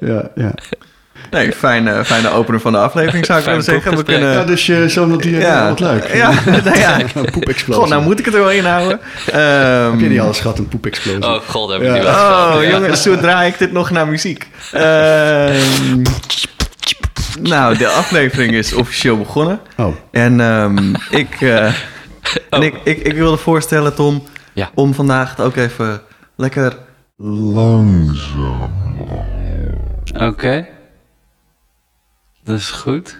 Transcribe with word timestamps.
Ja, 0.00 0.30
ja. 0.34 0.54
Nee, 1.30 1.52
fijne, 1.52 2.04
fijne 2.04 2.30
opener 2.30 2.60
van 2.60 2.72
de 2.72 2.78
aflevering 2.78 3.26
zou 3.26 3.38
ik 3.38 3.44
willen 3.44 3.62
zeggen. 3.62 3.96
We 3.96 4.02
kunnen... 4.02 4.32
ja, 4.32 4.44
dus 4.44 4.66
je 4.66 4.90
zo 4.90 5.06
noteren, 5.06 5.40
Ja. 5.40 5.46
ja. 5.62 5.68
wat 5.68 5.80
leuk. 5.80 6.14
Ja, 6.14 6.30
nou 6.64 6.78
ja. 6.78 7.00
Een 7.14 7.30
poepexplosie. 7.30 7.82
God, 7.82 7.88
nou 7.90 8.02
moet 8.02 8.18
ik 8.18 8.24
het 8.24 8.34
er 8.34 8.40
wel 8.40 8.50
inhouden. 8.50 9.00
Ehm, 9.26 9.90
Heb 9.90 10.00
je 10.00 10.08
die 10.08 10.20
al 10.20 10.26
eens 10.26 10.40
gehad, 10.40 10.58
een 10.58 10.68
poepexplosie? 10.68 11.24
Oh 11.24 11.40
god, 11.46 11.70
heb 11.70 11.80
ik 11.80 11.86
Ja. 11.86 11.92
die 11.92 12.02
wel 12.02 12.10
eens 12.12 12.20
gehad. 12.20 12.56
Oh, 12.56 12.62
Ja. 12.62 12.68
jongens, 12.70 13.02
zo 13.02 13.16
draai 13.16 13.48
ik 13.50 13.58
dit 13.58 13.72
nog 13.72 13.90
naar 13.90 14.08
muziek. 14.08 14.46
Ehm, 14.72 16.02
nou, 17.40 17.76
de 17.76 17.88
aflevering 17.88 18.52
is 18.54 18.72
officieel 18.72 19.18
begonnen. 19.18 19.60
Oh, 19.76 19.94
En 20.10 20.40
ehm, 20.40 20.94
ik, 21.10 21.40
eh, 21.40 21.64
en 22.50 22.62
ik, 22.62 22.74
ik, 22.84 22.98
ik 23.02 23.12
wilde 23.14 23.36
voorstellen, 23.36 23.94
Tom, 23.94 24.22
Ja. 24.52 24.70
om 24.74 24.94
vandaag 24.94 25.30
het 25.30 25.40
ook 25.40 25.56
even 25.56 26.00
lekker... 26.36 26.72
Oké. 30.20 30.68
Dat 32.42 32.58
is 32.58 32.70
goed. 32.70 33.18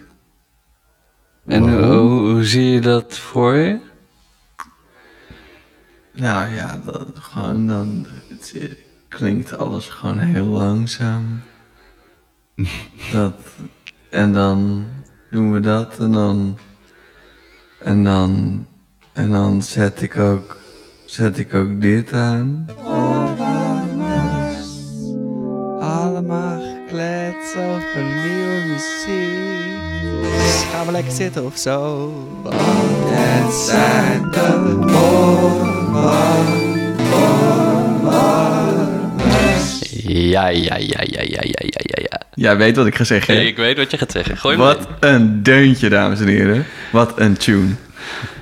En 1.47 1.63
hoe, 1.63 1.83
hoe, 1.83 2.31
hoe 2.31 2.45
zie 2.45 2.71
je 2.71 2.81
dat 2.81 3.19
voor 3.19 3.55
je? 3.55 3.79
Nou 6.13 6.55
ja, 6.55 6.81
dat, 6.85 7.09
gewoon 7.15 7.67
dan 7.67 8.07
het, 8.29 8.77
klinkt 9.09 9.59
alles 9.59 9.89
gewoon 9.89 10.19
heel 10.19 10.47
langzaam. 10.47 11.43
Dat, 13.13 13.35
en 14.11 14.33
dan 14.33 14.87
doen 15.31 15.53
we 15.53 15.61
dat 15.61 15.99
en 15.99 16.13
dan... 16.13 16.59
En 17.81 18.05
dan... 18.05 18.67
En 19.13 19.31
dan 19.31 19.63
zet 19.63 20.03
ik 20.03 20.17
ook... 20.17 20.59
Zet 21.05 21.39
ik 21.39 21.55
ook 21.55 21.81
dit 21.81 22.13
aan. 22.13 22.67
Allemaal 25.99 26.61
gekletst 26.61 27.57
over 27.57 28.03
nieuwe 28.25 28.61
muziek. 28.67 29.81
Dus 30.23 30.65
gaan 30.73 30.87
we 30.87 30.93
lekker 30.93 31.13
zitten 31.13 31.45
of 31.45 31.57
zo. 31.57 32.13
Want 32.43 32.55
het 33.13 33.55
zijn 33.55 34.31
de 34.31 34.79
Ja, 40.13 40.49
ja, 40.49 40.77
ja, 40.77 40.77
ja, 40.79 41.23
ja, 41.23 41.23
ja, 41.23 41.43
ja, 41.43 41.81
ja, 41.83 42.03
ja. 42.11 42.21
Jij 42.35 42.57
weet 42.57 42.77
wat 42.77 42.87
ik 42.87 42.95
ga 42.95 43.05
zeggen. 43.05 43.35
hè? 43.35 43.41
Ik 43.41 43.57
weet 43.57 43.77
wat 43.77 43.91
je 43.91 43.99
gaat 43.99 44.11
zeggen. 44.13 44.37
Gooi 44.37 44.57
me 44.57 44.63
Wat 44.63 44.89
een 45.01 45.43
deuntje, 45.43 45.89
dames 45.89 46.21
en 46.21 46.27
heren. 46.27 46.67
Wat 46.93 47.13
een 47.21 47.37
tune. 47.37 47.75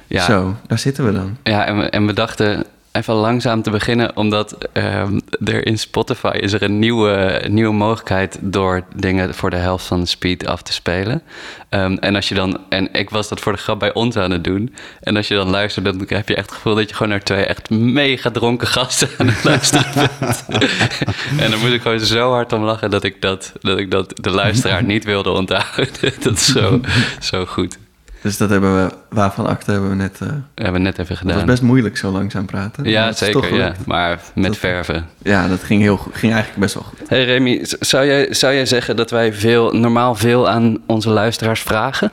Ja. 0.06 0.24
Zo, 0.24 0.56
daar 0.66 0.78
zitten 0.78 1.04
we 1.04 1.12
dan. 1.12 1.36
Ja, 1.42 1.66
en 1.66 1.78
we, 1.78 1.82
en 1.82 2.06
we 2.06 2.12
dachten 2.12 2.64
even 2.98 3.14
langzaam 3.14 3.62
te 3.62 3.70
beginnen, 3.70 4.16
omdat 4.16 4.68
ehm, 4.72 5.18
er 5.44 5.66
in 5.66 5.78
Spotify 5.78 6.36
is 6.40 6.52
er 6.52 6.62
een 6.62 6.78
nieuwe, 6.78 7.44
nieuwe 7.48 7.74
mogelijkheid 7.74 8.38
door 8.40 8.82
dingen 8.94 9.34
voor 9.34 9.50
de 9.50 9.56
helft 9.56 9.86
van 9.86 10.00
de 10.00 10.06
speed 10.06 10.46
af 10.46 10.62
te 10.62 10.72
spelen. 10.72 11.22
Ehm, 11.68 11.92
en 11.92 12.14
als 12.14 12.28
je 12.28 12.34
dan, 12.34 12.60
en 12.68 12.92
ik 12.92 13.10
was 13.10 13.28
dat 13.28 13.40
voor 13.40 13.52
de 13.52 13.58
grap 13.58 13.78
bij 13.78 13.92
ons 13.92 14.16
aan 14.16 14.30
het 14.30 14.44
doen. 14.44 14.74
En 15.00 15.16
als 15.16 15.28
je 15.28 15.34
dan 15.34 15.50
luistert, 15.50 15.84
dan 15.84 16.04
heb 16.06 16.28
je 16.28 16.34
echt 16.34 16.46
het 16.46 16.54
gevoel 16.54 16.74
dat 16.74 16.88
je 16.88 16.94
gewoon 16.94 17.12
naar 17.12 17.22
twee 17.22 17.44
echt 17.44 17.70
mega 17.70 18.30
dronken 18.30 18.68
gasten 18.68 19.08
aan 19.18 19.28
het 19.28 19.44
luisteren 19.44 19.92
bent. 19.94 20.44
en 21.42 21.50
dan 21.50 21.60
moet 21.60 21.72
ik 21.72 21.82
gewoon 21.82 22.00
zo 22.00 22.32
hard 22.32 22.52
om 22.52 22.62
lachen 22.62 22.90
dat 22.90 23.04
ik 23.04 23.22
dat, 23.22 23.52
dat, 23.60 23.78
ik 23.78 23.90
dat 23.90 24.12
de 24.14 24.30
luisteraar 24.30 24.84
niet 24.84 25.04
wilde 25.04 25.30
onthouden. 25.30 25.88
dat 26.22 26.32
is 26.32 26.46
zo, 26.46 26.80
zo 27.20 27.46
goed. 27.46 27.78
Dus 28.22 28.36
dat 28.36 28.50
hebben 28.50 28.84
we, 28.84 28.94
waarvan 29.08 29.46
acte 29.46 29.70
hebben 29.70 29.88
we 29.90 29.96
net... 29.96 30.18
eh 30.20 30.28
hebben 30.54 30.72
we 30.72 30.78
net 30.78 30.98
even 30.98 31.16
gedaan. 31.16 31.34
was 31.34 31.44
best 31.44 31.62
moeilijk 31.62 31.96
zo 31.96 32.10
langzaam 32.10 32.46
praten. 32.46 32.84
Ja, 32.84 33.06
het 33.06 33.18
zeker. 33.18 33.54
Ja. 33.54 33.74
Maar 33.86 34.20
met 34.34 34.44
Dat- 34.46 34.56
verven. 34.56 35.06
Ja, 35.22 35.48
dat 35.48 35.62
ging, 35.62 35.80
heel, 35.82 35.96
ging 35.96 36.32
eigenlijk 36.32 36.60
best 36.60 36.74
wel 36.74 36.82
goed. 36.82 37.08
Hey 37.08 37.24
Remy, 37.24 37.58
zou 37.62 38.06
jij, 38.06 38.34
zou 38.34 38.54
jij 38.54 38.66
zeggen 38.66 38.96
dat 38.96 39.10
wij 39.10 39.32
veel, 39.32 39.72
normaal 39.72 40.14
veel 40.14 40.48
aan 40.48 40.78
onze 40.86 41.10
luisteraars 41.10 41.60
vragen? 41.60 42.12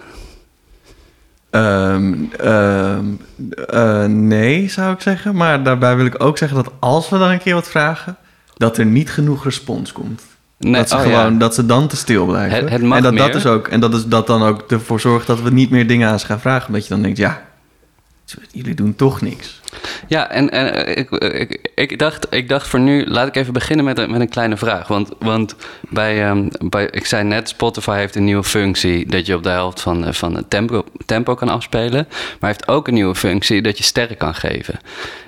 Ehm, 1.49 2.13
ehm, 2.39 3.05
eh, 3.67 4.05
nee, 4.05 4.69
zou 4.69 4.93
ik 4.93 5.01
zeggen. 5.01 5.35
Maar 5.35 5.63
daarbij 5.63 5.95
wil 5.95 6.05
ik 6.05 6.23
ook 6.23 6.37
zeggen 6.37 6.63
dat 6.63 6.73
als 6.79 7.09
we 7.09 7.17
dan 7.17 7.29
een 7.29 7.39
keer 7.39 7.53
wat 7.53 7.69
vragen... 7.69 8.17
dat 8.57 8.77
er 8.77 8.85
niet 8.85 9.09
genoeg 9.11 9.43
respons 9.43 9.91
komt. 9.91 10.21
Nee, 10.59 10.73
dat, 10.73 10.89
ze 10.89 10.95
oh 10.95 11.01
gewoon, 11.01 11.33
ja. 11.33 11.39
dat 11.39 11.55
ze 11.55 11.65
dan 11.65 11.87
te 11.87 11.95
stil 11.95 12.25
blijven. 12.25 12.57
Het- 12.59 12.69
het 12.69 12.81
mag 12.81 12.97
en 12.97 13.03
dat, 13.03 13.17
dat 13.17 13.35
is 13.35 13.45
ook 13.45 13.67
En 13.67 13.79
dat, 13.79 13.93
is, 13.93 14.05
dat 14.05 14.27
dan 14.27 14.43
ook 14.43 14.61
ervoor 14.71 14.99
zorgt 14.99 15.27
dat 15.27 15.41
we 15.41 15.49
niet 15.51 15.69
meer 15.69 15.87
dingen 15.87 16.09
aan 16.09 16.19
ze 16.19 16.25
gaan 16.25 16.39
vragen. 16.39 16.67
Omdat 16.67 16.83
je 16.83 16.89
dan 16.89 17.01
denkt, 17.01 17.17
ja, 17.17 17.41
jullie 18.51 18.73
doen 18.73 18.95
toch 18.95 19.21
niks. 19.21 19.61
Ja, 20.07 20.29
en, 20.29 20.49
en 20.49 20.85
eh, 20.85 20.97
ik, 20.97 21.09
ik, 21.11 21.69
ik, 21.75 21.99
dacht, 21.99 22.27
ik 22.29 22.49
dacht 22.49 22.67
voor 22.67 22.79
nu, 22.79 23.05
laat 23.05 23.27
ik 23.27 23.35
even 23.35 23.53
beginnen 23.53 23.85
met 23.85 23.97
een, 23.97 24.11
met 24.11 24.21
een 24.21 24.29
kleine 24.29 24.57
vraag. 24.57 24.87
Want, 24.87 25.11
want 25.19 25.55
bij, 25.89 26.23
ehm, 26.23 26.47
bij, 26.69 26.87
ik 26.91 27.05
zei 27.05 27.23
net, 27.23 27.49
Spotify 27.49 27.97
heeft 27.97 28.15
een 28.15 28.23
nieuwe 28.23 28.43
functie 28.43 29.09
dat 29.09 29.25
je 29.25 29.35
op 29.35 29.43
de 29.43 29.49
helft 29.49 29.81
van, 29.81 30.05
eh, 30.05 30.13
van 30.13 30.35
het 30.35 30.49
tempo, 30.49 30.83
tempo 31.05 31.35
kan 31.35 31.49
afspelen. 31.49 32.07
Maar 32.39 32.49
heeft 32.49 32.67
ook 32.67 32.87
een 32.87 32.93
nieuwe 32.93 33.15
functie 33.15 33.61
dat 33.61 33.77
je 33.77 33.83
sterren 33.83 34.17
kan 34.17 34.35
geven. 34.35 34.79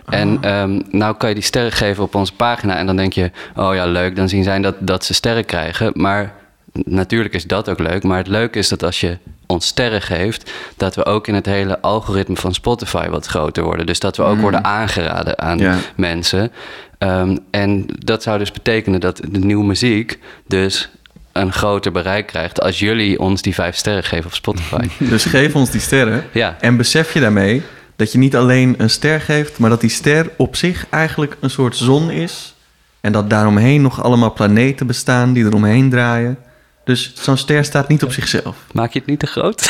En 0.06 0.38
ehm, 0.42 0.82
nou 0.90 1.16
kan 1.18 1.30
je 1.30 1.36
die 1.36 1.44
sterren 1.44 1.72
geven 1.72 2.04
op 2.04 2.16
onze 2.16 2.34
pagina 2.34 2.78
en 2.78 2.86
dan 2.86 2.96
denk 2.96 3.14
je, 3.14 3.32
oh 3.56 3.76
ja, 3.76 3.86
leuk, 3.86 4.16
dan 4.16 4.30
zien 4.30 4.44
zij 4.44 4.60
dat, 4.60 4.76
dat 4.80 5.06
ze 5.06 5.14
sterren 5.14 5.46
krijgen. 5.46 5.92
Maar 5.94 6.34
natuurlijk 6.86 7.34
is 7.34 7.44
dat 7.46 7.70
ook 7.70 7.80
leuk. 7.80 8.04
Maar 8.04 8.18
het 8.18 8.28
leuke 8.28 8.60
is 8.60 8.70
dat 8.70 8.84
als 8.84 9.00
je 9.00 9.18
ons 9.46 9.66
sterren 9.68 10.02
geeft, 10.02 10.52
dat 10.78 10.96
we 10.96 11.06
ook 11.06 11.28
in 11.28 11.34
het 11.36 11.46
hele 11.46 11.82
algoritme 11.82 12.36
van 12.36 12.54
Spotify 12.54 13.08
wat 13.10 13.26
groter 13.26 13.64
worden. 13.64 13.86
Dus 13.86 14.00
dat 14.00 14.18
we 14.18 14.24
ook 14.24 14.40
worden 14.40 14.64
aangeraden 14.64 15.40
aan 15.40 15.58
Ja. 15.58 15.78
mensen. 15.96 16.52
Ehm, 16.98 17.38
en 17.52 17.86
dat 17.88 18.24
zou 18.24 18.38
dus 18.38 18.52
betekenen 18.52 19.00
dat 19.00 19.22
de 19.30 19.40
nieuwe 19.40 19.66
muziek 19.66 20.20
dus 20.48 20.90
een 21.32 21.54
groter 21.54 21.92
bereik 21.92 22.28
krijgt 22.28 22.62
als 22.62 22.80
jullie 22.80 23.20
ons 23.20 23.42
die 23.42 23.54
vijf 23.54 23.76
sterren 23.76 24.04
geven 24.04 24.26
op 24.26 24.34
Spotify. 24.34 24.88
Dus 25.10 25.26
geef 25.26 25.56
ons 25.56 25.70
die 25.72 25.82
sterren. 25.82 26.24
Ja. 26.32 26.56
En 26.60 26.78
besef 26.78 27.14
je 27.14 27.20
daarmee 27.20 27.62
dat 27.96 28.12
je 28.12 28.18
niet 28.18 28.36
alleen 28.36 28.76
een 28.78 28.90
ster 28.90 29.22
geeft, 29.22 29.58
maar 29.60 29.70
dat 29.70 29.82
die 29.82 29.90
ster 29.90 30.30
op 30.38 30.56
zich 30.56 30.86
eigenlijk 30.90 31.38
een 31.40 31.50
soort 31.50 31.76
zon 31.76 32.10
is. 32.12 32.56
En 33.02 33.12
dat 33.12 33.30
daaromheen 33.30 33.82
nog 33.82 34.04
allemaal 34.04 34.34
planeten 34.34 34.88
bestaan 34.88 35.34
die 35.34 35.46
eromheen 35.46 35.90
draaien. 35.90 36.38
Dus 36.88 37.12
zo'n 37.14 37.38
ster 37.38 37.64
staat 37.66 37.88
niet 37.88 38.04
op 38.04 38.12
zichzelf. 38.12 38.56
Maak 38.72 38.94
je 38.94 39.00
het 39.00 39.08
niet 39.08 39.20
te 39.20 39.28
groot? 39.28 39.62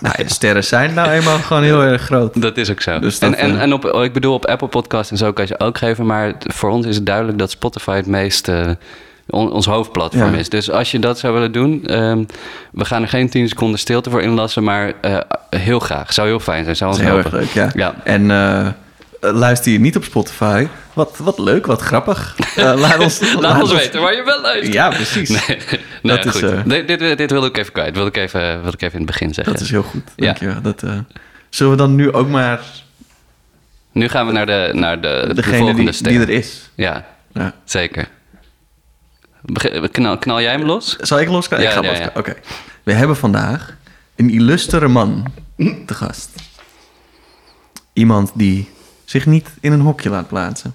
Nou, 0.00 0.14
sterren 0.26 0.64
zijn 0.64 0.94
nou 0.94 1.08
eenmaal 1.10 1.38
gewoon 1.38 1.62
heel 1.62 1.82
erg 1.82 2.02
groot. 2.02 2.40
Dat 2.42 2.56
is 2.56 2.70
ook 2.70 2.80
zo. 2.80 2.98
Dus 2.98 3.18
en 3.18 3.34
en, 3.34 3.56
eh, 3.56 3.62
en 3.62 3.72
op, 3.72 3.84
ik 3.84 4.12
bedoel, 4.12 4.34
op 4.34 4.46
Apple 4.46 4.68
Podcast 4.68 5.10
en 5.10 5.16
zo 5.16 5.32
kan 5.32 5.44
je 5.48 5.60
ook 5.60 5.78
geven. 5.78 6.06
Maar 6.06 6.34
voor 6.38 6.70
ons 6.70 6.86
is 6.86 6.96
het 6.96 7.06
duidelijk 7.06 7.38
dat 7.38 7.50
Spotify 7.50 7.96
het 7.96 8.06
meest 8.06 8.48
eh, 8.48 8.70
on- 9.28 9.52
ons 9.52 9.66
hoofdplatform 9.66 10.32
Ja. 10.32 10.38
is. 10.38 10.48
Dus 10.48 10.70
als 10.70 10.90
je 10.90 10.98
dat 10.98 11.18
zou 11.18 11.32
willen 11.34 11.52
doen, 11.52 11.84
ehm, 11.86 12.24
we 12.72 12.84
gaan 12.84 13.02
er 13.02 13.08
geen 13.08 13.28
10 13.30 13.48
seconden 13.48 13.78
stilte 13.78 14.10
voor 14.10 14.22
inlassen. 14.22 14.62
Maar 14.64 14.92
eh, 15.00 15.16
heel 15.50 15.78
graag. 15.80 16.12
Zou 16.12 16.28
heel 16.28 16.40
fijn 16.40 16.64
zijn. 16.64 16.76
Zou 16.76 16.90
ons 16.90 17.00
heel 17.00 17.16
erg 17.16 17.30
leuk, 17.32 17.48
ja. 17.50 17.70
Ja. 17.74 17.94
En 18.04 18.30
luister 19.32 19.72
je 19.72 19.80
niet 19.80 19.96
op 19.96 20.04
Spotify? 20.04 20.66
Wat, 20.92 21.16
wat 21.16 21.38
leuk, 21.38 21.66
wat 21.66 21.80
grappig. 21.80 22.36
Eh, 22.56 22.74
laat 22.76 22.98
ons, 22.98 23.34
Laat 23.40 23.62
ons 23.62 23.72
weten 23.72 24.00
waar 24.00 24.14
je 24.16 24.22
wel 24.22 24.40
luistert. 24.40 24.72
Ja, 24.72 24.88
precies. 24.88 25.28
Nee, 25.28 25.58
Dat 26.16 26.24
is, 26.24 26.30
goed. 26.32 26.42
eh, 26.42 26.62
dit, 26.64 26.98
dit, 26.98 27.18
dit 27.18 27.30
wilde 27.30 27.46
ik 27.46 27.56
even 27.56 27.72
kwijt. 27.72 27.94
Wilde 27.94 28.08
ik 28.10 28.16
even, 28.16 28.40
wilde 28.62 28.76
ik 28.76 28.82
even 28.82 28.92
in 28.98 29.04
het 29.04 29.10
begin 29.10 29.34
zeggen. 29.34 29.52
Dat 29.54 29.62
is 29.62 29.70
heel 29.70 29.82
goed. 29.82 30.02
Ja. 30.16 30.24
Dankjewel. 30.24 30.60
Dat, 30.62 30.82
eh, 30.82 30.98
zullen 31.50 31.72
we 31.72 31.78
dan 31.78 31.94
nu 31.94 32.12
ook 32.12 32.28
maar 32.28 32.60
Nu 33.92 34.08
gaan 34.08 34.26
we 34.26 34.32
naar 34.32 34.46
de, 34.46 34.70
naar 34.72 35.00
de, 35.00 35.24
de 35.28 35.34
degene 35.34 35.56
volgende 35.56 35.90
die, 35.90 36.02
die 36.02 36.20
er 36.20 36.28
is? 36.30 36.70
Ja, 36.74 37.06
Ja. 37.32 37.54
zeker. 37.64 38.08
Knal, 39.90 40.18
knal 40.18 40.40
jij 40.40 40.52
hem 40.52 40.62
los? 40.64 40.96
Zal 40.96 41.20
ik 41.20 41.28
los? 41.28 41.46
Ja, 41.48 41.56
ik 41.56 41.68
ga 41.68 41.82
los. 41.82 41.98
Oké. 42.14 42.34
We 42.82 42.92
hebben 42.92 43.16
vandaag 43.16 43.76
een 44.16 44.30
illustere 44.30 44.88
man 44.88 45.32
te 45.86 45.94
gast. 45.94 46.30
Iemand 47.92 48.30
die 48.34 48.70
zich 49.14 49.26
niet 49.26 49.48
in 49.60 49.72
een 49.72 49.80
hokje 49.80 50.10
laat 50.10 50.28
plaatsen. 50.28 50.74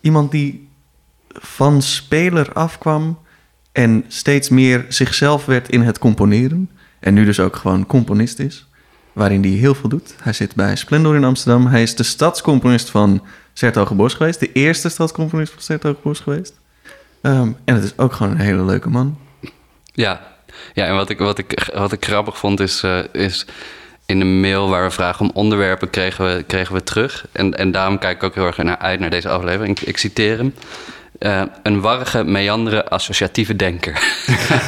Iemand 0.00 0.30
die 0.30 0.68
van 1.28 1.82
speler 1.82 2.52
afkwam 2.52 3.18
en 3.72 4.04
steeds 4.08 4.48
meer 4.48 4.84
zichzelf 4.88 5.44
werd 5.44 5.68
in 5.68 5.80
het 5.80 5.98
componeren. 5.98 6.70
En 6.98 7.14
nu 7.14 7.24
dus 7.24 7.40
ook 7.40 7.56
gewoon 7.56 7.86
componist 7.86 8.38
is. 8.38 8.66
Waarin 9.12 9.42
hij 9.42 9.50
heel 9.50 9.74
veel 9.74 9.88
doet. 9.88 10.14
Hij 10.22 10.32
zit 10.32 10.54
bij 10.54 10.76
Splendor 10.76 11.14
in 11.14 11.24
Amsterdam. 11.24 11.66
Hij 11.66 11.82
is 11.82 11.96
de 11.96 12.02
stadscomponist 12.02 12.90
van 12.90 13.22
Sertogenbos 13.52 14.14
geweest. 14.14 14.40
De 14.40 14.52
eerste 14.52 14.88
stadscomponist 14.88 15.52
van 15.52 15.62
Sertogenbos 15.62 16.20
geweest. 16.20 16.54
Ehm, 17.20 17.52
en 17.64 17.74
het 17.74 17.84
is 17.84 17.98
ook 17.98 18.12
gewoon 18.12 18.32
een 18.32 18.38
hele 18.38 18.64
leuke 18.64 18.90
man. 18.90 19.18
Ja, 19.92 20.36
ja 20.74 20.86
en 20.86 20.94
wat 20.94 21.10
ik, 21.10 21.18
wat 21.18 21.38
ik, 21.38 21.70
wat 21.74 21.92
ik 21.92 22.04
grappig 22.04 22.38
vond 22.38 22.60
is, 22.60 22.82
eh, 22.82 22.98
is... 23.12 23.46
In 24.06 24.18
de 24.18 24.24
mail 24.24 24.68
waar 24.68 24.84
we 24.84 24.90
vragen 24.90 25.24
om 25.26 25.30
onderwerpen 25.34 25.90
kregen 25.90 26.24
we, 26.24 26.42
kregen 26.42 26.74
we 26.74 26.82
terug. 26.82 27.26
En, 27.32 27.54
en 27.58 27.70
daarom 27.70 27.98
kijk 27.98 28.16
ik 28.16 28.22
ook 28.22 28.34
heel 28.34 28.46
erg 28.46 28.56
naar 28.56 28.78
uit 28.78 29.00
naar 29.00 29.10
deze 29.10 29.28
aflevering. 29.28 29.80
Ik, 29.80 29.86
ik 29.86 29.96
citeer 29.96 30.36
hem. 30.36 30.54
Eh, 31.18 31.42
een 31.62 31.80
warrige, 31.80 32.24
meandere, 32.24 32.88
associatieve 32.88 33.56
denker. 33.56 33.92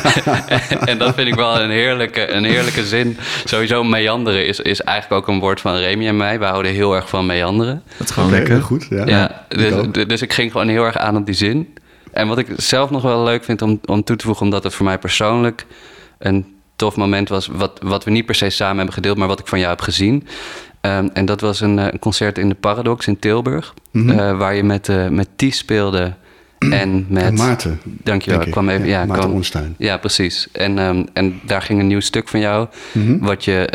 en 0.85 0.99
dat 0.99 1.14
vind 1.14 1.29
ik 1.29 1.35
wel 1.35 1.61
een 1.61 1.70
heerlijke, 1.70 2.31
een 2.31 2.44
heerlijke 2.44 2.87
zin. 2.87 3.17
Sowieso 3.44 3.85
meanderen 3.85 4.46
is, 4.46 4.61
is 4.61 4.81
eigenlijk 4.81 5.23
ook 5.23 5.35
een 5.35 5.40
woord 5.40 5.61
van 5.61 5.76
Remy 5.76 6.06
en 6.06 6.17
mij. 6.17 6.38
Wij 6.38 6.49
houden 6.49 6.73
heel 6.73 6.94
erg 6.94 7.08
van 7.08 7.26
meanderen. 7.26 7.82
Dat 7.96 8.08
is 8.08 8.14
gewoon 8.14 8.31
lekker. 8.31 8.55
heel 8.55 8.62
goed. 8.62 8.87
Ja, 8.90 9.44
dus, 9.49 9.73
ook. 9.73 10.08
dus 10.08 10.23
ik 10.23 10.32
ging 10.32 10.52
gewoon 10.52 10.69
heel 10.69 10.85
erg 10.85 10.96
aan 10.96 11.17
op 11.17 11.26
die 11.26 11.35
zin. 11.35 11.75
en 12.12 12.29
wat 12.29 12.38
ik 12.38 12.46
zelf 12.56 12.90
nog 12.90 13.02
wel 13.02 13.25
leuk 13.25 13.44
vind 13.44 13.62
om, 13.62 13.81
om 13.85 14.05
toe 14.05 14.17
te 14.17 14.25
voegen, 14.25 14.44
omdat 14.44 14.64
het 14.64 14.75
voor 14.75 14.85
mij 14.85 14.99
persoonlijk 14.99 15.67
een 16.19 16.58
tof 16.79 16.97
moment 16.97 17.29
was, 17.29 17.47
wat, 17.47 17.79
wat 17.83 18.05
we 18.05 18.11
niet 18.11 18.27
per 18.27 18.35
se 18.35 18.51
samen 18.51 18.77
hebben 18.77 18.95
gedeeld, 18.95 19.17
maar 19.17 19.29
wat 19.29 19.41
ik 19.41 19.47
van 19.47 19.59
jou 19.59 19.71
heb 19.71 19.81
gezien. 19.81 20.27
Ehm, 20.81 21.09
en 21.13 21.25
dat 21.25 21.41
was 21.41 21.61
een, 21.61 21.79
eh, 21.79 21.87
een 21.91 21.99
concert 21.99 22.39
in 22.39 22.49
de 22.49 22.55
Paradox 22.55 23.07
in 23.07 23.19
Tilburg, 23.19 23.75
Mhm. 23.91 24.11
eh, 24.19 24.39
waar 24.39 24.55
je 24.55 24.63
met, 24.65 24.89
eh 24.89 25.09
met 25.09 25.29
Ties 25.37 25.57
speelde 25.59 26.15
en 26.59 27.07
met... 27.09 27.23
En 27.25 27.35
Maarten. 27.35 27.81
Dankjewel, 27.85 28.41
ik 28.41 28.51
kwam 28.51 28.69
even... 28.69 28.87
Ja, 28.87 28.99
Maarten 29.05 29.17
kwam- 29.25 29.33
Onstein. 29.37 29.75
ja, 29.79 29.97
precies. 29.97 30.49
En, 30.53 30.79
ehm, 30.79 31.05
en 31.13 31.41
daar 31.47 31.63
ging 31.63 31.81
een 31.81 31.87
nieuw 31.87 32.01
stuk 32.01 32.29
van 32.29 32.41
jou, 32.41 32.67
Mhm. 32.93 33.19
wat 33.19 33.45
je 33.45 33.69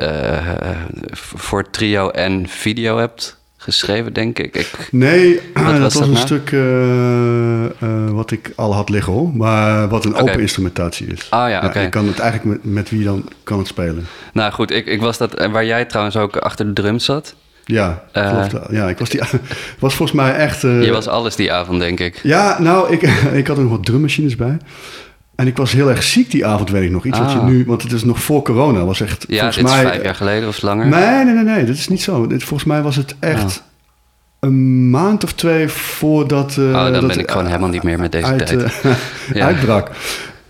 voor 1.12 1.70
trio 1.70 2.10
en 2.10 2.48
video 2.48 2.98
hebt 2.98 3.38
geschreven, 3.64 4.14
denk 4.14 4.40
ik. 4.40 4.56
ik 4.56 4.88
Nee, 4.92 5.40
Wat 5.54 5.64
dat 5.66 5.80
was 5.80 5.80
was 5.80 5.94
dat 5.94 6.04
een 6.04 6.14
nou? 6.14 6.26
stuk 6.26 6.52
eh, 6.52 7.66
eh, 7.66 8.10
wat 8.10 8.32
ik 8.32 8.52
al 8.56 8.74
had 8.74 8.90
liggen 8.90 9.14
hoor. 9.14 9.36
Maar 9.36 9.90
wat 9.90 10.06
een 10.06 10.16
open 10.16 10.40
instrumentatie 10.40 11.08
is. 11.08 11.28
Ah 11.30 11.50
ja, 11.50 11.66
oké. 11.66 11.90
Kan 11.90 12.08
het 12.08 12.20
eigenlijk 12.20 12.64
met, 12.64 12.74
met 12.74 12.90
wie 12.90 13.04
dan 13.04 13.30
kan 13.44 13.58
het 13.58 13.68
spelen. 13.68 14.08
Nou 14.34 14.52
goed, 14.52 14.72
ik, 14.72 14.86
ik 14.86 15.02
was 15.02 15.18
dat, 15.18 15.34
eh, 15.34 15.52
waar 15.52 15.66
jij 15.66 15.86
trouwens 15.86 16.18
ook 16.18 16.38
achter 16.38 16.66
de 16.66 16.74
drums 16.74 17.06
zat. 17.06 17.36
Ja, 17.66 18.04
klopt. 18.12 18.72
ja 18.72 18.90
ik 18.90 18.98
was, 18.98 19.10
die, 19.10 19.22
was 19.80 19.96
volgens 19.96 20.18
mij 20.18 20.36
echt... 20.36 20.62
Je 20.62 20.92
was 20.92 21.08
alles 21.08 21.36
die 21.36 21.52
avond, 21.52 21.80
denk 21.80 22.00
ik. 22.00 22.20
Ja, 22.24 22.62
nou, 22.62 22.92
ik, 22.92 23.02
ik 23.42 23.48
had 23.48 23.58
er 23.58 23.64
nog 23.64 23.72
wat 23.72 23.86
drummachines 23.86 24.36
bij. 24.36 24.58
En 25.36 25.48
ik 25.48 25.58
was 25.58 25.72
heel 25.72 25.90
erg 25.90 26.04
ziek 26.04 26.32
die 26.32 26.46
avond, 26.46 26.70
weet 26.70 26.84
ik 26.84 26.92
nog. 26.92 27.06
Iets 27.06 27.20
wat 27.20 27.32
je 27.32 27.38
Ah. 27.38 27.46
nu... 27.46 27.64
Want 27.68 27.82
het 27.84 27.92
is 27.92 28.04
nog 28.04 28.20
voor 28.24 28.42
corona. 28.42 28.86
was 28.86 29.02
echt 29.02 29.26
Ja, 29.28 29.36
volgens 29.38 29.56
dit 29.58 29.66
is 29.66 29.72
mij... 29.72 29.82
vijf 29.84 30.04
jaar 30.04 30.16
geleden 30.16 30.48
of 30.50 30.62
langer. 30.62 30.88
Nee, 30.88 31.24
nee, 31.26 31.34
nee, 31.34 31.44
nee. 31.44 31.66
Dat 31.66 31.76
is 31.76 31.88
niet 31.88 32.02
zo. 32.02 32.26
Volgens 32.30 32.64
mij 32.64 32.82
was 32.82 32.96
het 32.96 33.16
echt 33.20 33.64
een 34.40 34.90
maand 34.90 35.24
of 35.24 35.34
twee 35.34 35.68
voordat... 35.70 36.58
eh, 36.58 36.64
oh, 36.64 36.74
dan 36.74 36.92
dat 36.92 37.02
ben 37.02 37.10
het 37.10 37.20
ik 37.20 37.32
gewoon 37.32 37.46
helemaal 37.48 37.70
niet 37.70 37.84
meer 37.84 38.00
met 38.00 38.12
deze 38.12 38.26
uit, 38.26 38.48
tijd. 38.48 38.62
eh, 38.82 38.92
Ja. 39.34 39.46
uitbrak. 39.46 39.90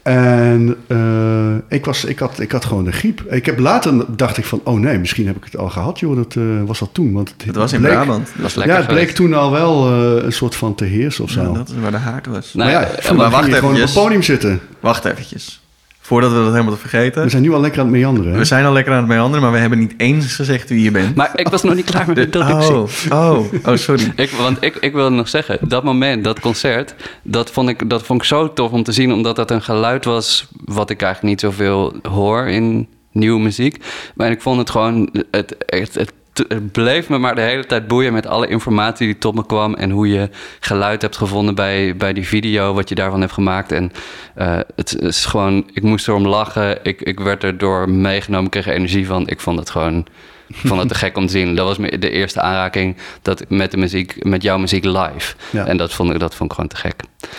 En 0.03 0.75
eh, 0.87 1.77
ik, 1.77 1.85
was, 1.85 2.05
ik, 2.05 2.19
had, 2.19 2.39
ik 2.39 2.51
had 2.51 2.65
gewoon 2.65 2.83
de 2.83 2.91
griep. 2.91 3.21
Ik 3.29 3.45
heb 3.45 3.59
later 3.59 3.93
dacht 4.07 4.37
ik 4.37 4.45
van, 4.45 4.61
oh 4.63 4.79
nee, 4.79 4.97
misschien 4.99 5.27
heb 5.27 5.35
ik 5.35 5.43
het 5.43 5.57
al 5.57 5.69
gehad, 5.69 5.99
joh. 5.99 6.15
Dat 6.15 6.35
eh, 6.35 6.43
was 6.65 6.79
dat 6.79 6.89
toen. 6.91 7.13
Want 7.13 7.29
het, 7.29 7.45
Het 7.45 7.55
was 7.55 7.73
in 7.73 7.79
bleek- 7.79 7.91
Brabant. 7.91 8.25
Dat 8.33 8.41
was 8.41 8.55
lekker 8.55 8.73
Ja, 8.73 8.79
het 8.79 8.87
bleek 8.89 8.99
geweest. 8.99 9.15
toen 9.15 9.33
al 9.33 9.51
wel 9.51 9.91
eh, 10.17 10.23
een 10.25 10.31
soort 10.33 10.55
van 10.55 10.75
te 10.75 10.85
heersen 10.85 11.23
of 11.23 11.29
zo. 11.29 11.41
Ja, 11.41 11.51
dat 11.53 11.69
is 11.69 11.75
waar 11.81 11.91
de 11.91 11.97
haard 11.97 12.25
was. 12.25 12.53
Nou, 12.53 12.71
maar 12.71 12.81
ja, 12.81 12.87
eh, 12.87 12.91
vroeger 12.93 13.15
maar 13.15 13.29
wacht 13.29 13.45
je 13.45 13.51
gewoon 13.53 13.63
op 13.69 13.75
eventjes. 13.75 13.95
het 13.95 14.03
podium 14.03 14.23
zitten. 14.23 14.59
Wacht 14.83 15.05
eventjes. 15.05 15.61
Voordat 15.99 16.31
we 16.31 16.37
dat 16.37 16.51
helemaal 16.51 16.73
te 16.73 16.79
vergeten. 16.79 17.23
We 17.23 17.29
zijn 17.29 17.41
nu 17.41 17.53
al 17.53 17.61
lekker 17.61 17.79
aan 17.79 17.85
het 17.85 17.95
meanderen. 17.95 18.31
hè? 18.31 18.37
We 18.37 18.45
zijn 18.45 18.65
al 18.65 18.73
lekker 18.73 18.93
aan 18.93 18.99
het 18.99 19.07
meanderen, 19.07 19.41
maar 19.41 19.51
we 19.51 19.57
hebben 19.57 19.79
niet 19.79 19.93
eens 19.97 20.35
gezegd 20.35 20.69
wie 20.69 20.83
je 20.83 20.91
bent. 20.91 21.15
Maar 21.15 21.31
ik 21.35 21.47
was 21.47 21.63
nog 21.63 21.75
niet 21.75 21.85
klaar 21.85 22.07
met 22.07 22.15
de 22.15 22.21
introductie. 22.21 22.73
Oh, 22.73 22.89
oh, 23.11 23.53
oh, 23.65 23.75
sorry. 23.75 24.13
Ik, 24.15 24.29
want 24.29 24.57
ik, 24.63 24.75
ik 24.75 24.93
wilde 24.93 25.15
nog 25.15 25.29
zeggen, 25.29 25.57
dat 25.61 25.83
moment, 25.83 26.23
dat 26.23 26.39
concert, 26.39 26.95
dat 27.21 27.51
vond, 27.51 27.69
ik, 27.69 27.89
dat 27.89 28.03
vond 28.03 28.21
ik 28.21 28.27
zo 28.27 28.53
tof 28.53 28.71
om 28.71 28.83
te 28.83 28.91
zien, 28.91 29.13
omdat 29.13 29.35
dat 29.35 29.51
een 29.51 29.61
geluid 29.61 30.05
was 30.05 30.47
wat 30.65 30.89
ik 30.89 31.01
eigenlijk 31.01 31.33
niet 31.33 31.51
zoveel 31.51 31.93
hoor 32.01 32.47
in 32.47 32.87
nieuwe 33.11 33.39
muziek. 33.39 33.83
Maar 34.15 34.31
ik 34.31 34.41
vond 34.41 34.57
het 34.59 34.69
gewoon, 34.69 35.09
het, 35.31 35.55
het, 35.65 35.95
het, 35.95 36.13
het 36.33 36.71
bleef 36.71 37.09
me 37.09 37.17
maar 37.17 37.35
de 37.35 37.41
hele 37.41 37.65
tijd 37.65 37.87
boeien 37.87 38.13
met 38.13 38.27
alle 38.27 38.47
informatie 38.47 39.05
die 39.05 39.17
tot 39.17 39.35
me 39.35 39.45
kwam 39.45 39.73
en 39.73 39.89
hoe 39.89 40.07
je 40.07 40.29
geluid 40.59 41.01
hebt 41.01 41.17
gevonden 41.17 41.55
bij, 41.55 41.95
bij 41.95 42.13
die 42.13 42.27
video, 42.27 42.73
wat 42.73 42.89
je 42.89 42.95
daarvan 42.95 43.21
hebt 43.21 43.33
gemaakt. 43.33 43.71
En 43.71 43.91
eh, 44.35 44.59
het 44.75 45.01
is 45.01 45.25
gewoon, 45.25 45.69
ik 45.73 45.83
moest 45.83 46.07
erom 46.07 46.27
lachen, 46.27 46.79
ik, 46.83 47.01
ik 47.01 47.19
werd 47.19 47.43
erdoor 47.43 47.89
meegenomen, 47.89 48.49
kreeg 48.49 48.67
er 48.67 48.73
energie 48.73 49.07
van. 49.07 49.27
Ik 49.27 49.39
vond 49.39 49.59
het 49.59 49.69
gewoon 49.69 50.07
ik 50.47 50.67
vond 50.67 50.79
het 50.79 50.89
te 50.89 50.95
gek 50.95 51.17
om 51.17 51.25
te 51.25 51.31
zien. 51.31 51.55
Dat 51.55 51.77
was 51.77 51.99
de 51.99 52.09
eerste 52.09 52.41
aanraking 52.41 52.95
dat 53.21 53.43
met, 53.49 53.71
de 53.71 53.77
muziek, 53.77 54.25
met 54.25 54.41
jouw 54.41 54.57
muziek 54.57 54.83
live. 54.83 55.35
Ja. 55.49 55.65
En 55.65 55.77
dat 55.77 55.93
vond, 55.93 56.13
ik, 56.13 56.19
dat 56.19 56.35
vond 56.35 56.49
ik 56.49 56.55
gewoon 56.55 56.69
te 56.69 56.75
gek. 56.75 56.95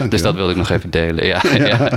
Dus 0.09 0.23
dat 0.23 0.35
wilde 0.35 0.51
ik 0.51 0.57
nog 0.57 0.71
even 0.71 0.91
delen. 0.91 1.27
Ja, 1.35 1.41
ja. 1.59 1.89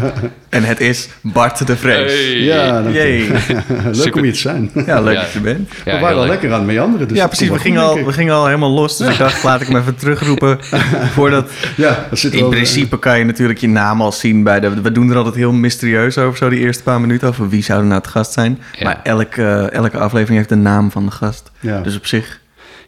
En 0.49 0.63
het 0.63 0.79
is 0.79 1.09
Bart 1.21 1.67
de 1.67 1.77
Vrees. 1.77 2.11
Hey. 2.13 2.39
Ja, 2.39 2.81
dank 2.81 2.95
je. 2.95 3.01
Yay. 3.01 3.27
leuk 3.83 3.95
Super. 3.95 4.13
om 4.17 4.23
hier 4.23 4.33
te 4.33 4.39
zijn. 4.39 4.71
Ja, 4.85 5.01
leuk 5.01 5.13
Ja. 5.13 5.21
dat 5.21 5.31
je 5.31 5.39
bent. 5.39 5.69
Ja, 5.85 5.93
we 5.95 5.99
waren 5.99 6.15
al 6.15 6.21
leuk. 6.21 6.29
lekker 6.31 6.51
aan 6.51 6.57
het 6.57 6.67
meanderen. 6.67 7.07
Dus 7.07 7.17
ja, 7.17 7.27
precies. 7.27 7.49
We 7.49 7.59
gingen, 7.59 7.81
goed, 7.81 7.99
al, 7.99 8.05
we 8.05 8.13
gingen 8.13 8.33
al 8.33 8.45
helemaal 8.45 8.69
los. 8.71 8.97
Dus 8.97 9.07
ik 9.11 9.17
dacht, 9.17 9.43
laat 9.43 9.61
ik 9.61 9.67
hem 9.67 9.77
even 9.77 9.95
terugroepen. 9.95 10.57
Voordat, 11.15 11.49
Ja, 11.75 12.05
dat 12.09 12.19
zit 12.19 12.31
er 12.31 12.37
in 12.37 12.43
wel- 12.43 12.51
principe 12.53 12.99
kan 12.99 13.19
je 13.19 13.25
natuurlijk 13.25 13.59
je 13.59 13.67
naam 13.67 14.01
al 14.01 14.11
zien 14.11 14.43
bij 14.43 14.59
de... 14.59 14.81
We 14.81 14.91
doen 14.91 15.09
er 15.09 15.17
altijd 15.17 15.35
heel 15.35 15.51
mysterieus 15.53 16.17
over, 16.17 16.37
zo 16.37 16.49
die 16.49 16.59
eerste 16.59 16.83
paar 16.83 17.01
minuten. 17.01 17.27
Over 17.27 17.49
wie 17.49 17.63
zou 17.63 17.79
er 17.79 17.85
nou 17.85 18.01
te 18.01 18.09
gast 18.09 18.33
zijn. 18.33 18.59
Ja. 18.77 18.83
Maar 18.83 18.99
elke, 19.03 19.69
elke 19.73 19.97
aflevering 19.97 20.37
heeft 20.37 20.49
de 20.49 20.55
naam 20.55 20.91
van 20.91 21.05
de 21.05 21.11
gast. 21.11 21.51
Ja. 21.59 21.81
Dus 21.81 21.95
op 21.97 22.05
zich... 22.05 22.39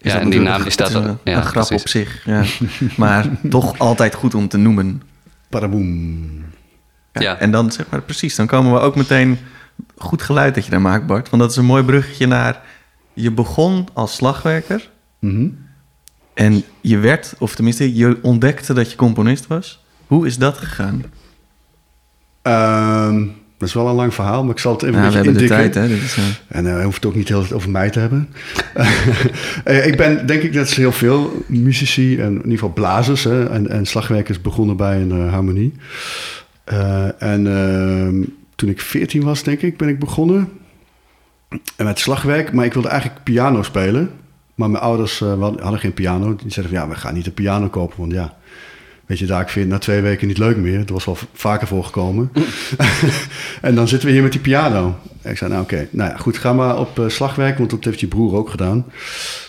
Ja, 0.02 0.12
dat 0.12 0.22
en 0.22 0.30
die 0.30 0.40
naam 0.40 0.62
die 0.62 0.70
staat 0.70 0.88
het 0.88 0.96
is 0.96 1.02
al- 1.02 1.08
een, 1.10 1.18
ja, 1.24 1.36
een 1.36 1.42
grap 1.44 1.66
precies. 1.66 1.82
op 1.82 1.88
zich. 1.88 2.24
Ja. 2.24 2.44
maar 2.96 3.26
toch 3.50 3.78
altijd 3.78 4.14
goed 4.14 4.34
om 4.34 4.48
te 4.48 4.56
noemen. 4.56 5.02
Paraboom. 5.48 6.38
Ja, 7.12 7.20
Ja. 7.20 7.36
En 7.38 7.50
dan 7.50 7.72
zeg 7.72 7.86
maar 7.90 8.02
precies, 8.02 8.34
dan 8.34 8.46
komen 8.46 8.72
we 8.72 8.78
ook 8.78 8.96
meteen 8.96 9.38
goed 9.96 10.22
geluid 10.22 10.54
dat 10.54 10.64
je 10.64 10.70
daar 10.70 10.80
maakt, 10.80 11.06
Bart. 11.06 11.30
Want 11.30 11.42
dat 11.42 11.50
is 11.50 11.56
een 11.56 11.64
mooi 11.64 11.82
bruggetje 11.84 12.26
naar. 12.26 12.60
Je 13.12 13.30
begon 13.32 13.88
als 13.92 14.14
slagwerker 14.14 14.90
Mhm. 15.18 15.48
en 16.34 16.62
je 16.80 16.98
werd, 16.98 17.34
of 17.38 17.54
tenminste, 17.54 17.94
je 17.94 18.18
ontdekte 18.22 18.72
dat 18.72 18.90
je 18.90 18.96
componist 18.96 19.46
was. 19.46 19.84
Hoe 20.06 20.26
is 20.26 20.38
dat 20.38 20.58
gegaan? 20.58 21.02
Ehm, 22.42 23.26
dat 23.60 23.68
is 23.68 23.74
wel 23.74 23.88
een 23.88 23.94
lang 23.94 24.14
verhaal, 24.14 24.42
maar 24.42 24.52
ik 24.52 24.58
zal 24.58 24.72
het 24.72 24.82
even 24.82 24.94
een 24.94 25.00
we 25.00 25.06
beetje 25.06 25.24
hebben 25.24 25.48
de 25.48 25.54
indikken. 25.54 25.72
tijd, 25.72 25.90
hè? 25.90 25.94
Dit 25.94 26.04
is, 26.04 26.16
eh, 26.16 26.24
En 26.48 26.66
eh, 26.66 26.72
hij 26.72 26.84
hoeft 26.84 26.96
het 26.96 27.06
ook 27.06 27.14
niet 27.14 27.28
heel 27.28 27.42
veel 27.42 27.56
over 27.56 27.70
mij 27.70 27.90
te 27.90 27.98
hebben. 27.98 28.28
Eh, 29.64 29.86
ik 29.86 29.96
ben 29.96 30.26
denk 30.26 30.42
ik 30.42 30.52
net 30.52 30.60
als 30.60 30.76
heel 30.76 30.92
veel 30.92 31.44
muzici 31.46 32.20
en 32.20 32.28
in 32.28 32.34
ieder 32.36 32.50
geval 32.52 32.72
blazers 32.72 33.24
hè, 33.24 33.48
en, 33.48 33.68
en 33.68 33.86
slagwerkers 33.86 34.40
begonnen 34.40 34.76
bij 34.76 35.00
een 35.00 35.28
harmonie. 35.28 35.72
En 37.18 37.46
ehm, 37.46 38.22
toen 38.54 38.68
ik 38.68 38.80
14 38.80 39.22
was, 39.22 39.42
denk 39.42 39.62
ik, 39.62 39.76
ben 39.76 39.88
ik 39.88 39.98
begonnen 39.98 40.48
en 41.76 41.84
met 41.84 41.98
slagwerk. 41.98 42.52
Maar 42.52 42.64
ik 42.64 42.72
wilde 42.72 42.88
eigenlijk 42.88 43.22
piano 43.22 43.62
spelen. 43.62 44.10
Maar 44.54 44.70
mijn 44.70 44.82
ouders 44.82 45.18
hadden 45.18 45.60
hadden 45.62 45.80
geen 45.80 45.94
piano. 45.94 46.36
Die 46.36 46.52
zeiden 46.52 46.74
van 46.74 46.84
ja, 46.84 46.88
we 46.94 47.00
gaan 47.00 47.14
niet 47.14 47.26
een 47.26 47.34
piano 47.34 47.68
kopen. 47.68 47.98
Want 47.98 48.12
ja, 48.12 48.36
weet 49.10 49.18
je, 49.18 49.26
daar 49.26 49.40
ik 49.40 49.48
vind 49.48 49.68
na 49.68 49.78
twee 49.78 50.00
weken 50.00 50.26
niet 50.26 50.38
leuk 50.38 50.56
meer. 50.56 50.78
Dat 50.78 50.88
was 50.88 51.04
wel 51.04 51.16
vaker 51.32 51.66
voorgekomen. 51.66 52.30
en 53.60 53.74
dan 53.74 53.88
zitten 53.88 54.08
we 54.08 54.14
hier 54.14 54.22
met 54.22 54.32
die 54.32 54.40
piano. 54.40 54.98
Ik 55.22 55.36
zei, 55.36 55.50
nou 55.50 55.62
oké, 55.62 55.88
nou 55.90 56.10
ja, 56.10 56.16
goed, 56.16 56.38
ga 56.38 56.52
maar 56.52 56.78
op 56.78 56.98
eh, 56.98 57.08
slagwerk, 57.08 57.58
want 57.58 57.70
dat 57.70 57.84
heeft 57.84 58.00
je 58.00 58.06
broer 58.06 58.34
ook 58.34 58.50
gedaan. 58.50 58.84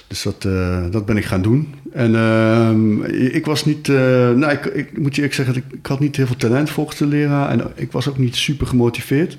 Dus 0.07 0.21
dat, 0.21 0.45
eh, 0.45 0.83
dat 0.91 1.05
ben 1.05 1.17
ik 1.17 1.25
gaan 1.25 1.41
doen. 1.41 1.73
En 1.93 2.15
ehm, 2.15 3.03
ik 3.13 3.45
was 3.45 3.65
niet, 3.65 3.89
eh, 3.89 3.95
nou 4.31 4.51
ik, 4.51 4.97
moet 4.97 5.15
je 5.15 5.21
eerlijk 5.21 5.33
zeggen, 5.33 5.55
ik, 5.55 5.63
ik 5.71 5.85
had 5.85 5.99
niet 5.99 6.15
heel 6.15 6.27
veel 6.27 6.35
talent 6.35 6.69
volgens 6.69 6.97
de 6.97 7.05
leraar. 7.05 7.49
En 7.49 7.71
ik 7.75 7.91
was 7.91 8.09
ook 8.09 8.17
niet 8.17 8.35
super 8.35 8.67
gemotiveerd. 8.67 9.37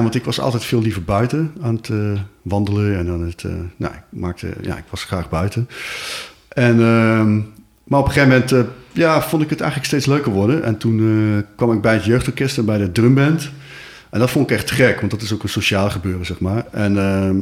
Want 0.00 0.14
ik 0.14 0.24
was 0.24 0.40
altijd 0.40 0.64
veel 0.64 0.82
liever 0.82 1.04
buiten 1.04 1.52
aan 1.60 1.74
het 1.74 1.90
wandelen 2.42 2.98
en 2.98 3.08
aan 3.08 3.20
het, 3.20 3.44
nou, 3.76 3.94
ik 3.94 4.02
maakte, 4.08 4.46
ja, 4.62 4.76
ik 4.76 4.84
was 4.90 5.04
graag 5.04 5.28
buiten. 5.28 5.68
En, 6.48 6.80
ehm, 6.80 7.40
maar 7.88 8.00
op 8.00 8.06
een 8.06 8.12
gegeven 8.12 8.32
moment, 8.32 8.52
eh, 8.52 8.60
ja, 8.92 9.22
vond 9.22 9.42
ik 9.42 9.50
het 9.50 9.60
eigenlijk 9.60 9.90
steeds 9.90 10.06
leuker 10.06 10.32
worden. 10.32 10.62
En 10.64 10.78
toen 10.78 10.98
eh, 10.98 11.42
kwam 11.56 11.72
ik 11.72 11.80
bij 11.80 11.94
het 11.94 12.04
jeugdorkest 12.04 12.58
en 12.58 12.64
bij 12.64 12.78
de 12.78 12.92
drumband. 12.92 13.50
En 14.10 14.18
dat 14.18 14.30
vond 14.30 14.50
ik 14.50 14.56
echt 14.56 14.70
gek, 14.70 14.98
want 15.00 15.10
dat 15.10 15.22
is 15.22 15.32
ook 15.32 15.42
een 15.42 15.48
sociaal 15.48 15.90
gebeuren, 15.90 16.26
zeg 16.26 16.40
maar. 16.40 16.64
En 16.72 16.98
ehm, 16.98 17.36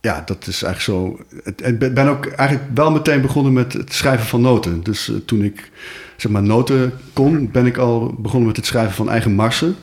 ja, 0.00 0.22
dat 0.26 0.46
is 0.46 0.62
eigenlijk 0.62 0.80
zo. 0.80 1.24
Ik 1.66 1.78
ben- 1.78 1.94
ben 1.94 2.08
ook 2.08 2.26
eigenlijk 2.26 2.70
wel 2.74 2.90
meteen 2.90 3.20
begonnen 3.20 3.52
met 3.52 3.72
het 3.72 3.92
schrijven 3.92 4.26
van 4.26 4.40
noten. 4.40 4.82
Dus 4.82 5.08
eh, 5.08 5.14
toen 5.26 5.42
ik 5.42 5.70
zeg 6.16 6.32
maar 6.32 6.42
noten 6.42 6.92
kon, 7.12 7.50
ben 7.52 7.66
ik 7.66 7.76
al 7.76 8.14
begonnen 8.18 8.46
met 8.48 8.56
het 8.56 8.66
schrijven 8.66 8.94
van 8.94 9.10
eigen 9.10 9.32
marsen. 9.34 9.76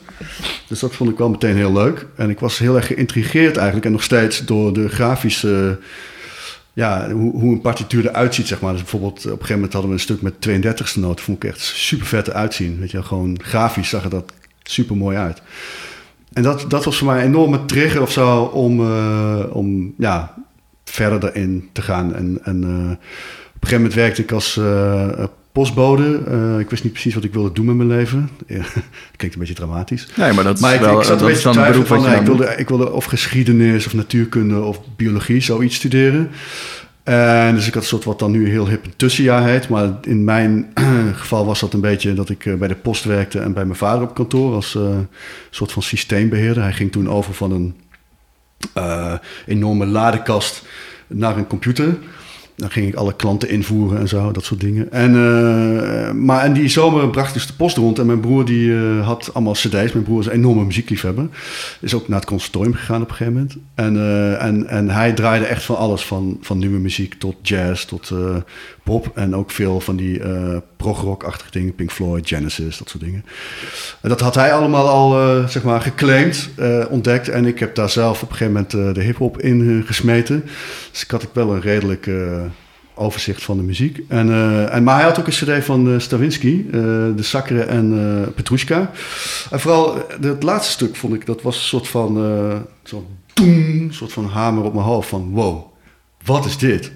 Dus 0.68 0.80
dat 0.80 0.94
vond 0.94 1.10
ik 1.10 1.18
wel 1.18 1.30
meteen 1.30 1.56
heel 1.56 1.72
leuk. 1.72 2.06
En 2.16 2.30
ik 2.30 2.40
was 2.40 2.58
heel 2.58 2.76
erg 2.76 2.86
geïntrigeerd 2.86 3.56
eigenlijk 3.56 3.86
en 3.86 3.92
nog 3.92 4.02
steeds 4.02 4.44
door 4.44 4.72
de 4.72 4.88
grafische. 4.88 5.78
Ja, 6.80 7.10
hoe, 7.10 7.32
hoe 7.32 7.52
een 7.52 7.60
partituur 7.60 8.06
eruit 8.06 8.34
ziet, 8.34 8.46
zeg 8.46 8.60
maar. 8.60 8.72
Dus 8.72 8.80
bijvoorbeeld, 8.80 9.18
op 9.18 9.24
een 9.24 9.30
gegeven 9.30 9.54
moment 9.54 9.72
hadden 9.72 9.90
we 9.90 9.96
een 9.96 10.02
stuk 10.02 10.22
met 10.22 10.48
32e 10.48 11.00
noten. 11.00 11.24
Vond 11.24 11.44
ik 11.44 11.50
echt 11.50 11.60
super 11.60 12.06
vet 12.06 12.28
eruit 12.28 12.54
zien. 12.54 12.78
Weet 12.78 12.90
je, 12.90 13.02
gewoon 13.02 13.40
grafisch 13.42 13.88
zag 13.88 14.04
er 14.04 14.10
dat 14.10 14.32
super 14.62 14.96
mooi 14.96 15.16
uit. 15.16 15.42
En 16.32 16.42
dat, 16.42 16.64
dat 16.68 16.84
was 16.84 16.98
voor 16.98 17.06
mij 17.06 17.18
een 17.18 17.26
enorme 17.26 17.64
trigger 17.64 18.02
of 18.02 18.12
zo 18.12 18.42
om, 18.42 18.80
eh, 18.80 19.44
om 19.50 19.94
ja, 19.98 20.34
verder 20.84 21.30
erin 21.30 21.68
te 21.72 21.82
gaan. 21.82 22.14
En, 22.14 22.40
eh, 22.44 22.52
op 22.52 22.62
een 22.62 22.98
gegeven 23.60 23.76
moment 23.76 23.94
werkte 23.94 24.22
ik 24.22 24.32
als 24.32 24.56
eh, 24.56 25.24
postbode. 25.52 26.22
Eh, 26.26 26.58
ik 26.58 26.70
wist 26.70 26.82
niet 26.82 26.92
precies 26.92 27.14
wat 27.14 27.24
ik 27.24 27.32
wilde 27.32 27.52
doen 27.52 27.66
met 27.66 27.76
mijn 27.76 27.88
leven. 27.88 28.30
Klinkt 29.16 29.34
een 29.34 29.38
beetje 29.38 29.54
dramatisch. 29.54 30.08
Nee, 30.16 30.32
maar 30.32 30.44
dat 30.44 30.54
is 30.54 30.60
Maar 30.60 30.74
ik, 30.74 30.80
wel 30.80 30.98
ik 30.98 31.04
zat 31.04 31.20
een 31.20 31.28
is 31.28 31.42
beetje 31.42 31.50
te 31.60 31.70
beroep 31.70 31.86
van, 31.86 32.12
ik, 32.12 32.22
wilde, 32.22 32.54
ik 32.56 32.68
wilde 32.68 32.92
of 32.92 33.04
geschiedenis 33.04 33.86
of 33.86 33.94
natuurkunde 33.94 34.60
of 34.60 34.80
biologie, 34.96 35.40
zoiets 35.40 35.76
studeren. 35.76 36.30
En 37.02 37.54
dus 37.54 37.66
ik 37.66 37.74
had 37.74 37.82
een 37.82 37.88
soort 37.88 38.04
wat 38.04 38.18
dan 38.18 38.30
nu 38.30 38.48
heel 38.48 38.68
hip 38.68 38.84
een 38.84 38.96
tussenjaar 38.96 39.44
heet. 39.44 39.68
Maar 39.68 39.90
in 40.02 40.24
mijn 40.24 40.70
geval 41.20 41.46
was 41.46 41.60
dat 41.60 41.72
een 41.72 41.80
beetje 41.80 42.14
dat 42.14 42.28
ik 42.28 42.46
eh, 42.46 42.54
bij 42.54 42.68
de 42.68 42.74
post 42.74 43.04
werkte 43.04 43.38
en 43.38 43.52
bij 43.52 43.64
mijn 43.64 43.78
vader 43.78 44.02
op 44.02 44.14
kantoor 44.14 44.54
als 44.54 44.74
eh, 44.74 44.98
soort 45.50 45.72
van 45.72 45.82
systeembeheerder. 45.82 46.62
Hij 46.62 46.72
ging 46.72 46.92
toen 46.92 47.08
over 47.08 47.34
van 47.34 47.52
een 47.52 47.74
enorme 49.46 49.86
ladekast 49.86 50.64
naar 51.06 51.36
een 51.36 51.46
computer. 51.46 51.96
Dan 52.60 52.70
ging 52.70 52.86
ik 52.86 52.94
alle 52.94 53.16
klanten 53.16 53.48
invoeren 53.48 53.98
en 53.98 54.08
zo, 54.08 54.32
dat 54.32 54.44
soort 54.44 54.60
dingen. 54.60 54.92
En, 54.92 55.14
eh, 55.14 56.12
maar 56.12 56.44
en 56.44 56.52
die 56.52 56.68
zomer 56.68 57.10
bracht 57.10 57.28
ik 57.28 57.34
dus 57.34 57.46
de 57.46 57.52
post 57.52 57.76
rond. 57.76 57.98
En 57.98 58.06
mijn 58.06 58.20
broer 58.20 58.44
die 58.44 58.74
eh, 58.74 59.06
had 59.06 59.30
allemaal 59.32 59.52
cd's. 59.52 59.70
Mijn 59.70 60.02
broer 60.02 60.20
is 60.20 60.26
een 60.26 60.32
enorme 60.32 60.64
muziekliefhebber. 60.64 61.28
Is 61.80 61.94
ook 61.94 62.08
naar 62.08 62.18
het 62.18 62.28
conservatorium 62.28 62.74
gegaan 62.74 63.02
op 63.02 63.08
een 63.08 63.14
gegeven 63.14 63.32
moment. 63.32 63.56
En, 63.74 63.96
eh, 63.96 64.42
en, 64.42 64.66
en 64.66 64.90
hij 64.90 65.12
draaide 65.12 65.44
echt 65.44 65.64
van 65.64 65.76
alles. 65.76 66.04
Van, 66.04 66.38
van 66.40 66.58
nieuwe 66.58 66.78
muziek 66.78 67.14
tot 67.14 67.36
jazz, 67.42 67.84
tot 67.84 68.12
pop. 68.82 69.10
En 69.14 69.36
ook 69.36 69.50
veel 69.50 69.80
van 69.80 69.96
die 69.96 70.20
prog-rock-achtige 70.76 71.50
dingen. 71.50 71.74
Pink 71.74 71.90
Floyd, 71.92 72.28
Genesis, 72.28 72.78
dat 72.78 72.88
soort 72.88 73.04
dingen. 73.04 73.24
En 74.00 74.08
dat 74.08 74.20
had 74.20 74.34
hij 74.34 74.52
allemaal 74.52 74.88
al, 74.88 75.10
zeg 75.48 75.62
maar, 75.62 75.80
geclaimd, 75.80 76.50
ontdekt. 76.88 77.28
En 77.28 77.46
ik 77.46 77.58
heb 77.58 77.74
daar 77.74 77.90
zelf 77.90 78.22
op 78.22 78.30
een 78.30 78.36
gegeven 78.36 78.66
moment 78.72 78.94
de 78.94 79.02
hip-hop 79.02 79.40
in 79.40 79.82
gesmeten. 79.86 80.44
Dus 80.90 81.02
ik 81.02 81.10
had 81.10 81.26
ook 81.26 81.34
wel 81.34 81.54
een 81.54 81.60
redelijk 81.60 82.10
overzicht 82.94 83.42
van 83.42 83.56
de 83.56 83.62
muziek. 83.62 84.00
En, 84.08 84.28
eh, 84.30 84.74
en, 84.74 84.82
maar 84.82 84.94
hij 84.94 85.04
had 85.04 85.18
ook 85.20 85.26
een 85.26 85.32
cd 85.58 85.64
van 85.64 85.92
eh, 85.92 85.98
Stravinsky, 85.98 86.64
eh, 86.66 86.72
De 87.16 87.22
Sakkeren 87.22 87.68
en 87.68 88.32
Petrushka. 88.34 88.90
En 89.50 89.60
vooral 89.60 90.06
het 90.20 90.42
laatste 90.42 90.72
stuk 90.72 90.96
vond 90.96 91.14
ik, 91.14 91.26
dat 91.26 91.42
was 91.42 91.56
een 91.56 91.62
soort 91.62 91.88
van, 91.88 92.14
zo'n 92.84 93.06
toem, 93.34 93.88
soort 93.92 94.12
van 94.12 94.24
hamer 94.26 94.64
op 94.64 94.74
mijn 94.74 94.86
hoofd. 94.86 95.08
Van 95.08 95.30
wow, 95.30 95.62
wat 96.24 96.44
is 96.44 96.58
dit? 96.58 96.92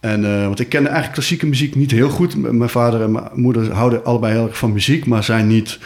En, 0.00 0.22
want 0.44 0.60
ik 0.60 0.68
kende 0.68 0.86
eigenlijk 0.88 1.14
klassieke 1.16 1.46
muziek 1.46 1.74
niet 1.74 1.90
heel 1.90 2.08
goed. 2.08 2.36
M- 2.36 2.56
Mijn 2.56 2.70
vader 2.70 3.02
en 3.02 3.12
mijn 3.12 3.24
moeder 3.34 3.72
houden 3.72 4.04
allebei 4.04 4.32
heel 4.34 4.46
erg 4.46 4.58
van 4.58 4.72
muziek, 4.72 5.06
maar 5.06 5.24
zijn 5.24 5.46
niet, 5.46 5.78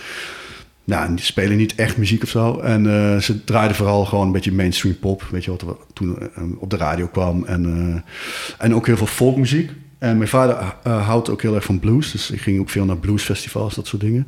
nou, 0.86 1.14
die 1.14 1.24
spelen 1.24 1.56
niet 1.56 1.74
echt 1.74 1.96
muziek 1.96 2.22
of 2.22 2.28
zo. 2.28 2.58
En 2.58 2.86
eh, 2.86 3.20
ze 3.20 3.44
draaiden 3.44 3.76
vooral 3.76 4.04
gewoon 4.04 4.26
een 4.26 4.32
beetje 4.32 4.52
mainstream 4.52 4.98
pop, 4.98 5.22
weet 5.30 5.44
je 5.44 5.50
wat 5.50 5.64
toen 5.92 6.18
eh, 6.18 6.42
op 6.58 6.70
de 6.70 6.76
radio 6.76 7.06
kwam. 7.06 7.44
En, 7.44 7.64
eh, 7.66 8.64
en 8.64 8.74
ook 8.74 8.86
heel 8.86 8.96
veel 8.96 9.06
folkmuziek. 9.06 9.70
En 9.98 10.16
mijn 10.16 10.28
vader 10.28 10.56
houdt 10.82 11.30
ook 11.30 11.42
heel 11.42 11.54
erg 11.54 11.64
van 11.64 11.80
blues, 11.80 12.12
dus 12.12 12.30
ik 12.30 12.40
ging 12.40 12.60
ook 12.60 12.70
veel 12.70 12.84
naar 12.84 12.96
bluesfestivals, 12.96 13.74
dat 13.74 13.86
soort 13.86 14.02
dingen. 14.02 14.26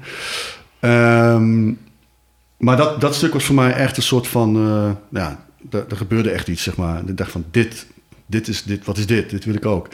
Ehm, 0.81 1.73
maar 2.57 2.77
dat, 2.77 3.00
dat 3.00 3.15
stuk 3.15 3.33
was 3.33 3.45
voor 3.45 3.55
mij 3.55 3.73
echt 3.73 3.97
een 3.97 4.03
soort 4.03 4.27
van, 4.27 4.53
ja, 5.11 5.45
er 5.71 5.97
gebeurde 5.97 6.31
echt 6.31 6.49
iets, 6.49 6.62
zeg 6.62 6.77
maar. 6.77 7.03
Ik 7.07 7.17
dacht 7.17 7.31
van, 7.31 7.45
dit, 7.50 7.87
dit 8.27 8.49
is 8.49 8.62
dit, 8.62 8.85
wat 8.85 8.99
is 8.99 9.07
dit? 9.07 9.31
Dit 9.31 9.45
wil 9.45 9.55
ik 9.55 9.67
ook 9.67 9.88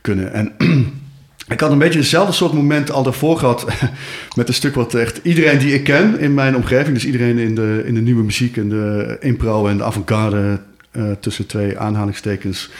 kunnen. 0.00 0.32
En 0.32 0.52
ik 1.50 1.60
had 1.60 1.70
een 1.70 1.78
beetje 1.78 1.98
hetzelfde 1.98 2.32
soort 2.32 2.52
moment 2.52 2.90
al 2.90 3.02
daarvoor 3.02 3.38
gehad 3.38 3.66
met 4.36 4.48
een 4.48 4.54
stuk 4.54 4.74
wat 4.74 4.94
echt 4.94 5.20
iedereen 5.22 5.58
die 5.58 5.74
ik 5.74 5.84
ken 5.84 6.18
in 6.18 6.34
mijn 6.34 6.56
omgeving, 6.56 6.94
dus 6.94 7.06
iedereen 7.06 7.38
in 7.38 7.54
de, 7.54 7.82
in 7.86 7.94
de 7.94 8.00
nieuwe 8.00 8.22
muziek 8.22 8.56
en 8.56 8.68
de 8.68 9.16
impro 9.20 9.66
en 9.66 9.76
de 9.76 9.84
avant-garde 9.84 10.58
eh, 10.90 11.02
tussen 11.20 11.46
twee 11.46 11.78
aanhalingstekens, 11.78 12.70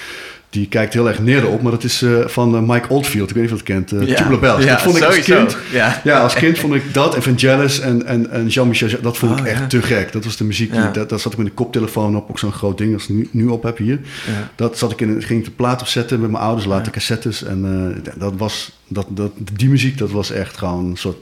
die 0.51 0.69
kijkt 0.69 0.93
heel 0.95 1.09
erg 1.09 1.19
neer 1.19 1.47
op. 1.49 1.63
Maar 1.63 1.73
dat 1.73 1.85
is 1.85 2.03
eh, 2.03 2.27
van 2.27 2.55
eh, 2.57 2.63
Mike 2.63 2.89
Oldfield, 2.89 3.29
ik 3.31 3.35
weet 3.35 3.45
niet 3.45 3.53
of 3.53 3.67
je 3.67 3.75
dat 3.75 3.89
kent, 3.89 4.09
uh, 4.09 4.17
Tubular 4.17 4.41
Bells. 4.41 4.67
dat 4.67 4.83
vond 4.83 4.97
ik 4.97 5.03
als 5.03 5.15
sowieso. 5.15 5.37
kind 5.37 5.57
Ja. 5.73 6.01
ja, 6.05 6.21
als 6.21 6.35
kind 6.35 6.59
vond 6.59 6.75
ik 6.75 6.95
dat, 6.95 7.15
Evangelis 7.17 7.81
en, 7.81 8.07
en, 8.07 8.31
en 8.31 8.47
Jean-Michel, 8.47 8.89
dat 9.03 9.17
vond 9.19 9.33
ik 9.39 9.45
Oh, 9.45 9.51
echt 9.51 9.61
ja. 9.61 9.67
te 9.67 9.83
gek. 9.83 10.13
Dat 10.13 10.25
was 10.25 10.37
de 10.37 10.45
muziek, 10.45 10.71
die, 10.73 10.81
Ja. 10.81 10.91
dat, 10.91 11.21
zat 11.21 11.33
ik 11.33 11.39
met 11.39 11.47
een 11.47 11.55
koptelefoon 11.55 12.17
op, 12.17 12.31
ook 12.31 12.39
zo'n 12.39 12.53
groot 12.53 12.79
ding 12.79 12.95
als 12.95 13.03
ik 13.03 13.09
nu, 13.09 13.29
nu 13.31 13.47
op 13.47 13.63
heb 13.63 13.77
hier. 13.79 14.01
Ja. 14.27 14.51
Dat 14.55 14.79
zat 14.79 14.93
ik 14.93 15.01
in, 15.01 15.23
ging 15.23 15.39
ik 15.39 15.45
de 15.45 15.51
plaat 15.51 15.81
opzetten 15.81 16.21
met 16.21 16.31
mijn 16.31 16.43
ouders, 16.43 16.67
later 16.67 16.93
cassettes. 16.93 17.45
En 17.45 18.03
dat 18.17 18.33
was, 18.37 18.73
dat, 18.89 19.07
dat, 19.09 19.31
die 19.53 19.69
muziek, 19.69 19.99
dat 19.99 20.11
was 20.11 20.31
echt 20.31 20.57
gewoon 20.59 20.87
een 20.87 20.97
soort 20.97 21.17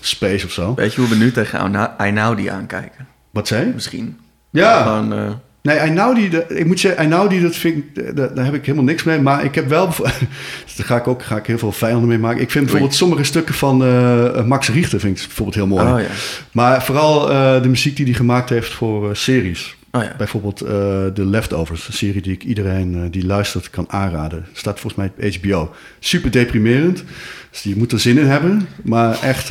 space 0.00 0.46
of 0.46 0.52
zo. 0.52 0.74
Weet 0.74 0.94
je 0.94 1.00
hoe 1.00 1.10
we 1.10 1.16
nu 1.16 1.32
tegen 1.32 1.98
Einaudi 1.98 2.46
aankijken? 2.46 3.06
Wat 3.30 3.48
zei? 3.48 3.70
Misschien. 3.74 4.18
Ja, 4.50 4.82
Gewoon, 4.82 5.40
nee, 5.62 5.76
Einaudi, 5.76 6.28
de- 6.30 6.44
ik 6.48 6.66
moet 6.66 6.80
zeggen, 6.80 7.00
Einaudi, 7.00 7.40
dat 7.40 7.56
vind 7.56 7.76
ik, 7.76 8.16
daar, 8.16 8.34
daar 8.34 8.44
heb 8.44 8.54
ik 8.54 8.64
helemaal 8.64 8.84
niks 8.86 9.02
mee. 9.02 9.20
Maar 9.20 9.44
ik 9.44 9.54
heb 9.54 9.68
wel, 9.68 9.86
daar 10.76 10.86
ga 10.86 10.96
ik 10.96 11.08
ook 11.08 11.22
ga 11.22 11.36
ik 11.36 11.46
heel 11.46 11.58
veel 11.58 11.72
vijanden 11.72 12.08
mee 12.08 12.18
maken. 12.18 12.40
Ik 12.40 12.50
vind 12.50 12.64
bijvoorbeeld 12.64 12.94
sommige 12.94 13.24
stukken 13.24 13.54
van 13.54 13.84
eh, 13.84 14.44
Max 14.44 14.68
Richter 14.68 15.00
vind 15.00 15.18
ik 15.18 15.26
bijvoorbeeld 15.26 15.56
heel 15.56 15.66
mooi. 15.66 15.92
oh 15.92 16.00
ja. 16.00 16.06
Maar 16.52 16.84
vooral 16.84 17.30
eh, 17.30 17.62
de 17.62 17.68
muziek 17.68 17.96
die 17.96 18.04
hij 18.04 18.14
gemaakt 18.14 18.48
heeft 18.48 18.72
voor 18.72 19.08
eh, 19.08 19.14
series. 19.14 19.76
Oh 19.92 20.02
ja. 20.02 20.14
Bijvoorbeeld 20.18 20.60
eh 20.60 20.70
The 21.14 21.24
Leftovers, 21.26 21.86
een 21.88 21.92
serie 21.94 22.22
die 22.22 22.32
ik 22.32 22.44
iedereen 22.44 23.10
die 23.10 23.26
luistert 23.26 23.70
kan 23.70 23.84
aanraden. 23.88 24.46
Staat 24.52 24.80
volgens 24.80 24.94
mij 25.16 25.28
op 25.28 25.34
HBO. 25.42 25.74
Super 25.98 26.30
deprimerend. 26.30 27.04
Dus 27.50 27.62
je 27.62 27.76
moet 27.76 27.92
er 27.92 28.00
zin 28.00 28.18
in 28.18 28.26
hebben. 28.26 28.68
Maar 28.82 29.22
echt, 29.22 29.50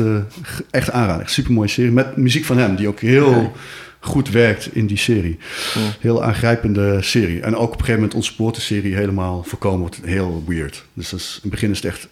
echt 0.71 0.91
aanraden. 0.91 1.29
Super 1.29 1.51
mooie 1.53 1.67
serie. 1.67 1.91
Met 1.91 2.15
muziek 2.17 2.45
van 2.45 2.57
hem, 2.57 2.75
die 2.75 2.87
ook 2.87 2.99
heel. 2.99 3.53
Goed 3.99 4.29
werkt 4.29 4.75
in 4.75 4.85
die 4.87 4.97
serie. 4.97 5.37
Cool. 5.73 5.85
Heel 5.99 6.23
aangrijpende 6.23 6.97
serie. 7.01 7.41
En 7.41 7.55
ook 7.55 7.61
op 7.63 7.71
een 7.71 7.77
gegeven 7.79 7.93
moment 7.95 8.13
ontspoort 8.13 8.55
de 8.55 8.61
serie 8.61 8.95
helemaal 8.95 9.43
voorkomen. 9.43 9.79
Wordt 9.79 9.99
heel 10.03 10.43
weird. 10.47 10.83
Dus 10.93 11.09
dat 11.09 11.19
is, 11.19 11.33
in 11.33 11.39
het 11.41 11.51
begin 11.51 11.69
is 11.71 11.77
het 11.81 11.85
echt... 11.85 12.07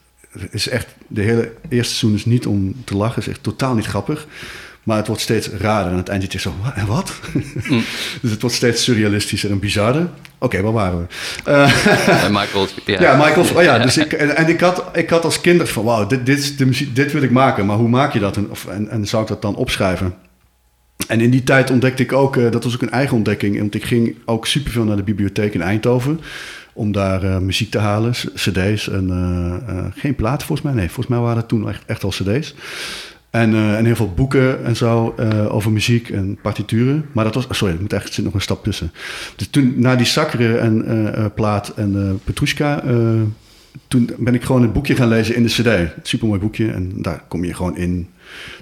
Is 0.51 0.70
echt 0.70 0.88
de 1.08 1.22
hele 1.22 1.51
eerste 1.70 1.94
seizoen 1.96 2.13
is 2.20 2.25
niet 2.25 2.46
om 2.46 2.75
te 2.84 2.96
lachen. 2.98 3.22
is 3.22 3.27
echt 3.27 3.44
totaal 3.44 3.75
niet 3.75 3.86
grappig. 3.86 4.27
Maar 4.84 4.98
het 4.98 5.08
wordt 5.08 5.22
steeds 5.22 5.48
raarder. 5.50 5.86
En 5.86 5.91
aan 5.91 5.98
het 5.98 6.10
eind 6.10 6.24
zit 6.24 6.32
je 6.32 6.39
zo, 6.39 6.53
"Wa- 6.62 6.75
en 6.75 6.86
wat? 6.86 7.13
dus 8.22 8.32
het 8.32 8.41
wordt 8.41 8.56
steeds 8.56 8.84
surrealistischer 8.84 9.51
en 9.51 9.60
bizarder. 9.60 10.10
Oké, 10.38 10.62
waar 10.62 10.72
waren 10.72 10.98
we? 11.00 11.06
Eh, 11.51 12.29
Michael, 12.39 12.67
ja. 12.86 13.01
ja, 13.01 13.15
Michael. 13.15 13.46
Oh 13.56 13.63
ja, 13.63 13.79
dus 13.79 13.98
ik, 13.98 14.13
en, 14.13 14.36
en 14.36 14.48
ik, 14.48 14.60
had, 14.60 14.84
ik 14.94 15.10
had 15.10 15.24
als 15.24 15.41
kind 15.41 15.70
van, 15.70 15.84
wauw, 15.84 16.08
dit, 16.08 16.25
dit, 16.25 16.38
is 16.39 16.58
de 16.58 16.65
muziek, 16.65 16.96
dit 16.96 17.12
wil 17.12 17.22
ik 17.22 17.32
maken. 17.32 17.65
Maar 17.65 17.77
hoe 17.77 17.89
maak 17.89 18.13
je 18.13 18.20
dat? 18.20 18.38
En, 18.38 18.50
of, 18.50 18.65
en, 18.65 18.89
en 18.89 19.08
zou 19.08 19.22
ik 19.22 19.27
dat 19.27 19.41
dan 19.41 19.56
opschrijven? 19.56 20.15
En 21.08 21.22
in 21.22 21.30
die 21.30 21.44
tijd 21.44 21.72
ontdekte 21.72 22.04
ik 22.04 22.14
ook, 22.14 22.38
eh, 22.38 22.52
dat 22.52 22.64
was 22.64 22.74
ook 22.74 22.82
een 22.82 22.90
eigen 22.90 23.18
ontdekking. 23.18 23.60
Want 23.60 23.76
ik 23.76 23.86
ging 23.86 24.16
ook 24.26 24.48
superveel 24.48 24.84
naar 24.84 24.96
de 24.96 25.04
bibliotheek 25.04 25.54
in 25.54 25.62
Eindhoven. 25.62 26.20
Om 26.74 26.92
daar 26.92 27.24
eh, 27.24 27.38
muziek 27.38 27.72
te 27.72 27.78
halen, 27.78 28.12
cd's. 28.12 28.90
En 28.90 29.10
eh, 29.10 29.86
geen 29.96 30.16
platen 30.16 30.48
volgens 30.48 30.68
mij, 30.68 30.76
nee. 30.76 30.86
Volgens 30.86 31.08
mij 31.08 31.20
waren 31.20 31.38
het 31.38 31.48
toen 31.48 31.70
echt, 31.70 31.84
echt 31.86 32.04
al 32.04 32.10
cd's. 32.10 32.56
En, 33.30 33.56
en 33.56 33.86
heel 33.86 33.96
veel 33.96 34.14
boeken 34.14 34.66
en 34.66 34.76
zo 34.76 35.16
over 35.50 35.72
muziek 35.72 36.10
en 36.10 36.38
partituren. 36.42 37.06
Maar 37.12 37.24
dat 37.24 37.36
was, 37.36 37.48
sorry, 37.50 37.74
er 37.74 37.82
moet 37.82 37.94
echt, 37.94 38.14
zit 38.14 38.26
nog 38.26 38.34
een 38.34 38.42
stap 38.42 38.64
tussen. 38.64 38.92
Dus 39.36 39.48
toen, 39.48 39.74
na 39.76 39.96
die 39.96 40.06
Sakkeren 40.06 40.62
en 40.62 41.32
plaat 41.34 41.74
en 41.76 42.20
Petrushka... 42.24 42.84
toen 43.88 44.10
ben 44.17 44.34
ik 44.34 44.43
gewoon 44.43 44.63
een 44.63 44.72
boekje 44.72 44.96
gaan 44.96 45.07
lezen 45.07 45.36
in 45.36 45.43
de 45.43 45.50
cd. 45.50 46.07
Supermooi 46.07 46.39
boekje. 46.39 46.72
En 46.72 46.91
daar 46.96 47.24
kom 47.27 47.43
je 47.43 47.53
gewoon 47.53 47.77
in 47.77 48.07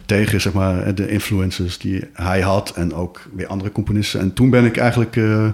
tegen, 0.06 0.42
zeg 0.42 0.54
maar, 0.54 0.96
de 0.96 1.10
influences 1.10 1.78
die 1.78 2.04
hij 2.14 2.42
had. 2.42 2.70
En 2.76 2.94
ook 2.94 3.22
weer 3.36 3.48
andere 3.48 3.72
componisten. 3.72 4.20
En 4.20 4.34
toen 4.34 4.50
ben 4.50 4.66
ik 4.66 4.78
eigenlijk 4.78 5.16
eh, 5.16 5.48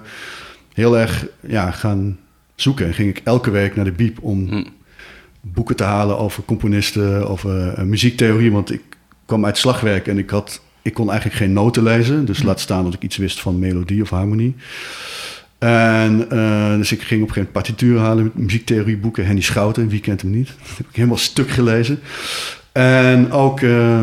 heel 0.74 0.98
erg 0.98 1.26
ja, 1.40 1.70
gaan 1.70 2.18
zoeken. 2.54 2.86
En 2.86 2.94
ging 2.94 3.08
ik 3.08 3.20
elke 3.24 3.50
week 3.50 3.76
naar 3.76 3.84
de 3.84 3.92
Biep 3.92 4.22
om 4.22 4.48
Hm. 4.48 4.64
boeken 5.40 5.76
te 5.76 5.84
halen 5.84 6.18
over 6.18 6.42
componisten, 6.44 7.28
over 7.28 7.68
eh, 7.68 7.84
muziektheorie. 7.84 8.52
Want 8.52 8.72
ik 8.72 8.82
kwam 9.26 9.44
uit 9.44 9.58
slagwerk 9.58 10.06
en 10.06 10.18
ik, 10.18 10.30
had, 10.30 10.62
ik 10.82 10.94
kon 10.94 11.10
eigenlijk 11.10 11.38
geen 11.38 11.52
noten 11.52 11.82
lezen. 11.82 12.24
Dus 12.24 12.42
laat 12.42 12.60
staan 12.60 12.84
dat 12.84 12.94
ik 12.94 13.02
iets 13.02 13.16
wist 13.16 13.40
van 13.40 13.58
melodie 13.58 14.02
of 14.02 14.10
harmonie. 14.10 14.54
En 15.62 16.30
eh, 16.30 16.76
dus 16.76 16.92
ik 16.92 17.02
ging 17.02 17.22
op 17.22 17.28
een 17.28 17.34
gegeven 17.34 17.34
moment 17.34 17.52
partituren 17.52 18.02
halen, 18.02 18.30
muziektheorieboeken. 18.34 19.26
Henny 19.26 19.40
Schouten, 19.40 19.88
wie 19.88 20.00
kent 20.00 20.22
hem 20.22 20.30
niet? 20.30 20.46
Dat 20.46 20.76
heb 20.76 20.86
ik 20.88 20.96
helemaal 20.96 21.16
stuk 21.16 21.50
gelezen. 21.50 22.00
En 22.72 23.32
ook, 23.32 23.60
eh, 23.60 24.02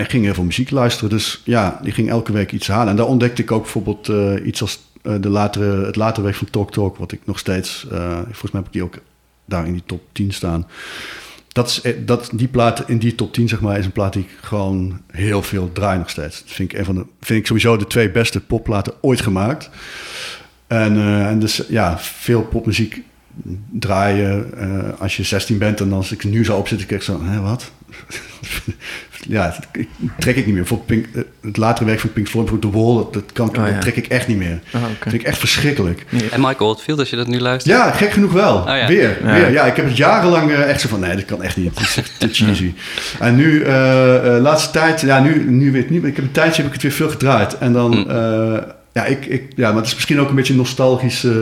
ik 0.00 0.10
ging 0.10 0.34
veel 0.34 0.44
muziek 0.44 0.70
luisteren. 0.70 1.10
Dus 1.10 1.42
ja, 1.44 1.80
die 1.82 1.92
ging 1.92 2.10
elke 2.10 2.32
week 2.32 2.52
iets 2.52 2.68
halen. 2.68 2.88
En 2.88 2.96
daar 2.96 3.06
ontdekte 3.06 3.42
ik 3.42 3.52
ook 3.52 3.62
bijvoorbeeld 3.62 4.08
eh, 4.08 4.46
iets 4.46 4.60
als 4.60 4.86
de 5.02 5.28
latere, 5.28 5.86
het 5.86 5.96
latere 5.96 6.22
werk 6.22 6.36
van 6.36 6.50
Talk 6.50 6.72
Talk. 6.72 6.96
Wat 6.96 7.12
ik 7.12 7.20
nog 7.24 7.38
steeds, 7.38 7.86
volgens 8.24 8.50
mij 8.50 8.60
heb 8.60 8.66
ik 8.66 8.72
die 8.72 8.82
ook 8.82 8.98
daar 9.44 9.66
in 9.66 9.72
die 9.72 9.82
top 9.86 10.02
10 10.12 10.32
staan. 10.32 10.66
Dat 11.58 11.68
is, 11.68 11.80
eh, 11.80 11.94
dat, 12.04 12.30
die 12.32 12.48
plaat 12.48 12.88
in 12.88 12.98
die 12.98 13.14
top 13.14 13.32
10, 13.32 13.48
zeg 13.48 13.60
maar, 13.60 13.78
is 13.78 13.84
een 13.84 13.92
plaat 13.92 14.12
die 14.12 14.22
ik 14.22 14.38
gewoon 14.40 15.00
heel 15.06 15.42
veel 15.42 15.72
draai 15.72 15.98
nog 15.98 16.10
steeds. 16.10 16.42
Dat 16.42 16.52
vind 16.52 16.72
ik, 16.72 16.78
een 16.78 16.84
van 16.84 16.94
de, 16.94 17.04
vind 17.20 17.38
ik 17.40 17.46
sowieso 17.46 17.76
de 17.76 17.86
twee 17.86 18.10
beste 18.10 18.40
popplaten 18.40 18.92
ooit 19.00 19.20
gemaakt. 19.20 19.70
En, 20.66 20.96
eh, 20.96 21.26
en 21.26 21.38
dus 21.38 21.62
ja, 21.68 21.98
veel 21.98 22.42
popmuziek 22.42 23.02
draaien 23.70 24.58
eh, 24.58 25.00
als 25.00 25.16
je 25.16 25.22
16 25.22 25.58
bent. 25.58 25.80
En 25.80 25.92
als 25.92 26.12
ik 26.12 26.24
nu 26.24 26.44
zou 26.44 26.58
opzitten, 26.58 26.86
kijk 26.86 27.00
ik 27.00 27.06
zo, 27.06 27.24
hè, 27.24 27.40
wat? 27.40 27.70
ja, 29.28 29.46
dat 29.46 29.66
ik- 29.72 29.88
trek 30.18 30.36
ik 30.36 30.46
niet 30.46 30.54
meer. 30.54 30.66
Voor 30.66 30.78
Pink, 30.78 31.06
eh, 31.14 31.22
het 31.42 31.56
latere 31.56 31.86
werk 31.86 32.00
van 32.00 32.12
Pink 32.12 32.28
Floyd, 32.28 32.48
voor 32.48 32.58
The 32.58 32.70
Wall, 32.70 32.94
dat, 32.94 33.12
dat, 33.12 33.22
kan, 33.32 33.48
ik- 33.48 33.56
Oh, 33.56 33.66
ja. 33.66 33.72
dat 33.72 33.80
trek 33.80 33.96
ik 33.96 34.06
echt 34.06 34.28
niet 34.28 34.36
meer. 34.36 34.60
Oh, 34.74 34.82
Dat 34.82 34.90
vind 35.00 35.14
ik 35.14 35.22
echt 35.22 35.38
verschrikkelijk. 35.38 36.04
En 36.30 36.40
Michael 36.40 36.68
Oldfield, 36.70 36.98
als 36.98 37.10
je 37.10 37.16
dat 37.16 37.26
nu 37.26 37.40
luistert. 37.40 37.76
Ja, 37.76 37.90
gek 37.90 38.10
genoeg 38.12 38.32
wel. 38.32 38.56
Oh, 38.56 38.66
ja. 38.66 38.86
Weer, 38.86 39.18
Ja. 39.24 39.32
weer. 39.34 39.50
Ja, 39.52 39.64
ik 39.64 39.76
heb 39.76 39.84
het 39.86 39.96
jarenlang 39.96 40.50
eh, 40.50 40.68
echt 40.70 40.80
zo 40.80 40.88
van, 40.88 41.00
nee, 41.00 41.14
dat 41.16 41.24
kan 41.24 41.42
echt 41.42 41.56
niet. 41.56 41.74
Het 41.78 41.80
is 41.88 41.96
echt 41.96 42.12
te 42.18 42.28
cheesy. 42.44 42.74
En 43.20 43.36
nu, 43.36 43.62
eh 43.62 44.36
eh, 44.36 44.42
laatste 44.42 44.70
tijd, 44.70 45.00
ja, 45.00 45.20
nu, 45.20 45.50
nu 45.50 45.72
weer 45.72 45.84
niet. 45.88 46.00
maar 46.00 46.10
Ik 46.10 46.16
heb 46.16 46.24
een 46.24 46.30
tijdje 46.32 46.56
heb 46.62 46.66
ik 46.66 46.72
het 46.72 46.82
weer 46.82 46.92
veel 46.92 47.08
gedraaid. 47.10 47.58
En 47.58 47.72
dan, 47.72 47.90
Mm. 47.98 48.10
eh, 48.10 48.62
ja, 48.92 49.04
ik, 49.04 49.26
ik, 49.26 49.42
ja, 49.56 49.68
maar 49.68 49.76
het 49.76 49.86
is 49.86 49.94
misschien 49.94 50.20
ook 50.20 50.28
een 50.28 50.34
beetje 50.34 50.52
een 50.52 50.58
nostalgisch 50.58 51.24
eh, 51.24 51.32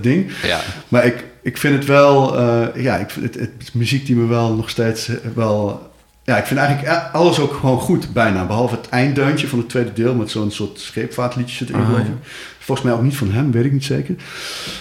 ding. 0.00 0.30
Ja. 0.42 0.60
Maar 0.88 1.06
ik, 1.06 1.24
ik 1.42 1.58
vind 1.58 1.74
het 1.74 1.84
wel, 1.84 2.38
eh, 2.38 2.82
ja, 2.82 2.96
ik 2.96 3.06
het, 3.20 3.34
het 3.34 3.50
is 3.60 3.72
muziek 3.72 4.06
die 4.06 4.16
me 4.16 4.26
wel 4.26 4.54
nog 4.54 4.70
steeds 4.70 5.08
wel... 5.34 5.90
Ja, 6.24 6.36
ik 6.38 6.44
vind 6.44 6.60
eigenlijk 6.60 6.88
a- 6.90 7.10
alles 7.12 7.38
ook 7.40 7.52
gewoon 7.54 7.78
goed, 7.78 8.12
bijna. 8.12 8.46
Behalve 8.46 8.74
het 8.74 8.88
einddeuntje 8.88 9.48
van 9.48 9.58
het 9.58 9.68
tweede 9.68 9.92
deel 9.92 10.14
met 10.14 10.30
zo'n 10.30 10.50
soort 10.50 10.80
scheepvaartliedje 10.80 11.56
zit 11.56 11.68
erin. 11.68 11.84
Geloof 11.84 12.00
ja. 12.00 12.04
ik. 12.06 12.12
Volgens 12.58 12.86
mij 12.86 12.96
ook 12.96 13.02
niet 13.02 13.16
van 13.16 13.30
hem, 13.32 13.50
weet 13.52 13.64
ik 13.64 13.72
niet 13.72 13.84
zeker. 13.84 14.14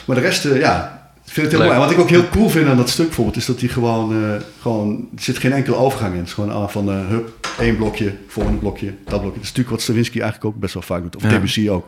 Maar 0.05 0.15
de 0.15 0.21
rest, 0.21 0.45
eh, 0.45 0.59
ja, 0.59 1.09
vind 1.23 1.45
het 1.45 1.55
heel 1.55 1.59
Leuk. 1.65 1.69
mooi. 1.77 1.79
Wat 1.87 1.91
ik 1.91 1.99
ook 1.99 2.09
heel 2.09 2.29
cool 2.29 2.49
vind 2.49 2.67
aan 2.67 2.77
dat 2.77 2.89
stuk 2.89 3.05
bijvoorbeeld, 3.05 3.37
is 3.37 3.45
dat 3.45 3.59
die 3.59 3.69
gewoon, 3.69 4.23
eh, 4.23 4.35
gewoon, 4.61 5.07
er 5.15 5.21
zit 5.23 5.37
geen 5.37 5.53
enkele 5.53 5.75
overgang 5.75 6.11
in. 6.13 6.17
Het 6.19 6.27
is 6.27 6.33
gewoon 6.33 6.51
ah, 6.51 6.67
van, 6.67 6.89
eh 6.91 7.07
hup, 7.07 7.47
één 7.59 7.75
blokje, 7.77 8.13
volgende 8.27 8.57
blokje, 8.59 8.85
dat 8.87 9.19
blokje. 9.21 9.25
Dat 9.27 9.35
is 9.35 9.41
natuurlijk 9.47 9.69
wat 9.69 9.81
Stravinsky 9.81 10.19
eigenlijk 10.19 10.45
ook 10.55 10.59
best 10.61 10.73
wel 10.73 10.83
vaak 10.83 11.01
doet. 11.01 11.15
Of 11.15 11.23
Ja. 11.23 11.29
Debussy 11.29 11.69
ook. 11.69 11.87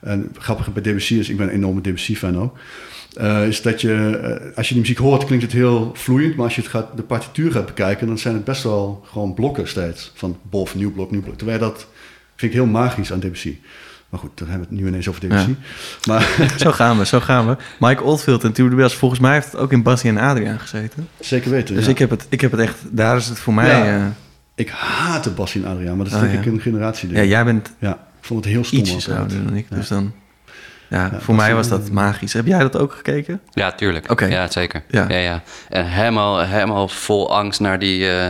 En 0.00 0.32
grappig 0.38 0.72
bij 0.72 0.82
Debussy 0.82 1.14
is, 1.14 1.28
ik 1.28 1.36
ben 1.36 1.46
een 1.48 1.54
enorme 1.54 1.80
Debussy-fan 1.80 2.38
ook, 2.38 2.56
eh, 3.16 3.46
is 3.46 3.62
dat 3.62 3.80
je, 3.80 3.92
eh, 4.16 4.56
als 4.56 4.68
je 4.68 4.72
die 4.74 4.82
muziek 4.82 4.98
hoort, 4.98 5.24
klinkt 5.24 5.44
het 5.44 5.52
heel 5.52 5.90
vloeiend. 5.94 6.34
Maar 6.36 6.44
als 6.44 6.54
je 6.54 6.60
het 6.60 6.70
gaat, 6.70 6.96
de 6.96 7.02
partituur 7.02 7.52
gaat 7.52 7.66
bekijken, 7.66 8.06
dan 8.06 8.18
zijn 8.18 8.34
het 8.34 8.44
best 8.44 8.62
wel 8.62 9.04
gewoon 9.06 9.34
blokken 9.34 9.68
steeds. 9.68 10.12
Van 10.14 10.36
boven, 10.42 10.78
nieuw 10.78 10.92
blok, 10.92 11.10
nieuw 11.10 11.22
blok. 11.22 11.36
Terwijl 11.36 11.58
dat 11.58 11.86
vind 12.36 12.52
ik 12.52 12.58
heel 12.58 12.66
magisch 12.66 13.12
aan 13.12 13.20
Debussy. 13.20 13.58
Maar 14.08 14.20
goed, 14.20 14.30
dan 14.38 14.48
hebben 14.48 14.66
we 14.68 14.74
het 14.74 14.82
nu 14.84 14.88
ineens 14.90 15.08
over 15.08 15.20
Debussy. 15.20 15.54
Maar 16.08 16.28
Zo 16.56 16.70
gaan 16.72 16.98
we, 16.98 17.06
zo 17.06 17.20
gaan 17.20 17.46
we. 17.48 17.56
Mike 17.78 18.02
Oldfield 18.02 18.44
en 18.44 18.52
Tuur 18.52 18.70
de 18.70 18.76
Bells, 18.76 18.94
volgens 18.94 19.20
mij 19.20 19.32
heeft 19.32 19.46
het 19.52 19.56
ook 19.60 19.72
in 19.72 19.82
Bassie 19.82 20.10
en 20.10 20.18
Adriaan 20.18 20.58
gezeten. 20.60 21.08
zeker 21.20 21.50
weten. 21.50 21.74
Dus 21.74 21.84
ja. 21.84 21.90
ik, 21.90 21.98
heb 21.98 22.10
het, 22.10 22.26
ik 22.28 22.40
heb 22.40 22.50
het 22.50 22.60
echt, 22.60 22.76
daar 22.90 23.16
is 23.16 23.26
het 23.28 23.38
voor 23.38 23.54
mij... 23.54 23.68
Ja. 23.86 23.96
eh, 23.98 24.06
Ik 24.54 24.68
haat 24.68 25.24
de 25.24 25.30
Bassie 25.30 25.62
en 25.64 25.68
Adriaan, 25.70 25.96
maar 25.96 26.04
dat 26.04 26.14
is 26.14 26.20
Oh, 26.22 26.30
denk 26.32 26.44
ik 26.44 26.52
een 26.52 26.60
generatie 26.60 27.12
ja, 27.12 27.22
jij 27.22 27.44
bent 27.44 27.72
Ja, 27.78 27.92
ik 27.92 28.24
vond 28.26 28.44
het 28.44 28.52
heel 28.54 28.64
stom. 28.64 28.78
ietsjes 28.78 29.10
ouder 29.10 29.44
dan 29.44 29.56
ik, 29.56 29.66
dus 29.70 29.88
dan... 29.88 30.12
Ja, 30.94 31.08
Ja, 31.12 31.18
voor 31.20 31.34
mij 31.34 31.54
was 31.54 31.68
dat 31.68 31.90
magisch. 31.90 32.32
Heb 32.32 32.46
jij 32.46 32.58
dat 32.58 32.76
ook 32.78 32.92
gekeken? 32.92 33.40
Ja, 33.50 33.72
tuurlijk. 33.72 34.10
Oké. 34.10 34.24
Ja, 34.24 34.50
zeker. 34.50 34.82
Ja. 34.88 35.04
Ja. 35.08 35.16
Ja, 35.18 35.42
En 35.68 35.86
helemaal, 35.86 36.40
helemaal 36.40 36.88
vol 36.88 37.36
angst 37.36 37.60
naar 37.60 37.78
die, 37.78 38.10
eh, 38.10 38.26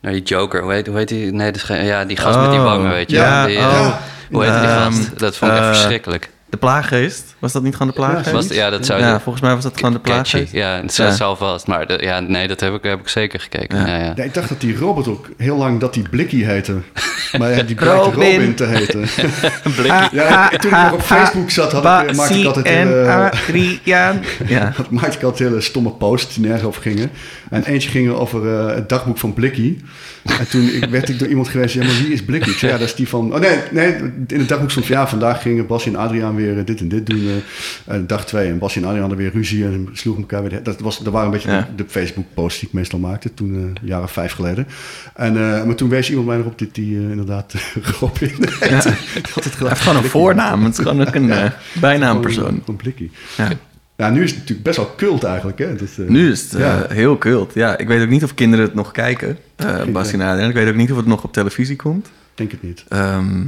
naar 0.00 0.12
die 0.12 0.22
Joker. 0.22 0.62
Hoe 0.62 0.72
heet, 0.72 0.86
hoe 0.86 0.96
heet 0.96 1.08
die? 1.08 1.32
Nee, 1.32 1.46
dat 1.46 1.56
is 1.56 1.62
geen- 1.62 1.84
ja, 1.84 2.04
die 2.04 2.16
gast 2.16 2.38
met 2.38 2.50
die 2.50 2.58
Oh. 2.58 2.64
wangen, 2.64 2.90
weet 2.90 3.10
je. 3.10 3.16
Ja, 3.16 3.46
die, 3.46 3.56
oh. 3.58 3.64
eh, 3.64 3.92
Hoe 4.30 4.44
heet 4.44 4.60
die 4.60 4.68
gast? 4.68 5.18
Dat 5.18 5.36
vond 5.36 5.50
ik 5.50 5.56
echt 5.58 5.66
eh, 5.66 5.72
verschrikkelijk. 5.74 6.30
De 6.54 6.60
plaaggeest? 6.60 7.34
Was 7.38 7.52
dat 7.52 7.62
niet 7.62 7.72
gewoon 7.72 7.88
de 7.88 7.94
plaaggeest? 7.94 8.30
Was, 8.30 8.48
ja, 8.48 8.70
dat 8.70 8.86
zou 8.86 9.00
ja, 9.00 9.20
volgens 9.20 9.44
mij 9.44 9.54
was 9.54 9.62
dat 9.62 9.76
gewoon 9.76 9.92
de 9.92 9.98
plaaggeest. 9.98 10.52
Ja, 10.52 10.80
het 10.82 10.96
Ja. 10.96 11.10
zal 11.10 11.36
vast. 11.36 11.66
Maar 11.66 11.86
de- 11.86 11.98
ja, 12.02 12.20
nee, 12.20 12.48
dat 12.48 12.60
heb 12.60 12.74
ik, 12.74 12.82
heb 12.82 13.00
ik 13.00 13.08
zeker 13.08 13.40
gekeken. 13.40 13.78
Ja. 13.78 13.86
Ja. 13.86 13.96
Ja, 13.96 14.12
Ja, 14.16 14.22
ik 14.24 14.34
dacht 14.34 14.48
dat 14.48 14.60
die 14.60 14.76
robot 14.78 15.08
ook 15.08 15.28
heel 15.36 15.56
lang 15.56 15.80
dat 15.80 15.94
die 15.94 16.08
Blikkie 16.08 16.44
heette. 16.44 16.74
Maar 17.38 17.50
ja, 17.56 17.62
die 17.62 17.74
blijkt 17.74 18.04
Robin. 18.04 18.32
Robin. 18.32 18.54
te 18.54 18.64
heten. 18.64 19.00
Blikkie. 19.76 20.08
Ja, 20.12 20.48
toen 20.48 20.70
ik 20.70 20.76
nog 20.82 20.92
op 20.92 21.02
Facebook 21.02 21.50
zat, 21.50 21.72
had 21.72 22.02
ik, 22.08 22.14
maakte 22.16 22.38
ik 22.38 22.46
altijd 22.46 22.68
hele. 22.68 23.30
Ja. 23.82 24.72
maakte 24.90 25.16
ik 25.18 25.22
altijd 25.22 25.48
hele 25.48 25.60
stomme 25.60 25.90
posts 25.90 26.34
die 26.34 26.44
nergens 26.44 26.64
over 26.64 26.82
gingen. 26.82 27.10
En 27.50 27.64
eentje 27.64 27.90
ging 27.90 28.08
er 28.08 28.18
over 28.20 28.58
eh, 28.68 28.74
het 28.74 28.88
dagboek 28.88 29.18
van 29.18 29.34
Blikkie. 29.34 29.82
En 30.38 30.48
toen 30.48 30.68
ik, 30.68 30.84
werd 30.84 31.08
ik 31.08 31.18
door 31.18 31.28
iemand 31.28 31.48
geweest, 31.48 31.74
ja, 31.74 31.84
maar 31.84 31.94
wie 32.02 32.12
is 32.12 32.24
Blikkie? 32.24 32.52
Ik 32.52 32.58
zei, 32.58 32.72
ja, 32.72 32.78
dat 32.78 32.86
is 32.88 32.94
die 32.94 33.08
van... 33.08 33.34
Oh 33.34 33.40
nee, 33.40 33.58
nee, 33.70 33.94
in 34.26 34.38
het 34.38 34.48
dagboek 34.48 34.70
stond 34.70 34.86
van, 34.86 34.96
ja, 34.96 35.06
vandaag 35.08 35.42
gingen 35.42 35.66
Basje 35.66 35.88
en 35.88 35.96
Adriaan 35.96 36.34
weer 36.34 36.43
eh, 36.50 36.64
dit 36.64 36.80
en 36.80 36.88
dit 36.88 37.06
doen. 37.06 37.42
en 37.86 38.06
dag 38.06 38.26
twee. 38.26 38.48
En 38.48 38.58
Basje 38.58 38.78
en 38.78 38.84
Adriaan 38.84 39.08
hadden 39.08 39.18
weer 39.24 39.32
ruzie 39.32 39.64
en 39.64 39.88
sloegen 39.92 40.22
elkaar 40.22 40.42
weer... 40.48 40.62
Dat, 40.62 40.80
was, 40.80 40.98
dat 40.98 41.12
waren 41.12 41.26
een 41.26 41.32
beetje 41.32 41.50
Ja. 41.50 41.68
de, 41.76 41.84
de 41.84 41.90
Facebook-posts 41.90 42.58
die 42.60 42.68
ik 42.68 42.74
meestal 42.74 42.98
maakte, 42.98 43.34
toen, 43.34 43.54
eh 43.54 43.88
jaren 43.88 44.08
vijf 44.08 44.32
geleden. 44.32 44.66
En, 45.14 45.36
eh, 45.36 45.64
maar 45.64 45.74
toen 45.74 45.88
wees 45.88 46.08
iemand 46.10 46.26
mij 46.26 46.38
erop 46.38 46.58
dat 46.58 46.74
die 46.74 46.96
eh, 46.96 47.10
inderdaad. 47.10 47.54
Ja. 48.60 48.70
Het 48.70 49.46
gedaan. 49.46 49.68
heeft 49.68 49.80
gewoon 49.80 50.02
een 50.02 50.08
voornaam. 50.10 50.64
Het 50.64 50.72
is 50.78 50.84
gewoon 50.84 51.06
ook 51.06 51.14
een 51.14 51.30
eh, 51.30 51.50
bijnaampersoon. 51.80 52.62
Een 52.66 52.76
blikkie. 52.76 53.10
Ja. 53.36 53.48
Ja, 53.96 54.10
nu 54.10 54.22
is 54.22 54.30
het 54.30 54.38
natuurlijk 54.38 54.66
best 54.66 54.76
wel 54.76 54.94
cult 54.96 55.24
eigenlijk. 55.24 55.58
Hè? 55.58 55.74
Dat, 55.76 56.08
Nu 56.08 56.30
is 56.30 56.42
het 56.42 56.60
Ja. 56.60 56.86
heel 56.88 57.18
cult. 57.18 57.54
Ja, 57.54 57.78
ik 57.78 57.88
weet 57.88 58.02
ook 58.02 58.08
niet 58.08 58.24
of 58.24 58.34
kinderen 58.34 58.64
het 58.64 58.74
nog 58.74 58.92
kijken. 58.92 59.38
Geen 59.56 59.92
Bassie 59.92 60.18
en. 60.18 60.48
Ik 60.48 60.54
weet 60.54 60.68
ook 60.68 60.74
niet 60.74 60.90
of 60.90 60.96
het 60.96 61.06
nog 61.06 61.24
op 61.24 61.32
televisie 61.32 61.76
komt. 61.76 62.08
denk 62.34 62.50
het 62.50 62.62
niet. 62.62 62.84
Ehm, 62.88 63.42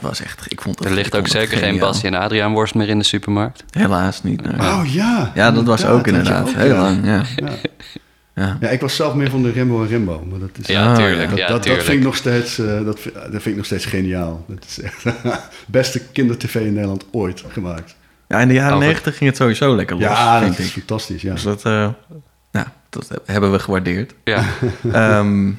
maar 0.00 0.10
het 0.10 0.18
was 0.18 0.22
echt... 0.22 0.44
Ik 0.52 0.60
vond 0.60 0.78
het, 0.78 0.88
Er 0.88 0.94
ligt 0.94 1.16
ook 1.16 1.28
zeker 1.28 1.58
geen. 1.58 1.78
Bassie 1.78 2.08
en 2.08 2.14
Adriaan 2.14 2.52
worst 2.52 2.74
meer 2.74 2.88
in 2.88 2.98
de 2.98 3.04
supermarkt. 3.04 3.64
Helaas 3.70 4.22
niet. 4.22 4.42
nee. 4.42 4.70
Oh 4.70 4.82
ja. 4.86 5.32
Ja, 5.34 5.50
dat 5.50 5.64
was 5.64 5.84
ook 5.86 6.06
inderdaad. 6.06 6.48
ook, 6.48 6.54
Heel 6.54 6.74
ja. 6.74 6.80
lang, 6.80 7.04
ja. 7.04 7.22
Ja. 7.36 7.50
Ja. 8.34 8.56
Ja, 8.60 8.68
ik 8.68 8.80
was 8.80 8.96
zelf 8.96 9.14
meer 9.14 9.30
van 9.30 9.42
de 9.42 9.50
Rembo 9.50 9.82
en 9.82 9.88
Rembo. 9.88 10.26
Maar 10.30 10.38
dat, 10.38 10.48
is, 10.60 10.66
Ja, 10.66 10.86
Ah, 10.90 10.96
tuurlijk. 10.96 11.28
dat, 11.28 11.38
Ja, 11.38 11.44
dat, 11.46 11.54
dat 11.56 11.62
tuurlijk. 11.62 11.84
vind 11.84 11.98
ik 11.98 12.04
nog 12.04 12.16
steeds, 12.16 12.58
eh, 12.58 12.84
dat, 12.84 13.00
vind- 13.00 13.14
dat 13.14 13.30
vind 13.30 13.46
ik 13.46 13.56
nog 13.56 13.64
steeds 13.64 13.84
geniaal. 13.84 14.44
Dat 14.48 14.64
is 14.68 14.80
echt 14.80 15.04
beste 15.66 16.00
kindertv 16.12 16.54
in 16.54 16.72
Nederland 16.72 17.04
ooit 17.10 17.44
gemaakt. 17.48 17.94
Ja, 18.28 18.38
in 18.40 18.48
de 18.48 18.54
jaren 18.54 18.78
negentig 18.78 19.16
ging 19.16 19.30
het 19.30 19.38
sowieso 19.38 19.76
lekker 19.76 19.96
los, 19.96 20.04
ja, 20.04 20.38
vind 20.40 20.50
dat 20.50 20.58
is 20.60 20.66
ik. 20.66 20.72
fantastisch. 20.72 21.22
Ja. 21.22 21.32
Dus 21.32 21.42
dat, 21.42 21.62
eh, 21.64 21.88
nou, 22.52 22.66
dat 22.90 23.20
hebben 23.26 23.52
we 23.52 23.58
gewaardeerd. 23.58 24.14
Ja. 24.24 24.44
Ehm, 24.92 25.50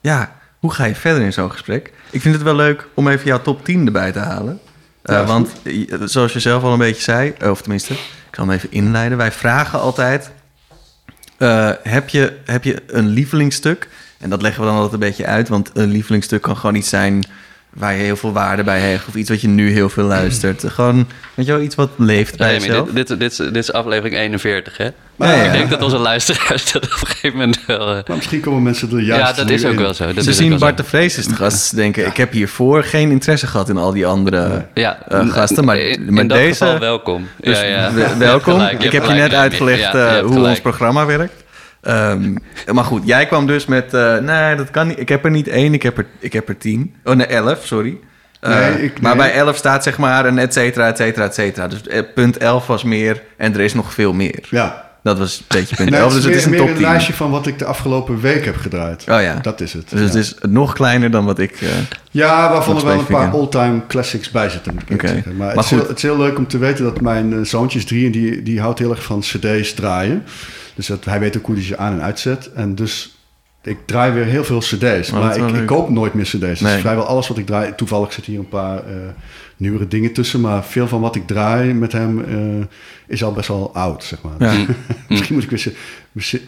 ja, 0.00 0.32
hoe 0.58 0.72
ga 0.72 0.84
je 0.84 0.94
verder 0.94 1.22
in 1.22 1.32
zo'n 1.32 1.50
gesprek? 1.50 1.92
Ik 2.10 2.20
vind 2.20 2.34
het 2.34 2.42
wel 2.44 2.54
leuk 2.54 2.88
om 2.94 3.08
even 3.08 3.26
jouw 3.26 3.42
top 3.42 3.64
10 3.64 3.86
erbij 3.86 4.12
te 4.12 4.18
halen. 4.18 4.60
Eh, 5.02 5.14
Ja, 5.14 5.24
want 5.24 5.50
zoals 6.04 6.32
je 6.32 6.40
zelf 6.40 6.62
al 6.62 6.72
een 6.72 6.78
beetje 6.78 7.02
zei, 7.02 7.34
eh, 7.38 7.50
of 7.50 7.60
tenminste, 7.60 7.92
ik 7.92 8.34
zal 8.34 8.44
hem 8.46 8.54
even 8.54 8.72
inleiden. 8.72 9.18
Wij 9.18 9.32
vragen 9.32 9.80
altijd, 9.80 10.30
eh, 11.38 11.70
heb, 11.82 12.08
je, 12.08 12.36
heb 12.44 12.64
je 12.64 12.82
een 12.86 13.06
lievelingsstuk? 13.08 13.88
En 14.18 14.30
dat 14.30 14.42
leggen 14.42 14.60
we 14.60 14.66
dan 14.66 14.76
altijd 14.76 14.92
een 14.94 15.08
beetje 15.08 15.26
uit, 15.26 15.48
want 15.48 15.70
een 15.74 15.90
lievelingsstuk 15.90 16.42
kan 16.42 16.56
gewoon 16.56 16.74
iets 16.74 16.88
zijn 16.88 17.24
waar 17.78 17.92
je 17.94 18.02
heel 18.02 18.16
veel 18.16 18.32
waarde 18.32 18.62
bij 18.62 18.80
hecht. 18.80 19.08
Of 19.08 19.14
iets 19.14 19.30
wat 19.30 19.40
je 19.40 19.48
nu 19.48 19.72
heel 19.72 19.88
veel 19.88 20.04
luistert. 20.04 20.64
Gewoon, 20.66 21.06
weet 21.34 21.46
je 21.46 21.52
wel, 21.52 21.60
iets 21.60 21.74
wat 21.74 21.90
leeft 21.96 22.36
bij 22.36 22.48
Nee, 22.50 22.58
maar 22.58 22.68
jezelf. 22.68 22.86
dit, 22.90 23.08
dit, 23.08 23.18
dit, 23.20 23.30
is- 23.30 23.36
dit 23.36 23.56
is 23.56 23.72
aflevering 23.72 24.16
41, 24.16 24.76
hè? 24.76 24.84
Ja, 25.18 25.32
ja. 25.32 25.42
Ik 25.42 25.52
denk 25.52 25.70
dat 25.70 25.82
onze 25.82 25.98
luisteraars 25.98 26.72
dat 26.72 26.84
op 26.84 26.90
een 27.00 27.06
gegeven 27.06 27.38
moment 27.38 27.60
wel... 27.66 27.80
eh, 27.88 27.94
Maar 28.06 28.16
misschien 28.16 28.40
komen 28.40 28.62
mensen 28.62 28.90
er 28.90 29.00
juist 29.00 29.28
ja, 29.30 29.32
dat 29.44 29.50
is 29.50 29.64
ook 29.64 29.72
in. 29.72 29.78
wel 29.78 29.94
zo. 29.94 30.04
Dat 30.12 30.14
Ze 30.14 30.20
is 30.20 30.26
ook 30.28 30.32
zien 30.34 30.48
wel 30.48 30.58
zo. 30.58 30.64
Bart 30.64 30.76
de 30.76 30.84
Vrees 30.84 31.18
is 31.18 31.26
de 31.26 31.34
gast. 31.34 31.66
Ze 31.66 31.76
denken, 31.76 32.06
ik 32.06 32.16
heb 32.16 32.32
hiervoor 32.32 32.84
geen 32.84 33.10
interesse 33.10 33.46
gehad 33.46 33.68
in 33.68 33.76
al 33.76 33.92
die 33.92 34.06
andere 34.06 34.66
ja, 34.74 34.98
eh, 35.08 35.28
gasten. 35.32 35.64
Maar, 35.64 35.78
in, 35.78 36.04
maar 36.12 36.22
in 36.22 36.28
dat 36.28 36.38
deze... 36.38 36.64
geval 36.64 36.78
welkom. 36.78 37.28
Dus 37.40 37.60
ja, 37.60 37.64
ja. 37.66 37.92
we- 37.92 38.00
Je 38.00 38.06
hebt 38.06 38.18
welkom. 38.18 38.52
gelijk, 38.52 38.80
je 38.80 38.86
ik 38.86 38.92
heb 38.92 39.04
je 39.04 39.12
net 39.12 39.34
uitgelegd 39.34 39.80
ja, 39.80 39.90
je 39.90 40.16
eh, 40.16 40.20
hoe 40.22 40.32
gelijk. 40.32 40.48
ons 40.48 40.60
programma 40.60 41.06
werkt. 41.06 41.44
Ehm, 41.80 42.34
maar 42.72 42.84
goed, 42.84 43.02
jij 43.06 43.26
kwam 43.26 43.46
dus 43.46 43.66
met... 43.66 43.94
eh, 43.94 44.16
nee, 44.18 44.54
dat 44.56 44.70
kan 44.70 44.86
niet. 44.86 44.98
Ik 45.00 45.08
heb 45.08 45.24
er 45.24 45.30
niet 45.30 45.48
één, 45.48 45.74
ik 45.74 45.82
heb 45.82 45.98
er, 45.98 46.06
ik 46.18 46.32
heb 46.32 46.48
er 46.48 46.56
tien. 46.58 46.94
Oh, 47.04 47.14
nee, 47.14 47.26
elf, 47.26 47.66
sorry. 47.66 47.98
Eh, 48.40 48.50
Nee, 48.58 48.82
ik- 48.84 49.00
maar 49.00 49.16
nee. 49.16 49.26
bij 49.26 49.36
elf 49.38 49.56
staat 49.56 49.82
zeg 49.82 49.98
maar 49.98 50.26
een 50.26 50.38
et 50.38 50.52
cetera, 50.52 50.86
et 50.86 50.96
cetera, 50.96 51.24
et 51.24 51.34
cetera. 51.34 51.68
Dus 51.68 51.86
eh, 51.86 52.02
punt 52.14 52.36
elf 52.36 52.66
was 52.66 52.82
meer 52.84 53.22
en 53.36 53.54
er 53.54 53.60
is 53.60 53.74
nog 53.74 53.92
veel 53.92 54.12
meer. 54.12 54.46
Ja. 54.50 54.86
Dat 55.02 55.18
was 55.18 55.38
een 55.38 55.44
beetje 55.48 55.76
punt 55.76 55.90
Nee, 55.90 56.00
elf, 56.00 56.14
het 56.14 56.22
dus 56.22 56.30
is 56.30 56.36
het 56.36 56.44
is 56.44 56.50
meer, 56.50 56.60
een 56.60 56.64
meer 56.64 56.74
top 56.74 56.76
een 56.76 56.82
10. 56.82 56.90
lijstje 56.92 57.12
van 57.12 57.30
wat 57.30 57.46
ik 57.46 57.58
de 57.58 57.64
afgelopen 57.64 58.20
week 58.20 58.44
heb 58.44 58.56
gedraaid. 58.56 59.04
Oh 59.10 59.20
ja. 59.22 59.34
Dat 59.42 59.60
is 59.60 59.72
het. 59.72 59.88
Dus 59.90 60.00
het 60.00 60.14
is 60.14 60.34
nog 60.48 60.72
kleiner 60.72 61.10
dan 61.10 61.24
wat 61.24 61.38
ik... 61.38 61.58
Ja, 62.10 62.50
waarvan 62.52 62.76
er 62.76 62.84
wel 62.84 62.98
een 62.98 63.04
paar 63.06 63.30
all-time 63.30 63.86
classics 63.86 64.30
bij 64.30 64.48
zitten, 64.48 64.74
moet 64.74 64.90
ik 64.90 65.00
zeggen. 65.08 65.36
Maar, 65.36 65.46
Maar 65.46 65.56
het, 65.56 65.64
is 65.64 65.70
heel, 65.70 65.78
goed. 65.78 65.88
het 65.88 65.96
is 65.96 66.02
heel 66.02 66.16
leuk 66.18 66.38
om 66.38 66.46
te 66.46 66.58
weten 66.58 66.84
dat 66.84 67.00
mijn 67.00 67.46
zoontje 67.46 67.78
is 67.78 67.84
drie 67.84 68.06
en 68.06 68.12
die, 68.12 68.42
die 68.42 68.60
houdt 68.60 68.78
heel 68.78 68.90
erg 68.90 69.02
van 69.02 69.20
cd's 69.20 69.74
draaien. 69.74 70.24
Dus 70.78 70.86
dat, 70.86 71.04
hij 71.04 71.20
weet 71.20 71.36
ook 71.36 71.46
hoe 71.46 71.54
hij 71.54 71.64
ze 71.64 71.76
aan- 71.76 71.92
en 71.92 72.02
uitzet. 72.02 72.52
En 72.52 72.74
dus 72.74 73.16
ik 73.62 73.78
draai 73.86 74.12
weer 74.12 74.24
heel 74.24 74.44
veel 74.44 74.58
cd's. 74.58 75.10
Maar 75.10 75.36
ik, 75.36 75.56
ik 75.56 75.66
koop 75.66 75.88
nooit 75.90 76.14
meer 76.14 76.24
cd's. 76.24 76.38
Dus 76.38 76.60
Nee. 76.60 76.80
vrijwel 76.80 77.04
alles 77.04 77.28
wat 77.28 77.38
ik 77.38 77.46
draai... 77.46 77.74
Toevallig 77.74 78.12
zit 78.12 78.24
hier 78.24 78.38
een 78.38 78.48
paar 78.48 78.76
eh, 78.78 78.94
nieuwere 79.56 79.88
dingen 79.88 80.12
tussen. 80.12 80.40
Maar 80.40 80.64
veel 80.64 80.88
van 80.88 81.00
wat 81.00 81.14
ik 81.16 81.26
draai 81.26 81.74
met 81.74 81.92
hem 81.92 82.24
eh, 82.24 82.66
is 83.06 83.24
al 83.24 83.32
best 83.32 83.48
wel 83.48 83.74
oud, 83.74 84.04
zeg 84.04 84.18
maar. 84.22 84.52
ja. 84.54 84.66
Misschien 85.08 85.34
moet 85.34 85.44
ik 85.44 85.50
weer 85.50 85.74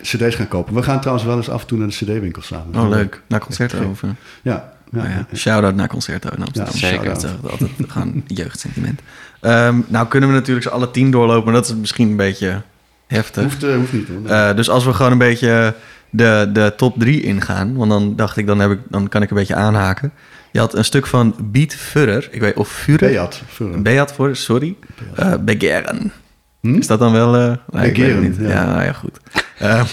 cd's 0.03 0.35
gaan 0.35 0.49
kopen. 0.49 0.75
We 0.75 0.83
gaan 0.83 0.99
trouwens 1.01 1.27
wel 1.27 1.37
eens 1.37 1.49
af 1.51 1.61
en 1.61 1.67
toe 1.67 1.79
naar 1.79 1.89
de 1.89 1.95
cd-winkel 1.95 2.43
samen. 2.43 2.81
Oh, 2.83 2.89
leuk. 2.89 3.23
Naar 3.27 3.41
Concerto 3.41 3.85
over. 3.89 4.09
Ja. 4.09 4.15
ja, 4.43 4.73
Nou 4.91 5.09
ja, 5.09 5.15
ja. 5.31 5.37
shout-out 5.37 5.75
naar 5.75 5.89
Concerto 5.89 6.29
in 6.37 6.43
Amsterdam. 6.45 6.73
Ja, 6.75 6.79
zeker. 6.89 7.05
Dat 7.05 7.25
is 7.25 7.51
altijd 7.51 7.71
gewoon 7.89 8.23
jeugdsentiment. 8.27 9.01
Ehm, 9.41 9.79
nou 9.87 10.07
kunnen 10.09 10.29
we 10.29 10.35
natuurlijk 10.35 10.67
ze 10.67 10.73
alle 10.73 10.91
tien 10.91 11.11
doorlopen, 11.11 11.45
maar 11.45 11.55
dat 11.55 11.67
is 11.67 11.75
misschien 11.75 12.09
een 12.09 12.17
beetje 12.17 12.63
heftig. 13.11 13.43
Hoeft, 13.43 13.63
eh, 13.63 13.75
hoeft 13.75 13.93
niet 13.93 14.09
hoor. 14.09 14.21
Nee. 14.21 14.33
Eh, 14.33 14.57
dus 14.57 14.71
als 14.71 14.85
we 14.85 14.93
gewoon 14.93 15.13
een 15.13 15.19
beetje 15.19 15.75
de, 16.11 16.51
de 16.53 16.73
top 16.77 16.99
drie 16.99 17.23
ingaan, 17.23 17.77
want 17.77 17.91
dan 17.91 18.17
dacht 18.17 18.37
ik, 18.37 18.47
dan, 18.47 18.59
heb 18.59 18.71
ik, 18.71 18.79
dan 18.89 19.09
kan 19.09 19.23
ik 19.23 19.31
een 19.31 19.37
beetje 19.37 19.55
aanhaken. 19.55 20.13
Je 20.53 20.59
had 20.59 20.75
een 20.75 20.85
stuk 20.85 21.07
van 21.07 21.35
Beat 21.43 21.75
Furrer, 21.75 22.29
ik 22.31 22.41
weet 22.41 22.57
of 22.57 22.73
Furrer. 22.73 23.13
Beat. 23.13 23.43
Furren. 23.49 23.83
Beat 23.83 24.13
voor, 24.13 24.37
sorry. 24.37 24.77
Eh 25.15 25.35
Begehren. 25.41 26.13
Hm? 26.61 26.75
Is 26.75 26.87
dat 26.87 26.99
dan 26.99 27.13
wel... 27.13 27.59
Begehren, 27.71 28.23
niet. 28.23 28.37
ja. 28.41 28.49
Ja, 28.49 28.65
nou 28.65 28.83
ja, 28.83 28.93
goed. 28.93 29.19
Ehm, 29.59 29.87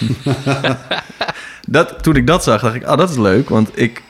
dat, 1.76 2.04
toen 2.04 2.16
ik 2.16 2.28
dat 2.28 2.44
zag, 2.44 2.62
dacht 2.62 2.76
ik, 2.76 2.90
oh, 2.90 2.98
dat 2.98 3.10
is 3.10 3.18
leuk. 3.18 3.50
Want 3.50 3.70
ik... 3.74 4.02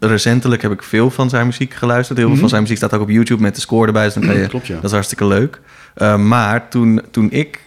recentelijk 0.00 0.62
heb 0.62 0.72
ik 0.72 0.82
veel 0.82 1.10
van 1.10 1.28
zijn 1.28 1.46
muziek 1.46 1.74
geluisterd. 1.74 2.18
Heel 2.18 2.28
veel 2.28 2.36
van 2.36 2.48
zijn 2.48 2.62
muziek 2.62 2.76
staat 2.76 2.94
ook 2.94 3.00
op 3.00 3.10
YouTube 3.10 3.42
met 3.42 3.54
de 3.54 3.60
score 3.60 3.86
erbij. 3.86 4.04
Dus 4.04 4.14
dan 4.14 4.26
kan 4.26 4.36
je, 4.36 4.46
Klopt, 4.54 4.66
ja. 4.66 4.74
Dat 4.74 4.84
is 4.84 4.90
hartstikke 4.90 5.26
leuk. 5.26 5.60
Eh, 5.94 6.16
maar 6.16 6.68
toen, 6.68 7.00
toen 7.10 7.30
ik 7.30 7.60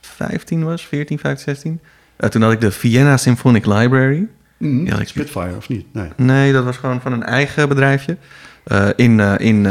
15 0.00 0.64
was, 0.64 0.86
14, 0.86 1.18
15, 1.18 1.44
16... 1.54 1.80
eh, 2.16 2.28
toen 2.28 2.42
had 2.42 2.52
ik 2.52 2.60
de 2.60 2.70
Vienna 2.70 3.16
Symphonic 3.16 3.66
Library. 3.66 4.26
Ja, 4.58 4.98
ik- 4.98 5.08
Spitfire, 5.08 5.56
of 5.56 5.68
niet? 5.68 5.86
Nee. 5.92 6.08
Nee, 6.16 6.52
dat 6.52 6.64
was 6.64 6.76
gewoon 6.76 7.00
van 7.00 7.12
een 7.12 7.22
eigen 7.22 7.68
bedrijfje. 7.68 8.16
eh, 8.64 8.88
in 8.96 9.20
eh, 9.20 9.34
in 9.38 9.66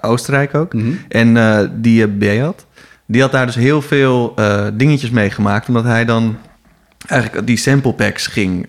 Oostenrijk 0.00 0.54
ook. 0.54 0.72
Mhm. 0.74 0.90
En 1.08 1.34
die 1.82 2.08
Beat, 2.08 2.66
die 3.06 3.20
had 3.20 3.32
daar 3.32 3.46
dus 3.46 3.54
heel 3.54 3.82
veel 3.82 4.34
dingetjes 4.74 5.10
mee 5.10 5.30
gemaakt. 5.30 5.68
Omdat 5.68 5.84
hij 5.84 6.04
dan 6.04 6.36
eigenlijk 7.06 7.46
die 7.46 7.56
sample 7.56 7.92
packs 7.92 8.26
ging, 8.26 8.68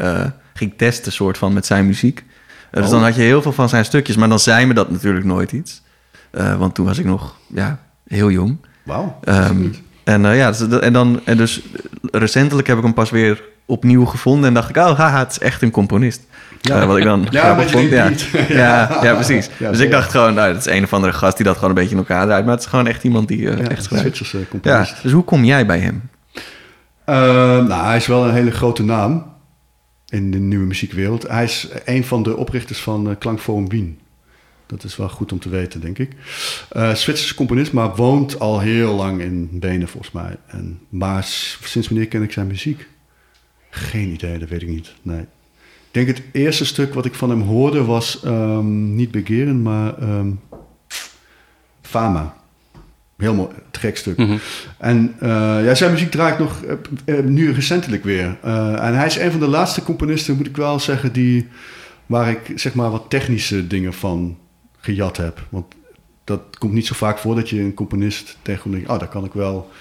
ging 0.54 0.74
testen, 0.78 1.12
soort 1.12 1.38
van, 1.38 1.54
met 1.54 1.66
zijn 1.66 1.86
muziek. 1.86 2.24
Dus 2.72 2.86
Oh. 2.86 2.92
dan 2.92 3.04
had 3.04 3.16
je 3.16 3.22
heel 3.22 3.42
veel 3.42 3.52
van 3.52 3.70
zijn 3.70 3.86
stukjes. 3.86 4.16
Maar 4.16 4.30
dan 4.30 4.40
zei 4.40 4.66
me 4.66 4.74
dat 4.74 4.92
natuurlijk 4.92 5.26
nooit 5.26 5.52
iets. 5.52 5.82
Want 6.58 6.76
toen 6.76 6.86
was 6.86 6.98
ik 6.98 7.06
nog 7.06 7.36
ja, 7.54 7.80
heel 8.08 8.32
jong. 8.32 8.58
Wauw. 8.88 9.20
Ehm, 9.24 9.62
Niet. 9.62 9.82
En, 10.04 10.26
eh, 10.26 10.38
ja, 10.38 10.52
dus, 10.52 10.80
en, 10.80 10.94
dan, 10.94 11.20
en 11.24 11.38
dus 11.38 11.62
recentelijk 12.12 12.68
heb 12.68 12.78
ik 12.78 12.84
hem 12.84 12.94
pas 12.94 13.10
weer 13.10 13.44
opnieuw 13.66 14.06
gevonden 14.06 14.48
en 14.48 14.54
dacht 14.54 14.70
ik, 14.70 14.78
oh 14.78 14.98
haha, 14.98 15.20
het 15.20 15.32
is 15.32 15.40
echt 15.40 15.62
een 15.62 15.72
componist. 15.72 16.22
Ja. 16.62 16.82
Eh, 16.82 16.88
wat 16.88 16.98
ik 16.98 17.04
dan 17.04 17.28
Ja, 17.30 17.42
grappig 17.42 17.72
vond. 17.72 17.90
Ja. 18.00 18.10
Ja, 18.48 19.00
ja, 19.02 19.14
precies. 19.14 19.50
Ja, 19.58 19.72
dus 19.72 19.80
ik 19.80 19.92
dacht 19.92 20.12
gewoon, 20.12 20.34
nou, 20.34 20.54
dat 20.54 20.66
is 20.66 20.74
een 20.74 20.84
of 20.84 20.94
andere 20.94 21.14
gast 21.14 21.38
die 21.38 21.46
dat 21.46 21.56
gewoon 21.56 21.70
een 21.70 21.76
beetje 21.76 21.92
in 21.92 21.98
elkaar 21.98 22.26
draait. 22.26 22.46
Maar 22.46 22.54
het 22.54 22.64
is 22.64 22.70
gewoon 22.70 22.88
echt 22.88 23.04
iemand 23.04 23.28
die 23.28 23.42
Ja, 23.42 23.50
echt 23.58 23.78
een 23.78 23.82
schrijft. 24.00 24.18
Ja, 24.18 24.40
componist. 24.50 25.02
dus 25.02 25.12
hoe 25.12 25.24
kom 25.24 25.44
jij 25.44 25.66
bij 25.66 25.80
hem? 25.80 26.10
Eh, 27.06 27.16
nou, 27.66 27.86
hij 27.86 27.98
is 27.98 28.08
wel 28.08 28.26
een 28.26 28.34
hele 28.34 28.52
grote 28.52 28.84
naam 28.84 29.26
in 30.10 30.32
de 30.32 30.38
nieuwe 30.38 30.66
muziekwereld. 30.66 31.28
Hij 31.28 31.44
is 31.44 31.68
een 31.86 32.04
van 32.04 32.24
de 32.24 32.38
oprichters 32.38 32.80
van 32.80 33.16
Klankforum 33.20 33.70
Wien. 33.70 34.00
Dat 34.68 34.84
is 34.84 34.96
wel 34.96 35.10
goed 35.10 35.32
om 35.32 35.40
te 35.40 35.50
weten, 35.50 35.82
denk 35.82 36.00
ik. 36.00 36.12
Eh 36.70 36.94
Zwitserse 36.94 37.36
componist, 37.36 37.72
maar 37.72 37.96
woont 37.96 38.40
al 38.40 38.60
heel 38.60 38.94
lang 38.94 39.22
in 39.22 39.50
Benen, 39.52 39.88
volgens 39.88 40.14
mij. 40.14 40.38
En, 40.48 40.80
maar 40.90 41.24
sinds 41.64 41.88
wanneer 41.88 42.08
ken 42.08 42.24
ik 42.24 42.32
zijn 42.32 42.48
muziek? 42.48 42.88
Geen 43.70 44.10
idee, 44.10 44.38
dat 44.38 44.50
weet 44.50 44.62
ik 44.62 44.68
niet. 44.68 44.94
Nee. 45.02 45.20
Ik 45.20 45.28
denk 45.92 46.08
het 46.08 46.22
eerste 46.32 46.66
stuk 46.66 46.94
wat 46.94 47.06
ik 47.06 47.14
van 47.14 47.30
hem 47.30 47.42
hoorde 47.42 47.84
was 47.84 48.24
ehm, 48.24 48.96
niet 48.96 49.12
Begeren, 49.12 49.62
maar 49.62 49.98
ehm, 49.98 50.32
Fama. 51.82 52.36
Heel 53.18 53.34
mooi, 53.34 53.50
te 53.72 53.80
gek 53.80 53.98
stuk. 53.98 54.18
Mhm. 54.18 54.38
En 54.78 55.16
eh, 55.20 55.30
ja, 55.66 55.76
zijn 55.76 55.92
muziek 55.92 56.12
draait 56.12 56.40
nog 56.40 56.64
eh, 57.06 57.20
nu 57.24 57.52
recentelijk 57.52 58.04
weer. 58.04 58.38
En 58.42 58.96
hij 58.96 59.06
is 59.06 59.18
een 59.18 59.32
van 59.32 59.40
de 59.40 59.48
laatste 59.48 59.84
componisten, 59.84 60.38
moet 60.38 60.48
ik 60.48 60.58
wel 60.58 60.80
zeggen, 60.80 61.14
die, 61.14 61.48
waar 62.06 62.30
ik 62.30 62.52
zeg 62.56 62.74
maar 62.74 62.92
wat 62.92 63.10
technische 63.10 63.68
dingen 63.68 63.94
van 63.94 64.38
gejat 64.88 65.18
heb. 65.18 65.40
Want 65.50 65.66
dat 66.24 66.42
komt 66.58 66.74
niet 66.74 66.88
zo 66.88 66.94
vaak 66.96 67.18
voor 67.18 67.36
dat 67.36 67.50
je 67.50 67.60
een 67.60 67.74
componist 67.74 68.38
tegenkomt 68.42 68.74
en 68.74 68.80
denkt, 68.80 68.94
oh, 68.94 69.00
daar 69.00 69.08
kan 69.08 69.26
ik 69.26 69.34
wel 69.34 69.72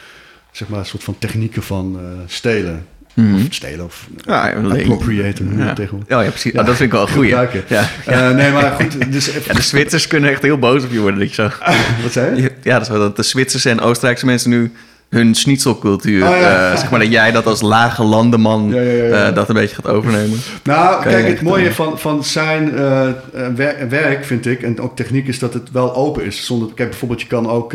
zeg 0.53 0.69
maar 0.69 0.79
een 0.79 0.87
soort 0.87 1.05
van 1.05 1.19
technieken 1.19 1.62
van 1.62 1.99
eh, 1.99 2.05
stelen. 2.27 2.87
Mhm. 3.14 3.35
Of 3.35 3.55
stelen 3.55 3.85
of 3.85 4.09
Ja, 4.25 4.49
ja, 4.49 4.61
noem 4.61 4.77
je 4.77 5.64
Ja. 5.64 5.73
tegenwoordig. 5.73 6.16
Oh 6.16 6.23
ja, 6.25 6.29
precies. 6.31 6.53
Oh, 6.53 6.66
dat 6.66 6.77
vind 6.77 6.81
ik 6.81 6.90
wel 6.90 7.03
een 7.03 7.12
goeie. 7.12 7.31
Ja. 7.69 7.88
Eh, 8.07 8.31
nee, 8.31 8.53
maar 8.53 8.71
goed, 8.71 9.12
dus 9.12 9.27
Ja, 9.47 9.55
de 9.55 9.62
Zwitsers 9.62 10.07
kunnen 10.07 10.31
echt 10.31 10.42
heel 10.42 10.59
boos 10.59 10.85
op 10.85 10.92
je 10.92 11.01
worden. 11.01 11.19
Dat 11.21 11.29
je 11.29 11.35
zo... 11.35 11.42
wat 12.03 12.12
zei 12.12 12.42
je? 12.42 12.53
Ja, 12.62 12.73
dat 12.73 12.83
is 12.83 12.88
wel 12.88 12.99
dat 12.99 13.16
de 13.16 13.23
Zwitserse 13.23 13.71
en 13.71 13.81
Oostenrijkse 13.81 14.27
mensen 14.27 14.51
nu 14.51 14.73
hun 15.09 15.35
schnitzelcultuur, 15.35 16.23
Oh, 16.29 16.29
ja. 16.37 16.71
eh, 16.73 16.79
zeg 16.79 16.90
maar 16.90 17.01
dat 17.01 17.11
jij 17.11 17.33
dat 17.33 17.47
als 17.47 17.61
lage 17.61 18.03
landenman 18.03 18.69
Ja, 18.69 18.81
ja, 18.81 18.90
ja, 18.92 19.05
ja. 19.05 19.29
eh, 19.29 19.35
dat 19.35 19.49
een 19.49 19.55
beetje 19.55 19.75
gaat 19.75 19.87
overnemen. 19.88 20.38
Nou, 20.64 21.03
Kan 21.03 21.12
kijk, 21.12 21.27
het 21.27 21.40
mooie 21.42 21.73
van, 21.73 21.99
van 21.99 22.25
zijn 22.25 22.75
eh, 22.77 23.09
wer- 23.55 23.88
werk, 23.88 24.25
vind 24.25 24.47
ik, 24.47 24.62
en 24.62 24.81
ook 24.81 24.97
techniek, 24.97 25.27
is 25.29 25.38
dat 25.38 25.55
het 25.55 25.71
wel 25.71 25.95
open 25.95 26.25
is. 26.25 26.47
Zonder, 26.47 26.69
kijk, 26.75 26.88
bijvoorbeeld, 26.90 27.21
je 27.21 27.27
kan 27.27 27.49
ook 27.49 27.73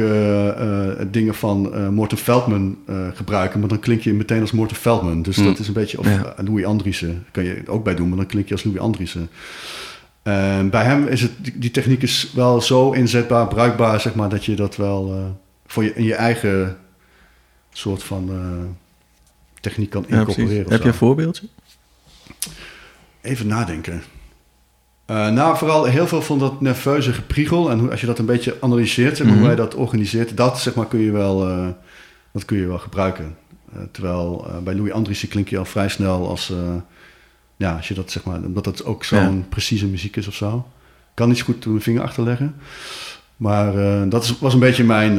dingen 1.11 1.33
van 1.35 1.73
Morten 1.93 2.17
Feldman 2.17 2.77
gebruiken, 3.13 3.59
maar 3.59 3.69
dan 3.69 3.79
klink 3.79 4.01
je 4.01 4.13
meteen 4.13 4.41
als 4.41 4.51
Morten 4.51 4.77
Feldman. 4.77 5.21
Dus 5.21 5.35
Hmm. 5.35 5.45
dat 5.45 5.59
is 5.59 5.67
een 5.67 5.73
beetje, 5.73 5.99
of 5.99 6.07
Louis 6.45 6.65
Andriessen 6.65 7.25
kan 7.31 7.43
je 7.43 7.61
ook 7.67 7.83
bij 7.83 7.95
doen, 7.95 8.07
maar 8.07 8.17
dan 8.17 8.25
klink 8.25 8.47
je 8.47 8.53
als 8.53 8.63
Louis 8.63 8.79
Andriessen. 8.79 9.29
En 10.23 10.69
bij 10.69 10.83
hem 10.83 11.07
is 11.07 11.21
het, 11.21 11.31
die, 11.55 11.71
techniek 11.71 12.01
is 12.01 12.31
wel 12.35 12.61
zo 12.61 12.91
inzetbaar, 12.91 13.47
bruikbaar, 13.47 13.99
zeg 14.01 14.15
maar, 14.15 14.29
dat 14.29 14.45
je 14.45 14.55
dat 14.55 14.75
wel 14.75 15.33
voor 15.67 15.83
je, 15.83 15.91
in 15.95 16.03
je 16.03 16.15
eigen 16.15 16.77
soort 17.71 18.03
van 18.03 18.29
eh, 18.29 18.69
techniek 19.61 19.89
kan 19.89 20.07
incorporeren. 20.07 20.71
Heb 20.71 20.81
je 20.81 20.87
een 20.87 20.93
voorbeeldje? 20.93 21.47
Even 23.21 23.47
nadenken. 23.47 24.03
Eh, 25.05 25.29
nou, 25.29 25.57
vooral 25.57 25.85
heel 25.85 26.07
veel 26.07 26.21
van 26.21 26.39
dat 26.39 26.61
nerveuze 26.61 27.13
gepriegel. 27.13 27.69
En 27.71 27.79
hoe, 27.79 27.91
als 27.91 27.99
je 28.01 28.05
dat 28.07 28.19
een 28.19 28.25
beetje 28.25 28.57
analyseert, 28.61 29.17
zeg 29.17 29.25
maar, 29.25 29.35
Mhm. 29.35 29.45
hoe 29.45 29.53
hij 29.55 29.63
dat 29.63 29.75
organiseert, 29.75 30.37
dat 30.37 30.59
zeg 30.59 30.75
maar, 30.75 30.85
kun 30.87 30.99
je 30.99 31.11
wel, 31.11 31.47
eh, 31.49 31.67
dat 32.31 32.45
kun 32.45 32.57
je 32.57 32.67
wel 32.67 32.79
gebruiken. 32.79 33.35
Terwijl 33.91 34.47
bij 34.63 34.75
Louis 34.75 34.91
Andriessen 34.91 35.27
klink 35.27 35.47
je 35.47 35.57
al 35.57 35.65
vrij 35.65 35.89
snel 35.89 36.29
als, 36.29 36.53
ja, 37.57 37.75
als 37.75 37.87
je 37.87 37.93
dat 37.93 38.11
zeg 38.11 38.23
maar, 38.23 38.43
omdat 38.43 38.63
dat 38.63 38.85
ook 38.85 39.03
zo'n 39.03 39.45
precieze 39.49 39.85
muziek 39.87 40.15
is 40.15 40.27
of 40.27 40.33
zo. 40.33 40.67
Kan 41.13 41.27
niet 41.27 41.37
zo 41.37 41.43
goed 41.45 41.65
mijn 41.65 41.81
vinger 41.81 42.01
achterleggen. 42.03 42.55
Maar 43.37 43.73
dat 44.09 44.23
is, 44.23 44.39
was 44.39 44.53
een 44.53 44.59
beetje 44.59 44.83
mijn, 44.83 45.13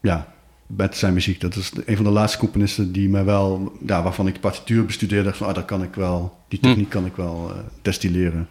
ja, 0.00 0.31
met 0.76 0.96
zijn 0.96 1.12
muziek. 1.14 1.40
Dat 1.40 1.56
is 1.56 1.70
de- 1.70 1.82
een 1.86 1.96
van 1.96 2.04
de 2.04 2.10
laatste 2.10 2.38
componisten 2.38 2.92
die 2.92 3.08
mij 3.08 3.24
wel, 3.24 3.72
ja, 3.86 4.02
waarvan 4.02 4.26
ik 4.26 4.40
partituur 4.40 4.84
bestudeerde. 4.84 5.24
dacht 5.24 5.36
Van, 5.36 5.46
ah, 5.46 5.54
dat 5.54 5.64
kan 5.64 5.82
ik 5.82 5.94
wel, 5.94 6.36
die 6.48 6.58
Hm. 6.62 6.66
techniek 6.66 6.88
kan 6.88 7.06
ik 7.06 7.16
wel 7.16 7.50
eh, 7.54 7.58
destilleren. 7.82 8.48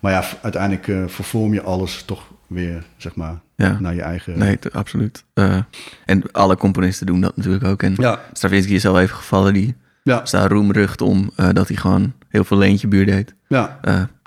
Maar 0.00 0.12
ja, 0.12 0.24
uiteindelijk 0.42 0.88
eh, 0.88 1.02
vervorm 1.06 1.52
je 1.52 1.62
alles 1.62 2.02
toch 2.02 2.22
weer, 2.46 2.84
zeg 2.96 3.14
maar, 3.14 3.38
Ja. 3.56 3.78
naar 3.80 3.94
je 3.94 4.02
eigen... 4.02 4.38
Nee, 4.38 4.58
absoluut. 4.72 5.24
Eh, 5.34 5.58
en 6.04 6.32
alle 6.32 6.56
componisten 6.56 7.06
doen 7.06 7.20
dat 7.20 7.36
natuurlijk 7.36 7.64
ook. 7.64 7.82
En 7.82 7.94
Ja, 7.96 8.20
Stravinsky 8.32 8.72
is 8.72 8.86
al 8.86 9.00
even 9.00 9.16
gevallen, 9.16 9.54
die 9.54 9.74
ja, 10.02 10.24
staat 10.24 10.50
roemrucht 10.50 11.00
om 11.00 11.30
dat 11.52 11.68
hij 11.68 11.76
gewoon 11.76 12.12
heel 12.28 12.44
veel 12.44 12.56
leentje 12.58 12.88
buur 12.88 13.06
deed. 13.06 13.34
ja. 13.48 13.78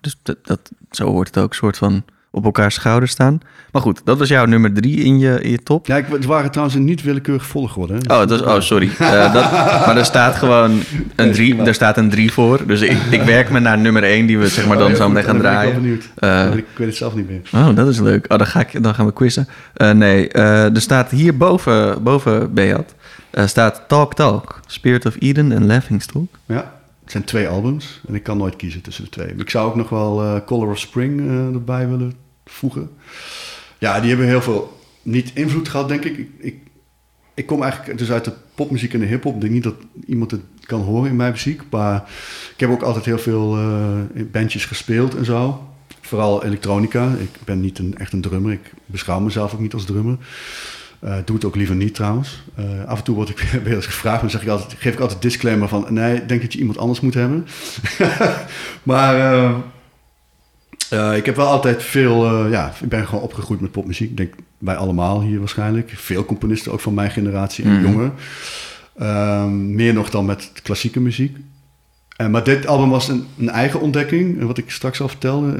Dus 0.01 0.19
dat, 0.23 0.37
dat, 0.43 0.71
zo 0.91 1.05
hoort 1.11 1.27
het 1.27 1.37
ook, 1.37 1.53
soort 1.53 1.77
van 1.77 2.03
op 2.31 2.45
elkaars 2.45 2.75
schouders 2.75 3.11
staan. 3.11 3.39
Maar 3.71 3.81
goed, 3.81 4.01
dat 4.03 4.17
was 4.17 4.27
jouw 4.27 4.45
nummer 4.45 4.73
drie 4.73 4.95
in 5.03 5.19
je, 5.19 5.41
in 5.41 5.51
je 5.51 5.63
top. 5.63 5.87
Ja, 5.87 5.97
ik, 5.97 6.05
het 6.11 6.25
waren 6.25 6.49
trouwens 6.51 6.77
een 6.77 6.83
niet 6.85 7.03
willekeurig 7.03 7.45
volgorde. 7.45 7.93
hè. 7.93 7.99
Oh, 7.99 8.27
dat 8.27 8.31
is, 8.31 8.41
oh 8.41 8.59
sorry. 8.59 8.89
Eh, 8.99 9.33
dat, 9.33 9.51
maar 9.85 9.97
er 9.97 10.05
staat 10.05 10.35
gewoon 10.35 10.79
een 11.15 11.31
drie, 11.31 11.61
er 11.61 11.73
staat 11.73 11.97
een 11.97 12.09
drie 12.09 12.31
voor. 12.33 12.59
Dus 12.67 12.81
ik, 12.81 12.97
ik 13.11 13.21
werk 13.21 13.49
me 13.49 13.59
naar 13.59 13.77
nummer 13.77 14.03
één, 14.03 14.25
die 14.25 14.39
we 14.39 14.47
zeg 14.47 14.67
maar 14.67 14.73
Oh, 14.75 14.79
dan 14.81 14.87
heel 14.91 14.97
zo 15.01 15.09
meteen 15.09 15.23
gaan 15.23 15.33
dan 15.41 15.41
ben 15.51 15.51
ik 15.51 15.57
wel 15.57 15.71
draaien. 15.71 15.81
benieuwd. 15.81 16.51
Eh, 16.51 16.57
ik, 16.57 16.65
weet 16.77 16.87
het 16.87 16.95
zelf 16.97 17.15
niet 17.15 17.29
meer. 17.29 17.41
Oh, 17.53 17.75
dat 17.75 17.87
is 17.87 17.99
leuk. 17.99 18.25
Oh, 18.31 18.37
dan, 18.37 18.47
ga 18.47 18.59
ik, 18.59 18.83
dan 18.83 18.93
gaan 18.95 19.05
we 19.05 19.13
quizzen. 19.13 19.47
Eh, 19.73 19.91
nee, 19.91 20.27
eh, 20.29 20.75
er 20.75 20.81
staat 20.81 21.09
hier 21.11 21.37
boven, 21.37 22.03
boven 22.03 22.53
Beat, 22.53 22.95
eh, 23.31 23.45
staat 23.47 23.81
Talk 23.87 24.13
Talk, 24.15 24.59
Spirit 24.67 25.05
of 25.05 25.15
Eden 25.19 25.51
en 25.51 25.65
Laughingstock. 25.65 26.27
Ja, 26.45 26.71
het 27.09 27.17
zijn 27.17 27.43
twee 27.43 27.47
albums 27.47 28.01
en 28.07 28.15
ik 28.15 28.23
kan 28.23 28.37
nooit 28.37 28.55
kiezen 28.55 28.81
tussen 28.81 29.03
de 29.03 29.09
twee. 29.09 29.33
Ik 29.37 29.49
zou 29.49 29.69
ook 29.69 29.75
nog 29.75 29.89
wel 29.89 30.21
eh, 30.21 30.45
Color 30.45 30.69
of 30.69 30.79
Spring 30.79 31.19
eh, 31.19 31.45
erbij 31.45 31.87
willen 31.87 32.13
voegen. 32.45 32.89
Ja, 33.77 33.99
die 33.99 34.09
hebben 34.09 34.27
heel 34.27 34.41
veel 34.41 34.79
niet 35.01 35.31
invloed 35.33 35.69
gehad, 35.69 35.87
denk 35.87 36.03
ik. 36.03 36.17
Ik, 36.17 36.29
ik, 36.37 36.55
ik 37.33 37.45
kom 37.45 37.61
eigenlijk 37.63 37.97
dus 37.97 38.11
uit 38.11 38.25
de 38.25 38.33
popmuziek 38.55 38.93
en 38.93 38.99
de 38.99 39.05
hip-hop. 39.05 39.35
Ik 39.35 39.41
denk 39.41 39.53
niet 39.53 39.63
dat 39.63 39.75
iemand 40.05 40.31
het 40.31 40.41
kan 40.61 40.81
horen 40.81 41.09
in 41.09 41.15
mijn 41.15 41.31
muziek. 41.31 41.61
Maar 41.69 42.09
ik 42.53 42.59
heb 42.59 42.69
ook 42.69 42.81
altijd 42.81 43.05
heel 43.05 43.19
veel 43.19 43.57
eh, 43.57 44.23
bandjes 44.31 44.65
gespeeld 44.65 45.15
en 45.15 45.25
zo. 45.25 45.67
Vooral 46.01 46.43
elektronica. 46.43 47.13
Ik 47.19 47.39
ben 47.45 47.59
niet 47.61 47.79
een, 47.79 47.97
echt 47.97 48.13
een 48.13 48.21
drummer. 48.21 48.51
Ik 48.51 48.71
beschouw 48.85 49.19
mezelf 49.19 49.53
ook 49.53 49.59
niet 49.59 49.73
als 49.73 49.85
drummer. 49.85 50.17
Eh, 50.99 51.15
doe 51.25 51.35
het 51.35 51.45
ook 51.45 51.55
liever 51.55 51.75
niet 51.75 51.95
trouwens. 51.95 52.43
Eh, 52.55 52.65
af 52.85 52.97
en 52.97 53.03
toe 53.03 53.15
word 53.15 53.29
ik 53.29 53.39
weer 53.63 53.75
eens 53.75 53.85
gevraagd, 53.85 54.21
dan 54.21 54.29
zeg 54.29 54.41
ik 54.41 54.47
altijd, 54.47 54.75
geef 54.79 54.93
ik 54.93 54.99
altijd 54.99 55.21
disclaimer 55.21 55.67
van 55.67 55.85
nee, 55.89 56.25
denk 56.25 56.41
dat 56.41 56.53
je 56.53 56.59
iemand 56.59 56.77
anders 56.77 56.99
moet 56.99 57.13
hebben. 57.13 57.47
maar 58.83 59.15
eh, 60.89 61.15
ik 61.17 61.25
heb 61.25 61.35
wel 61.35 61.47
altijd 61.47 61.83
veel, 61.83 62.47
ja, 62.47 62.73
ik 62.81 62.89
ben 62.89 63.05
gewoon 63.07 63.23
opgegroeid 63.23 63.61
met 63.61 63.71
popmuziek. 63.71 64.09
Ik 64.09 64.17
denk 64.17 64.33
wij 64.57 64.75
allemaal 64.75 65.21
hier 65.21 65.39
waarschijnlijk. 65.39 65.91
Veel 65.95 66.25
componisten 66.25 66.71
ook 66.71 66.79
van 66.79 66.93
mijn 66.93 67.11
generatie 67.11 67.63
en 67.65 67.71
Mhm. 67.73 67.81
jonger. 67.81 68.11
Ehm, 68.97 69.75
meer 69.75 69.93
nog 69.93 70.09
dan 70.09 70.25
met 70.25 70.51
klassieke 70.63 70.99
muziek. 70.99 71.37
Maar 72.29 72.43
dit 72.43 72.67
album 72.67 72.89
was 72.89 73.07
een, 73.07 73.27
een 73.37 73.49
eigen 73.49 73.81
ontdekking, 73.81 74.43
wat 74.43 74.57
ik 74.57 74.71
straks 74.71 75.01
al 75.01 75.07
vertelde. 75.07 75.55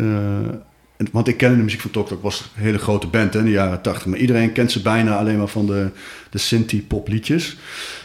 Want 1.11 1.27
ik 1.27 1.37
kende 1.37 1.55
de 1.57 1.63
muziek 1.63 1.81
van 1.81 1.91
Tok 1.91 2.07
Tok, 2.07 2.23
was 2.23 2.39
een 2.39 2.63
hele 2.63 2.77
grote 2.77 3.07
band 3.07 3.33
hè, 3.33 3.39
in 3.39 3.45
de 3.45 3.51
jaren 3.51 3.81
tachtig. 3.81 4.05
Maar 4.05 4.19
iedereen 4.19 4.51
kent 4.51 4.71
ze 4.71 4.81
bijna 4.81 5.17
alleen 5.17 5.37
maar 5.37 5.47
van 5.47 5.65
de, 5.65 5.89
de 6.29 6.37
Sinti-pop 6.37 7.07
liedjes. 7.07 7.57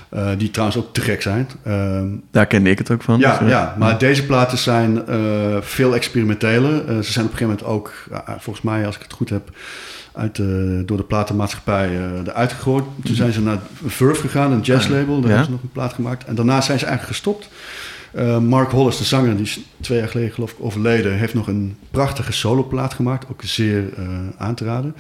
eh, 0.09 0.29
die 0.39 0.51
trouwens 0.51 0.79
ook 0.79 0.93
te 0.95 1.01
gek 1.01 1.23
zijn. 1.23 1.49
Ehm, 1.65 2.07
Daar 2.31 2.47
kende 2.47 2.71
ik 2.71 2.79
het 2.79 2.91
ook 2.91 3.03
van. 3.03 3.19
ja, 3.19 3.31
dus, 3.31 3.41
eh, 3.41 3.49
ja, 3.49 3.75
maar 3.79 3.99
deze 3.99 4.27
platen 4.27 4.59
zijn 4.59 5.07
eh, 5.07 5.57
veel 5.61 5.95
experimenteler. 5.95 7.05
Ze 7.05 7.13
zijn 7.13 7.25
op 7.25 7.31
een 7.33 7.39
gegeven 7.39 7.65
moment 7.65 7.65
ook, 7.65 7.93
volgens 8.39 8.65
mij 8.65 8.87
als 8.87 8.97
ik 8.97 9.03
het 9.03 9.13
goed 9.13 9.31
heb, 9.31 9.51
uit 10.13 10.37
de, 10.37 10.83
door 10.87 10.97
de 10.97 11.03
platenmaatschappij 11.03 11.91
eruit 12.27 12.53
gegooid. 12.53 12.85
Toen 13.05 13.15
zijn 13.15 13.33
ze 13.33 13.41
naar 13.41 13.59
Verve 13.87 14.21
gegaan, 14.21 14.53
een 14.53 14.61
jazzlabel. 14.61 15.21
Daar 15.21 15.31
Ja. 15.31 15.37
hebben 15.37 15.45
ze 15.45 15.51
nog 15.51 15.63
een 15.63 15.73
plaat 15.73 15.93
gemaakt. 15.93 16.25
En 16.25 16.35
daarna 16.35 16.61
zijn 16.61 16.79
ze 16.79 16.87
eigenlijk 16.87 17.17
gestopt. 17.17 17.49
Eh, 18.15 18.39
Mark 18.39 18.71
Hollis, 18.71 18.97
de 18.97 19.05
zanger, 19.05 19.33
die 19.37 19.45
is 19.45 19.61
twee 19.81 19.99
jaar 19.99 20.09
geleden 20.09 20.33
geloof 20.33 20.51
ik 20.51 20.57
overleden, 20.61 21.19
heeft 21.19 21.35
nog 21.35 21.47
een 21.47 21.77
prachtige 21.91 22.33
soloplaat 22.33 22.95
gemaakt. 22.95 23.27
Ook 23.31 23.41
zeer 23.45 23.93
eh, 23.97 24.05
aan 24.39 24.55
te 24.55 24.65
raden. 24.65 24.95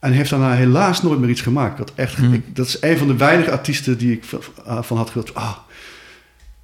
En 0.00 0.12
heeft 0.12 0.30
daarna 0.30 0.52
helaas 0.54 1.02
nooit 1.02 1.20
meer 1.20 1.28
iets 1.30 1.40
gemaakt. 1.40 1.78
Had 1.78 1.92
echt, 1.94 2.16
Hmm. 2.16 2.32
ik- 2.32 2.56
dat 2.56 2.66
is 2.66 2.76
een 2.80 2.98
van 2.98 3.06
de 3.06 3.16
weinige 3.16 3.50
artiesten 3.50 3.98
die 3.98 4.12
ik 4.12 4.24
v- 4.24 4.34
van 4.80 4.96
had 4.96 5.10
gedacht. 5.10 5.34
Ah, 5.34 5.52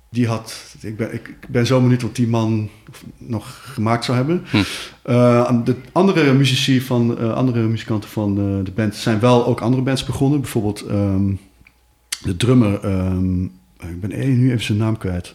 die 0.08 0.26
had. 0.26 0.74
Ik 0.80 0.96
ben, 0.96 1.14
ik, 1.14 1.36
ben 1.48 1.66
zo 1.66 1.80
benieuwd 1.80 2.02
wat 2.02 2.16
die 2.16 2.28
man 2.28 2.68
nog 3.18 3.60
gemaakt 3.72 4.04
zou 4.04 4.16
hebben. 4.16 4.44
Hm. 4.50 4.56
Eh, 5.02 5.52
de 5.64 5.76
andere 5.92 6.32
muzici 6.32 6.80
van 6.80 7.18
eh, 7.18 7.32
andere 7.32 7.60
muzikanten 7.62 8.10
van 8.10 8.38
eh, 8.38 8.64
de 8.64 8.70
band 8.70 8.94
zijn 8.96 9.20
wel 9.20 9.46
ook 9.46 9.60
andere 9.60 9.82
bands 9.82 10.04
begonnen. 10.04 10.40
Bijvoorbeeld 10.40 10.80
ehm, 10.86 11.32
de 12.22 12.36
drummer. 12.36 12.80
ehm, 12.84 13.42
ik 13.90 14.00
ben 14.00 14.12
eh, 14.12 14.26
nu 14.26 14.50
even 14.50 14.64
zijn 14.64 14.78
naam 14.78 14.98
kwijt. 14.98 15.34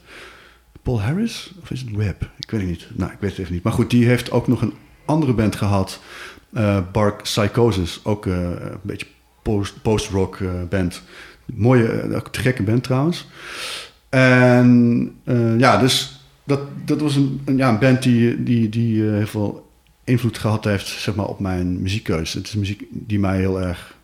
Paul 0.87 1.01
Harris 1.01 1.53
of 1.61 1.71
is 1.71 1.79
het 1.79 1.91
Webb? 1.95 2.21
Ik 2.39 2.51
weet 2.51 2.61
het 2.61 2.69
niet. 2.69 2.87
Nou, 2.93 3.11
ik 3.11 3.17
weet 3.19 3.29
het 3.29 3.39
even 3.39 3.53
niet. 3.53 3.63
Maar 3.63 3.73
goed, 3.73 3.89
die 3.89 4.05
heeft 4.05 4.31
ook 4.31 4.47
nog 4.47 4.61
een 4.61 4.73
andere 5.05 5.33
band 5.33 5.55
gehad. 5.55 5.99
eh 6.53 6.79
Bark 6.91 7.21
Psychosis. 7.23 7.99
Ook 8.03 8.25
eh, 8.25 8.33
een 8.49 8.79
beetje 8.81 9.05
post- 9.41 9.81
post-rock 9.81 10.35
eh, 10.35 10.49
band. 10.69 11.01
Mooie, 11.45 12.21
te 12.31 12.39
gekke 12.39 12.63
band 12.63 12.83
trouwens. 12.83 13.27
En 14.09 15.15
ja, 15.57 15.77
dus 15.77 16.21
dat, 16.43 16.59
dat 16.85 17.01
was 17.01 17.15
een, 17.15 17.41
ja, 17.55 17.69
een 17.69 17.79
band 17.79 18.03
die, 18.03 18.43
die, 18.43 18.69
die 18.69 19.01
heel 19.03 19.27
veel 19.27 19.69
invloed 20.03 20.37
gehad 20.37 20.63
heeft 20.63 20.87
zeg 20.87 21.15
maar, 21.15 21.27
op 21.27 21.39
mijn 21.39 21.81
muziekkeuze. 21.81 22.37
Het 22.37 22.47
is 22.47 22.55
muziek 22.55 22.83
die 22.89 23.19
mij 23.19 23.37
heel 23.37 23.61
erg 23.61 23.95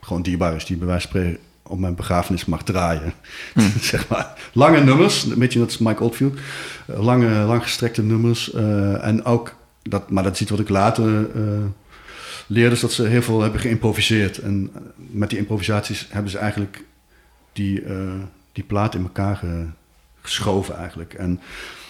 gewoon 0.00 0.22
dierbaar 0.22 0.54
is. 0.54 0.64
Die 0.64 0.76
bij 0.76 0.86
wijze 0.86 1.08
van 1.08 1.36
op 1.68 1.78
mijn 1.78 1.94
begrafenis 1.94 2.44
mag 2.44 2.62
draaien. 2.62 3.12
zeg 3.80 4.08
maar. 4.08 4.32
Lange 4.52 4.80
nummers, 4.84 5.24
een 5.24 5.38
beetje 5.38 5.58
net 5.58 5.68
als 5.68 5.78
Mike 5.78 6.02
Oldfield. 6.02 6.38
Eh, 6.86 7.02
lange, 7.04 7.28
lang 7.44 7.62
gestrekte 7.62 8.02
nummers. 8.02 8.52
eh, 8.52 9.06
en 9.06 9.24
ook, 9.24 9.54
dat, 9.82 10.10
maar 10.10 10.22
dat 10.22 10.34
is 10.34 10.40
iets 10.40 10.50
wat 10.50 10.60
ik 10.60 10.68
later 10.68 11.30
eh, 11.34 11.42
leerde, 12.46 12.74
is 12.74 12.80
dat 12.80 12.92
ze 12.92 13.02
heel 13.06 13.22
veel 13.22 13.42
hebben 13.42 13.60
geïmproviseerd. 13.60 14.38
En 14.38 14.70
met 14.96 15.30
die 15.30 15.38
improvisaties 15.38 16.06
hebben 16.10 16.30
ze 16.30 16.38
eigenlijk 16.38 16.84
die, 17.52 17.82
die 18.52 18.64
plaat 18.64 18.94
in 18.94 19.02
elkaar 19.02 19.36
ge- 19.36 19.66
geschoven 20.20 20.76
eigenlijk. 20.76 21.14
En 21.14 21.40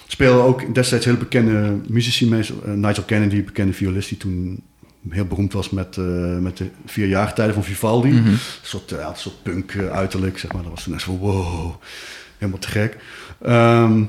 speelden 0.07 0.45
ook 0.45 0.75
destijds 0.75 1.05
heel 1.05 1.17
bekende 1.17 1.77
muzici 1.89 2.29
mee. 2.29 2.45
Nigel 2.65 3.03
Kennedy, 3.03 3.45
bekende 3.45 3.73
violist, 3.73 4.09
die 4.09 4.19
toen 4.19 4.63
heel 5.11 5.25
beroemd 5.25 5.53
was 5.53 5.71
met, 5.71 5.97
eh, 5.97 6.39
met 6.39 6.57
de 6.57 6.69
vier 6.87 7.07
jaartijden 7.07 7.55
van 7.55 7.65
Vivaldi. 7.65 8.09
Mhm. 8.09 8.27
Een 8.27 8.39
soort, 8.63 8.91
een 8.91 8.99
soort 9.15 9.43
punk 9.43 9.73
eh, 9.73 9.91
uiterlijk, 9.91 10.39
zeg 10.39 10.53
maar. 10.53 10.63
Dat 10.63 10.71
was 10.71 10.83
toen 10.83 10.95
echt 10.95 11.03
zo, 11.03 11.19
wow, 11.19 11.75
helemaal 12.39 12.61
te 12.61 12.69
gek. 12.69 12.97
Ehm, 13.43 14.03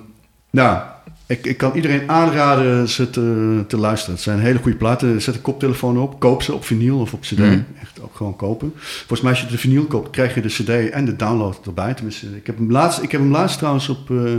nou, 0.49 0.81
ik, 1.25 1.45
ik 1.45 1.57
kan 1.57 1.71
iedereen 1.75 2.09
aanraden 2.09 2.89
ze 2.89 3.09
te, 3.09 3.63
te 3.67 3.77
luisteren. 3.77 4.15
Het 4.15 4.23
zijn 4.23 4.39
hele 4.39 4.59
goede 4.59 4.77
platen. 4.77 5.21
Zet 5.21 5.35
een 5.35 5.41
koptelefoon 5.41 5.97
op, 5.97 6.19
koop 6.19 6.41
ze 6.41 6.53
op 6.53 6.65
vinyl 6.65 6.99
of 6.99 7.13
op 7.13 7.21
cd. 7.21 7.37
Mhm. 7.37 7.61
Echt 7.81 8.01
ook 8.01 8.15
gewoon 8.15 8.35
kopen. 8.35 8.73
Volgens 8.75 9.21
mij 9.21 9.31
als 9.31 9.41
je 9.41 9.47
de 9.47 9.57
vinyl 9.57 9.85
koopt, 9.85 10.09
krijg 10.09 10.35
je 10.35 10.41
de 10.41 10.47
cd 10.47 10.89
en 10.89 11.05
de 11.05 11.15
download 11.15 11.59
erbij. 11.65 11.93
Tenminste, 11.93 12.35
ik 12.35 12.45
heb 12.45 12.57
hem 12.57 12.71
laatst, 12.71 13.01
ik 13.01 13.11
heb 13.11 13.21
hem 13.21 13.31
laatst 13.31 13.57
trouwens 13.57 13.89
op 13.89 14.11
eh 14.11 14.35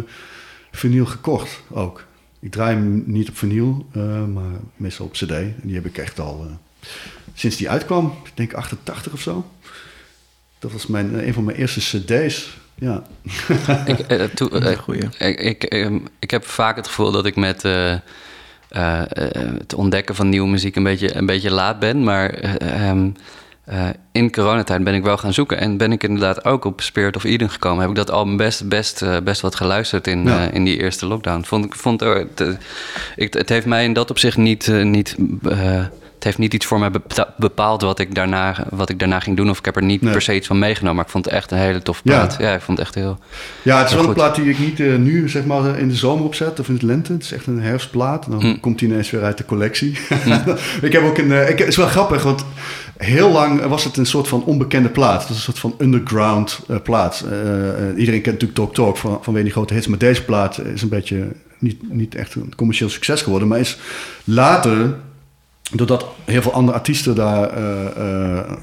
vinyl 0.71 1.07
gekocht 1.07 1.61
ook. 1.71 2.05
Ik 2.41 2.51
draai 2.51 2.75
hem 2.77 3.03
niet 3.07 3.29
op 3.29 3.37
vinyl, 3.39 3.87
eh, 3.93 4.25
maar 4.25 4.51
meestal 4.77 5.07
op 5.07 5.13
cd. 5.13 5.31
En 5.31 5.55
die 5.63 5.75
heb 5.75 5.87
ik 5.87 5.99
echt 5.99 6.21
al 6.21 6.47
eh, 6.49 6.87
sinds 7.35 7.57
die 7.57 7.71
uitkwam. 7.71 8.13
Ik 8.25 8.31
denk 8.35 8.53
88 8.53 9.13
of 9.13 9.21
zo. 9.21 9.47
Dat 10.59 10.73
was 10.73 10.87
mijn, 10.87 11.21
eh, 11.21 11.27
een 11.27 11.33
van 11.35 11.45
mijn 11.45 11.57
eerste 11.57 11.81
cd's. 11.99 12.57
Ja. 12.75 13.03
Ik, 13.87 13.99
eh, 13.99 14.25
toe- 14.25 14.49
Dat 14.51 14.61
is 14.61 14.67
eh, 14.67 14.73
een 14.73 14.79
goeie. 14.83 15.03
ik, 15.19 15.41
ik, 15.41 15.63
ehm, 15.65 15.99
ik 16.19 16.31
heb 16.31 16.45
vaak 16.45 16.77
het 16.77 16.87
gevoel 16.87 17.11
dat 17.11 17.27
ik 17.27 17.37
met 17.37 17.65
eh, 17.65 17.93
eh, 17.93 18.01
eh, 19.01 19.01
het 19.59 19.75
ontdekken 19.75 20.15
van 20.15 20.29
nieuwe 20.29 20.49
muziek 20.49 20.77
een 20.77 20.83
beetje, 20.83 21.17
een 21.17 21.27
beetje 21.27 21.51
laat 21.51 21.79
ben. 21.79 22.05
Maar 22.05 22.31
eh, 22.31 22.91
eh, 23.69 23.89
in 24.13 24.33
coronatijd 24.33 24.85
ben 24.85 24.95
ik 24.95 25.03
wel 25.03 25.17
gaan 25.17 25.33
zoeken. 25.33 25.59
En 25.61 25.77
ben 25.77 25.93
ik 25.93 26.03
inderdaad 26.03 26.45
ook 26.45 26.65
op 26.65 26.81
Spirit 26.81 27.17
of 27.17 27.25
Eden 27.25 27.51
gekomen. 27.51 27.81
Heb 27.81 27.91
ik 27.91 27.97
dat 27.97 28.11
album 28.11 28.37
best, 28.37 28.69
best, 28.69 29.03
eh, 29.03 29.17
best 29.25 29.41
wat 29.41 29.55
geluisterd 29.55 30.07
in, 30.07 30.25
Ja. 30.25 30.47
eh, 30.49 30.55
in 30.55 30.65
die 30.65 30.81
eerste 30.81 31.07
lockdown. 31.07 31.43
Vond, 31.45 31.65
ik 31.65 31.75
vond, 31.75 32.03
eh, 32.03 32.15
het, 32.15 32.59
ik, 33.17 33.35
het 33.35 33.49
heeft 33.49 33.67
mij 33.67 33.85
in 33.85 33.93
dat 33.93 34.11
opzicht 34.11 34.37
niet... 34.37 34.67
niet 34.83 35.17
het 36.19 36.27
heeft 36.27 36.39
niet 36.39 36.55
iets 36.55 36.67
voor 36.67 36.79
mij 36.79 36.91
bepa- 36.91 37.35
bepaald 37.37 37.83
wat 37.83 37.99
ik, 37.99 38.15
daarna, 38.15 38.67
wat 38.71 38.89
ik 38.91 38.99
daarna 38.99 39.21
ging 39.21 39.37
doen. 39.37 39.51
Of 39.51 39.59
ik 39.59 39.65
heb 39.65 39.77
er 39.77 39.83
niet 39.83 40.03
Nee. 40.03 40.13
per 40.13 40.23
se 40.23 40.35
iets 40.35 40.47
van 40.47 40.59
meegenomen. 40.59 40.97
Maar 40.97 41.05
ik 41.05 41.11
vond 41.11 41.25
het 41.25 41.35
echt 41.35 41.51
een 41.51 41.59
hele 41.59 41.83
toffe 41.83 42.03
Ja. 42.05 42.13
plaat. 42.15 42.37
Ja, 42.41 42.55
ik 42.55 42.61
vond 42.61 42.79
het 42.79 42.87
echt 42.87 42.97
heel... 42.97 43.19
Ja, 43.63 43.79
het 43.79 43.89
is 43.89 43.95
wel 43.95 44.05
een 44.05 44.13
plaat 44.15 44.35
die 44.35 44.49
ik 44.51 44.59
niet 44.59 44.79
nu 44.79 45.29
zeg 45.29 45.45
maar 45.45 45.79
in 45.79 45.89
de 45.89 45.95
zomer 45.95 46.25
opzet 46.25 46.61
of 46.61 46.69
in 46.69 46.75
het 46.75 46.83
lente. 46.83 47.13
Het 47.13 47.23
is 47.23 47.33
echt 47.33 47.47
een 47.47 47.61
herfstplaat. 47.63 48.25
En 48.25 48.31
dan 48.31 48.45
Mm. 48.47 48.61
komt 48.61 48.81
hij 48.81 48.89
ineens 48.89 49.11
weer 49.11 49.23
uit 49.23 49.39
de 49.39 49.45
collectie. 49.45 49.99
ik 50.83 50.93
heb 50.93 51.03
ook 51.03 51.19
een. 51.19 51.49
ik, 51.49 51.59
het 51.59 51.69
is 51.69 51.77
wel 51.77 51.87
grappig, 51.87 52.23
want 52.23 52.45
heel 52.99 53.31
lang 53.31 53.63
was 53.63 53.85
het 53.85 53.97
een 53.97 54.07
soort 54.07 54.29
van 54.29 54.45
onbekende 54.45 54.89
plaat. 54.89 55.19
Het 55.19 55.29
was 55.29 55.37
een 55.37 55.43
soort 55.43 55.59
van 55.59 55.75
underground 55.79 56.61
eh, 56.69 56.77
plaat. 56.83 57.25
Eh, 57.31 57.69
eh, 57.69 57.99
iedereen 57.99 58.23
kent 58.23 58.41
natuurlijk 58.41 58.55
Talk 58.55 58.75
Talk 58.75 58.97
van, 58.97 59.19
vanwege 59.23 59.45
die 59.45 59.55
grote 59.55 59.75
hits. 59.75 59.87
Maar 59.87 59.99
deze 59.99 60.25
plaat 60.25 60.59
is 60.59 60.83
een 60.83 60.89
beetje 60.89 61.29
niet, 61.59 61.93
niet 61.93 62.15
echt 62.15 62.35
een 62.35 62.53
commercieel 62.57 62.91
succes 62.91 63.23
geworden. 63.23 63.49
Maar 63.49 63.59
is 63.59 63.79
later 64.25 64.97
doordat 65.73 66.07
heel 66.25 66.43
veel 66.43 66.53
andere 66.53 66.79
artiesten 66.79 67.15
daar 67.15 67.51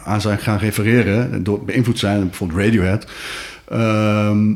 aan 0.03 0.21
zijn 0.21 0.37
gaan 0.37 0.57
refereren, 0.57 1.43
door 1.43 1.63
beïnvloed 1.65 1.99
zijn, 1.99 2.27
bijvoorbeeld 2.27 2.59
Radiohead, 2.59 3.07
ehm, 3.69 4.53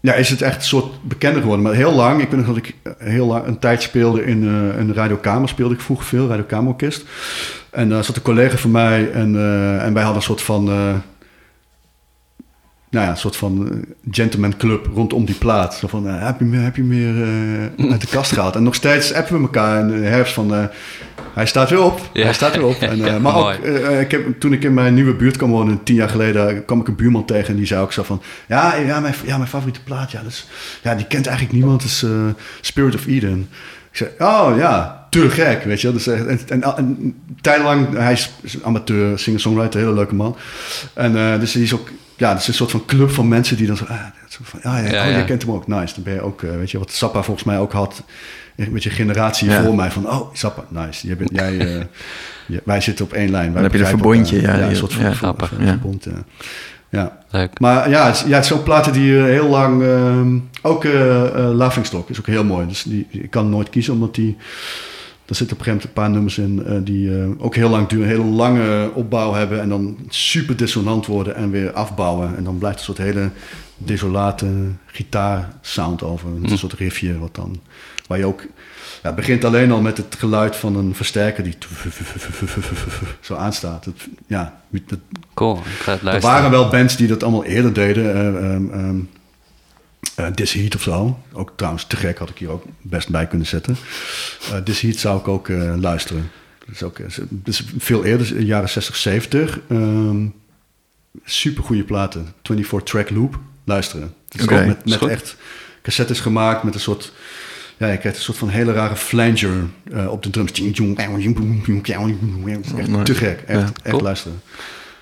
ja, 0.00 0.14
is 0.14 0.28
het 0.28 0.42
echt 0.42 0.56
een 0.56 0.62
soort 0.62 1.02
bekender 1.02 1.40
geworden. 1.40 1.64
Maar 1.64 1.74
heel 1.74 1.92
lang, 1.92 2.22
ik 2.22 2.30
weet 2.30 2.46
nog 2.46 2.54
dat 2.54 2.56
ik 2.56 2.74
heel 2.98 3.26
lang 3.26 3.46
een 3.46 3.58
tijd 3.58 3.82
speelde 3.82 4.24
in 4.24 4.42
een 4.42 4.94
radiokamer, 4.94 5.48
speelde 5.48 5.74
ik 5.74 5.80
vroeger 5.80 6.06
veel, 6.06 6.28
radiokamerorkest. 6.28 7.04
En 7.72 7.88
daar 7.88 8.04
zat 8.04 8.16
een 8.16 8.22
collega 8.22 8.56
van 8.56 8.70
mij 8.70 9.10
en, 9.12 9.36
eh, 9.36 9.84
en 9.84 9.92
wij 9.92 10.02
hadden 10.02 10.14
een 10.20 10.26
soort 10.28 10.42
van, 10.42 10.68
eh, 10.68 10.94
nou 12.90 13.04
ja, 13.04 13.08
een 13.10 13.16
soort 13.16 13.36
van 13.36 13.70
eh, 13.70 13.76
gentleman 14.10 14.56
club 14.56 14.86
rondom 14.94 15.24
die 15.24 15.34
plaat. 15.34 15.74
Zo 15.74 15.86
van, 15.88 16.08
eh, 16.08 16.24
heb 16.26 16.38
je 16.38 16.44
meer, 16.44 16.60
heb 16.62 16.76
je 16.76 16.82
meer 16.82 17.22
eh, 17.78 17.90
uit 17.90 18.00
de 18.00 18.06
kast 18.06 18.32
gehaald? 18.34 18.56
En 18.56 18.62
nog 18.62 18.74
steeds 18.74 19.12
appen 19.12 19.34
we 19.36 19.42
elkaar 19.42 19.80
in 19.80 19.88
de 19.88 20.06
herfst 20.08 20.34
van, 20.34 20.54
eh, 20.54 20.64
hij 21.34 21.46
staat 21.46 21.70
weer 21.70 21.82
op, 21.82 22.00
Ja. 22.12 22.22
hij 22.24 22.32
staat 22.32 22.54
weer 22.56 22.64
op. 22.66 22.74
En, 22.80 22.90
eh, 22.90 23.06
Ja, 23.06 23.18
maar 23.18 23.34
ook, 23.36 23.42
mooi. 23.42 23.58
eh, 23.58 24.00
ik 24.00 24.10
heb, 24.10 24.40
toen 24.40 24.52
ik 24.52 24.64
in 24.64 24.74
mijn 24.74 24.94
nieuwe 24.94 25.14
buurt 25.14 25.36
kwam 25.36 25.50
wonen, 25.50 25.82
tien 25.82 25.94
jaar 25.94 26.08
geleden, 26.08 26.64
kwam 26.64 26.80
ik 26.80 26.88
een 26.88 26.96
buurman 26.96 27.24
tegen 27.24 27.48
en 27.48 27.56
die 27.56 27.66
zei 27.66 27.82
ook 27.82 27.92
zo 27.92 28.02
van, 28.02 28.22
ja, 28.48 28.74
ja, 28.74 29.00
mijn, 29.00 29.14
ja, 29.24 29.36
mijn 29.36 29.48
favoriete 29.48 29.82
plaat, 29.82 30.10
ja, 30.10 30.22
dus, 30.22 30.46
ja, 30.82 30.94
die 30.94 31.06
kent 31.06 31.26
eigenlijk 31.26 31.56
niemand, 31.58 31.84
is 31.84 32.02
eh, 32.02 32.10
Spirit 32.60 32.94
of 32.94 33.06
Eden. 33.06 33.48
Ik 33.90 33.96
zei, 33.96 34.10
oh 34.18 34.52
ja, 34.56 35.01
te 35.12 35.30
gek, 35.30 35.64
weet 35.64 35.80
je 35.80 35.86
wel. 35.86 35.96
Dus, 35.96 36.06
echt- 36.06 36.50
en, 36.50 36.62
en, 36.62 36.76
en 36.76 37.14
tijdenlang, 37.40 37.96
hij 37.96 38.12
is 38.12 38.30
amateur, 38.62 39.18
singer-songwriter, 39.18 39.80
hele 39.80 39.94
leuke 39.94 40.14
man. 40.14 40.36
En 40.94 41.12
uh, 41.16 41.40
dus 41.40 41.52
hij 41.52 41.62
is 41.62 41.74
ook, 41.74 41.88
ja, 42.16 42.28
het 42.30 42.40
is 42.40 42.48
een 42.48 42.54
soort 42.54 42.70
van 42.70 42.84
club 42.84 43.10
van 43.10 43.28
mensen 43.28 43.56
die 43.56 43.66
dan 43.66 43.76
zo, 43.76 43.84
ah, 43.84 44.00
zo 44.28 44.38
van, 44.42 44.60
ja, 44.62 44.78
ja, 44.78 44.84
Ja, 44.92 45.04
oh, 45.04 45.10
ja. 45.10 45.18
je 45.18 45.24
kent 45.24 45.42
hem 45.42 45.50
ook, 45.52 45.66
nice. 45.66 45.94
Dan 45.94 46.02
ben 46.04 46.14
je 46.14 46.20
ook, 46.20 46.42
uh, 46.42 46.50
weet 46.50 46.70
je, 46.70 46.78
wat 46.78 46.90
Sappa 46.90 47.22
volgens 47.22 47.46
mij 47.46 47.58
ook 47.58 47.72
had, 47.72 48.02
een 48.56 48.72
beetje 48.72 48.90
generatie 48.90 49.50
Ja. 49.50 49.62
voor 49.62 49.74
mij 49.74 49.90
van, 49.90 50.10
oh, 50.10 50.34
Sappa, 50.34 50.64
nice. 50.68 51.06
Jij 51.06 51.16
bent, 51.16 51.30
jij, 51.32 51.52
uh, 51.76 51.82
je, 52.46 52.62
wij 52.64 52.80
zitten 52.80 53.04
op 53.04 53.12
één 53.12 53.30
lijn. 53.30 53.44
Wij 53.44 53.54
Dan 53.54 53.62
heb 53.62 53.72
je 53.72 53.78
een 53.78 53.86
verbondje, 53.86 54.36
elkaar. 54.36 54.56
ja, 54.56 54.62
een 54.62 54.68
die- 54.68 54.76
soort 54.76 54.92
van, 54.92 55.02
ja, 55.02 55.08
van- 55.08 55.16
grappig, 55.16 55.48
van- 55.48 55.64
ja. 55.64 55.66
verbond, 55.70 56.04
ja. 56.04 56.24
ja. 56.88 57.18
Leuk. 57.30 57.60
Maar 57.60 57.90
ja, 57.90 58.06
het, 58.06 58.14
is- 58.14 58.24
ja, 58.26 58.36
het 58.36 58.46
zijn 58.46 58.58
ook 58.58 58.64
platen 58.64 58.92
die 58.92 59.16
eh, 59.18 59.24
heel 59.24 59.48
lang... 59.48 59.82
ehm, 59.82 60.38
ook 60.62 60.84
eh 60.84 61.24
eh, 61.26 61.54
Laughingstock 61.54 62.08
is 62.10 62.18
ook 62.18 62.26
heel 62.26 62.44
mooi. 62.44 62.66
Dus 62.66 62.82
die, 62.82 63.06
ik 63.10 63.30
kan 63.30 63.50
nooit 63.50 63.70
kiezen, 63.70 63.92
omdat 63.92 64.14
die... 64.14 64.36
Er 65.26 65.34
zitten 65.34 65.56
op 65.56 65.66
een 65.66 65.72
gegeven 65.72 65.72
moment 65.72 65.84
een 65.84 65.92
paar 65.92 66.10
nummers 66.10 66.38
in 66.38 66.64
eh, 66.66 66.76
die 66.84 67.20
eh, 67.20 67.28
ook 67.38 67.54
heel 67.54 67.68
lang 67.68 67.88
duren. 67.88 68.04
Een 68.04 68.10
hele 68.10 68.30
lange 68.34 68.90
opbouw 68.94 69.32
hebben 69.32 69.60
en 69.60 69.68
dan 69.68 69.96
super 70.08 70.56
dissonant 70.56 71.06
worden 71.06 71.34
en 71.34 71.50
weer 71.50 71.72
afbouwen. 71.72 72.36
En 72.36 72.44
dan 72.44 72.58
blijft 72.58 72.78
een 72.78 72.84
soort 72.84 72.98
hele 72.98 73.30
desolate 73.76 74.46
gitaarsound 74.86 76.02
over. 76.02 76.28
Een 76.42 76.58
soort 76.58 76.72
riffje 76.72 77.18
wat 77.18 77.34
dan... 77.34 77.60
Waar 78.06 78.18
je 78.18 78.26
ook... 78.26 78.40
Ja, 79.02 79.08
het 79.08 79.14
begint 79.14 79.44
alleen 79.44 79.72
al 79.72 79.80
met 79.80 79.96
het 79.96 80.14
geluid 80.18 80.56
van 80.56 80.76
een 80.76 80.94
versterker 80.94 81.44
die 81.44 81.54
zo 83.20 83.34
aanstaat. 83.34 83.84
Het, 83.84 84.08
ja, 84.26 84.60
het, 84.70 84.82
Cool, 85.34 85.56
ik 85.56 85.62
ga 85.64 85.92
het 85.92 86.02
er 86.02 86.20
waren 86.20 86.50
wel 86.50 86.68
bands 86.68 86.96
die 86.96 87.08
dat 87.08 87.22
allemaal 87.22 87.44
eerder 87.44 87.72
deden. 87.72 88.14
eh, 88.14 88.26
ehm, 88.26 88.70
ehm, 88.70 88.96
eh, 90.14 90.26
This 90.26 90.52
Heat 90.52 90.74
of 90.74 90.82
zo. 90.82 91.18
Ook 91.32 91.52
trouwens 91.56 91.84
te 91.86 91.96
gek, 91.96 92.18
had 92.18 92.28
ik 92.28 92.38
hier 92.38 92.50
ook 92.50 92.64
best 92.82 93.08
bij 93.08 93.26
kunnen 93.26 93.46
zetten. 93.46 93.76
Eh 94.52 94.56
This 94.58 94.80
Heat 94.80 94.96
zou 94.96 95.18
ik 95.20 95.28
ook 95.28 95.48
eh, 95.48 95.74
luisteren. 95.76 96.30
Dat 96.58 96.74
is 96.74 96.82
ook 96.82 96.98
dus 97.28 97.62
veel 97.78 98.04
eerder, 98.04 98.40
jaren 98.40 98.68
60, 98.68 98.96
70. 98.96 99.60
Ehm 99.68 100.26
super 101.24 101.64
goede 101.64 101.84
platen. 101.84 102.34
24 102.42 102.82
track 102.82 103.10
loop. 103.10 103.38
Luisteren. 103.64 104.14
Oké, 104.42 104.54
ook 104.54 104.66
met, 104.66 104.84
met 104.84 105.08
echt 105.08 105.36
cassettes 105.82 106.20
gemaakt 106.20 106.62
met 106.62 106.74
een 106.74 106.80
soort... 106.80 107.12
Ja, 107.76 107.88
je 107.88 107.98
krijgt 107.98 108.18
een 108.18 108.24
soort 108.24 108.38
van 108.38 108.48
hele 108.48 108.72
rare 108.72 108.96
flanger 108.96 109.64
op 110.08 110.22
de 110.22 110.30
drums. 110.30 110.52
Echt 112.78 113.04
te 113.04 113.14
gek. 113.14 113.42
Echt, 113.46 113.60
Ja, 113.60 113.72
echt 113.82 114.00
luisteren. 114.00 114.42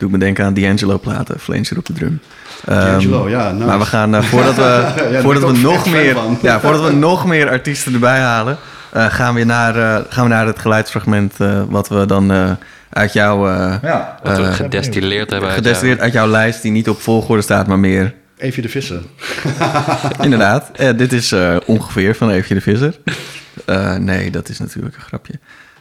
Doet 0.01 0.11
me 0.11 0.19
denken 0.19 0.45
aan 0.45 0.55
D'Angelo 0.55 0.99
platen, 0.99 1.41
Flanger 1.41 1.79
op 1.79 1.87
de 1.87 1.93
drum. 1.93 2.21
D'Angelo, 2.65 3.21
Ehm, 3.25 3.31
ja, 3.31 3.51
nice. 3.53 3.65
Maar 3.67 3.79
we 3.79 3.85
gaan, 3.85 4.15
eh, 4.15 4.23
voordat 4.23 4.55
we, 4.55 4.93
voordat 5.23 5.51
we 5.51 5.59
nog 5.59 5.91
meer, 5.91 6.15
van. 6.15 6.39
ja, 6.43 6.61
voordat 6.61 6.83
we 6.85 6.93
nog 6.93 7.27
meer 7.27 7.49
artiesten 7.51 7.93
erbij 7.93 8.19
halen, 8.21 8.57
eh, 8.93 9.07
gaan, 9.07 9.35
we 9.35 9.45
naar, 9.45 9.77
eh, 9.77 10.05
gaan 10.09 10.25
we 10.25 10.31
naar 10.31 10.47
het 10.47 10.59
geluidsfragment 10.59 11.35
eh, 11.39 11.63
wat 11.69 11.89
we 11.89 12.07
dan 12.07 12.31
eh, 12.33 12.51
uit 12.91 13.13
jouw 13.13 13.47
Ja, 13.83 14.19
Wat 14.23 14.37
we 14.37 14.45
gedestilleerd 14.45 15.31
hebben. 15.31 15.49
uit 15.49 15.59
gedestilleerd 15.59 16.01
uit 16.01 16.13
jouw 16.13 16.27
lijst, 16.29 16.63
die 16.63 16.73
niet 16.73 16.89
op 16.89 17.01
volgorde 17.01 17.43
staat, 17.43 17.67
maar 17.67 17.79
meer 17.79 18.15
Evie 18.39 18.63
de 18.63 18.69
Visser. 18.69 19.01
Inderdaad. 20.23 20.71
Eh, 20.77 20.97
dit 20.97 21.13
is 21.13 21.33
eh, 21.33 21.57
ongeveer 21.67 22.15
van 22.15 22.31
Eefje 22.31 22.55
de 22.55 22.61
Visser. 22.61 22.95
Eh, 23.67 23.95
nee, 23.97 24.31
dat 24.31 24.49
is 24.49 24.59
natuurlijk 24.59 24.95
een 24.97 25.03
grapje. 25.03 25.33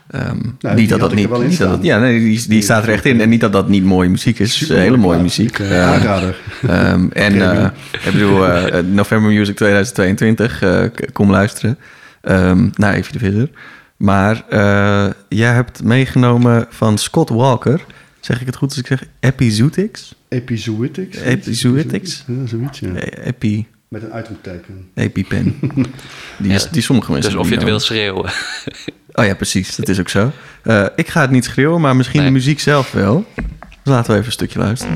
Ehm, 0.10 0.38
die 0.60 0.70
niet 0.74 0.90
dat 0.90 1.00
dat 1.00 1.14
niet. 1.14 1.30
niet 1.40 1.58
dat 1.58 1.80
ja, 1.82 2.00
nee, 2.00 2.20
die, 2.20 2.48
die 2.48 2.62
staat 2.62 2.84
er 2.84 2.90
echt 2.90 3.06
in. 3.06 3.22
En 3.22 3.30
niet 3.30 3.42
dat 3.42 3.52
dat 3.52 3.70
niet 3.70 3.84
mooie 3.84 4.10
muziek 4.10 4.40
is. 4.40 4.70
Hele 4.70 4.98
mooie 4.98 5.22
muziek. 5.22 5.60
Uh, 5.60 5.88
aanrader. 5.88 6.36
Ehm, 6.68 7.08
en 7.28 7.42
eh, 7.52 7.68
ik 8.06 8.12
bedoel, 8.12 8.48
eh, 8.48 8.84
November 8.84 9.32
Music 9.32 9.56
2022, 9.56 10.62
eh, 10.62 10.84
k- 10.96 11.14
kom 11.14 11.30
luisteren 11.32 11.78
ehm, 12.22 12.68
naar 12.74 12.94
Evie 12.94 13.14
de 13.14 13.20
Visser. 13.20 13.50
Maar 13.98 14.44
jij 15.30 15.54
hebt 15.54 15.84
meegenomen 15.84 16.66
van 16.70 16.98
Scott 16.98 17.30
Walker, 17.30 17.86
Zeg 18.20 18.40
ik 18.42 18.46
het 18.46 18.56
goed 18.56 18.70
als 18.70 18.78
ik 18.78 18.88
zeg 18.88 19.04
Epizootics? 19.20 20.16
Epizootics? 20.30 21.18
Epizootics? 21.18 22.24
Ja, 22.28 22.48
zoiets, 22.48 22.80
ja. 22.80 22.90
Epi, 23.24 23.68
Met 23.90 24.04
een 24.04 24.12
uitroepteken. 24.14 24.90
EpiPen. 24.94 25.60
Die, 26.40 26.52
is, 26.54 26.70
die 26.70 26.82
sommige 26.82 27.12
mensen 27.12 27.32
Dus 27.32 27.40
of 27.40 27.50
je 27.50 27.56
het 27.56 27.64
wil 27.64 27.80
schreeuwen. 27.80 28.32
Oh 29.14 29.26
ja, 29.26 29.36
precies. 29.36 29.76
Dat 29.76 29.88
is 29.90 30.00
ook 30.00 30.10
zo. 30.10 30.32
Eh, 30.64 30.86
ik 30.96 31.08
ga 31.08 31.22
het 31.22 31.32
niet 31.32 31.46
schreeuwen, 31.46 31.82
maar 31.82 31.96
misschien 31.96 32.20
Nee. 32.20 32.28
de 32.28 32.34
muziek 32.36 32.60
zelf 32.60 32.92
wel. 32.92 33.26
Dus 33.36 33.46
laten 33.84 34.08
we 34.12 34.14
even 34.14 34.26
een 34.26 34.32
stukje 34.32 34.60
luisteren. 34.60 34.96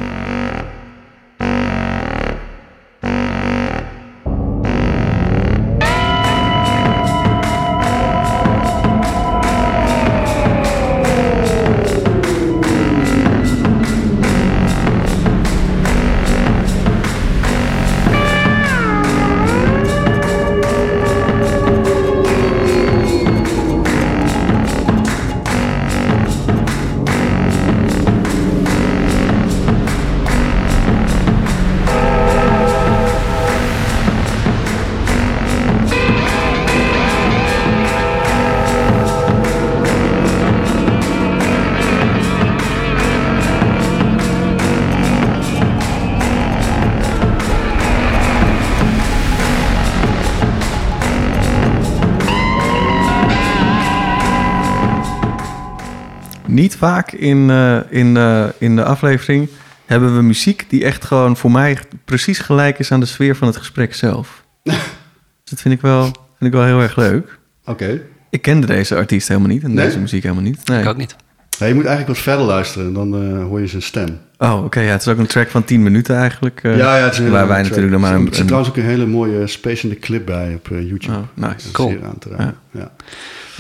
Vaak 56.84 57.12
in, 57.12 57.50
eh, 57.50 57.78
in, 57.89 58.17
eh, 58.17 58.46
in 58.58 58.76
de 58.76 58.84
aflevering 58.84 59.50
hebben 59.86 60.15
we 60.15 60.22
muziek 60.22 60.65
die 60.69 60.84
echt 60.84 61.06
gewoon 61.06 61.38
voor 61.38 61.52
mij 61.52 61.78
precies 62.06 62.39
gelijk 62.39 62.80
is 62.80 62.91
aan 62.91 63.00
de 63.00 63.06
sfeer 63.06 63.36
van 63.36 63.48
het 63.48 63.58
gesprek 63.58 63.93
zelf. 63.96 64.43
dus 64.63 64.76
dat 65.50 65.62
vind 65.62 65.74
ik 65.74 65.82
wel, 65.82 66.04
vind 66.04 66.13
ik 66.39 66.52
wel 66.52 66.63
heel 66.63 66.82
erg 66.82 66.96
leuk. 66.96 67.39
Oké. 67.65 68.02
Ik 68.30 68.41
kende 68.41 68.67
deze 68.67 68.96
artiest 68.96 69.28
helemaal 69.28 69.50
niet 69.50 69.63
en 69.63 69.74
Nee? 69.74 69.86
deze 69.86 70.00
muziek 70.00 70.24
helemaal 70.24 70.43
niet. 70.43 70.67
Nee. 70.67 70.82
Ik 70.82 70.88
ook 70.88 70.98
niet. 70.98 71.15
Ja, 71.50 71.65
je 71.65 71.74
moet 71.74 71.86
eigenlijk 71.86 72.15
wat 72.17 72.26
verder 72.26 72.46
luisteren, 72.46 72.93
dan 72.93 73.13
eh, 73.15 73.43
hoor 73.43 73.60
je 73.62 73.67
zijn 73.67 73.82
stem. 73.82 74.19
Oh, 74.38 74.63
oké. 74.63 74.80
ja, 74.80 74.91
het 74.91 75.02
is 75.02 75.08
ook 75.08 75.17
een 75.17 75.26
track 75.28 75.50
van 75.50 75.63
10 75.63 75.84
minuten 75.84 76.15
eigenlijk. 76.15 76.60
eh, 76.63 76.78
ja, 76.78 76.98
ja, 76.98 77.04
het 77.04 77.13
is 77.13 77.19
een 77.19 77.30
waar 77.32 77.48
wij 77.48 77.62
natuurlijk 77.62 77.91
nog 77.91 78.02
maar 78.02 78.13
Er 78.13 78.19
zit 78.19 78.34
een... 78.34 78.39
een 78.39 78.46
trouwens 78.46 78.72
ook 78.72 78.78
een 78.78 78.89
hele 78.89 79.06
mooie 79.06 79.48
spacende 79.48 80.00
clip 80.00 80.26
bij 80.26 80.54
op 80.54 80.67
YouTube. 80.67 81.13
oh, 81.17 81.24
nice. 81.34 81.72
Cool. 81.72 81.98
Aan 82.04 82.19
te 82.19 82.30
raden. 82.30 82.56
Ja. 82.72 82.91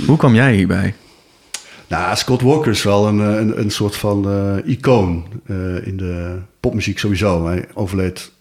Hoe 0.05 0.17
kwam 0.17 0.35
jij 0.35 0.53
hierbij? 0.53 0.93
Nou, 1.97 2.15
Scott 2.15 2.41
Walker 2.41 2.71
is 2.71 2.83
wel 2.83 3.07
een, 3.07 3.19
eh, 3.19 3.35
een, 3.39 3.59
een 3.59 3.69
soort 3.71 3.95
van 3.95 4.25
eh, 4.29 4.71
icoon 4.71 5.25
eh, 5.47 5.87
in 5.87 5.97
de 5.97 6.37
popmuziek 6.59 6.99
sowieso. 6.99 7.45
Hij 7.47 7.65
overleed 7.73 8.31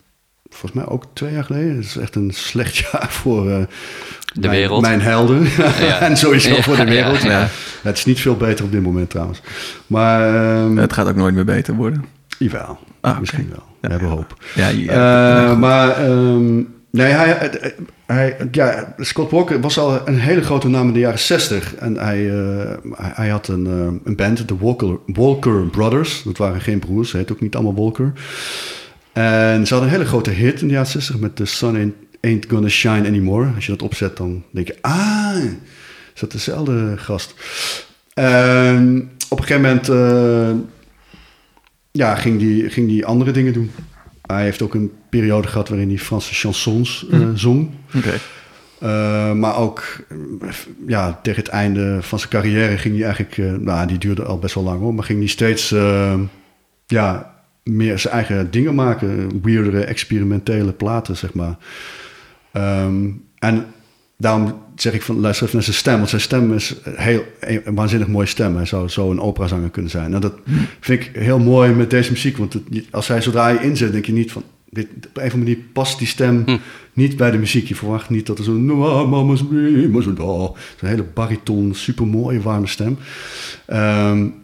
volgens 0.49 0.73
mij 0.73 0.87
ook 0.87 1.05
twee 1.13 1.33
jaar 1.33 1.45
geleden. 1.45 1.77
Het 1.77 1.85
is 1.85 1.97
echt 1.97 2.15
een 2.15 2.31
slecht 2.35 2.77
jaar 2.93 3.07
voor 3.09 3.51
eh, 3.51 3.57
mijn, 4.35 4.51
wereld. 4.51 4.81
Mijn 4.83 5.01
helden. 5.01 5.43
Ja. 5.81 5.99
en 6.09 6.17
sowieso 6.17 6.55
Ja, 6.55 6.63
voor 6.63 6.77
de 6.77 6.85
wereld. 6.85 7.23
ja. 7.23 7.49
Het 7.83 7.97
is 7.99 8.05
niet 8.05 8.21
veel 8.21 8.37
beter 8.37 8.65
op 8.65 8.73
dit 8.73 8.83
moment 8.83 9.11
trouwens. 9.11 9.41
Maar 9.87 10.35
ehm 10.35 10.77
Het 10.77 10.93
gaat 10.93 11.07
ook 11.09 11.17
nooit 11.17 11.35
meer 11.35 11.45
beter 11.45 11.75
worden. 11.75 12.05
jawel, 12.39 12.79
Ah, 13.01 13.19
misschien 13.19 13.49
wel. 13.51 13.63
We 13.81 13.89
Ja, 13.89 13.91
hebben 13.91 14.09
ja. 14.09 14.15
hoop. 14.15 14.37
Ja, 14.55 14.69
ja. 14.69 15.51
Eh, 15.51 15.59
maar 15.59 15.89
ehm, 15.97 16.63
nee, 16.93 17.13
hij, 17.13 17.27
hij, 17.39 17.75
hij- 18.07 18.49
ja, 18.51 18.95
Scott 18.99 19.31
Walker 19.31 19.61
was 19.61 19.79
al 19.79 20.09
een 20.09 20.19
hele 20.19 20.43
grote 20.43 20.69
naam 20.69 20.87
in 20.87 20.93
de 20.93 20.99
jaren 20.99 21.19
60. 21.19 21.75
En 21.75 21.97
hij, 21.97 22.31
eh, 22.31 22.71
hij, 22.93 23.11
hij 23.15 23.29
had 23.29 23.49
een, 23.49 23.67
eh, 23.67 23.87
een 24.05 24.17
band, 24.17 24.49
de 24.49 24.57
Walker, 24.59 24.99
Walker 25.07 25.67
Brothers. 25.67 26.23
Dat 26.23 26.37
waren 26.37 26.61
geen 26.61 26.79
broers, 26.79 27.11
ze 27.11 27.17
heet 27.17 27.33
ook 27.33 27.41
niet 27.41 27.55
allemaal 27.55 27.75
Walker. 27.85 28.13
En 29.13 29.67
ze 29.67 29.73
hadden 29.75 29.91
een 29.93 29.97
hele 29.99 30.09
grote 30.09 30.31
hit 30.31 30.61
in 30.61 30.67
de 30.67 30.73
jaren 30.73 30.89
60 30.91 31.19
met 31.19 31.37
The 31.37 31.45
Sun 31.45 31.95
Ain't, 32.21 32.47
Gonna 32.49 32.69
Shine 32.69 33.07
Anymore. 33.09 33.49
Als 33.55 33.67
je 33.67 33.73
dat 33.73 33.83
opzet, 33.83 34.17
dan 34.17 34.43
denk 34.51 34.67
je, 34.67 34.77
ah, 34.81 35.37
is 36.15 36.21
dat 36.21 36.33
dezelfde 36.33 36.95
gast? 36.97 37.35
Op 39.29 39.39
een 39.39 39.45
gegeven 39.45 39.61
moment 39.63 39.89
eh, 39.89 40.51
ja, 41.91 42.15
ging 42.15 42.39
die, 42.39 42.71
ging 42.71 42.89
die 42.89 43.07
andere 43.07 43.31
dingen 43.31 43.53
doen. 43.53 43.71
Hij 44.35 44.45
heeft 44.45 44.63
ook 44.63 44.75
een 44.75 44.93
periode 45.09 45.49
gehad 45.49 45.69
waarin 45.69 45.89
hij 45.89 45.99
Franse 45.99 46.35
chansons 46.35 47.07
eh, 47.11 47.19
Mhm. 47.19 47.37
zong. 47.37 47.71
Uh, 48.83 49.33
maar 49.33 49.57
ook 49.57 49.85
uh, 50.43 50.49
ja, 50.87 51.19
tegen 51.23 51.43
het 51.43 51.53
einde 51.53 51.99
van 52.01 52.19
zijn 52.19 52.31
carrière 52.31 52.79
ging 52.79 52.95
hij 52.95 53.05
eigenlijk... 53.05 53.37
Uh, 53.37 53.53
nou, 53.53 53.87
die 53.87 53.99
duurde 53.99 54.25
al 54.25 54.39
best 54.39 54.55
wel 54.55 54.65
lang 54.65 54.81
hoor. 54.81 54.95
Maar 54.95 55.05
ging 55.05 55.19
hij 55.19 55.29
steeds 55.29 55.73
uh, 55.73 56.15
ja, 56.87 57.35
meer 57.65 57.99
zijn 57.99 58.15
eigen 58.15 58.51
dingen 58.51 58.75
maken. 58.75 59.41
Weirdere, 59.43 59.85
experimentele 59.85 60.73
platen, 60.73 61.17
zeg 61.17 61.35
maar. 61.35 61.57
Um, 62.53 63.25
en 63.39 63.67
daarom 64.23 64.55
zeg 64.77 64.93
ik 64.93 65.03
van 65.03 65.21
luister 65.21 65.47
even 65.47 65.57
naar 65.57 65.67
zijn 65.67 65.77
stem. 65.77 65.97
Want 65.97 66.09
zijn 66.09 66.21
stem 66.21 66.55
is 66.55 66.75
heel, 66.85 67.25
een 67.41 67.75
waanzinnig 67.75 68.09
mooie 68.09 68.27
stem. 68.27 68.57
Hij 68.57 68.67
zou 68.67 68.89
zo 68.89 69.11
een 69.11 69.21
operazanger 69.21 69.71
kunnen 69.71 69.91
zijn. 69.91 70.11
Nou, 70.11 70.23
dat 70.23 70.35
vind 70.81 71.01
ik 71.01 71.11
heel 71.13 71.39
mooi 71.39 71.73
met 71.73 71.91
deze 71.91 72.11
muziek. 72.11 72.37
Want 72.37 72.53
het, 72.53 72.65
als 72.91 73.09
hij 73.09 73.21
zodra 73.21 73.49
je 73.49 73.63
inzet, 73.63 73.93
denk 73.93 74.07
je 74.07 74.13
niet 74.13 74.33
van... 74.33 74.43
Dit, 74.71 74.87
op 74.87 75.17
een 75.17 75.27
of 75.27 75.33
andere 75.33 75.39
manier 75.39 75.59
past 75.73 75.99
die 75.99 76.07
stem 76.07 76.43
hm. 76.47 76.57
niet 76.93 77.17
bij 77.17 77.31
de 77.31 77.39
muziek. 77.39 77.69
Je 77.69 77.75
verwacht 77.75 78.11
niet 78.11 78.27
dat 78.27 78.39
er 78.39 78.45
zo'n... 78.45 78.67
Zo'n 80.79 80.89
hele 80.89 81.03
bariton, 81.15 81.75
super 81.75 82.07
mooie, 82.07 82.41
warme 82.41 82.67
stem. 82.67 82.99
Um, 83.69 84.35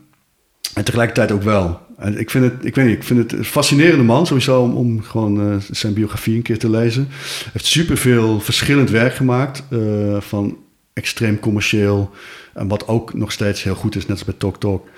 en 0.75 0.85
tegelijkertijd 0.85 1.33
ook 1.33 1.43
wel. 1.43 1.81
En 1.99 2.19
ik 2.19 2.31
vind 2.31 2.45
het, 2.45 2.65
ik 2.65 2.75
weet 2.75 2.87
niet, 2.87 2.97
ik 2.97 3.03
vind 3.03 3.19
het 3.19 3.33
een 3.33 3.45
fascinerende 3.45 4.05
man 4.05 4.27
sowieso 4.27 4.63
om, 4.63 4.73
om 4.73 5.03
gewoon 5.03 5.51
uh, 5.51 5.57
zijn 5.71 5.93
biografie 5.93 6.37
een 6.37 6.43
keer 6.43 6.59
te 6.59 6.71
lezen. 6.71 7.07
Hij 7.11 7.51
heeft 7.53 7.67
superveel 7.67 8.41
verschillend 8.41 8.91
werk 8.91 9.15
gemaakt. 9.15 9.65
Uh, 9.71 10.21
van 10.21 10.57
extreem 10.93 11.39
commercieel. 11.39 12.11
En 12.55 12.69
wat 12.69 12.89
ook 12.89 13.15
nog 13.15 13.33
steeds 13.33 13.63
heel 13.63 13.75
goed 13.75 13.97
is, 13.97 14.03
net 14.03 14.11
als 14.11 14.25
bij 14.25 14.35
Talk 14.39 14.61
Talk. 14.61 14.89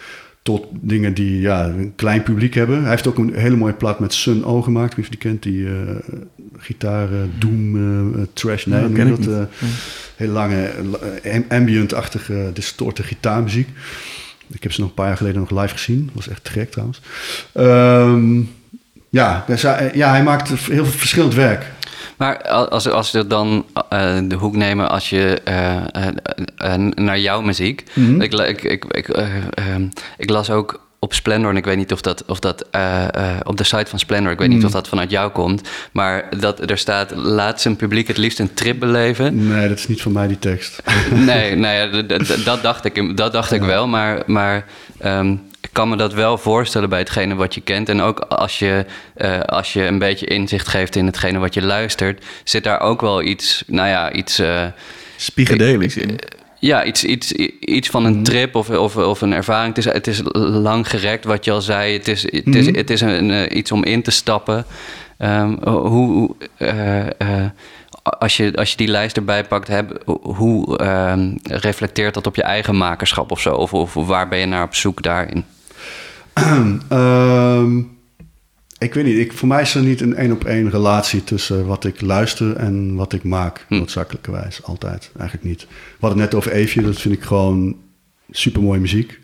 Tot 0.42 0.66
dingen 0.70 1.14
die 1.14 1.40
ja, 1.40 1.64
een 1.66 1.92
klein 1.96 2.22
publiek 2.22 2.54
hebben. 2.54 2.80
Hij 2.80 2.90
heeft 2.90 3.06
ook 3.06 3.18
een 3.18 3.34
hele 3.34 3.56
mooie 3.56 3.72
plaat 3.72 4.00
met 4.00 4.14
Sun 4.14 4.44
O 4.44 4.62
gemaakt. 4.62 4.94
Wie 4.94 5.06
die 5.08 5.18
kent, 5.18 5.42
die 5.42 5.62
uh, 5.62 5.72
gitaar, 6.58 7.08
doom, 7.38 8.28
trash. 8.32 8.64
Nee, 8.64 8.88
ja, 8.88 9.04
dat, 9.04 9.24
ja. 9.24 9.48
hele 10.16 10.32
lange, 10.32 10.70
ambient-achtige, 11.48 12.50
distorte 12.54 13.02
gitaarmuziek. 13.02 13.68
Ik 14.52 14.62
heb 14.62 14.72
ze 14.72 14.80
nog 14.80 14.88
een 14.88 14.94
paar 14.94 15.06
jaar 15.06 15.16
geleden 15.16 15.40
nog 15.40 15.50
live 15.50 15.72
gezien. 15.74 16.04
Dat 16.06 16.14
was 16.14 16.28
echt 16.28 16.48
gek 16.48 16.70
trouwens. 16.70 17.00
Um, 17.54 18.54
ja, 19.08 19.44
hij, 19.46 19.90
ja, 19.94 20.10
hij 20.10 20.22
maakt 20.22 20.48
heel 20.48 20.58
veel 20.58 20.84
verschillend 20.84 21.34
werk. 21.34 21.66
Maar 22.16 22.42
als, 22.48 22.88
als 22.88 23.10
we 23.10 23.26
dan 23.26 23.66
uh, 23.92 24.18
de 24.24 24.34
hoek 24.34 24.56
nemen 24.56 24.90
als 24.90 25.10
je 25.10 25.40
uh, 25.48 26.06
uh, 26.64 26.88
naar 26.94 27.18
jouw 27.18 27.40
muziek. 27.40 27.84
Mhm. 27.94 28.20
Ik, 28.20 28.34
ik, 28.34 28.62
ik, 28.62 28.84
ik, 28.84 29.08
ik, 30.16 30.30
las 30.30 30.50
ook 30.50 30.89
op 31.02 31.14
Splendor, 31.14 31.50
en 31.50 31.56
ik 31.56 31.64
weet 31.64 31.76
niet 31.76 31.92
of 31.92 32.00
dat, 32.00 32.24
of 32.26 32.38
dat 32.38 32.64
op 33.42 33.56
de 33.56 33.64
site 33.64 33.86
van 33.86 33.98
Splendor, 33.98 34.32
ik 34.32 34.38
weet 34.38 34.48
mm. 34.48 34.54
niet 34.54 34.64
of 34.64 34.72
dat 34.72 34.88
vanuit 34.88 35.10
jou 35.10 35.30
komt, 35.30 35.68
maar 35.92 36.38
dat 36.38 36.70
er 36.70 36.78
staat: 36.78 37.14
laat 37.16 37.60
zijn 37.60 37.76
publiek 37.76 38.08
het 38.08 38.16
liefst 38.16 38.38
een 38.38 38.54
trip 38.54 38.78
beleven. 38.78 39.48
Nee, 39.48 39.68
dat 39.68 39.78
is 39.78 39.88
niet 39.88 40.02
van 40.02 40.12
mij 40.12 40.26
die 40.26 40.38
tekst. 40.38 40.82
nee, 41.14 41.54
nee 41.54 42.06
dat 42.44 42.62
dacht 42.62 42.84
ik, 42.84 43.16
dat 43.16 43.32
dacht 43.32 43.52
ik 43.52 43.62
wel, 43.62 43.86
maar. 43.86 44.22
maar 44.26 44.66
um, 45.04 45.48
ik 45.60 45.76
kan 45.76 45.88
me 45.88 45.96
dat 45.96 46.14
wel 46.14 46.38
voorstellen 46.38 46.88
bij 46.88 46.98
hetgene 46.98 47.34
wat 47.34 47.54
je 47.54 47.60
kent. 47.60 47.88
En 47.88 48.00
ook 48.00 48.18
als 48.18 48.58
je, 48.58 48.84
uh, 49.16 49.40
als 49.40 49.72
je 49.72 49.84
een 49.84 49.98
beetje 49.98 50.26
inzicht 50.26 50.68
geeft 50.68 50.96
in 50.96 51.07
hetgene 51.07 51.38
wat 51.38 51.55
je 51.55 51.62
luistert, 51.62 52.24
zit 52.44 52.64
daar 52.64 52.80
ook 52.80 53.01
wel 53.01 53.22
iets, 53.22 53.64
nou 53.66 53.88
ja, 53.88 54.12
iets. 54.12 54.40
Uh, 54.40 54.64
Spiegedelisch 55.16 55.96
in. 55.96 56.18
Ja, 56.61 56.84
iets, 56.84 57.04
iets, 57.04 57.32
iets 57.61 57.88
van 57.88 58.04
een 58.04 58.22
trip 58.22 58.54
of, 58.54 58.70
of, 58.70 58.96
of 58.96 59.20
een 59.20 59.32
ervaring. 59.32 59.76
Het 59.76 59.86
is, 59.86 59.92
het 59.92 60.06
is 60.06 60.20
lang 60.32 60.88
gerekt, 60.88 61.24
wat 61.24 61.44
je 61.44 61.50
al 61.50 61.61
zei. 61.61 61.92
Het 61.92 62.08
is, 62.08 62.22
het 62.22 62.54
is, 62.54 62.66
het 62.66 62.90
is 62.90 63.00
een, 63.00 63.28
een, 63.28 63.56
iets 63.56 63.72
om 63.72 63.84
in 63.84 64.02
te 64.02 64.11
stappen. 64.11 64.64
Um, 65.18 65.58
hoe. 65.64 66.36
Uh, 66.58 67.06
als 68.02 68.36
je, 68.36 68.52
als 68.56 68.70
je 68.70 68.76
die 68.76 68.88
lijst 68.88 69.16
erbij 69.16 69.44
pakt, 69.44 69.68
heb, 69.68 70.02
hoe 70.22 70.84
um, 70.84 71.38
reflecteert 71.42 72.14
dat 72.14 72.26
op 72.26 72.36
je 72.36 72.42
eigen 72.42 72.76
makerschap 72.76 73.30
of 73.30 73.40
zo? 73.40 73.54
Of, 73.54 73.74
of 73.74 73.94
waar 73.94 74.28
ben 74.28 74.38
je 74.38 74.46
naar 74.46 74.62
op 74.62 74.74
zoek 74.74 75.02
daarin? 75.02 75.44
um, 76.92 77.98
ik 78.81 78.95
weet 78.95 79.05
niet. 79.05 79.18
Ik, 79.18 79.33
voor 79.33 79.49
mij 79.49 79.62
is 79.62 79.74
er 79.74 79.83
niet 79.83 80.01
een 80.01 80.16
één 80.16 80.33
op 80.33 80.45
één 80.45 80.70
relatie 80.70 81.24
tussen 81.24 81.66
wat 81.66 81.85
ik 81.85 82.01
luister 82.01 82.57
en 82.57 82.95
wat 82.95 83.12
ik 83.12 83.22
maak. 83.22 83.64
Hm. 83.68 83.74
Noodzakelijkerwijs. 83.74 84.62
Altijd. 84.62 85.11
Eigenlijk 85.18 85.49
niet. 85.49 85.61
We 85.61 85.97
hadden 86.01 86.20
het 86.20 86.31
net 86.31 86.41
over 86.41 86.53
Eefje. 86.53 86.83
Dat 86.83 87.01
vind 87.01 87.14
ik 87.14 87.22
gewoon 87.22 87.76
super 88.31 88.62
mooie 88.62 88.81
muziek. 88.81 89.18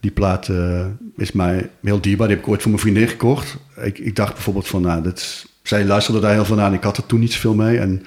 Die 0.00 0.10
plaat 0.10 0.48
eh, 0.48 0.86
is 1.16 1.32
mij 1.32 1.70
heel 1.82 2.00
dierbaar. 2.00 2.26
Die 2.26 2.36
heb 2.36 2.44
ik 2.44 2.50
ooit 2.50 2.62
voor 2.62 2.70
mijn 2.70 2.82
vriendin 2.82 3.08
gekocht. 3.08 3.56
Ik, 3.82 3.98
ik 3.98 4.16
dacht 4.16 4.34
bijvoorbeeld 4.34 4.68
van, 4.68 4.82
nou, 4.82 5.02
dit 5.02 5.46
zij 5.62 5.84
luisterde 5.84 6.20
daar 6.20 6.32
heel 6.32 6.44
veel 6.44 6.56
naar 6.56 6.66
en 6.66 6.74
ik 6.74 6.82
had 6.82 6.96
er 6.96 7.06
toen 7.06 7.20
niet 7.20 7.32
zoveel 7.32 7.54
mee. 7.54 7.78
En, 7.78 8.02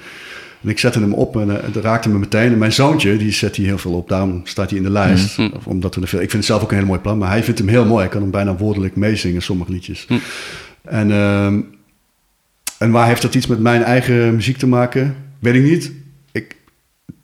en 0.61 0.69
ik 0.69 0.79
zette 0.79 0.99
hem 0.99 1.13
op 1.13 1.35
en 1.37 1.47
uh, 1.47 1.55
het 1.61 1.75
raakte 1.75 2.09
me 2.09 2.19
meteen. 2.19 2.51
En 2.51 2.57
mijn 2.57 2.73
zoontje, 2.73 3.17
die 3.17 3.31
zet 3.31 3.55
hier 3.55 3.65
heel 3.65 3.77
veel 3.77 3.93
op. 3.93 4.09
Daarom 4.09 4.41
staat 4.43 4.69
hij 4.69 4.77
in 4.77 4.83
de 4.83 4.91
lijst. 4.91 5.37
Mhm. 5.37 5.55
Of 5.55 5.67
omdat 5.67 5.95
we 5.95 6.01
er 6.01 6.07
veel, 6.07 6.21
ik 6.21 6.29
vind 6.29 6.43
het 6.43 6.51
zelf 6.51 6.63
ook 6.63 6.69
een 6.69 6.75
hele 6.75 6.87
mooie 6.87 7.01
plaat, 7.01 7.17
maar 7.17 7.29
hij 7.29 7.43
vindt 7.43 7.59
hem 7.59 7.69
heel 7.69 7.85
mooi. 7.85 8.05
Ik 8.05 8.09
kan 8.11 8.21
hem 8.21 8.31
bijna 8.31 8.55
woordelijk 8.55 8.95
meezingen, 8.95 9.41
sommige 9.41 9.71
liedjes. 9.71 10.05
Hm. 10.07 10.17
En, 10.83 11.11
ehm, 11.11 11.59
en 12.77 12.91
waar 12.91 13.07
heeft 13.07 13.21
dat 13.21 13.35
iets 13.35 13.47
met 13.47 13.59
mijn 13.59 13.83
eigen 13.83 14.35
muziek 14.35 14.57
te 14.57 14.67
maken? 14.67 15.15
Weet 15.39 15.55
ik 15.55 15.63
niet. 15.63 15.91
Ik, 16.31 16.55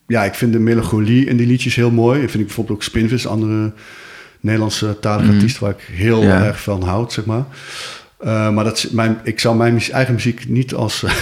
ja, 0.08 0.24
ik 0.24 0.34
vind 0.34 0.54
de 0.54 0.60
melancholie 0.60 1.26
in 1.26 1.38
die 1.38 1.48
liedjes 1.48 1.76
heel 1.76 1.92
mooi. 1.92 2.16
Ik 2.22 2.30
vind 2.30 2.40
ik 2.40 2.46
bijvoorbeeld 2.46 2.78
ook 2.78 2.84
Spinvis, 2.84 3.28
andere 3.28 3.74
Nederlandse 4.40 4.98
talige 5.00 5.26
Mhm. 5.26 5.34
artiest 5.36 5.60
waar 5.60 5.72
ik 5.72 5.88
heel 5.92 6.24
Ja. 6.24 6.44
erg 6.46 6.62
van 6.62 6.84
houd, 6.84 7.14
zeg 7.14 7.26
maar. 7.26 7.46
Eh, 8.20 8.50
maar 8.54 8.64
dat, 8.64 8.78
is 8.78 8.90
mijn, 8.90 9.18
ik 9.24 9.40
zou 9.40 9.56
mijn 9.56 9.82
eigen 9.92 10.14
muziek 10.14 10.48
niet 10.48 10.74
als 10.74 11.04
eh, 11.04 11.14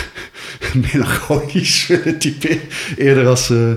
melancholisch 0.92 1.88
willen 1.88 2.18
typeren. 2.20 2.60
Eerder 2.98 3.28
als 3.28 3.50
eh, 3.50 3.72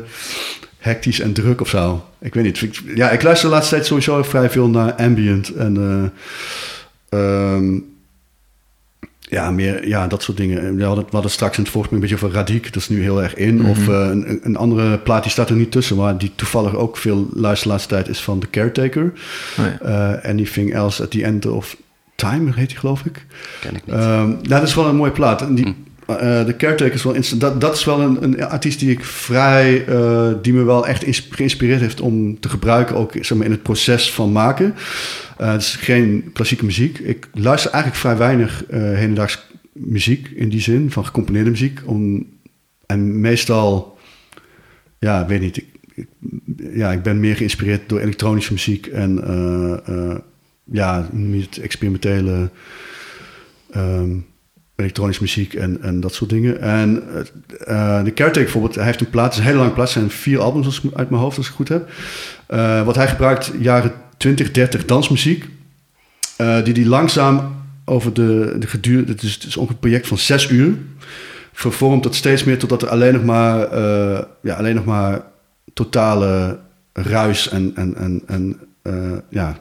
hectisch 0.79 1.21
en 1.21 1.33
druk 1.33 1.61
of 1.61 1.69
zo. 1.69 2.05
Ik 2.21 2.35
weet 2.35 2.45
niet. 2.45 2.63
Ik- 2.63 2.83
Ja, 2.95 3.11
ik 3.11 3.23
luister 3.23 3.49
de 3.49 3.55
laatste 3.55 3.75
tijd 3.75 3.87
sowieso 3.87 4.23
vrij 4.23 4.51
veel 4.51 4.69
naar 4.69 4.93
ambient 4.93 5.49
en 5.55 5.77
eh, 7.09 7.19
ehm, 7.55 7.79
ja, 9.31 9.51
meer, 9.51 9.89
ja, 9.89 10.07
dat 10.07 10.23
soort 10.23 10.37
dingen. 10.37 10.77
We 10.77 10.85
hadden, 10.85 11.05
we 11.05 11.11
hadden 11.11 11.31
straks 11.31 11.57
in 11.57 11.63
het 11.63 11.73
vorige 11.73 11.95
een 11.95 12.01
beetje 12.01 12.15
over 12.15 12.31
Radiek. 12.31 12.65
Dat 12.65 12.83
is 12.83 12.89
nu 12.89 13.03
heel 13.03 13.23
erg 13.23 13.35
in. 13.35 13.57
Mhm. 13.57 13.71
Of 13.71 13.89
eh, 13.89 14.09
een, 14.11 14.41
een 14.43 14.57
andere 14.57 14.99
plaat, 14.99 15.23
die 15.23 15.33
staat 15.33 15.51
er 15.51 15.57
niet 15.57 15.71
tussen. 15.71 15.97
Maar 15.97 16.19
die 16.19 16.33
toevallig 16.35 16.75
ook 16.75 16.97
veel 16.97 17.29
luister 17.35 17.67
de 17.67 17.73
laatste 17.73 17.95
tijd 17.95 18.09
is 18.09 18.21
van 18.21 18.39
The 18.39 18.51
Caretaker. 18.51 19.13
Oh 19.59 19.65
ja. 19.65 19.79
Eh 20.21 20.31
Anything 20.31 20.75
Else 20.75 21.03
at 21.03 21.11
the 21.11 21.25
End 21.25 21.47
of 21.47 21.77
Time, 22.15 22.53
heet 22.55 22.69
die 22.69 22.79
geloof 22.79 23.05
ik. 23.05 23.27
Ken 23.61 23.77
ik 23.77 23.87
niet. 23.87 23.95
Ehm, 23.95 24.29
nou, 24.29 24.49
dat 24.49 24.63
is 24.63 24.75
wel 24.75 24.87
een 24.87 24.97
mooie 24.97 25.11
plaat. 25.11 25.43
En 25.43 25.55
die, 25.55 25.65
Hm. 25.65 25.73
Eh, 26.19 26.47
de 26.47 26.57
Caretaker 26.57 26.95
is 26.95 27.03
wel. 27.03 27.39
Dat, 27.39 27.61
dat 27.61 27.77
is 27.77 27.85
wel 27.85 28.01
een, 28.01 28.23
een 28.23 28.45
artiest 28.45 28.79
die 28.79 28.91
ik 28.91 29.05
vrij, 29.05 29.87
eh, 29.87 30.33
die 30.43 30.53
me 30.53 30.63
wel 30.63 30.87
echt 30.87 31.05
geïnspireerd 31.31 31.81
heeft 31.81 32.01
om 32.01 32.41
te 32.41 32.49
gebruiken, 32.49 32.97
ook 32.97 33.13
zeg 33.21 33.37
maar, 33.37 33.47
in 33.47 33.53
het 33.53 33.63
proces 33.63 34.13
van 34.13 34.33
maken. 34.33 34.75
Eh, 35.39 35.53
het 35.53 35.61
is 35.61 35.77
geen 35.77 36.31
klassieke 36.33 36.65
muziek. 36.65 36.99
Ik 36.99 37.29
luister 37.33 37.71
eigenlijk 37.71 38.03
vrij 38.03 38.17
weinig 38.17 38.65
hedendaags 38.71 39.49
muziek 39.73 40.29
in 40.29 40.49
die 40.49 40.61
zin, 40.61 40.91
van 40.91 41.05
gecomponeerde 41.05 41.51
muziek. 41.51 41.81
Om, 41.85 42.27
en 42.87 43.21
meestal, 43.21 43.99
ja, 44.99 45.27
weet 45.27 45.41
niet. 45.41 45.57
Ik, 45.57 45.67
ja, 46.75 46.93
ik 46.93 47.03
ben 47.03 47.21
meer 47.21 47.37
geïnspireerd 47.37 47.89
door 47.89 48.01
elektronische 48.01 48.53
muziek 48.53 48.87
en 48.87 49.21
ja, 50.73 51.09
het 51.13 51.59
experimentele 51.59 52.51
ehm, 53.71 54.11
elektronische 54.81 55.23
muziek 55.23 55.55
en, 55.55 55.83
en 55.83 56.01
dat 56.01 56.15
soort 56.15 56.31
dingen. 56.31 56.61
En 56.61 57.03
eh, 57.65 58.05
de 58.05 58.13
Caretaker 58.13 58.43
bijvoorbeeld, 58.43 58.75
hij 58.75 58.85
heeft 58.85 59.01
een 59.01 59.11
plaat, 59.11 59.33
is 59.33 59.39
een 59.39 59.45
hele 59.45 59.59
lange 59.59 59.71
plaat, 59.71 59.91
zijn 59.91 60.11
vier 60.11 60.41
albums 60.41 60.67
als 60.67 60.83
uit 60.95 61.11
mijn 61.11 61.23
hoofd 61.23 61.37
als 61.37 61.49
ik 61.49 61.55
goed 61.55 61.69
heb. 61.69 61.91
Eh, 62.47 62.85
wat 62.85 62.95
hij 62.95 63.09
gebruikt, 63.09 63.53
jaren 63.59 63.93
20, 64.17 64.51
30 64.51 64.85
dansmuziek, 64.85 65.49
eh, 66.37 66.65
die 66.65 66.75
die 66.75 66.87
langzaam 66.87 67.55
over 67.85 68.13
de, 68.13 68.57
de 68.59 68.67
gedurende, 68.67 69.13
het 69.13 69.23
is, 69.23 69.35
het 69.35 69.45
is 69.45 69.57
ongeveer 69.57 69.75
een 69.75 69.81
project 69.81 70.07
van 70.07 70.19
zes 70.19 70.51
uur, 70.51 70.75
vervormt 71.53 72.03
dat 72.03 72.15
steeds 72.15 72.45
meer 72.45 72.59
totdat 72.59 72.83
er 72.83 72.89
alleen 72.89 73.13
nog 73.13 73.25
maar, 73.25 73.59
ja, 74.43 74.55
alleen 74.55 74.75
nog 74.75 74.85
maar 74.85 75.23
totale 75.75 76.59
ruis 76.93 77.49
en, 77.49 77.73
en, 77.75 77.97
en, 77.97 78.23
en 78.27 78.61
ja, 79.29 79.57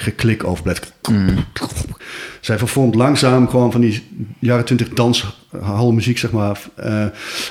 geklik 0.00 0.44
overblijft. 0.44 0.92
Mm. 1.10 1.44
Zij 2.40 2.58
vervormt 2.58 2.94
langzaam 2.94 3.48
gewoon 3.48 3.72
van 3.72 3.80
die 3.80 4.02
jaren 4.38 4.64
20 4.64 4.88
danshalmuziek, 4.88 6.18
zeg 6.18 6.30
maar. 6.30 6.60
Eh, 6.74 7.02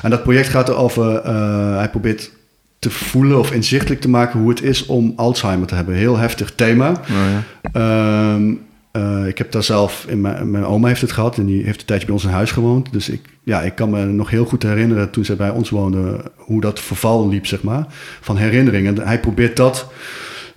en 0.01 0.09
dat 0.09 0.23
project 0.23 0.47
gaat 0.47 0.69
erover, 0.69 1.15
eh 1.15 1.77
hij 1.77 1.89
probeert 1.89 2.31
te 2.79 2.89
voelen 2.89 3.39
of 3.39 3.51
inzichtelijk 3.51 4.01
te 4.01 4.09
maken 4.09 4.39
hoe 4.39 4.49
het 4.49 4.61
is 4.61 4.85
om 4.85 5.13
Alzheimer 5.15 5.67
te 5.67 5.75
hebben. 5.75 5.95
Heel 5.95 6.17
heftig 6.17 6.55
thema. 6.55 6.89
Oh 6.89 6.97
ja. 7.07 7.43
Ehm, 7.71 8.53
eh, 8.91 9.27
ik 9.27 9.37
heb 9.37 9.51
daar 9.51 9.63
zelf, 9.63 10.05
in 10.07 10.21
mijn, 10.21 10.51
mijn 10.51 10.65
oma 10.65 10.87
heeft 10.87 11.01
het 11.01 11.11
gehad 11.11 11.37
en 11.37 11.45
die 11.45 11.63
heeft 11.63 11.79
een 11.79 11.85
tijdje 11.85 12.05
bij 12.05 12.15
ons 12.15 12.23
in 12.23 12.29
huis 12.29 12.51
gewoond. 12.51 12.91
Dus 12.91 13.09
ik, 13.09 13.21
ja, 13.43 13.61
ik 13.61 13.75
kan 13.75 13.89
me 13.89 14.05
nog 14.05 14.29
heel 14.29 14.45
goed 14.45 14.63
herinneren 14.63 15.09
toen 15.09 15.25
zij 15.25 15.35
bij 15.35 15.49
ons 15.49 15.69
woonde, 15.69 16.31
hoe 16.35 16.61
dat 16.61 16.79
verval 16.79 17.29
liep, 17.29 17.45
zeg 17.45 17.63
maar, 17.63 17.85
van 18.21 18.37
herinneringen. 18.37 18.99
En 18.99 19.07
hij 19.07 19.19
probeert 19.19 19.57
dat 19.57 19.87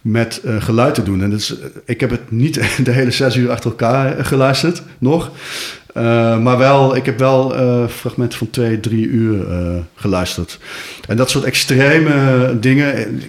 met 0.03 0.40
eh, 0.44 0.62
geluid 0.62 0.94
te 0.94 1.03
doen. 1.03 1.22
En 1.22 1.30
dus, 1.30 1.55
ik 1.84 2.00
heb 2.00 2.11
het 2.11 2.30
niet 2.30 2.55
de 2.84 2.90
hele 2.90 3.11
zes 3.11 3.36
uur 3.36 3.50
achter 3.50 3.70
elkaar 3.70 4.18
eh, 4.18 4.24
geluisterd, 4.24 4.82
nog. 4.98 5.30
Maar 6.42 6.59
wel, 6.59 6.96
ik 6.96 7.07
heb 7.07 7.18
wel 7.18 7.57
eh, 7.57 7.88
fragmenten 7.88 8.38
van 8.38 8.50
twee, 8.50 8.80
drie 8.80 9.07
uur 9.07 9.46
geluisterd. 9.94 10.59
En 11.09 11.16
dat 11.16 11.30
soort 11.30 11.44
extreme 11.44 12.57
dingen. 12.61 13.20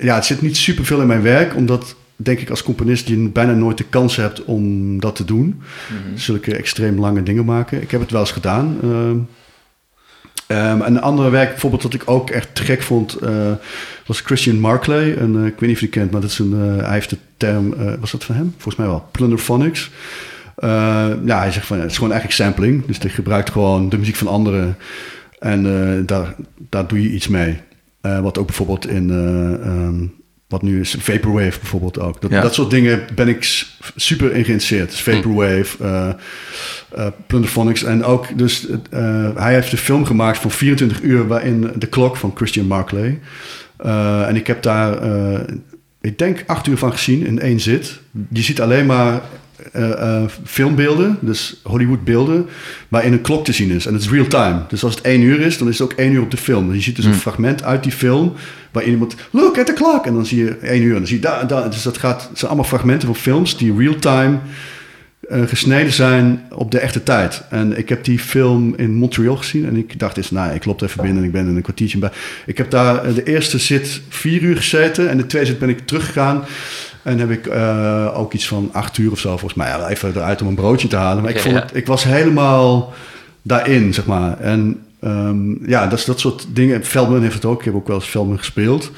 Ja, 0.00 0.14
het 0.14 0.24
zit 0.24 0.42
niet 0.42 0.56
superveel 0.56 1.00
in 1.00 1.06
mijn 1.06 1.22
werk, 1.22 1.56
omdat 1.56 1.94
denk 2.16 2.38
ik 2.38 2.50
als 2.50 2.62
componist 2.62 3.08
je 3.08 3.28
bijna 3.28 3.52
nooit 3.52 3.78
de 3.78 3.84
kans 3.84 4.16
hebt 4.16 4.44
om 4.44 5.00
dat 5.00 5.16
te 5.16 5.24
doen. 5.24 5.62
Zulke 6.14 6.56
extreem 6.56 7.00
lange 7.00 7.22
dingen 7.22 7.44
maken. 7.44 7.82
Ik 7.82 7.90
heb 7.90 8.00
het 8.00 8.10
wel 8.10 8.20
eens 8.20 8.32
gedaan. 8.32 8.78
Ehm. 10.46 10.58
Ehm, 10.58 10.82
en 10.82 10.94
een 10.94 11.02
andere 11.02 11.30
werk 11.30 11.50
bijvoorbeeld 11.50 11.82
dat 11.82 11.94
ik 11.94 12.02
ook 12.04 12.30
echt 12.30 12.60
gek 12.60 12.82
vond, 12.82 13.14
eh, 13.14 13.52
was 14.06 14.20
Christian 14.20 14.60
Markley. 14.60 15.16
En, 15.16 15.36
eh, 15.36 15.46
ik 15.46 15.58
weet 15.58 15.60
niet 15.60 15.70
of 15.70 15.80
je 15.80 15.88
die 15.88 15.88
kent, 15.88 16.10
maar 16.10 16.20
dat 16.20 16.30
is 16.30 16.38
een, 16.38 16.52
eh, 16.52 16.84
hij 16.84 16.92
heeft 16.92 17.10
de 17.10 17.18
term, 17.36 17.74
was 18.00 18.10
dat 18.10 18.24
van 18.24 18.34
hem? 18.34 18.50
Volgens 18.52 18.76
mij 18.76 18.86
wel, 18.86 19.08
plunderphonics. 19.10 19.90
Eh, 20.56 21.08
ja, 21.24 21.38
hij 21.38 21.52
zegt 21.52 21.66
van, 21.66 21.80
het 21.80 21.90
is 21.90 21.96
gewoon 21.96 22.12
eigenlijk 22.12 22.42
sampling. 22.42 22.86
Dus 22.86 22.98
hij 22.98 23.10
gebruikt 23.10 23.50
gewoon 23.50 23.88
de 23.88 23.98
muziek 23.98 24.16
van 24.16 24.26
anderen 24.26 24.76
en 25.38 26.06
daar, 26.06 26.34
daar 26.56 26.86
doe 26.86 27.02
je 27.02 27.10
iets 27.10 27.28
mee. 27.28 27.60
Wat 28.00 28.38
ook 28.38 28.46
bijvoorbeeld 28.46 28.88
in, 28.88 29.10
eh, 29.10 29.66
ehm, 29.66 30.06
wat 30.48 30.62
nu 30.62 30.80
is 30.80 30.96
Vaporwave 30.98 31.58
bijvoorbeeld 31.58 31.98
ook. 32.00 32.20
Dat, 32.20 32.30
Ja. 32.30 32.40
dat 32.40 32.54
soort 32.54 32.70
dingen 32.70 33.04
ben 33.14 33.28
ik 33.28 33.66
super 33.96 34.26
in 34.26 34.44
geïnteresseerd. 34.44 34.90
Dus 34.90 35.02
Vaporwave, 35.02 35.84
eh 35.84 36.10
eh, 36.90 37.06
Plunderphonics. 37.26 37.82
En 37.82 38.04
ook, 38.04 38.38
dus 38.38 38.66
eh, 38.90 39.28
hij 39.34 39.54
heeft 39.54 39.72
een 39.72 39.78
film 39.78 40.04
gemaakt 40.04 40.38
van 40.38 40.50
24 40.50 41.02
uur... 41.02 41.26
waarin 41.26 41.70
de 41.76 41.86
klok 41.86 42.16
van 42.16 42.32
Christian 42.34 42.66
Markley. 42.66 43.20
En 44.26 44.36
ik 44.36 44.46
heb 44.46 44.62
daar, 44.62 44.98
ik 46.00 46.18
denk, 46.18 46.44
acht 46.46 46.66
uur 46.66 46.78
van 46.78 46.92
gezien 46.92 47.26
in 47.26 47.40
één 47.40 47.60
zit. 47.60 48.00
Je 48.30 48.42
ziet 48.42 48.60
alleen 48.60 48.86
maar 48.86 49.20
eh, 49.72 49.90
eh, 49.92 50.22
filmbeelden, 50.44 51.18
dus 51.20 51.60
Hollywoodbeelden... 51.62 52.46
waarin 52.88 53.12
een 53.12 53.20
klok 53.20 53.44
te 53.44 53.52
zien 53.52 53.70
is. 53.70 53.86
En 53.86 53.92
het 53.92 54.02
is 54.02 54.10
real 54.10 54.26
time. 54.26 54.60
Dus 54.68 54.84
als 54.84 54.94
het 54.94 55.04
één 55.04 55.20
uur 55.20 55.40
is, 55.40 55.58
dan 55.58 55.68
is 55.68 55.78
het 55.78 55.92
ook 55.92 55.98
één 55.98 56.12
uur 56.12 56.22
op 56.22 56.30
de 56.30 56.36
film. 56.36 56.74
Je 56.74 56.80
ziet 56.80 56.96
dus 56.96 57.04
een 57.04 57.10
Hmm. 57.10 57.20
fragment 57.20 57.64
uit 57.64 57.82
die 57.82 57.92
film... 57.92 58.32
waarin 58.72 58.92
iemand, 58.92 59.14
look 59.30 59.58
at 59.58 59.66
the 59.66 59.72
clock. 59.72 60.06
En 60.06 60.14
dan 60.14 60.26
zie 60.26 60.44
je 60.44 60.56
één 60.56 60.82
uur. 60.82 60.92
En 60.92 60.98
dan 60.98 61.06
zie 61.06 61.16
je 61.16 61.22
daar, 61.22 61.46
daar. 61.46 61.70
Dus 61.70 61.82
dat 61.82 61.98
gaat, 61.98 62.26
het 62.28 62.38
zijn 62.38 62.50
allemaal 62.50 62.68
fragmenten 62.68 63.06
van 63.06 63.16
films... 63.16 63.56
die 63.56 63.76
real 63.76 63.94
time 63.94 64.38
eh, 65.28 65.42
gesneden 65.46 65.92
zijn 65.92 66.46
op 66.50 66.70
de 66.70 66.78
echte 66.78 67.02
tijd. 67.02 67.42
En 67.50 67.78
ik 67.78 67.88
heb 67.88 68.04
die 68.04 68.18
film 68.18 68.74
in 68.76 68.94
Montreal 68.94 69.36
gezien 69.36 69.66
en 69.66 69.76
ik 69.76 69.98
dacht 69.98 70.16
eens, 70.16 70.30
nou, 70.30 70.54
ik 70.54 70.64
loop 70.64 70.80
even 70.80 71.02
binnen 71.02 71.22
en 71.22 71.28
ik 71.28 71.32
ben 71.32 71.48
in 71.48 71.56
een 71.56 71.62
kwartiertje 71.62 71.98
bij. 71.98 72.10
Ik 72.46 72.58
heb 72.58 72.70
daar 72.70 73.14
de 73.14 73.22
eerste 73.22 73.58
zit 73.58 74.00
vier 74.08 74.42
uur 74.42 74.56
gezeten 74.56 75.08
en 75.08 75.16
de 75.16 75.26
tweede 75.26 75.48
zit 75.48 75.58
ben 75.58 75.68
ik 75.68 75.86
teruggegaan. 75.86 76.44
En 77.06 77.18
heb 77.18 77.30
ik 77.30 77.46
eh, 77.46 78.18
ook 78.18 78.32
iets 78.32 78.48
van 78.48 78.68
acht 78.72 78.98
uur 78.98 79.10
of 79.10 79.18
zo, 79.18 79.28
volgens 79.28 79.54
mij, 79.54 79.68
ja, 79.68 79.88
even 79.88 80.08
eruit 80.16 80.42
om 80.42 80.48
een 80.48 80.54
broodje 80.54 80.88
te 80.88 80.96
halen. 80.96 81.22
Maar 81.22 81.32
ik, 81.32 81.40
vond 81.40 81.54
ja. 81.54 81.60
het, 81.60 81.74
ik 81.74 81.86
was 81.86 82.04
helemaal 82.04 82.92
daarin, 83.42 83.94
zeg 83.94 84.06
maar. 84.06 84.40
En 84.40 84.84
ehm, 85.00 85.68
ja, 85.70 85.86
dat 85.86 86.20
soort 86.20 86.46
dingen. 86.48 86.84
Veldman 86.84 87.22
heeft 87.22 87.34
het 87.34 87.44
ook. 87.44 87.58
Ik 87.58 87.64
heb 87.64 87.74
ook 87.74 87.86
wel 87.86 87.96
eens 87.96 88.08
Veldman 88.08 88.38
gespeeld. 88.38 88.84
Een 88.84 88.92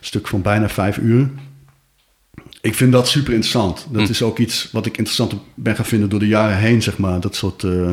stuk 0.00 0.28
van 0.28 0.42
bijna 0.42 0.68
vijf 0.68 0.96
uur. 0.98 1.28
Ik 2.60 2.74
vind 2.74 2.92
dat 2.92 3.08
super 3.08 3.32
interessant. 3.32 3.86
Dat 3.90 4.02
Hm. 4.02 4.10
is 4.10 4.22
ook 4.22 4.38
iets 4.38 4.68
wat 4.72 4.86
ik 4.86 4.96
interessant 4.96 5.34
ben 5.54 5.76
gaan 5.76 5.84
vinden 5.84 6.08
door 6.08 6.18
de 6.18 6.26
jaren 6.26 6.56
heen, 6.56 6.82
zeg 6.82 6.98
maar. 6.98 7.20
Dat 7.20 7.36
soort, 7.36 7.62
eh, 7.62 7.90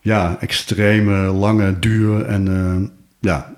ja, 0.00 0.36
extreme, 0.40 1.26
lange 1.26 1.78
duur 1.78 2.24
en, 2.24 2.48
eh, 2.48 2.88
ja. 3.20 3.54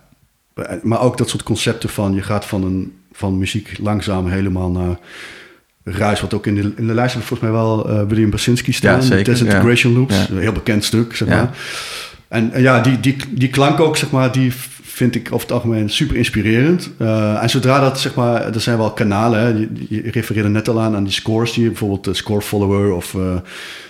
Maar 0.82 1.00
ook 1.00 1.18
dat 1.18 1.28
soort 1.28 1.42
concepten 1.42 1.88
van, 1.88 2.14
je 2.14 2.22
gaat 2.22 2.44
van, 2.44 2.64
een, 2.64 2.92
van 3.16 3.38
muziek 3.38 3.78
langzaam 3.80 4.26
helemaal 4.28 4.70
naar 4.70 4.96
ruis. 5.84 6.20
Wat 6.20 6.34
ook 6.34 6.46
in 6.46 6.54
de, 6.54 6.72
in 6.76 6.86
de 6.86 6.94
lijst 6.94 7.12
heb 7.12 7.22
ik 7.22 7.28
volgens 7.28 7.48
mij 7.50 7.58
wel 7.58 7.88
eh, 7.88 8.08
William 8.08 8.30
Basinski 8.30 8.72
staan. 8.72 8.94
Ja, 8.94 9.00
zeker, 9.00 9.24
Disintegration 9.24 9.92
Loops, 9.92 10.16
Ja. 10.16 10.26
een 10.30 10.38
heel 10.38 10.52
bekend 10.52 10.84
stuk, 10.84 11.16
zeg 11.16 11.28
maar. 11.28 11.56
En 12.28 12.52
eh, 12.52 12.62
ja, 12.62 12.80
die, 12.80 13.00
die, 13.00 13.16
die 13.30 13.48
klank 13.48 13.80
ook, 13.80 13.96
zeg 13.96 14.10
maar, 14.10 14.32
die 14.32 14.52
vind 14.82 15.14
ik 15.14 15.26
over 15.26 15.40
het 15.46 15.52
algemeen 15.52 15.90
super 15.90 16.16
inspirerend. 16.16 16.90
Eh, 16.98 17.42
en 17.42 17.50
zodra 17.50 17.80
dat, 17.80 18.00
zeg 18.00 18.14
maar, 18.14 18.54
er 18.54 18.60
zijn 18.60 18.78
wel 18.78 18.92
kanalen, 18.92 19.40
hè, 19.40 19.48
je, 19.48 19.68
je 19.88 20.10
refereerde 20.10 20.48
net 20.48 20.68
al 20.68 20.80
aan, 20.80 20.94
aan 20.96 21.04
die 21.04 21.12
scores, 21.12 21.52
die 21.52 21.62
je 21.62 21.68
bijvoorbeeld 21.68 22.04
de 22.04 22.14
Score 22.14 22.42
Follower 22.42 22.92
of 22.92 23.14
eh 23.14 23.36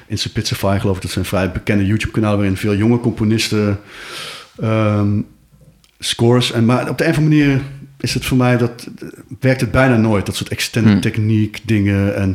Insipitsify, 0.07 0.77
geloof 0.81 0.97
ik, 0.97 1.03
dat 1.03 1.11
zijn 1.11 1.25
vrij 1.25 1.51
bekende 1.53 1.87
YouTube-kanalen 1.87 2.39
waarin 2.39 2.57
veel 2.57 2.75
jonge 2.75 3.01
componisten 3.01 3.81
ehm, 4.61 5.20
scores. 5.99 6.53
En, 6.53 6.64
maar 6.64 6.89
op 6.89 6.99
de 6.99 7.05
een 7.05 7.11
of 7.11 7.16
andere 7.16 7.37
manier, 7.45 7.61
is 8.05 8.14
het 8.14 8.24
voor 8.24 8.36
mij 8.36 8.57
dat 8.57 8.88
werkt 9.40 9.61
het 9.61 9.70
bijna 9.70 9.96
nooit. 9.96 10.26
Dat 10.26 10.36
soort 10.36 10.50
extended 10.50 10.92
Hmm. 10.92 11.00
techniek 11.00 11.61
dingen. 11.64 12.16
En 12.16 12.30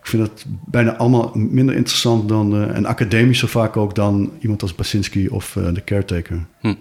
ik 0.00 0.06
vind 0.06 0.26
dat 0.26 0.44
bijna 0.66 0.96
allemaal 0.96 1.32
minder 1.34 1.74
interessant 1.74 2.28
dan 2.28 2.54
eh, 2.54 2.76
en 2.76 2.86
academischer 2.86 3.48
vaak 3.48 3.76
ook 3.76 3.94
dan 3.94 4.30
iemand 4.40 4.62
als 4.62 4.74
Basinski 4.74 5.28
of 5.28 5.56
eh, 5.56 5.74
de 5.74 5.84
Caretaker. 5.84 6.44
Hm. 6.60 6.74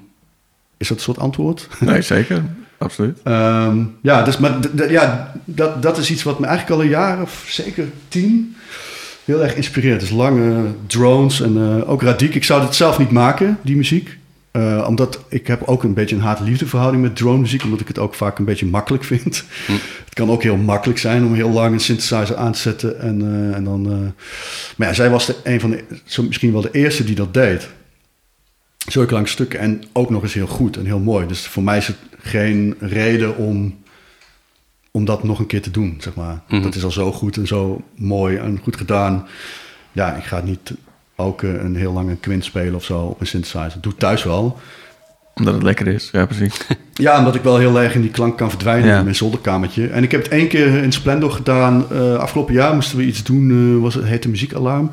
Is 0.78 0.88
dat 0.88 0.97
een 0.97 1.03
soort 1.03 1.19
antwoord? 1.19 1.67
Nee, 1.80 2.01
zeker. 2.01 2.43
Absoluut. 2.78 3.19
Ehm, 3.23 3.84
ja, 4.01 4.23
dus, 4.23 4.38
maar 4.38 4.59
ja, 4.89 5.34
dat, 5.45 5.82
dat 5.82 5.97
is 5.97 6.11
iets 6.11 6.23
wat 6.23 6.39
me 6.39 6.45
eigenlijk 6.45 6.78
al 6.78 6.84
een 6.84 6.91
jaar 6.91 7.21
of 7.21 7.45
zeker 7.47 7.88
tien 8.07 8.55
heel 9.25 9.43
erg 9.43 9.55
inspireert. 9.55 9.99
Dus 9.99 10.09
lange 10.09 10.65
drones 10.88 11.41
en 11.41 11.57
eh, 11.57 11.89
ook 11.89 12.01
Radiek. 12.01 12.36
Ik 12.36 12.43
zou 12.43 12.61
het 12.61 12.75
zelf 12.75 12.97
niet 12.97 13.11
maken, 13.11 13.57
die 13.61 13.75
muziek. 13.75 14.17
Eh, 14.58 14.86
omdat 14.88 15.20
ik 15.30 15.47
heb 15.47 15.64
ook 15.66 15.84
een 15.84 15.93
beetje 15.93 16.16
een 16.16 16.22
haat-liefde 16.22 16.68
verhouding 16.68 17.03
met 17.03 17.16
drone 17.16 17.39
muziek. 17.39 17.64
Omdat 17.64 17.80
ik 17.80 17.88
het 17.88 17.99
ook 17.99 18.14
vaak 18.14 18.39
een 18.39 18.45
beetje 18.45 18.66
makkelijk 18.66 19.03
vind. 19.03 19.43
Hm. 19.66 19.72
Het 20.05 20.14
kan 20.14 20.30
ook 20.30 20.43
heel 20.43 20.55
makkelijk 20.55 20.99
zijn 20.99 21.26
om 21.26 21.34
heel 21.34 21.49
lang 21.49 21.74
een 21.74 21.80
synthesizer 21.80 22.36
aan 22.36 22.51
te 22.51 22.60
zetten. 22.60 22.99
En, 22.99 23.22
eh, 23.22 23.55
en 23.55 23.64
dan, 23.64 23.91
eh, 23.91 24.26
Maar 24.76 24.88
ja, 24.88 24.93
zij 24.93 25.10
was 25.10 25.26
de, 25.26 25.36
een 25.43 25.60
van 25.60 25.70
de, 25.70 25.84
zo 26.05 26.24
misschien 26.24 26.51
wel 26.51 26.62
de 26.62 26.72
eerste 26.72 27.03
die 27.03 27.16
dat 27.16 27.34
deed. 27.34 27.70
Zulke 28.88 29.14
lange 29.14 29.28
stukken 29.28 29.60
en 29.60 29.84
ook 29.93 30.10
nog 30.10 30.24
eens 30.24 30.34
heel 30.34 30.47
goed 30.47 30.78
en 30.78 30.86
heel 30.86 30.99
mooi. 30.99 31.28
Dus 31.28 31.47
voor 31.47 31.64
mij 31.64 31.78
is 31.78 31.88
het 31.88 31.97
geen 32.20 32.76
reden 32.80 33.38
om, 33.38 33.76
om 34.91 35.05
dat 35.05 35.24
nog 35.24 35.39
een 35.39 35.47
keer 35.47 35.62
te 35.62 35.72
doen, 35.72 35.97
zeg 35.99 36.16
maar. 36.16 36.41
Mhm. 36.47 36.62
Dat 36.62 36.76
is 36.76 36.84
al 36.84 36.91
zo 36.91 37.12
goed 37.12 37.38
en 37.38 37.47
zo 37.47 37.82
mooi 37.95 38.38
en 38.38 38.60
goed 38.64 38.78
gedaan. 38.78 39.28
Ja, 39.91 40.16
ik 40.16 40.24
ga 40.24 40.41
niet 40.41 40.74
ook 41.20 41.43
eh, 41.43 41.53
een 41.63 41.76
heel 41.76 41.93
lange 41.93 42.15
quint 42.15 42.43
spelen 42.45 42.76
of 42.76 42.84
zo 42.84 42.99
op 42.99 43.20
een 43.20 43.28
synthesizer. 43.28 43.82
Doe 43.82 43.91
het 43.91 43.99
thuis 44.01 44.24
wel. 44.24 44.57
Omdat 45.36 45.53
het 45.53 45.63
lekker 45.63 45.88
is. 45.88 46.09
Ja, 46.11 46.26
precies. 46.26 46.57
Ja, 46.93 47.18
omdat 47.20 47.36
ik 47.36 47.41
wel 47.41 47.57
heel 47.57 47.82
erg 47.82 47.95
in 47.95 48.01
die 48.01 48.09
klank 48.11 48.38
kan 48.38 48.49
verdwijnen 48.49 48.88
Ja. 48.89 48.97
in 48.97 49.03
mijn 49.03 49.15
zolderkamertje. 49.15 49.88
En 49.88 50.03
ik 50.03 50.11
heb 50.11 50.24
het 50.24 50.32
één 50.32 50.47
keer 50.47 50.68
in 50.84 50.91
Splendor 50.91 51.32
gedaan. 51.32 51.86
Eh, 51.91 52.15
afgelopen 52.15 52.53
jaar 52.53 52.74
moesten 52.74 52.97
we 52.97 53.03
iets 53.05 53.24
doen, 53.24 53.49
eh, 53.76 53.82
was 53.82 53.93
het 53.93 54.03
heette 54.05 54.30
muziekalarm. 54.30 54.91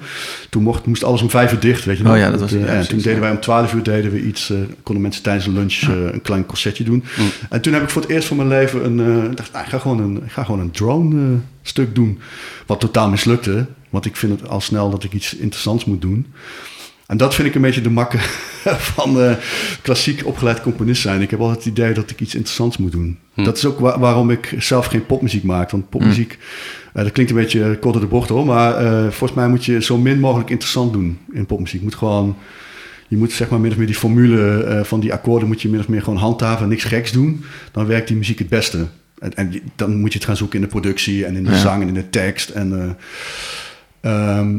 Toen 0.50 0.62
mocht, 0.62 0.86
moest 0.86 1.04
alles 1.04 1.22
om 1.22 1.30
vijf 1.30 1.52
uur 1.52 1.60
dicht, 1.60 1.84
weet 1.84 1.96
je 1.96 2.02
nog. 2.02 2.12
Oh 2.12 2.18
ja, 2.18 2.30
dat 2.30 2.40
was- 2.40 2.50
ja, 2.50 2.58
en 2.66 2.88
toen 2.88 2.98
deden 2.98 3.20
wij 3.20 3.30
om 3.30 3.40
twaalf 3.40 3.74
uur 3.74 3.82
deden 3.82 4.10
we 4.10 4.22
iets, 4.22 4.52
konden 4.82 5.02
mensen 5.02 5.22
tijdens 5.22 5.44
de 5.44 5.52
lunch 5.52 5.80
een 6.12 6.22
klein 6.22 6.46
concertje 6.46 6.84
doen. 6.84 7.04
Mm. 7.18 7.26
En 7.50 7.60
toen 7.60 7.72
heb 7.72 7.82
ik 7.82 7.90
voor 7.90 8.02
het 8.02 8.10
eerst 8.10 8.28
van 8.28 8.36
mijn 8.36 8.48
leven 8.48 8.84
een, 8.84 9.34
dacht, 9.34 9.52
nou, 9.52 9.64
ik 9.64 9.70
ga 9.70 9.78
gewoon 9.78 10.00
een, 10.00 10.16
ik 10.24 10.32
ga 10.32 10.44
gewoon 10.44 10.60
een 10.60 10.70
drone 10.70 11.36
stuk 11.62 11.94
doen. 11.94 12.18
Wat 12.66 12.80
totaal 12.80 13.10
mislukte, 13.10 13.66
want 13.94 14.06
ik 14.06 14.16
vind 14.16 14.40
het 14.40 14.48
al 14.48 14.60
snel 14.60 14.90
dat 14.90 15.04
ik 15.04 15.12
iets 15.12 15.34
interessants 15.36 15.84
moet 15.84 16.00
doen. 16.00 16.26
En 17.06 17.16
dat 17.16 17.34
vind 17.34 17.48
ik 17.48 17.54
een 17.54 17.60
beetje 17.60 17.80
de 17.80 17.90
makke 17.90 18.18
van 18.94 19.20
eh, 19.20 19.32
klassiek 19.82 20.26
opgeleid 20.26 20.60
componist 20.62 21.02
zijn. 21.02 21.20
Ik 21.22 21.30
heb 21.30 21.40
altijd 21.40 21.58
het 21.58 21.66
idee 21.66 21.94
dat 21.94 22.10
ik 22.10 22.20
iets 22.20 22.34
interessants 22.34 22.76
moet 22.76 22.92
doen. 22.92 23.18
Hm. 23.34 23.44
Dat 23.44 23.56
is 23.56 23.64
ook 23.66 23.78
wa- 23.78 23.98
waarom 23.98 24.30
ik 24.30 24.54
zelf 24.58 24.86
geen 24.86 25.06
popmuziek 25.06 25.42
maak. 25.42 25.70
Want 25.70 25.88
popmuziek, 25.88 26.38
eh, 26.94 27.02
dat 27.02 27.12
klinkt 27.12 27.32
een 27.32 27.38
beetje 27.38 27.78
kort 27.80 28.00
de 28.00 28.06
bocht 28.06 28.28
hoor. 28.28 28.46
Maar 28.46 28.74
eh, 28.76 29.02
volgens 29.02 29.32
mij 29.32 29.48
moet 29.48 29.64
je 29.64 29.82
zo 29.82 29.98
min 29.98 30.20
mogelijk 30.20 30.50
interessant 30.50 30.92
doen 30.92 31.18
in 31.32 31.46
popmuziek. 31.46 31.78
Je 31.78 31.84
moet 31.84 31.94
gewoon, 31.94 32.36
je 33.08 33.16
moet 33.16 33.32
zeg 33.32 33.48
maar 33.48 33.60
min 33.60 33.70
of 33.70 33.76
meer 33.76 33.86
die 33.86 33.94
formule 33.94 34.80
van 34.84 35.00
die 35.00 35.12
akkoorden 35.12 35.48
moet 35.48 35.62
je 35.62 35.68
min 35.68 35.80
of 35.80 35.88
meer 35.88 36.02
gewoon 36.02 36.18
handhaven 36.18 36.62
en 36.62 36.68
niks 36.68 36.84
geks 36.84 37.12
doen. 37.12 37.44
Dan 37.72 37.86
werkt 37.86 38.08
die 38.08 38.16
muziek 38.16 38.38
het 38.38 38.48
beste. 38.48 38.86
En, 39.18 39.34
en 39.34 39.52
dan 39.76 40.00
moet 40.00 40.12
je 40.12 40.18
het 40.18 40.26
gaan 40.26 40.36
zoeken 40.36 40.56
in 40.58 40.64
de 40.64 40.70
productie 40.70 41.24
en 41.24 41.36
in 41.36 41.44
de 41.44 41.50
Ja. 41.50 41.58
zang 41.58 41.82
en 41.82 41.88
in 41.88 41.94
de 41.94 42.10
tekst. 42.10 42.48
En, 42.50 42.96
eh, 44.04 44.38
ehm, 44.38 44.58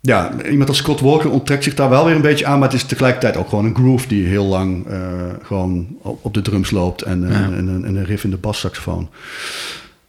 ja, 0.00 0.30
iemand 0.50 0.68
als 0.68 0.78
Scott 0.78 1.00
Walker 1.00 1.30
onttrekt 1.30 1.64
zich 1.64 1.74
daar 1.74 1.88
wel 1.88 2.04
weer 2.04 2.14
een 2.14 2.20
beetje 2.20 2.46
aan, 2.46 2.58
maar 2.58 2.68
het 2.68 2.76
is 2.76 2.84
tegelijkertijd 2.84 3.36
ook 3.36 3.48
gewoon 3.48 3.64
een 3.64 3.74
groove 3.74 4.08
die 4.08 4.26
heel 4.26 4.44
lang 4.44 4.86
eh, 4.86 5.00
gewoon 5.42 5.86
op, 6.00 6.34
de 6.34 6.42
drums 6.42 6.70
loopt 6.70 7.02
en, 7.02 7.20
Ja. 7.20 7.26
en, 7.28 7.54
en, 7.54 7.84
en 7.84 7.96
een 7.96 8.04
riff 8.04 8.24
in 8.24 8.30
de 8.30 8.36
bassaxofoon. 8.36 9.08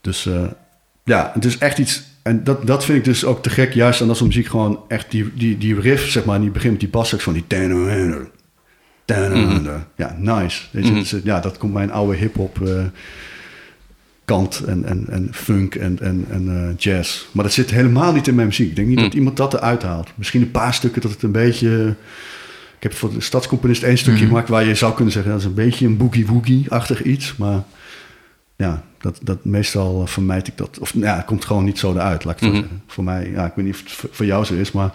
Dus 0.00 0.26
eh, 0.26 0.44
ja, 1.04 1.30
het 1.34 1.44
is 1.44 1.58
echt 1.58 1.78
iets. 1.78 2.02
En 2.22 2.44
dat, 2.44 2.66
dat 2.66 2.84
vind 2.84 2.98
ik 2.98 3.04
dus 3.04 3.24
ook 3.24 3.42
te 3.42 3.50
gek, 3.50 3.72
juist 3.72 4.00
aan 4.00 4.06
dat 4.06 4.16
soort 4.16 4.28
muziek 4.28 4.46
gewoon 4.46 4.80
echt 4.88 5.10
die, 5.10 5.32
die, 5.34 5.58
die 5.58 5.80
riff, 5.80 6.10
zeg 6.10 6.24
maar, 6.24 6.40
die 6.40 6.50
begint 6.50 6.72
met 6.72 6.80
die 6.80 6.90
bassaxofoon, 6.90 7.44
die. 7.48 7.58
Mhm. 7.68 8.22
Ja, 9.96 10.16
nice. 10.18 10.62
Weet 10.70 10.86
je, 10.86 10.94
dus, 10.94 11.14
ja, 11.24 11.40
dat 11.40 11.58
komt 11.58 11.72
mijn 11.72 11.92
oude 11.92 12.16
hip-hop 12.16 12.60
eh, 12.66 12.84
kant 14.26 14.60
en, 14.66 14.84
en, 14.84 15.06
en 15.08 15.28
funk 15.32 15.74
en, 15.74 15.98
en, 16.00 16.24
en 16.30 16.48
eh, 16.48 16.76
jazz. 16.78 17.24
Maar 17.32 17.44
dat 17.44 17.52
zit 17.52 17.70
helemaal 17.70 18.12
niet 18.12 18.28
in 18.28 18.34
mijn 18.34 18.46
muziek. 18.46 18.68
Ik 18.68 18.76
denk 18.76 18.88
niet 18.88 18.98
Hm. 18.98 19.04
dat 19.04 19.14
iemand 19.14 19.36
dat 19.36 19.54
eruit 19.54 19.82
haalt. 19.82 20.08
Misschien 20.14 20.42
een 20.42 20.50
paar 20.50 20.74
stukken 20.74 21.02
dat 21.02 21.10
het 21.10 21.22
een 21.22 21.32
beetje... 21.32 21.94
Ik 22.76 22.82
heb 22.82 22.92
voor 22.94 23.12
de 23.12 23.20
Stadscomponist 23.20 23.82
één 23.82 23.98
stukje 23.98 24.18
Mhm. 24.20 24.28
gemaakt 24.28 24.48
waar 24.48 24.64
je 24.64 24.74
zou 24.74 24.94
kunnen 24.94 25.12
zeggen... 25.12 25.30
dat 25.32 25.40
is 25.40 25.46
een 25.46 25.54
beetje 25.54 25.86
een 25.86 25.96
boogie-woogie-achtig 25.96 27.02
iets. 27.02 27.36
Maar 27.36 27.62
ja, 28.56 28.82
dat, 29.00 29.18
dat 29.22 29.44
meestal 29.44 30.06
vermijd 30.06 30.48
ik 30.48 30.56
dat. 30.56 30.78
Of 30.80 30.94
nou 30.94 31.06
ja, 31.06 31.16
het 31.16 31.24
komt 31.24 31.44
gewoon 31.44 31.64
niet 31.64 31.78
zo 31.78 31.92
eruit, 31.92 32.24
laat 32.24 32.40
ik 32.42 32.48
zeggen. 32.52 32.82
Voor 32.86 33.04
mij, 33.04 33.30
ja, 33.30 33.46
ik 33.46 33.52
weet 33.56 33.64
niet 33.64 33.74
of 33.74 33.80
het 33.82 33.92
voor- 33.92 34.08
voor 34.12 34.26
jou 34.26 34.44
zo 34.44 34.54
is, 34.54 34.72
maar... 34.72 34.90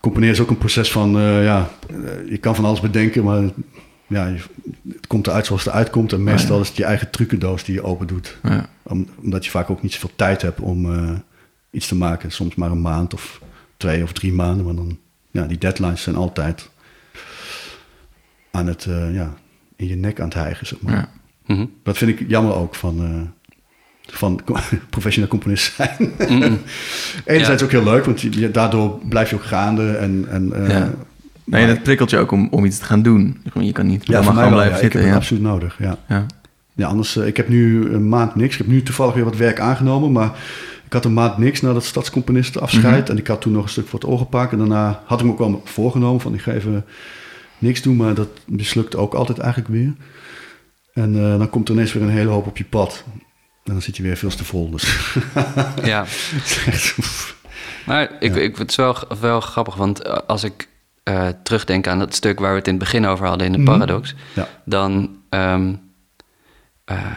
Componeren 0.00 0.34
is 0.34 0.40
ook 0.40 0.50
een 0.50 0.58
proces 0.58 0.92
van, 0.92 1.18
eh, 1.18 1.44
ja, 1.44 1.70
eh, 1.90 1.96
je 2.30 2.38
kan 2.38 2.54
van 2.54 2.64
alles 2.64 2.80
bedenken, 2.80 3.24
maar 3.24 3.42
ja, 4.10 4.26
je- 4.26 4.40
het 4.92 5.06
komt 5.06 5.26
eruit 5.26 5.46
zoals 5.46 5.64
het 5.64 5.72
eruit 5.72 5.90
komt. 5.90 6.12
En 6.12 6.24
meestal 6.24 6.56
ja. 6.56 6.62
is 6.62 6.68
het 6.68 6.76
je 6.76 6.84
eigen 6.84 7.10
trucendoos 7.10 7.64
die 7.64 7.74
je 7.74 7.82
open 7.82 8.06
doet. 8.06 8.38
Ja. 8.42 8.68
Om- 8.82 9.08
omdat 9.22 9.44
je 9.44 9.50
vaak 9.50 9.70
ook 9.70 9.82
niet 9.82 9.92
zoveel 9.92 10.10
tijd 10.16 10.42
hebt 10.42 10.60
om 10.60 10.94
eh, 10.94 11.10
iets 11.70 11.88
te 11.88 11.94
maken. 11.96 12.30
Soms 12.32 12.54
maar 12.54 12.70
een 12.70 12.80
maand 12.80 13.14
of 13.14 13.40
twee 13.76 14.02
of 14.02 14.12
drie 14.12 14.32
maanden. 14.32 14.64
Maar 14.64 14.74
dan, 14.74 14.98
ja, 15.30 15.44
die 15.46 15.58
deadlines 15.58 16.02
zijn 16.02 16.16
altijd 16.16 16.70
aan 18.50 18.66
het, 18.66 18.84
eh, 18.86 19.14
ja, 19.14 19.34
in 19.76 19.86
je 19.86 19.96
nek 19.96 20.18
aan 20.20 20.24
het 20.28 20.34
hijgen, 20.34 20.66
zeg 20.66 20.80
maar. 20.80 20.94
Ja. 20.94 21.10
Mhm. 21.54 21.66
Dat 21.82 21.98
vind 21.98 22.20
ik 22.20 22.28
jammer 22.28 22.54
ook 22.54 22.74
van, 22.74 23.02
eh, 23.04 23.48
van 24.16 24.40
professioneel 24.90 25.28
componist 25.30 25.74
zijn. 25.74 26.12
Mhm. 26.18 26.32
Enerzijds 27.24 27.60
Ja. 27.60 27.66
ook 27.66 27.72
heel 27.72 27.84
leuk, 27.84 28.04
want 28.04 28.20
je, 28.20 28.50
daardoor 28.50 28.98
blijf 29.08 29.30
je 29.30 29.36
ook 29.36 29.44
gaande. 29.44 29.92
En, 29.96 30.24
en, 30.28 30.52
eh, 30.52 30.68
Ja. 30.68 30.90
Nee, 31.50 31.64
maar- 31.66 31.74
dat 31.74 31.82
prikkelt 31.82 32.10
je 32.10 32.18
ook 32.18 32.30
om, 32.30 32.48
om 32.50 32.64
iets 32.64 32.78
te 32.78 32.84
gaan 32.84 33.02
doen. 33.02 33.40
Je 33.60 33.72
kan 33.72 33.86
niet 33.86 34.06
ja, 34.06 34.12
helemaal 34.12 34.22
voor 34.24 34.34
mij 34.34 34.42
gewoon 34.42 34.42
wel. 34.42 34.50
blijven 34.50 34.70
Ja, 34.70 34.76
ik 34.76 34.80
zitten. 34.82 35.00
heb 35.00 35.02
het 35.02 35.10
Ja. 35.10 35.16
absoluut 35.16 35.42
nodig, 35.42 35.76
ja. 35.78 35.98
Ja. 36.08 36.26
Ja, 36.74 36.86
anders, 36.88 37.16
eh, 37.16 37.26
ik 37.26 37.36
heb 37.36 37.48
nu 37.48 37.90
een 37.92 38.08
maand 38.08 38.34
niks. 38.34 38.52
Ik 38.52 38.58
heb 38.58 38.66
nu 38.66 38.82
toevallig 38.82 39.14
weer 39.14 39.24
wat 39.24 39.36
werk 39.36 39.60
aangenomen, 39.60 40.12
maar 40.12 40.30
ik 40.86 40.92
had 40.92 41.04
een 41.04 41.12
maand 41.12 41.38
niks 41.38 41.60
na 41.60 41.72
dat 41.72 41.84
stadscomponistenafscheid. 41.84 43.02
Mhm. 43.02 43.10
En 43.10 43.18
ik 43.18 43.26
had 43.26 43.40
toen 43.40 43.52
nog 43.52 43.62
een 43.62 43.68
stuk 43.68 43.88
voor 43.88 43.98
het 43.98 44.08
ogen 44.08 44.18
gepakt. 44.24 44.52
En 44.52 44.58
daarna 44.58 45.02
had 45.06 45.20
ik 45.20 45.26
me 45.26 45.32
ook 45.32 45.38
wel 45.38 45.62
voorgenomen 45.64 46.20
van 46.20 46.34
ik 46.34 46.40
ga 46.40 46.52
even 46.52 46.84
niks 47.58 47.82
doen, 47.82 47.96
maar 47.96 48.14
dat 48.14 48.28
mislukt 48.46 48.96
ook 48.96 49.14
altijd 49.14 49.38
eigenlijk 49.38 49.70
weer. 49.72 49.92
En 50.94 51.14
eh, 51.24 51.38
dan 51.38 51.50
komt 51.50 51.68
er 51.68 51.74
ineens 51.74 51.92
weer 51.92 52.02
een 52.02 52.08
hele 52.08 52.30
hoop 52.30 52.46
op 52.46 52.56
je 52.56 52.64
pad. 52.64 53.04
En 53.64 53.72
dan 53.72 53.82
zit 53.82 53.96
je 53.96 54.02
weer 54.02 54.16
veel 54.16 54.30
te 54.30 54.44
vol. 54.44 54.70
Dus 54.70 55.14
Ja, 55.84 56.04
maar 57.86 58.02
ik, 58.20 58.34
Ja. 58.34 58.40
ik 58.40 58.56
vind 58.56 58.58
het 58.58 58.74
wel, 58.74 58.96
wel 59.20 59.40
grappig, 59.40 59.74
want 59.74 60.02
eh, 60.02 60.16
als 60.26 60.44
ik 60.44 60.68
eh, 61.10 61.28
terugdenk 61.42 61.86
aan 61.86 61.98
dat 61.98 62.14
stuk 62.14 62.38
waar 62.40 62.50
we 62.50 62.58
het 62.58 62.66
in 62.66 62.74
het 62.74 62.82
begin 62.82 63.06
over 63.06 63.26
hadden 63.26 63.46
in 63.46 63.52
de 63.52 63.58
Mhm. 63.58 63.70
paradox, 63.70 64.14
Ja. 64.34 64.48
dan, 64.64 65.18
ehm, 65.28 65.74
eh, 66.84 67.16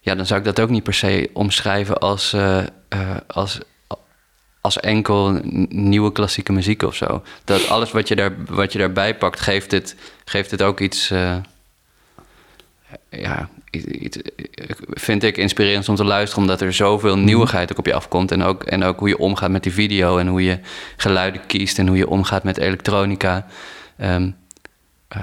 ja, 0.00 0.14
dan 0.14 0.26
zou 0.26 0.38
ik 0.40 0.44
dat 0.46 0.60
ook 0.60 0.68
niet 0.70 0.82
per 0.82 0.94
se 0.94 1.30
omschrijven 1.32 1.98
als, 1.98 2.32
eh, 2.32 2.64
als, 3.26 3.60
als 4.60 4.80
enkel 4.80 5.40
nieuwe 5.68 6.12
klassieke 6.12 6.52
muziek 6.52 6.82
of 6.82 6.94
zo. 6.94 7.22
Dat 7.44 7.68
alles 7.68 7.90
wat 7.92 8.08
je, 8.08 8.16
daar, 8.16 8.32
wat 8.48 8.72
je 8.72 8.78
daarbij 8.78 9.16
pakt, 9.16 9.40
geeft 9.40 9.70
het, 9.70 9.96
geeft 10.24 10.50
het 10.50 10.62
ook 10.62 10.80
iets. 10.80 11.08
ja, 13.10 13.48
vind 14.90 15.22
ik 15.22 15.36
inspirerend 15.36 15.88
om 15.88 15.94
te 15.96 16.04
luisteren, 16.04 16.42
omdat 16.42 16.60
er 16.60 16.72
zoveel 16.72 17.18
nieuwigheid 17.18 17.72
ook 17.72 17.78
op 17.78 17.86
je 17.86 17.94
afkomt. 17.94 18.30
En 18.32 18.42
ook, 18.42 18.62
en 18.64 18.82
ook 18.84 18.98
hoe 18.98 19.08
je 19.08 19.18
omgaat 19.18 19.50
met 19.50 19.62
die 19.62 19.72
video 19.72 20.18
en 20.18 20.26
hoe 20.26 20.42
je 20.42 20.58
geluiden 20.96 21.40
kiest 21.46 21.78
en 21.78 21.86
hoe 21.88 21.96
je 21.96 22.08
omgaat 22.08 22.44
met 22.44 22.58
elektronica. 22.58 23.46
Ehm, 23.96 24.30
eh, 25.08 25.20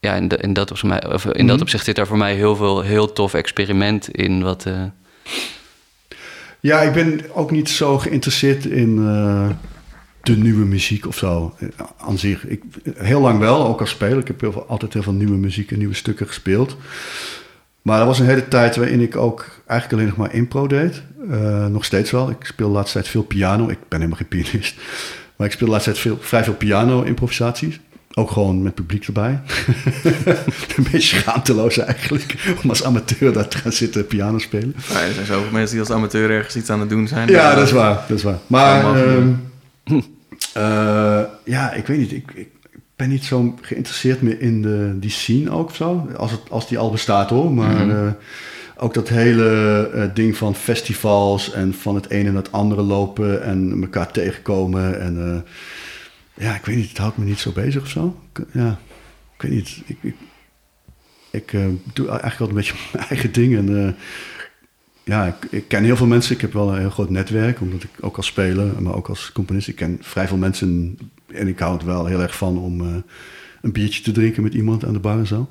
ja, 0.00 0.14
in, 0.14 0.28
de- 0.28 0.36
in, 0.36 0.52
dat, 0.52 0.70
op 0.70 0.82
mij, 0.82 1.12
of 1.12 1.24
in 1.24 1.46
dat 1.46 1.54
Mhm. 1.56 1.62
opzicht 1.64 1.84
zit 1.84 1.96
daar 1.96 2.06
voor 2.06 2.18
mij 2.18 2.34
heel 2.34 2.56
veel 2.56 2.80
heel 2.80 3.12
tof 3.12 3.34
experiment 3.34 4.08
in. 4.08 4.42
Wat, 4.42 4.66
eh, 4.66 4.82
Ja, 6.60 6.80
ik 6.80 6.92
ben 6.92 7.20
ook 7.34 7.50
niet 7.50 7.68
zo 7.68 7.98
geïnteresseerd 7.98 8.64
in 8.64 8.98
eh, 8.98 9.48
de 10.22 10.36
nieuwe 10.36 10.64
muziek 10.64 11.06
of 11.06 11.16
zo. 11.16 11.54
eh, 11.58 11.68
Aan 11.98 12.18
zich. 12.18 12.46
Ik, 12.46 12.62
heel 12.94 13.20
lang 13.20 13.38
wel, 13.38 13.66
ook 13.66 13.80
als 13.80 13.90
speler. 13.90 14.18
Ik 14.18 14.26
heb 14.26 14.40
heel 14.40 14.52
veel, 14.52 14.66
altijd 14.66 14.92
heel 14.92 15.02
veel 15.02 15.12
nieuwe 15.12 15.36
muziek 15.36 15.70
en 15.70 15.78
nieuwe 15.78 15.94
stukken 15.94 16.26
gespeeld. 16.26 16.76
Maar 17.82 18.00
er 18.00 18.06
was 18.06 18.18
een 18.18 18.26
hele 18.26 18.48
tijd 18.48 18.76
waarin 18.76 19.00
ik 19.00 19.16
ook 19.16 19.46
eigenlijk 19.66 19.92
alleen 19.92 20.16
nog 20.16 20.26
maar 20.26 20.34
impro 20.34 20.66
deed. 20.66 21.02
Eh, 21.30 21.66
nog 21.66 21.84
steeds 21.84 22.10
wel. 22.10 22.30
Ik 22.30 22.44
speel 22.44 22.66
de 22.66 22.72
laatste 22.72 22.98
tijd 22.98 23.10
veel 23.10 23.22
piano. 23.22 23.68
Ik 23.68 23.78
ben 23.88 23.98
helemaal 23.98 24.18
geen 24.18 24.28
pianist. 24.28 24.74
Maar 25.36 25.46
ik 25.46 25.52
speel 25.52 25.66
de 25.66 25.72
laatste 25.72 25.90
tijd 25.90 26.02
veel, 26.02 26.18
vrij 26.20 26.44
veel 26.44 26.54
piano-improvisaties. 26.54 27.80
Ook 28.14 28.30
gewoon 28.30 28.62
met 28.62 28.74
publiek 28.74 29.06
erbij. 29.06 29.40
een 30.76 30.86
beetje 30.92 31.16
schaamteloos 31.16 31.78
eigenlijk. 31.78 32.54
Om 32.62 32.68
als 32.68 32.84
amateur 32.84 33.32
daar 33.32 33.48
te 33.48 33.58
gaan 33.58 33.72
zitten 33.72 34.06
piano 34.06 34.38
spelen. 34.38 34.74
Ja, 34.88 35.00
er 35.00 35.12
zijn 35.12 35.26
zoveel 35.26 35.50
mensen 35.50 35.70
die 35.70 35.80
als 35.80 35.96
amateur 35.96 36.30
ergens 36.30 36.56
iets 36.56 36.70
aan 36.70 36.80
het 36.80 36.88
doen 36.88 37.08
zijn. 37.08 37.28
Ja, 37.28 37.54
dat 37.54 37.66
is 37.66 37.72
waar. 37.72 38.04
Dat 38.08 38.16
is 38.16 38.22
waar. 38.22 38.38
Maar 38.46 38.84
Allemaal 38.84 39.04
ehm, 39.04 39.32
eh, 40.54 41.20
ja, 41.44 41.72
ik 41.72 41.86
weet 41.86 41.98
niet. 41.98 42.12
Ik, 42.12 42.30
ik, 42.34 42.48
ben 43.00 43.08
niet 43.08 43.24
zo 43.24 43.54
geïnteresseerd 43.60 44.22
meer 44.22 44.40
in 44.40 44.62
de, 44.62 44.92
die 44.98 45.10
scene 45.10 45.50
ook 45.50 45.68
of 45.68 45.76
zo. 45.76 46.08
Als, 46.16 46.30
het, 46.30 46.40
als 46.50 46.68
die 46.68 46.78
al 46.78 46.90
bestaat 46.90 47.30
hoor. 47.30 47.52
Maar 47.52 47.86
Mhm. 47.86 47.90
eh, 48.06 48.12
ook 48.76 48.94
dat 48.94 49.08
hele 49.08 49.90
eh, 49.94 50.14
ding 50.14 50.36
van 50.36 50.54
festivals 50.54 51.52
en 51.52 51.74
van 51.74 51.94
het 51.94 52.10
ene 52.10 52.30
naar 52.30 52.42
het 52.42 52.52
andere 52.52 52.82
lopen 52.82 53.42
en 53.42 53.78
elkaar 53.82 54.12
tegenkomen. 54.12 55.00
En 55.00 55.44
eh, 56.36 56.44
ja, 56.44 56.54
ik 56.54 56.64
weet 56.64 56.76
niet, 56.76 56.88
het 56.88 56.98
houdt 56.98 57.16
me 57.16 57.24
niet 57.24 57.38
zo 57.38 57.52
bezig 57.52 57.82
of 57.82 57.88
zo. 57.88 58.20
Ik- 58.32 58.44
ja, 58.52 58.78
ik 59.36 59.42
weet 59.42 59.50
niet. 59.52 59.82
Ik, 59.86 59.96
ik, 60.00 60.14
ik 61.30 61.50
doe 61.92 62.08
eigenlijk 62.08 62.40
altijd 62.40 62.48
een 62.48 62.54
beetje 62.54 62.74
mijn 62.92 63.06
eigen 63.08 63.32
ding. 63.32 63.56
En 63.56 63.96
ja, 65.04 65.26
ik, 65.26 65.50
ik 65.50 65.68
ken 65.68 65.84
heel 65.84 65.96
veel 65.96 66.06
mensen. 66.06 66.34
Ik 66.34 66.40
heb 66.40 66.52
wel 66.52 66.72
een 66.72 66.78
heel 66.80 66.90
groot 66.90 67.10
netwerk, 67.10 67.60
omdat 67.60 67.82
ik 67.82 67.90
ook 68.00 68.16
als 68.16 68.26
speler, 68.26 68.82
maar 68.82 68.94
ook 68.94 69.08
als 69.08 69.32
componist. 69.32 69.68
Ik 69.68 69.76
ken 69.76 69.98
vrij 70.00 70.28
veel 70.28 70.36
mensen 70.36 70.98
en 71.32 71.48
ik 71.48 71.58
hou 71.58 71.72
het 71.72 71.84
wel 71.84 72.06
heel 72.06 72.20
erg 72.20 72.36
van 72.36 72.58
om 72.58 72.80
eh, 72.80 72.86
een 73.62 73.72
biertje 73.72 74.02
te 74.02 74.12
drinken 74.12 74.42
met 74.42 74.54
iemand 74.54 74.84
aan 74.84 74.92
de 74.92 74.98
bar 74.98 75.18
en 75.18 75.26
zo. 75.26 75.48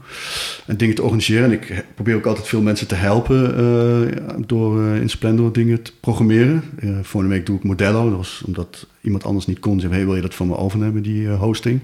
En 0.65 0.77
dingen 0.77 0.95
te 0.95 1.03
organiseren. 1.03 1.43
En 1.43 1.51
ik 1.51 1.85
probeer 1.95 2.15
ook 2.15 2.25
altijd 2.25 2.47
veel 2.47 2.61
mensen 2.61 2.87
te 2.87 2.95
helpen 2.95 3.57
eh, 3.57 4.17
door 4.45 4.83
eh, 4.83 5.01
in 5.01 5.09
Splendor 5.09 5.53
dingen 5.53 5.81
te 5.81 5.91
programmeren. 5.99 6.63
Eh 6.79 6.89
vorige 7.01 7.29
week 7.29 7.45
doe 7.45 7.57
ik 7.57 7.63
Modello. 7.63 8.09
Dat 8.09 8.17
was 8.17 8.43
omdat 8.45 8.87
iemand 9.01 9.23
anders 9.23 9.45
niet 9.45 9.59
kon. 9.59 9.79
Ze 9.79 9.79
zei, 9.79 9.93
hey, 9.93 10.05
wil 10.05 10.15
je 10.15 10.21
dat 10.21 10.35
van 10.35 10.47
me 10.47 10.57
overnemen, 10.57 11.01
die 11.01 11.29
hosting? 11.29 11.79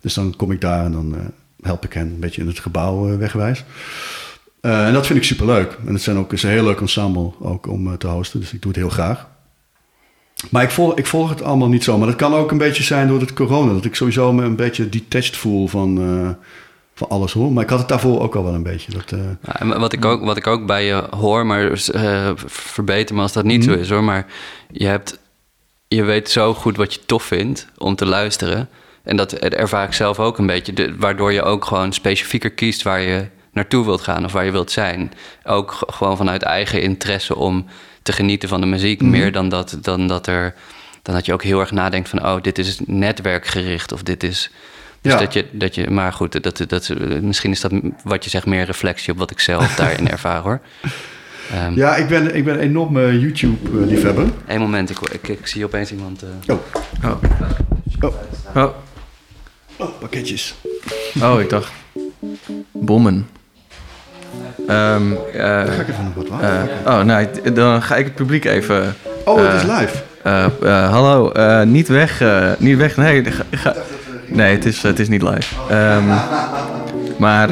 Dus 0.00 0.14
dan 0.14 0.36
kom 0.36 0.52
ik 0.52 0.60
daar 0.60 0.84
en 0.84 0.92
dan 0.92 1.14
help 1.62 1.84
ik 1.84 1.92
hen 1.92 2.06
een 2.06 2.20
beetje 2.20 2.40
in 2.40 2.46
het 2.46 2.58
gebouw 2.58 3.18
wegwijs. 3.18 3.64
En 4.60 4.92
dat 4.92 5.06
vind 5.06 5.18
ik 5.18 5.24
superleuk. 5.24 5.78
En 5.86 5.92
het 5.92 6.02
zijn 6.02 6.16
ook, 6.16 6.32
is 6.32 6.42
een 6.42 6.50
heel 6.50 6.64
leuk 6.64 6.80
ensemble 6.80 7.32
ook 7.38 7.66
om 7.66 7.98
te 7.98 8.06
hosten. 8.06 8.40
Dus 8.40 8.52
ik 8.52 8.62
doe 8.62 8.70
het 8.70 8.80
heel 8.80 8.90
graag. 8.90 9.28
Maar 10.50 10.62
ik 10.62 10.70
volg, 10.70 10.94
ik 10.94 11.06
volg 11.06 11.30
het 11.30 11.42
allemaal 11.42 11.68
niet 11.68 11.84
zo. 11.84 11.98
Maar 11.98 12.06
dat 12.06 12.16
kan 12.16 12.34
ook 12.34 12.50
een 12.50 12.58
beetje 12.58 12.82
zijn 12.82 13.08
door 13.08 13.20
het 13.20 13.32
corona. 13.32 13.72
Dat 13.72 13.84
ik 13.84 13.94
sowieso 13.94 14.32
me 14.32 14.44
een 14.44 14.56
beetje 14.56 14.88
detached 14.88 15.36
voel 15.36 15.66
van, 15.68 15.98
eh, 15.98 16.28
van 16.94 17.08
alles 17.08 17.32
hoor. 17.32 17.52
Maar 17.52 17.62
ik 17.64 17.70
had 17.70 17.78
het 17.78 17.88
daarvoor 17.88 18.20
ook 18.20 18.34
al 18.34 18.44
wel 18.44 18.54
een 18.54 18.62
beetje. 18.62 18.92
Dat, 18.92 19.12
eh, 19.12 19.18
Ja, 19.68 19.78
wat, 19.78 19.92
ik 19.92 20.04
ook, 20.04 20.24
wat 20.24 20.36
ik 20.36 20.46
ook 20.46 20.66
bij 20.66 20.84
je 20.84 21.02
hoor, 21.16 21.46
maar 21.46 21.72
eh, 21.72 22.30
verbeter 22.46 23.14
me 23.14 23.22
als 23.22 23.32
dat 23.32 23.44
niet 23.44 23.64
zo 23.64 23.72
is 23.72 23.90
hoor. 23.90 24.04
Maar 24.04 24.26
je, 24.70 24.86
hebt, 24.86 25.18
je 25.88 26.02
weet 26.04 26.30
zo 26.30 26.54
goed 26.54 26.76
wat 26.76 26.94
je 26.94 27.00
tof 27.06 27.22
vindt 27.22 27.66
om 27.78 27.94
te 27.94 28.06
luisteren. 28.06 28.68
En 29.02 29.16
dat 29.16 29.32
ervaar 29.32 29.84
ik 29.86 29.92
zelf 29.92 30.18
ook 30.18 30.38
een 30.38 30.46
beetje. 30.46 30.72
De- 30.72 30.94
waardoor 30.98 31.32
je 31.32 31.42
ook 31.42 31.64
gewoon 31.64 31.92
specifieker 31.92 32.50
kiest 32.50 32.82
waar 32.82 33.00
je 33.00 33.26
naartoe 33.52 33.84
wilt 33.84 34.00
gaan 34.00 34.24
of 34.24 34.32
waar 34.32 34.44
je 34.44 34.50
wilt 34.50 34.70
zijn. 34.70 35.12
Ook 35.44 35.76
gewoon 35.86 36.16
vanuit 36.16 36.42
eigen 36.42 36.82
interesse 36.82 37.36
om 37.36 37.66
te 38.02 38.12
genieten 38.12 38.48
van 38.48 38.60
de 38.60 38.66
muziek. 38.66 39.02
Meer 39.02 39.32
dan 39.32 39.48
dat, 39.48 39.78
dan 39.82 40.06
dat 40.08 40.26
er. 40.26 40.54
Dan 41.02 41.14
dat 41.14 41.26
je 41.26 41.32
ook 41.32 41.42
heel 41.42 41.60
erg 41.60 41.70
nadenkt 41.70 42.08
van, 42.08 42.26
oh, 42.26 42.42
dit 42.42 42.58
is 42.58 42.78
netwerkgericht 42.86 43.92
of 43.92 44.02
dit 44.02 44.22
is. 44.22 44.50
Dus 45.00 45.12
Ja. 45.12 45.18
dat, 45.18 45.32
je, 45.32 45.46
dat 45.52 45.74
je, 45.74 45.90
maar 45.90 46.12
goed, 46.12 46.42
dat, 46.42 46.64
dat, 46.68 46.88
misschien 47.22 47.50
is 47.50 47.60
dat 47.60 47.72
wat 48.04 48.24
je 48.24 48.30
zegt 48.30 48.46
meer 48.46 48.64
reflectie 48.64 49.12
op 49.12 49.18
wat 49.18 49.30
ik 49.30 49.40
zelf 49.40 49.74
daarin 49.74 50.08
ervaar 50.16 50.40
hoor. 50.40 50.60
Ehm 51.52 51.74
ja, 51.76 51.96
ik 51.96 52.08
ben, 52.08 52.34
ik 52.36 52.44
ben 52.44 52.54
een 52.54 52.60
enorme 52.60 53.18
YouTube-liefhebber. 53.20 54.26
Eén 54.46 54.60
moment, 54.60 54.90
ik, 54.90 54.98
ik, 55.00 55.28
ik 55.28 55.46
zie 55.46 55.64
opeens 55.64 55.90
iemand. 55.92 56.22
eh, 56.22 56.54
Oh, 56.54 56.60
Oh. 57.04 57.22
oh, 58.00 58.14
Oh. 58.54 58.74
oh, 59.76 59.98
pakketjes. 60.00 60.54
oh, 61.22 61.40
ik 61.40 61.48
dacht... 61.48 61.72
Bommen. 62.72 63.28
Ehm, 64.68 65.02
eh, 65.32 65.40
Ga 65.42 65.62
ik 65.64 65.88
even 65.88 66.04
nog 66.04 66.28
wat 66.28 66.40
eh, 66.40 66.92
oh, 66.92 67.02
nou, 67.02 67.26
dan 67.54 67.82
ga 67.82 67.96
ik 67.96 68.04
het 68.04 68.14
publiek 68.14 68.44
even... 68.44 68.94
Oh, 69.24 69.36
het 69.52 69.62
is 69.62 69.68
eh, 69.68 69.78
live. 69.78 69.96
eh, 70.22 70.44
eh, 70.62 70.90
hallo, 70.90 71.32
niet 71.64 71.88
weg, 71.88 72.22
niet 72.58 72.76
weg. 72.76 72.96
Nee, 72.96 73.24
ga, 73.24 73.42
ga- 73.50 73.74
nee 74.26 74.52
het, 74.54 74.64
is, 74.64 74.82
het 74.82 74.98
is 74.98 75.08
niet 75.08 75.22
live. 75.22 75.54
Ehm, 75.70 76.04
maar 77.18 77.48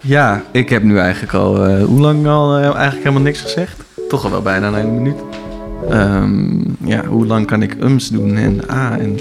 ja, 0.00 0.42
ik 0.50 0.68
heb 0.68 0.82
nu 0.82 0.98
eigenlijk 0.98 1.32
al, 1.34 1.66
hoe 1.66 2.00
lang 2.00 2.26
al, 2.26 2.56
eigenlijk 2.62 2.96
helemaal 2.98 3.20
niks 3.22 3.40
gezegd? 3.40 3.80
Toch 4.08 4.24
al 4.24 4.30
wel 4.30 4.42
bijna 4.42 4.68
een 4.78 4.94
minuut. 4.94 5.16
Ehm, 5.90 6.60
ja, 6.84 7.04
hoe 7.04 7.26
lang 7.26 7.46
kan 7.46 7.62
ik 7.62 7.76
ums 7.82 8.08
doen 8.08 8.36
en 8.36 8.60
a 8.70 8.98
en... 8.98 9.18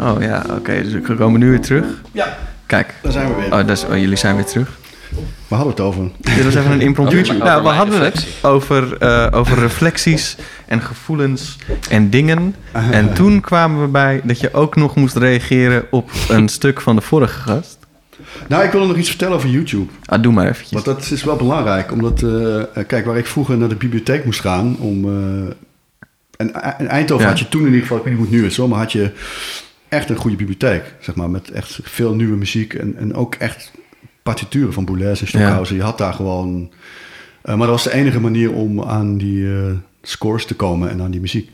Oh 0.00 0.16
ja, 0.22 0.42
oké, 0.56 0.82
dus 0.82 0.92
we 0.92 1.14
komen 1.14 1.40
nu 1.40 1.50
weer 1.50 1.60
terug. 1.60 1.84
Ja, 2.12 2.26
Kijk, 2.66 2.94
daar 3.02 3.12
zijn 3.12 3.28
we 3.28 3.34
weer. 3.34 3.44
oh, 3.52 3.56
dat 3.66 3.70
is, 3.70 3.84
oh, 3.84 3.96
jullie 3.96 4.16
zijn 4.16 4.34
weer 4.34 4.44
terug. 4.44 4.68
Waar 5.48 5.58
hadden 5.58 5.76
we 5.76 5.82
het 5.82 5.92
over? 5.92 6.10
Dit 6.18 6.44
was 6.44 6.54
even 6.54 6.70
een 6.72 6.80
impromptu. 6.80 7.22
Nou, 7.38 7.62
we 7.62 7.68
hadden 7.68 8.00
het 8.00 8.26
over, 8.42 8.96
eh, 8.96 9.26
over 9.30 9.58
reflecties 9.58 10.36
en 10.66 10.80
gevoelens 10.80 11.56
en 11.90 12.10
dingen. 12.10 12.54
En 12.72 13.14
toen 13.14 13.40
kwamen 13.40 13.80
we 13.80 13.86
bij 13.88 14.20
dat 14.24 14.40
je 14.40 14.52
ook 14.54 14.76
nog 14.76 14.94
moest 14.96 15.16
reageren 15.16 15.86
op 15.90 16.10
een 16.28 16.48
stuk 16.58 16.80
van 16.80 16.96
de 16.96 17.02
vorige 17.02 17.40
gast. 17.40 17.78
Nou, 18.48 18.64
ik 18.64 18.70
wilde 18.70 18.86
nog 18.86 18.96
iets 18.96 19.08
vertellen 19.08 19.36
over 19.36 19.48
YouTube. 19.48 19.90
Ah, 20.04 20.22
doe 20.22 20.32
maar 20.32 20.44
eventjes. 20.48 20.70
Want 20.72 20.84
dat 20.84 21.10
is 21.10 21.24
wel 21.24 21.36
belangrijk, 21.36 21.92
omdat, 21.92 22.22
eh, 22.22 22.60
eh, 22.60 22.66
kijk, 22.86 23.04
waar 23.06 23.18
ik 23.18 23.26
vroeger 23.26 23.56
naar 23.58 23.68
de 23.68 23.74
bibliotheek 23.74 24.24
moest 24.24 24.40
gaan 24.40 24.76
om. 24.78 25.04
eh, 25.04 25.52
en 26.36 26.52
in 26.78 26.86
Eindhoven 26.88 27.24
Ja. 27.24 27.30
had 27.30 27.38
je 27.38 27.48
toen 27.48 27.60
in 27.60 27.66
ieder 27.66 27.80
geval, 27.82 27.96
ik 27.96 28.02
weet 28.04 28.12
niet 28.12 28.22
hoe 28.22 28.32
het 28.32 28.40
nu 28.42 28.46
is 28.48 28.56
hoor, 28.56 28.68
maar 28.68 28.78
had 28.78 28.92
je 28.92 29.10
echt 29.88 30.10
een 30.10 30.16
goede 30.16 30.36
bibliotheek, 30.36 30.82
zeg 31.00 31.14
maar, 31.14 31.30
met 31.30 31.50
echt 31.50 31.78
veel 31.82 32.14
nieuwe 32.14 32.36
muziek 32.36 32.74
en, 32.74 32.96
en 32.96 33.14
ook 33.14 33.34
echt 33.34 33.70
partituren 34.28 34.72
van 34.72 34.84
Boulez 34.84 35.20
en 35.20 35.26
Stockhausen. 35.26 35.76
Je 35.76 35.82
had 35.82 35.98
daar 35.98 36.12
gewoon. 36.12 36.70
eh, 37.42 37.54
maar 37.54 37.66
dat 37.66 37.76
was 37.76 37.84
de 37.84 37.92
enige 37.92 38.20
manier 38.20 38.52
om 38.52 38.82
aan 38.82 39.16
die 39.16 39.46
eh, 39.46 39.70
scores 40.02 40.44
te 40.44 40.54
komen 40.54 40.90
en 40.90 41.00
aan 41.00 41.10
die 41.10 41.20
muziek. 41.20 41.50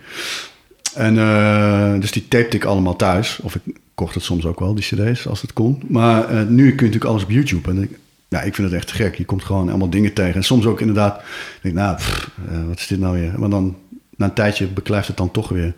En 0.95 1.19
eh, 1.19 2.01
dus 2.01 2.13
die 2.13 2.29
tapte 2.29 2.57
ik 2.57 2.65
allemaal 2.65 2.97
thuis. 2.97 3.39
Of 3.43 3.55
ik 3.55 3.63
kocht 3.95 4.15
het 4.15 4.25
soms 4.25 4.47
ook 4.47 4.61
wel, 4.61 4.75
die 4.75 4.85
cd's, 4.85 5.27
als 5.27 5.41
het 5.43 5.53
kon. 5.53 5.83
Maar 5.89 6.21
nu 6.29 6.65
kun 6.65 6.65
je 6.65 6.69
natuurlijk 6.69 7.05
alles 7.05 7.23
op 7.23 7.31
YouTube. 7.31 7.71
En 7.71 7.83
ik, 7.83 7.99
nou, 8.29 8.47
ik 8.47 8.55
vind 8.55 8.71
het 8.71 8.77
echt 8.77 8.93
gek. 8.93 9.15
Je 9.15 9.25
komt 9.25 9.45
gewoon 9.45 9.69
allemaal 9.69 9.91
dingen 9.91 10.13
tegen. 10.13 10.35
En 10.35 10.45
soms 10.45 10.67
ook 10.67 10.81
inderdaad, 10.81 11.23
denk 11.63 11.75
ik, 11.75 11.81
nou, 11.81 11.97
pff, 11.97 12.31
wat 12.69 12.79
is 12.79 12.87
dit 12.87 13.01
nou 13.01 13.21
weer? 13.21 13.33
Maar 13.37 13.51
dan, 13.51 13.77
na 14.17 14.27
een 14.27 14.35
tijdje 14.35 14.67
beklijft 14.67 15.07
het 15.07 15.17
dan 15.17 15.31
toch 15.31 15.49
weer. 15.49 15.75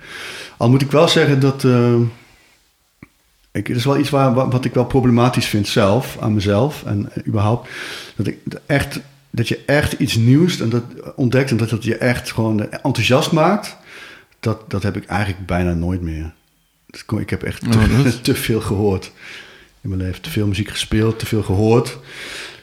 Al 0.56 0.70
moet 0.70 0.82
ik 0.82 0.90
wel 0.90 1.08
zeggen 1.08 1.40
dat... 1.40 1.64
eh, 3.56 3.60
ik, 3.60 3.66
het 3.66 3.76
is 3.76 3.84
wel 3.84 3.98
iets 3.98 4.10
waar, 4.10 4.34
wa- 4.34 4.48
wat 4.48 4.64
ik 4.64 4.74
wel 4.74 4.84
problematisch 4.84 5.46
vind 5.46 5.68
zelf, 5.68 6.16
aan 6.20 6.34
mezelf 6.34 6.82
en 6.86 7.08
eh, 7.14 7.26
überhaupt. 7.26 7.68
Dat, 8.16 8.26
ik, 8.26 8.36
echt, 8.66 9.00
dat 9.30 9.48
je 9.48 9.60
echt 9.66 9.92
iets 9.92 10.14
nieuws 10.16 10.60
en 10.60 10.68
dat, 10.68 10.82
ontdekt 11.16 11.50
en 11.50 11.56
dat 11.56 11.70
het 11.70 11.84
je 11.84 11.96
echt 11.96 12.32
gewoon 12.32 12.70
enthousiast 12.70 13.32
maakt. 13.32 13.76
Dat, 14.40 14.70
dat 14.70 14.82
heb 14.82 14.96
ik 14.96 15.04
eigenlijk 15.06 15.46
bijna 15.46 15.72
nooit 15.74 16.00
meer. 16.02 16.32
Dus 16.86 17.04
ik- 17.20 17.30
heb 17.30 17.42
echt 17.42 17.60
te, 17.72 17.78
Oh, 17.78 18.04
dat 18.04 18.24
te 18.24 18.34
veel 18.34 18.60
gehoord 18.60 19.12
in 19.80 19.88
mijn 19.88 20.00
leven. 20.02 20.22
Te 20.22 20.30
veel 20.30 20.46
muziek 20.46 20.68
gespeeld, 20.68 21.18
te 21.18 21.26
veel 21.26 21.42
gehoord. 21.42 21.98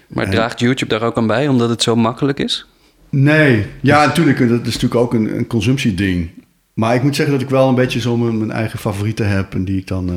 Maar 0.07 0.25
En- 0.25 0.31
draagt 0.31 0.59
YouTube 0.59 0.89
daar 0.97 1.07
ook 1.07 1.17
aan 1.17 1.27
bij, 1.27 1.47
omdat 1.47 1.69
het 1.69 1.83
zo 1.83 1.95
makkelijk 1.95 2.39
is? 2.39 2.65
Nee, 3.09 3.65
ja, 3.81 4.05
natuurlijk. 4.05 4.37
Dat 4.39 4.59
is 4.67 4.73
natuurlijk 4.73 4.95
ook 4.95 5.13
een, 5.13 5.37
een 5.37 5.47
consumptieding. 5.47 6.29
Maar 6.73 6.95
ik 6.95 7.03
moet 7.03 7.15
zeggen 7.15 7.33
dat 7.35 7.43
ik 7.43 7.49
wel 7.49 7.69
een 7.69 7.75
beetje 7.75 7.99
zo 7.99 8.17
mijn, 8.17 8.37
mijn 8.37 8.51
eigen 8.51 8.79
favorieten 8.79 9.27
heb. 9.29 9.53
En 9.53 9.65
die 9.65 9.77
ik 9.77 9.87
dan. 9.87 10.09
eh, 10.09 10.15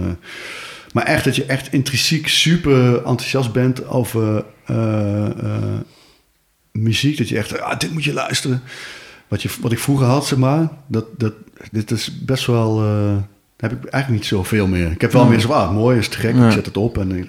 maar 0.96 1.04
echt 1.06 1.24
dat 1.24 1.36
je 1.36 1.44
echt 1.44 1.72
intrinsiek 1.72 2.28
super 2.28 2.94
enthousiast 2.96 3.52
bent 3.52 3.88
over 3.88 4.44
eh, 4.66 5.26
eh, 5.26 5.62
muziek. 6.72 7.18
Dat 7.18 7.28
je 7.28 7.36
echt, 7.38 7.60
ah, 7.60 7.78
dit 7.78 7.92
moet 7.92 8.04
je 8.04 8.12
luisteren. 8.12 8.62
Wat, 9.28 9.42
je, 9.42 9.48
wat 9.60 9.72
ik 9.72 9.78
vroeger 9.78 10.06
had, 10.06 10.26
zeg 10.26 10.38
maar. 10.38 10.68
Dat, 10.86 11.04
dat, 11.18 11.32
dit 11.72 11.90
is 11.90 12.24
best 12.24 12.46
wel. 12.46 12.82
eh, 12.82 13.16
heb 13.56 13.72
ik 13.72 13.84
eigenlijk 13.84 14.22
niet 14.22 14.30
zoveel 14.30 14.66
meer. 14.66 14.90
Ik 14.90 15.00
heb 15.00 15.12
wel 15.12 15.22
Ja. 15.22 15.28
meer 15.28 15.40
zo, 15.40 15.48
ah, 15.48 15.72
mooi, 15.74 15.98
is 15.98 16.08
te 16.08 16.18
gek. 16.18 16.34
Ja. 16.34 16.46
Ik 16.46 16.52
zet 16.52 16.66
het 16.66 16.76
op 16.76 16.98
en 16.98 17.12
ik, 17.12 17.24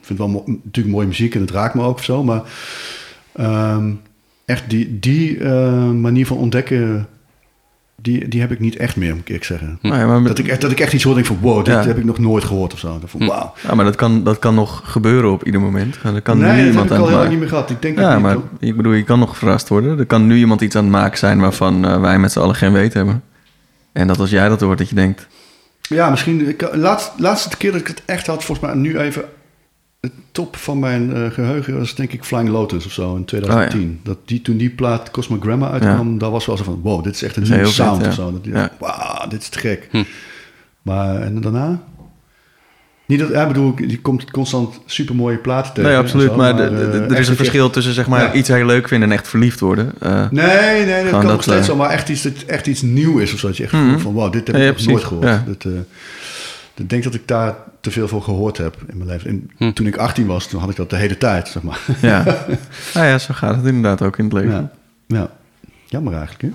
vind 0.00 0.18
wel 0.18 0.28
mo- 0.28 0.44
natuurlijk 0.46 0.94
mooie 0.94 1.06
muziek 1.06 1.34
en 1.34 1.40
het 1.40 1.50
raakt 1.50 1.74
me 1.74 1.82
ook 1.82 1.94
of 1.96 2.04
zo. 2.04 2.24
Maar 2.24 2.42
ehm, 3.32 3.92
echt 4.44 4.70
die, 4.70 4.98
die 4.98 5.44
manier 5.94 6.26
van 6.26 6.36
ontdekken, 6.36 7.08
die, 8.02 8.28
die 8.28 8.40
heb 8.40 8.52
ik 8.52 8.60
niet 8.60 8.76
echt 8.76 8.96
meer, 8.96 9.14
moet 9.16 9.28
ik 9.28 9.44
zeggen. 9.44 9.78
Nou 9.82 9.96
ja, 9.96 10.06
maar, 10.06 10.18
met- 10.20 10.28
Dat 10.36 10.38
ik, 10.38 10.48
echt, 10.50 10.60
dat 10.60 10.70
ik 10.70 10.80
echt 10.80 10.92
iets 10.92 11.02
hoor 11.04 11.16
en 11.16 11.22
denk 11.22 11.38
van, 11.40 11.50
wow, 11.50 11.64
dit 11.64 11.74
Ja. 11.74 11.86
heb 11.86 11.98
ik 11.98 12.04
nog 12.04 12.18
nooit 12.18 12.44
gehoord 12.44 12.72
of 12.72 12.78
zo. 12.78 12.98
Dat 13.00 13.10
van, 13.10 13.20
Hm. 13.20 13.26
wauw. 13.26 13.52
ja, 13.68 13.74
maar 13.74 13.84
dat, 13.84 13.94
kan, 13.96 14.24
dat 14.24 14.38
kan 14.38 14.54
nog 14.54 14.80
gebeuren 14.84 15.32
op 15.32 15.44
ieder 15.44 15.60
moment. 15.60 15.98
En 16.02 16.14
Er 16.14 16.22
kan 16.22 16.38
nee, 16.38 16.50
nu 16.50 16.56
dat 16.56 16.66
iemand 16.66 16.88
heb 16.88 16.92
aan 16.92 16.96
ik 16.96 17.02
al 17.02 17.04
het 17.04 17.08
heel 17.08 17.18
lang 17.18 17.30
niet 17.30 17.38
meer 17.38 17.48
gehad. 17.48 17.70
Ik 17.70 17.82
denk 17.82 17.98
Ja, 17.98 18.12
dat 18.12 18.20
maar 18.20 18.34
niet, 18.34 18.44
ik 18.70 18.76
bedoel, 18.76 18.92
je 18.92 19.02
kan 19.04 19.18
nog 19.18 19.36
verrast 19.36 19.68
worden. 19.68 19.98
Er 19.98 20.06
kan 20.06 20.26
nu 20.26 20.36
iemand 20.36 20.60
iets 20.60 20.76
aan 20.76 20.82
het 20.82 20.92
maken 20.92 21.18
zijn 21.18 21.40
waarvan 21.40 21.84
eh, 21.84 22.00
wij 22.00 22.18
met 22.18 22.32
z'n 22.32 22.38
allen 22.40 22.54
geen 22.54 22.72
weet 22.72 22.94
hebben. 22.94 23.22
En 23.92 24.06
dat 24.06 24.18
als 24.18 24.30
jij 24.30 24.48
dat 24.48 24.60
hoort, 24.60 24.78
dat 24.78 24.88
je 24.88 24.94
denkt... 24.94 25.26
Ja, 25.88 26.10
misschien. 26.10 26.48
Ik, 26.48 26.68
laatst, 26.72 27.12
laatste 27.16 27.56
keer 27.56 27.72
dat 27.72 27.80
ik 27.80 27.86
het 27.86 28.02
echt 28.04 28.26
had, 28.26 28.44
volgens 28.44 28.66
mij 28.66 28.76
nu 28.76 28.98
even. 28.98 29.24
Het 30.02 30.12
top 30.32 30.56
van 30.56 30.78
mijn 30.78 31.14
eh, 31.14 31.30
geheugen 31.30 31.78
was 31.78 31.94
denk 31.94 32.12
ik 32.12 32.24
Flying 32.24 32.48
Lotus 32.48 32.86
of 32.86 32.92
zo 32.92 33.16
in 33.16 33.24
2010. 33.24 34.00
dat 34.02 34.18
die, 34.24 34.42
toen 34.42 34.56
die 34.56 34.70
plaat 34.70 35.10
Cosmogramma 35.10 35.70
uitkwam, 35.70 36.18
daar 36.18 36.30
was 36.30 36.46
wel 36.46 36.56
zo 36.56 36.64
van: 36.64 36.80
wow, 36.82 37.04
dit 37.04 37.14
is 37.14 37.22
echt 37.22 37.36
een 37.36 37.42
nieuwe 37.42 37.58
vet, 37.58 37.68
sound 37.74 38.02
ja. 38.02 38.08
of 38.08 38.14
zo. 38.14 38.32
Dat 38.32 38.44
die 38.44 38.52
Ja. 38.52 38.58
dacht, 38.58 38.70
wauw, 38.78 39.28
dit 39.28 39.42
is 39.42 39.48
te 39.48 39.58
gek. 39.58 39.88
Hm. 39.90 40.02
Maar 40.82 41.20
en 41.22 41.40
daarna? 41.40 41.82
Niet 43.06 43.18
dat, 43.18 43.28
ja, 43.30 43.46
bedoel, 43.46 43.74
je 43.86 44.00
komt 44.00 44.30
constant 44.30 44.80
super 44.86 45.14
mooie 45.14 45.36
platen 45.36 45.72
tegen. 45.74 45.90
Nee, 45.90 45.98
absoluut. 45.98 46.30
zo, 46.30 46.36
maar 46.36 46.56
de- 46.56 46.62
eh, 46.62 46.94
er 47.10 47.18
is 47.18 47.28
een 47.28 47.36
verschil 47.36 47.70
tussen 47.70 47.92
zeg 47.94 48.06
maar, 48.06 48.22
Ja. 48.22 48.32
iets 48.32 48.48
heel 48.48 48.66
leuk 48.66 48.88
vinden 48.88 49.10
en 49.10 49.14
echt 49.16 49.28
verliefd 49.28 49.60
worden. 49.60 49.92
Eh, 50.00 50.30
Nee, 50.30 50.84
nee, 50.84 51.02
dat 51.02 51.10
kan 51.12 51.20
dat, 51.22 51.30
nog 51.32 51.42
steeds 51.42 51.58
eh, 51.58 51.64
zo, 51.64 51.76
maar 51.76 51.90
echt 51.90 52.08
iets, 52.08 52.22
dat 52.22 52.32
echt 52.46 52.66
iets 52.66 52.82
nieuw 52.82 53.18
is 53.18 53.32
of 53.32 53.38
zo. 53.38 53.46
Dat 53.46 53.56
je 53.56 53.64
echt 53.64 53.72
Mhm. 53.72 53.98
van, 53.98 54.12
wow, 54.12 54.32
dit 54.32 54.46
heb 54.46 54.56
Ja, 54.56 54.62
ik 54.62 54.66
ja, 54.68 54.72
nog 54.72 54.74
precies. 54.74 54.92
nooit 54.92 55.04
gehoord. 55.04 55.26
Ja. 55.26 55.44
Dat, 55.46 55.64
eh, 55.72 55.78
Ik 56.74 56.90
denk 56.90 57.02
dat 57.04 57.14
ik 57.14 57.28
daar 57.28 57.54
te 57.80 57.90
veel 57.90 58.08
voor 58.08 58.22
gehoord 58.22 58.56
heb 58.58 58.76
in 58.88 58.96
mijn 58.96 59.08
leven. 59.10 59.30
En 59.30 59.50
Hm. 59.56 59.72
Toen 59.72 59.86
ik 59.86 59.96
18 59.96 60.26
was, 60.26 60.46
toen 60.46 60.60
had 60.60 60.70
ik 60.70 60.76
dat 60.76 60.90
de 60.90 60.96
hele 60.96 61.18
tijd, 61.18 61.48
zeg 61.48 61.62
maar. 61.62 61.80
Ja. 62.00 62.24
nou 62.94 63.06
ja, 63.10 63.18
zo 63.18 63.34
gaat 63.34 63.56
het 63.56 63.64
inderdaad 63.66 64.02
ook 64.02 64.18
in 64.18 64.24
het 64.24 64.32
leven. 64.32 64.50
Ja, 64.50 64.70
ja. 65.06 65.30
jammer 65.86 66.12
eigenlijk, 66.12 66.42
hè? 66.42 66.48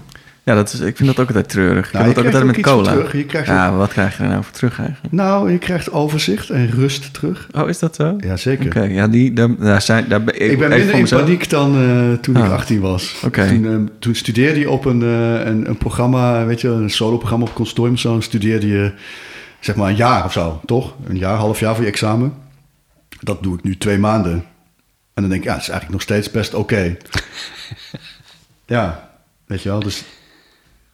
Ja, 0.43 0.55
dat 0.55 0.73
is, 0.73 0.79
ik 0.79 0.95
vind 0.97 1.09
dat 1.09 1.19
ook 1.19 1.27
altijd 1.27 1.49
treurig. 1.49 1.93
Nou, 1.93 2.09
ik 2.09 2.15
heb 2.15 2.25
dat 2.31 2.35
ook 2.35 2.41
altijd 2.41 2.55
met 2.55 2.65
cola. 2.65 3.07
Je 3.11 3.25
krijgt 3.25 3.47
ja, 3.47 3.71
wat 3.75 3.89
krijg 3.91 4.17
je 4.17 4.23
er 4.23 4.29
nou 4.29 4.43
voor 4.43 4.53
terug 4.53 4.79
eigenlijk? 4.79 5.13
Nou, 5.13 5.51
je 5.51 5.57
krijgt 5.57 5.91
overzicht 5.91 6.49
en 6.49 6.69
rust 6.71 7.13
terug. 7.13 7.47
Oh, 7.55 7.69
is 7.69 7.79
dat 7.79 7.95
zo? 7.95 8.15
Ja, 8.19 8.37
zeker. 8.37 8.65
Oké, 8.65 8.81
ja, 8.81 9.07
die, 9.07 9.33
daar, 9.33 9.55
daar 9.57 9.81
zijn, 9.81 10.05
daar 10.07 10.23
ben, 10.23 10.41
Ik 10.51 10.59
ben 10.59 10.69
minder 10.69 10.93
in 10.93 11.01
mezelf. 11.01 11.21
paniek 11.21 11.49
dan 11.49 11.75
eh, 11.75 12.13
toen 12.21 12.35
ik 12.37 12.43
Ah. 12.43 12.51
18 12.51 12.79
was. 12.79 13.15
Oké. 13.25 13.47
Toen, 13.47 13.65
eh, 13.65 13.75
toen 13.99 14.15
studeerde 14.15 14.59
je 14.59 14.69
op 14.69 14.85
een, 14.85 15.01
eh, 15.01 15.45
een, 15.45 15.69
een 15.69 15.77
programma, 15.77 16.45
weet 16.45 16.61
je, 16.61 16.67
een 16.67 16.89
solo-programma 16.89 17.45
op 17.45 17.53
consortium. 17.53 17.97
Zo 17.97 18.19
studeerde 18.19 18.67
je 18.67 18.91
zeg 19.59 19.75
maar 19.75 19.89
een 19.89 19.95
jaar 19.95 20.25
of 20.25 20.31
zo, 20.31 20.61
toch? 20.65 20.95
Een 21.05 21.17
jaar, 21.17 21.37
half 21.37 21.59
jaar 21.59 21.75
voor 21.75 21.83
je 21.83 21.89
examen. 21.89 22.33
Dat 23.19 23.43
doe 23.43 23.57
ik 23.57 23.63
nu 23.63 23.77
twee 23.77 23.97
maanden. 23.97 24.33
En 25.13 25.23
dan 25.23 25.29
denk 25.29 25.41
ik, 25.41 25.47
ja, 25.47 25.53
het 25.53 25.61
is 25.61 25.69
eigenlijk 25.69 25.99
nog 25.99 26.01
steeds 26.01 26.31
best 26.31 26.53
oké. 26.53 26.97
ja, 28.65 29.09
weet 29.45 29.61
je 29.61 29.69
wel, 29.69 29.79
dus 29.79 30.03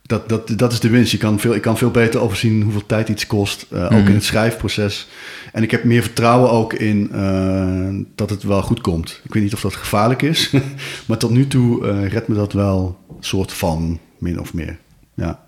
dat, 0.01 0.30
dat, 0.30 0.47
dat 0.57 0.72
is 0.72 0.80
de 0.80 0.89
winst. 0.89 1.11
Je 1.11 1.18
kan 1.18 1.39
veel, 1.39 1.53
ik 1.55 1.61
kan 1.61 1.78
veel 1.78 1.91
beter 1.91 2.20
overzien 2.20 2.61
hoeveel 2.61 2.86
tijd 2.86 3.09
iets 3.09 3.28
kost, 3.28 3.66
eh, 3.72 3.84
ook 3.84 3.91
Mhm. 3.91 4.07
in 4.07 4.14
het 4.14 4.24
schrijfproces. 4.24 5.07
En 5.53 5.64
ik 5.64 5.72
heb 5.72 5.84
meer 5.84 6.01
vertrouwen 6.01 6.51
ook 6.51 6.74
in 6.74 7.11
eh, 7.11 7.89
dat 8.16 8.30
het 8.30 8.43
wel 8.43 8.61
goed 8.61 8.82
komt. 8.82 9.22
Ik 9.24 9.34
weet 9.34 9.43
niet 9.43 9.53
of 9.53 9.61
dat 9.61 9.76
gevaarlijk 9.76 10.22
is, 10.22 10.53
maar 11.07 11.18
tot 11.18 11.30
nu 11.32 11.47
toe 11.47 11.88
eh 11.88 12.07
redt 12.07 12.28
me 12.28 12.36
dat 12.36 12.53
wel 12.53 12.97
soort 13.20 13.53
van, 13.53 13.99
min 14.18 14.39
of 14.39 14.53
meer. 14.53 14.78
Ja. 15.14 15.45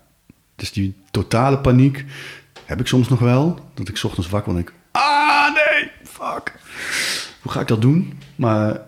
Dus 0.56 0.72
die 0.72 0.94
totale 1.10 1.58
paniek 1.58 2.04
heb 2.66 2.80
ik 2.80 2.86
soms 2.86 3.08
nog 3.08 3.18
wel. 3.18 3.60
Dat 3.74 3.88
ik 3.88 3.96
's 3.96 4.04
ochtends 4.04 4.28
wakker 4.30 4.52
word 4.52 4.64
en 4.66 4.72
denk, 4.72 4.82
ah 4.92 5.54
nee, 5.54 5.90
fuck. 6.04 6.54
Hoe 7.42 7.52
ga 7.52 7.60
ik 7.60 7.68
dat 7.68 7.80
doen? 7.80 8.18
Maar 8.36 8.66
het 8.68 8.82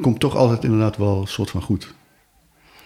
komt 0.00 0.20
toch 0.20 0.36
altijd 0.36 0.64
inderdaad 0.64 0.96
wel 0.96 1.20
een 1.20 1.26
soort 1.26 1.50
van 1.50 1.62
goed. 1.62 1.94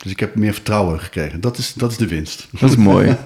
Dus 0.03 0.13
ik 0.13 0.21
heb 0.21 0.35
meer 0.35 0.53
vertrouwen 0.53 1.01
gekregen. 1.01 1.41
Dat 1.41 1.59
is, 1.59 1.73
dat 1.75 1.91
is 1.91 1.97
de 1.97 2.07
winst. 2.07 2.49
Dat 2.61 2.71
is 2.71 2.77
mooi. 2.77 3.17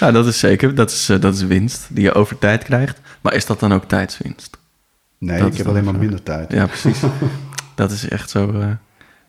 ja, 0.00 0.10
dat 0.10 0.26
is 0.26 0.38
zeker. 0.38 0.74
Dat 0.74 0.90
is, 0.90 1.08
eh, 1.08 1.20
dat 1.20 1.34
is 1.34 1.42
winst 1.42 1.86
die 1.90 2.02
je 2.04 2.12
over 2.14 2.38
tijd 2.38 2.64
krijgt. 2.64 3.00
Maar 3.20 3.34
is 3.34 3.46
dat 3.46 3.60
dan 3.60 3.72
ook 3.72 3.84
tijdswinst? 3.84 4.58
Nee, 5.18 5.38
Dat 5.38 5.50
ik 5.52 5.56
heb 5.56 5.66
alleen 5.66 5.84
maar 5.84 5.92
vraag. 5.92 6.02
minder 6.04 6.22
tijd. 6.22 6.52
Ja, 6.52 6.66
precies. 6.66 7.00
dat 7.74 7.90
is 7.90 8.08
echt 8.08 8.30
zo. 8.30 8.52
eh, 8.60 8.66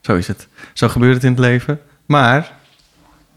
zo 0.01 0.15
is 0.15 0.27
het. 0.27 0.47
Zo 0.73 0.87
gebeurt 0.89 1.13
het 1.13 1.23
in 1.23 1.29
het 1.31 1.39
leven. 1.39 1.79
Maar 2.05 2.51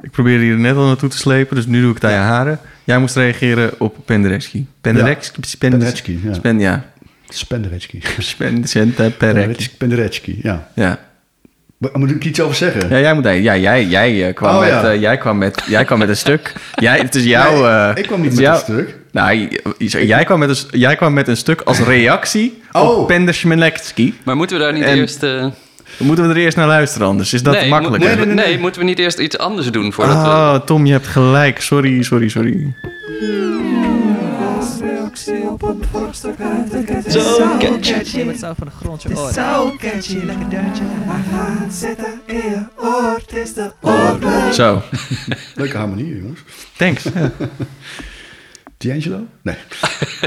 ik 0.05 0.11
probeerde 0.11 0.45
hier 0.45 0.57
net 0.57 0.77
al 0.77 0.87
naartoe 0.87 1.09
te 1.09 1.17
slepen, 1.17 1.57
dus 1.57 1.67
nu 1.67 1.81
doe 1.81 1.89
ik 1.89 1.95
het 1.95 2.05
aan 2.05 2.11
je 2.11 2.17
haren. 2.17 2.59
Jij 2.85 2.99
moest 2.99 3.17
reageren 3.17 3.71
op 3.79 3.97
Penderecki. 4.05 4.67
Penderecki? 4.81 5.31
Penderecki, 5.59 6.21
ja. 6.25 6.33
Spen, 6.35 6.59
ja. 6.59 6.85
Spenderecki. 7.29 8.03
Penderecki, 9.79 10.39
ja. 10.43 10.69
Ja. 10.75 10.99
Maar 11.79 11.91
Moet 11.95 12.11
ik 12.11 12.25
iets 12.25 12.41
over 12.41 12.57
zeggen? 12.57 12.89
Ja, 12.89 12.99
jij 13.01 13.15
moet 13.15 13.25
ja, 13.25 13.57
jij, 13.57 13.85
jij, 13.85 14.29
eh, 14.29 14.35
kwam 14.35 14.55
Oh, 14.55 14.61
met, 14.61 14.69
ja. 14.69 14.91
eh, 14.93 15.01
jij, 15.01 15.17
kwam 15.19 15.39
met, 15.39 15.63
jij 15.67 15.85
kwam 15.85 15.99
met 15.99 16.09
een 16.09 16.17
stuk. 16.17 16.53
Jij, 16.75 16.99
het 16.99 17.15
is 17.15 17.25
jouw. 17.25 17.53
Nee, 17.53 17.71
eh, 17.71 17.91
ik 17.95 18.07
kwam 18.07 18.21
niet 18.21 18.35
met 18.35 18.45
een 18.45 18.57
stuk. 18.57 18.97
Nou, 19.13 19.37
j- 19.37 19.49
j- 19.79 19.99
jij 19.99 20.25
kwam 20.25 20.39
met 20.39 20.49
een, 20.49 20.81
jij 20.81 20.97
kwam 20.97 21.13
met 21.13 21.29
een 21.29 21.37
stuk 21.37 21.61
als 21.61 21.79
reactie 21.81 22.63
Oh. 22.73 22.99
op 22.99 23.07
Penderecki. 23.07 24.15
Maar 24.25 24.37
moeten 24.37 24.57
we 24.59 24.63
daar 24.63 24.73
niet 24.73 24.83
En- 24.83 24.97
eerst... 24.97 25.23
eh, 25.99 26.07
Moeten 26.07 26.29
we 26.29 26.35
er 26.35 26.41
eerst 26.41 26.57
naar 26.57 26.67
luisteren, 26.67 27.07
anders 27.07 27.33
is 27.33 27.43
dat 27.43 27.55
nee, 27.55 27.69
makkelijker. 27.69 28.09
mo- 28.11 28.17
Nee, 28.17 28.27
nee, 28.27 28.35
nee, 28.35 28.47
nee. 28.47 28.59
moeten 28.59 28.81
we 28.81 28.87
niet 28.87 28.99
eerst 28.99 29.19
iets 29.19 29.39
anders 29.39 29.71
doen 29.71 29.93
voordat 29.93 30.17
we... 30.23 30.29
Oh, 30.29 30.55
Tom, 30.55 30.87
je 30.87 30.93
hebt 30.93 31.07
gelijk. 31.07 31.61
Sorry, 31.61 32.03
sorry, 32.03 32.29
sorry. 32.29 32.73
Zo 37.09 37.57
catchy. 37.59 38.35
Zo 38.39 38.53
van 38.57 38.67
de 38.67 38.73
grond 38.81 39.03
je. 39.03 39.09
Zo 39.33 39.75
catchy, 39.79 40.17
lekker 40.25 40.49
deuntje. 40.49 40.83
Hij 40.87 41.23
gaat 41.33 41.73
zitten 41.75 42.21
in 42.27 42.35
je 42.37 42.63
oor. 42.77 43.21
Het 43.27 43.37
is 43.37 43.55
de 43.55 43.71
oorbel. 43.81 44.53
Zo, 44.53 44.83
Leuke 45.55 45.77
harmonie, 45.77 46.17
jongens. 46.17 46.41
thanks. 46.77 47.05
Ja. 48.89 48.93
D'Angelo? 48.93 49.27
Nee. 49.43 49.55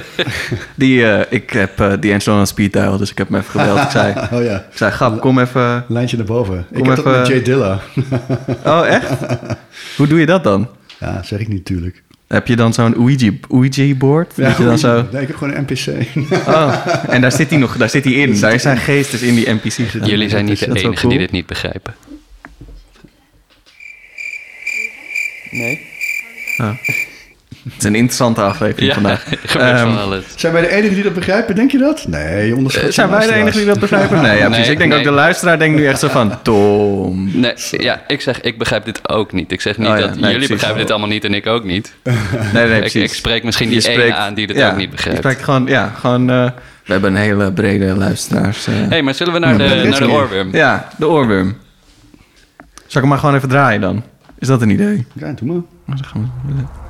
Die, 0.75 1.05
eh, 1.11 1.25
ik 1.29 1.49
heb 1.49 1.79
eh 1.79 1.93
D'Angelo 1.99 2.37
aan 2.37 2.47
speed 2.47 2.73
dial, 2.73 2.97
dus 2.97 3.11
ik 3.11 3.17
heb 3.17 3.29
hem 3.29 3.39
even 3.39 3.59
gebeld. 3.59 3.79
Ik 3.81 3.89
zei, 3.89 4.13
Oh 4.33 4.43
ja, 4.43 4.55
ik 4.71 4.77
zei 4.77 4.91
Gap, 4.91 5.19
kom 5.21 5.39
even... 5.39 5.85
lijntje 5.87 6.17
naar 6.17 6.25
boven. 6.25 6.65
ik 6.71 6.85
heb 6.85 6.95
dat 6.95 6.97
even- 7.05 7.11
met 7.11 7.27
Jay 7.27 7.41
Dilla. 7.41 7.79
Oh, 8.65 8.87
echt? 8.87 9.09
Hoe 9.97 10.07
doe 10.07 10.19
je 10.19 10.25
dat 10.25 10.43
dan? 10.43 10.69
Ja, 10.99 11.23
zeg 11.23 11.39
ik 11.39 11.47
niet 11.47 11.57
natuurlijk. 11.57 12.03
Heb 12.27 12.47
je 12.47 12.55
dan 12.55 12.73
zo'n 12.73 12.95
Ouija, 12.95 13.31
Ouija-board? 13.49 14.33
Ja, 14.35 14.47
dat 14.47 14.57
je 14.57 14.63
dan 14.63 14.77
zo... 14.79 15.05
Nee, 15.11 15.21
ik 15.21 15.27
heb 15.27 15.37
gewoon 15.37 15.55
een 15.55 15.61
NPC. 15.67 15.87
Oh, 16.47 16.85
en 17.09 17.21
daar 17.21 17.31
zit 17.31 17.49
hij 17.49 17.59
nog, 17.59 17.77
daar 17.77 17.89
zit 17.89 18.03
hij 18.03 18.13
in. 18.13 18.39
Daar 18.39 18.59
zijn 18.59 18.77
geestes 18.77 19.21
in 19.21 19.35
die 19.35 19.49
NPC 19.49 19.71
zitten. 19.71 20.05
Jullie 20.05 20.29
zijn 20.29 20.45
niet 20.45 20.59
de 20.59 20.79
enigen 20.79 21.09
die 21.09 21.17
dit 21.17 21.31
niet 21.31 21.45
begrijpen. 21.45 21.95
Nee? 25.51 25.85
Het 27.73 27.77
is 27.77 27.83
een 27.83 27.95
interessante 27.95 28.41
aflevering 28.41 28.93
vandaag. 28.93 29.25
er 29.31 29.37
gebeurt 29.45 29.71
Ehm, 29.71 29.85
van 29.85 29.99
alles. 30.01 30.23
Zijn 30.35 30.53
wij 30.53 30.61
de 30.61 30.69
enigen 30.71 30.93
die 30.95 31.03
dat 31.03 31.13
begrijpen? 31.13 31.55
Denk 31.55 31.71
je 31.71 31.77
dat? 31.77 32.05
Nee, 32.07 32.47
je 32.47 32.55
onderschat 32.55 32.83
Eh, 32.83 32.89
Zijn 32.91 33.09
wij 33.09 33.27
de 33.27 33.33
enigen 33.33 33.57
die 33.57 33.65
dat 33.65 33.79
begrijpen? 33.79 34.21
Nee, 34.27 34.37
ja, 34.37 34.45
precies. 34.45 34.63
Nee, 34.63 34.71
ik 34.71 34.77
denk 34.77 34.89
nee. 34.89 34.99
ook 34.99 35.05
de 35.05 35.11
luisteraar 35.11 35.59
denkt 35.59 35.75
nu 35.79 35.87
echt 35.87 35.99
zo 35.99 36.07
van... 36.07 36.41
Tom. 36.41 37.29
Nee, 37.39 37.53
ja, 37.71 38.01
ik 38.07 38.21
zeg, 38.21 38.41
ik 38.41 38.57
begrijp 38.57 38.85
dit 38.85 39.09
ook 39.09 39.31
niet. 39.31 39.51
Ik 39.51 39.61
zeg 39.61 39.77
niet 39.77 39.87
Oh 39.87 39.93
ja, 39.95 39.99
dat 40.01 40.09
nee, 40.09 40.19
jullie 40.19 40.31
precies. 40.35 40.49
begrijpen 40.49 40.79
dit 40.81 40.89
allemaal 40.91 41.09
niet 41.09 41.23
en 41.23 41.33
ik 41.33 41.47
ook 41.47 41.63
niet. 41.63 41.93
Nee, 42.03 42.15
nee, 42.53 42.73
ik, 42.73 42.79
precies. 42.79 43.03
ik 43.03 43.13
spreek 43.13 43.43
misschien 43.43 43.69
die 43.69 43.79
spreekt- 43.81 44.01
ene 44.01 44.13
aan 44.15 44.33
die 44.33 44.47
dit 44.47 44.55
ja, 44.57 44.69
ook 44.69 44.75
niet 44.75 44.83
Je 44.85 44.89
begrijpt. 44.91 45.19
spreekt 45.19 45.43
gewoon, 45.43 45.65
ja, 45.65 45.91
gewoon... 45.99 46.29
eh, 46.29 46.49
we 46.85 46.91
hebben 46.93 47.11
een 47.15 47.21
hele 47.21 47.51
brede 47.51 47.85
luisteraars. 47.95 48.67
eh. 48.67 48.73
Hé, 48.73 48.85
hey, 48.87 49.01
maar 49.01 49.13
zullen 49.13 49.33
we 49.33 49.39
naar 49.39 49.51
Ja, 49.51 49.57
de, 49.81 49.89
naar 49.89 49.99
de 49.99 50.09
oorworm? 50.09 50.49
Ja, 50.55 50.87
de 50.97 51.07
oorworm. 51.07 51.57
Zal 52.65 52.85
ik 52.87 52.93
hem 52.93 53.07
maar 53.07 53.17
gewoon 53.17 53.35
even 53.35 53.49
draaien 53.49 53.81
dan? 53.81 54.03
Is 54.39 54.47
dat 54.47 54.61
een 54.61 54.69
idee? 54.69 55.05
Ja, 55.13 55.31
doe 55.33 55.47
maar. 55.47 55.55
Nou, 55.85 55.99
dan 56.01 56.05
gaan 56.05 56.31
we- 56.45 56.86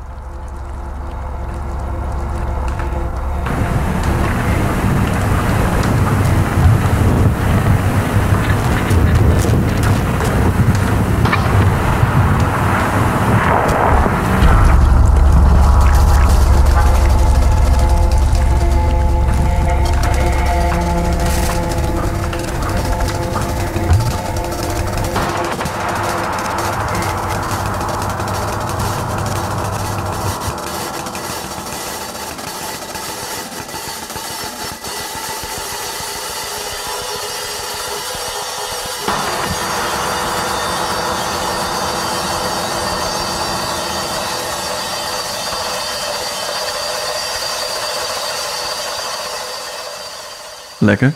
Lekker. 50.87 51.13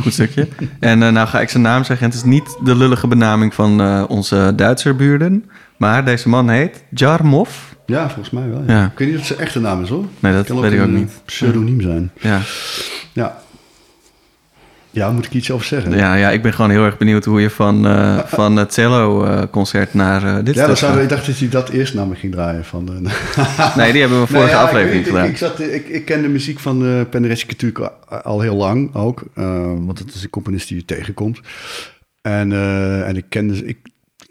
Goed 0.00 0.12
stukje. 0.12 0.48
En 0.80 1.02
eh, 1.02 1.12
nou 1.12 1.28
ga 1.28 1.40
ik 1.40 1.48
zijn 1.48 1.62
naam 1.62 1.84
zeggen. 1.84 2.06
Het 2.06 2.14
is 2.14 2.22
niet 2.22 2.56
de 2.64 2.74
lullige 2.76 3.06
benaming 3.06 3.54
van 3.54 3.80
eh, 3.80 4.04
onze 4.08 4.52
Duitser 4.56 4.96
buurden. 4.96 5.50
Maar 5.76 6.04
deze 6.04 6.28
man 6.28 6.48
heet 6.48 6.84
Jarmov. 6.90 7.50
Ja, 7.86 8.04
volgens 8.06 8.30
mij 8.30 8.48
wel. 8.48 8.62
Ja. 8.66 8.74
Ja. 8.74 8.84
Ik 8.84 8.98
weet 8.98 9.08
niet 9.08 9.16
of 9.16 9.22
het 9.22 9.36
zijn 9.36 9.46
echte 9.46 9.60
naam 9.60 9.82
is 9.82 9.88
hoor. 9.88 10.04
Nee, 10.20 10.32
dat 10.32 10.46
kan 10.46 10.60
weet 10.60 10.72
ik 10.72 10.78
ook 10.80 10.84
een 10.86 10.94
niet. 10.94 11.20
pseudoniem 11.24 11.80
zijn. 11.80 12.10
Ja. 12.20 12.40
Ja. 13.12 13.38
Ja, 14.90 15.10
moet 15.10 15.26
ik 15.26 15.32
iets 15.32 15.50
over 15.50 15.66
zeggen? 15.66 15.96
Ja, 15.96 16.14
ja, 16.14 16.30
ik 16.30 16.42
ben 16.42 16.52
gewoon 16.52 16.70
heel 16.70 16.84
erg 16.84 16.96
benieuwd 16.96 17.24
hoe 17.24 17.40
je 17.40 17.50
van, 17.50 17.86
eh, 17.86 18.18
van 18.38 18.56
het 18.56 18.72
cello-concert 18.72 19.94
naar 19.94 20.24
eh, 20.24 20.44
dit 20.44 20.54
Ja, 20.54 20.66
dat 20.66 20.78
zou, 20.78 21.00
ik 21.00 21.08
dacht 21.08 21.26
dat 21.26 21.38
hij 21.38 21.48
dat 21.48 21.68
eerst 21.68 21.94
naar 21.94 22.06
me 22.06 22.14
ging 22.14 22.32
draaien. 22.32 22.64
Van 22.64 22.84
Nee, 23.76 23.92
die 23.92 24.00
hebben 24.00 24.20
we 24.20 24.26
vorige 24.26 24.50
ja, 24.50 24.62
aflevering 24.62 25.06
gedaan. 25.06 25.24
Ik, 25.24 25.30
ik, 25.30 25.36
zat, 25.36 25.60
ik, 25.60 25.88
ik 25.88 26.04
ken 26.04 26.22
de 26.22 26.28
muziek 26.28 26.58
van 26.58 26.84
uh, 26.84 27.00
Penderecki 27.10 27.46
natuurlijk 27.46 27.92
al, 28.08 28.40
heel 28.40 28.56
lang 28.56 28.94
ook. 28.94 29.22
uh, 29.34 29.44
want 29.78 29.98
het 29.98 30.14
is 30.14 30.22
een 30.22 30.30
componist 30.30 30.68
die 30.68 30.76
je 30.76 30.84
tegenkomt. 30.84 31.40
En, 32.22 32.50
uh, 32.50 33.08
en 33.08 33.16
ik 33.16 33.24
kende... 33.28 33.66
Ik 33.66 33.78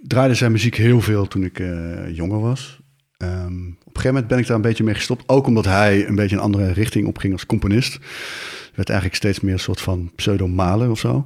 draaide 0.01 0.33
zijn 0.33 0.51
muziek 0.51 0.75
heel 0.75 1.01
veel 1.01 1.27
toen 1.27 1.43
ik 1.43 1.59
uh, 1.59 2.15
jonger 2.15 2.39
was. 2.39 2.79
Um, 3.17 3.77
op 3.79 3.95
een 3.95 4.01
gegeven 4.01 4.07
moment 4.07 4.27
ben 4.27 4.37
ik 4.37 4.47
daar 4.47 4.55
een 4.55 4.61
beetje 4.61 4.83
mee 4.83 4.93
gestopt. 4.93 5.23
Ook 5.27 5.47
omdat 5.47 5.65
hij 5.65 6.07
een 6.07 6.15
beetje 6.15 6.35
een 6.35 6.41
andere 6.41 6.71
richting 6.71 7.07
opging 7.07 7.33
als 7.33 7.45
componist. 7.45 7.99
Werd 8.77 8.89
eigenlijk 8.89 9.15
steeds 9.15 9.39
meer 9.39 9.53
een 9.53 9.59
soort 9.59 9.81
van 9.81 10.11
pseudo-malen 10.15 10.91
of 10.91 10.99
zo. 10.99 11.25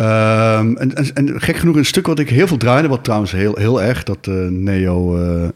Um, 0.00 0.76
en, 0.76 1.14
en, 1.14 1.40
gek 1.40 1.56
genoeg 1.56 1.76
een 1.76 1.84
stuk 1.84 2.06
wat 2.06 2.18
ik 2.18 2.28
heel 2.28 2.46
veel 2.46 2.56
draaide... 2.56 2.88
wat 2.88 3.04
trouwens 3.04 3.32
heel, 3.32 3.56
heel 3.56 3.82
erg 3.82 4.02
dat 4.02 4.26
uh, 4.26 4.48
neo... 4.48 5.18
uh, 5.18 5.48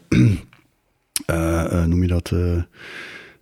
noem 1.87 2.01
je 2.01 2.07
dat... 2.07 2.31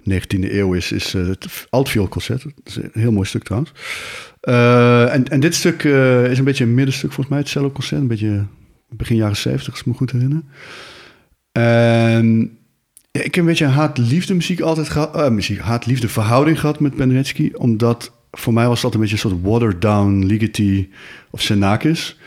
19e 0.10 0.52
eeuw 0.52 0.74
is, 0.74 0.92
is 0.92 1.14
eh, 1.14 1.28
het 1.28 1.68
altvioolconcert. 1.70 2.44
Dat 2.44 2.54
is 2.64 2.80
heel 2.92 3.12
mooi 3.12 3.28
stuk 3.28 3.44
trouwens. 3.44 3.72
Eh, 4.40 5.14
en, 5.14 5.28
en 5.28 5.40
dit 5.40 5.56
stuk 5.56 5.84
eh, 5.84 6.32
is 6.32 6.38
een 6.38 6.44
beetje 6.44 6.64
een 6.64 6.74
middenstuk 6.74 7.12
volgens 7.12 7.28
mij, 7.28 7.40
het 7.40 7.48
cello-concert. 7.48 8.02
Een 8.02 8.08
beetje 8.08 8.46
begin 8.90 9.16
jaren 9.16 9.36
70, 9.36 9.70
als 9.70 9.80
ik 9.80 9.86
me 9.86 9.94
goed 9.94 10.12
herinner. 10.12 10.42
En 11.52 12.58
ik 13.18 13.36
heb 13.36 13.44
een 13.44 13.50
beetje 13.50 13.66
een 13.66 13.72
haat-liefde 13.72 14.34
muziek 14.34 14.60
altijd 14.60 14.90
gehad. 14.90 15.16
eh, 15.16 15.30
muziek, 15.30 15.60
haat-liefde 15.60 16.08
verhouding 16.08 16.60
gehad 16.60 16.80
met 16.80 16.96
Penderecki. 16.96 17.52
Omdat 17.54 18.12
voor 18.32 18.54
mij 18.54 18.68
was 18.68 18.82
dat 18.82 18.94
een 18.94 19.00
beetje 19.00 19.16
een 19.16 19.22
soort 19.22 19.42
watered-down 19.42 20.24
Ligeti 20.26 20.92
of 21.30 21.40
Xenakis. 21.40 22.18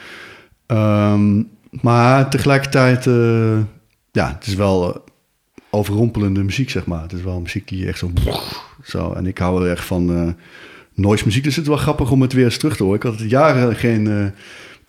Ehm, 0.66 1.42
maar 1.70 2.30
tegelijkertijd, 2.30 3.06
eh, 3.06 3.58
ja, 4.12 4.34
het 4.34 4.46
is 4.46 4.54
wel 4.54 4.94
eh, 4.94 5.00
overrompelende 5.70 6.42
muziek, 6.42 6.70
zeg 6.70 6.86
maar. 6.86 7.02
Het 7.02 7.12
is 7.12 7.22
wel 7.22 7.40
muziek 7.40 7.68
die 7.68 7.86
echt 7.86 7.98
zo... 7.98 8.10
zo 8.84 9.12
en 9.12 9.26
ik 9.26 9.38
hou 9.38 9.64
er 9.64 9.70
echt 9.70 9.84
van 9.84 10.36
noise 10.94 11.24
muziek. 11.24 11.44
Dus 11.44 11.54
het 11.54 11.64
is 11.64 11.70
wel 11.70 11.78
grappig 11.78 12.10
om 12.10 12.22
het 12.22 12.32
weer 12.32 12.44
eens 12.44 12.58
terug 12.58 12.76
te 12.76 12.82
horen. 12.82 12.98
Ik 12.98 13.02
had 13.02 13.30
jaren 13.30 13.76
geen 13.76 14.06
eh 14.06 14.26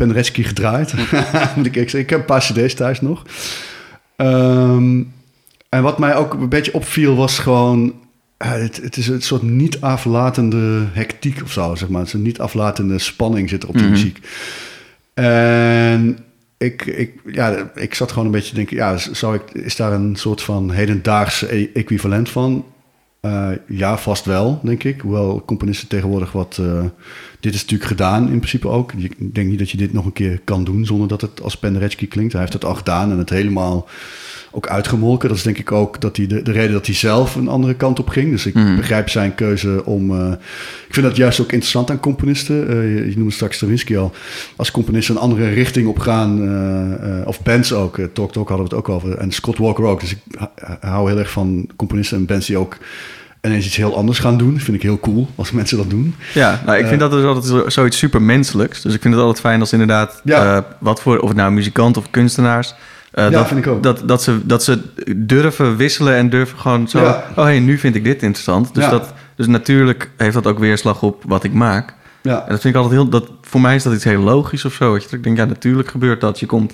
Penderecki 0.02 0.44
gedraaid. 0.44 0.94
Ik, 1.72 1.76
ik, 1.94 2.10
heb 2.10 2.20
een 2.20 2.26
paar 2.26 2.40
cd's 2.40 2.74
thuis 2.74 3.02
nog. 3.02 3.26
Ehm, 4.16 5.04
en 5.72 5.84
wat 5.84 6.00
mij 6.00 6.16
ook 6.16 6.34
een 6.34 6.50
beetje 6.50 6.74
opviel 6.74 7.16
was 7.16 7.40
gewoon... 7.40 7.94
eh, 8.38 8.52
het, 8.52 8.80
het 8.84 8.98
is 8.98 9.08
een 9.08 9.22
soort 9.22 9.42
niet 9.42 9.82
aflatende 9.82 10.86
hectiek 10.92 11.42
of 11.44 11.52
zo, 11.52 11.76
zeg 11.76 11.90
maar. 11.90 12.00
Het 12.00 12.08
is 12.08 12.14
een 12.14 12.22
niet 12.22 12.40
aflatende 12.40 13.00
spanning 13.00 13.50
zit 13.50 13.64
er 13.64 13.70
op 13.70 13.74
die 13.76 13.84
Mhm. 13.84 13.92
muziek. 13.92 14.20
En 15.14 16.18
ik, 16.58 16.86
ik, 16.86 17.12
ja, 17.26 17.72
ik 17.76 17.94
zat 17.94 18.10
gewoon 18.12 18.26
een 18.26 18.32
beetje 18.32 18.50
te 18.50 18.56
denken... 18.56 18.76
Ja, 18.76 18.98
zou 18.98 19.36
ik, 19.36 19.42
is 19.52 19.76
daar 19.76 19.94
een 19.94 20.16
soort 20.16 20.42
van 20.42 20.72
hedendaagse 20.72 21.56
e- 21.56 21.70
equivalent 21.74 22.30
van? 22.30 22.66
Eh, 23.20 23.50
ja, 23.68 23.98
vast 23.98 24.26
wel, 24.26 24.60
denk 24.64 24.84
ik. 24.84 25.02
Hoewel 25.02 25.44
componisten 25.46 25.88
tegenwoordig 25.88 26.32
wat... 26.32 26.58
eh, 26.62 26.84
dit 27.40 27.54
is 27.54 27.62
natuurlijk 27.62 27.90
gedaan 27.90 28.24
in 28.30 28.38
principe 28.38 28.68
ook. 28.68 28.94
Ik 28.94 29.36
denk 29.36 29.50
niet 29.50 29.60
dat 29.60 29.70
je 29.70 29.78
dit 29.78 29.94
nog 29.94 30.06
een 30.06 30.14
keer 30.14 30.40
kan 30.44 30.64
doen... 30.64 30.86
zonder 30.86 31.08
dat 31.08 31.22
het 31.22 31.42
als 31.42 31.58
Penderecki 31.58 32.08
klinkt. 32.08 32.32
Hij 32.32 32.42
heeft 32.42 32.54
het 32.54 32.66
al 32.66 32.76
gedaan 32.76 33.12
en 33.12 33.18
het 33.18 33.30
helemaal 33.30 33.88
ook 34.54 34.68
uitgemolken. 34.68 35.28
Dat 35.30 35.38
is 35.38 35.44
denk 35.44 35.58
ik 35.58 35.72
ook 35.72 36.02
dat 36.02 36.18
hij 36.18 36.28
de, 36.28 36.42
de 36.42 36.52
reden 36.52 36.72
dat 36.72 36.86
hij 36.86 36.96
zelf 36.96 37.36
een 37.36 37.48
andere 37.48 37.74
kant 37.74 38.00
op 38.00 38.10
ging. 38.10 38.32
Dus 38.32 38.46
ik 38.46 38.54
Mhm. 38.54 38.76
begrijp 38.76 39.10
zijn 39.10 39.36
keuze 39.36 39.82
om... 39.86 40.12
eh, 40.20 40.32
ik 40.88 40.94
vind 40.94 41.06
dat 41.06 41.16
juist 41.16 41.40
ook 41.42 41.52
interessant 41.52 41.90
aan 41.92 42.00
componisten. 42.00 42.68
Eh, 42.70 42.74
je, 42.96 43.10
je 43.10 43.18
noemde 43.18 43.34
straks 43.34 43.56
Stravinsky 43.56 43.98
al. 43.98 44.12
Als 44.56 44.72
componisten 44.72 45.16
een 45.16 45.22
andere 45.22 45.50
richting 45.50 45.88
op 45.88 46.00
gaan... 46.00 46.48
eh, 47.22 47.28
of 47.28 47.42
bands 47.44 47.74
ook. 47.74 48.00
Talk 48.14 48.32
Talk 48.32 48.48
hadden 48.50 48.68
we 48.70 48.76
het 48.76 48.86
ook 48.86 48.90
over. 48.96 49.18
En 49.18 49.32
Scott 49.32 49.58
Walker 49.58 49.84
ook. 49.86 50.00
Dus 50.00 50.12
ik 50.12 50.18
hou 50.80 51.10
heel 51.10 51.20
erg 51.20 51.32
van 51.32 51.68
componisten 51.76 52.18
en 52.18 52.26
bands 52.26 52.48
die 52.48 52.58
ook... 52.58 52.78
ineens 53.42 53.66
iets 53.66 53.76
heel 53.76 53.96
anders 53.96 54.20
gaan 54.20 54.38
doen. 54.38 54.54
Dat 54.54 54.64
vind 54.64 54.78
ik 54.78 54.84
heel 54.84 55.00
cool 55.00 55.28
als 55.36 55.52
mensen 55.52 55.78
dat 55.78 55.90
doen. 55.90 56.16
Ja, 56.34 56.62
nou, 56.66 56.78
ik 56.78 56.86
vind 56.88 57.00
dat 57.00 57.12
dus 57.12 57.24
altijd 57.24 57.46
zo- 57.46 57.70
zoiets 57.70 57.98
super 57.98 58.22
menselijks. 58.22 58.82
Dus 58.82 58.94
ik 58.94 59.02
vind 59.02 59.14
het 59.14 59.24
altijd 59.24 59.40
fijn 59.46 59.60
als 59.60 59.72
inderdaad, 59.72 60.22
Ja. 60.24 60.66
wat 60.80 61.02
voor, 61.02 61.20
of 61.20 61.28
het 61.28 61.38
nou 61.38 61.52
muzikanten 61.52 62.02
of 62.02 62.10
kunstenaars, 62.10 62.74
eh, 63.12 63.24
Ja, 63.24 63.30
dat, 63.30 63.48
vind 63.48 63.60
ik 63.66 63.68
ook. 63.68 63.84
Dat, 63.84 64.02
dat, 64.06 64.24
ze, 64.24 64.46
dat 64.46 64.64
ze 64.64 64.82
durven 65.16 65.76
wisselen 65.76 66.16
en 66.16 66.30
durven 66.30 66.60
gewoon 66.60 66.88
zo, 66.88 67.00
Ja. 67.00 67.24
oh 67.36 67.44
hey, 67.44 67.60
nu 67.60 67.78
vind 67.78 67.96
ik 67.96 68.04
dit 68.04 68.24
interessant. 68.24 68.74
Dus, 68.76 68.84
Ja. 68.84 68.90
dat, 68.90 69.14
dus 69.36 69.48
natuurlijk 69.48 70.10
heeft 70.18 70.34
dat 70.34 70.48
ook 70.48 70.60
weerslag 70.60 71.02
op 71.02 71.24
wat 71.28 71.44
ik 71.44 71.54
maak. 71.54 71.94
Ja, 72.22 72.44
En 72.44 72.50
dat 72.50 72.62
vind 72.62 72.76
ik 72.76 72.82
altijd 72.82 73.02
heel, 73.02 73.10
dat, 73.10 73.32
voor 73.42 73.62
mij 73.62 73.76
is 73.76 73.84
dat 73.84 73.94
iets 73.94 74.04
heel 74.04 74.22
logisch 74.22 74.66
of 74.66 74.74
zo. 74.74 74.92
weet 74.92 75.02
je. 75.02 75.10
Dat 75.10 75.18
Ik 75.18 75.24
denk, 75.24 75.38
ja, 75.38 75.46
natuurlijk 75.46 75.90
gebeurt 75.90 76.22
dat. 76.22 76.40
Je 76.40 76.46
komt, 76.46 76.72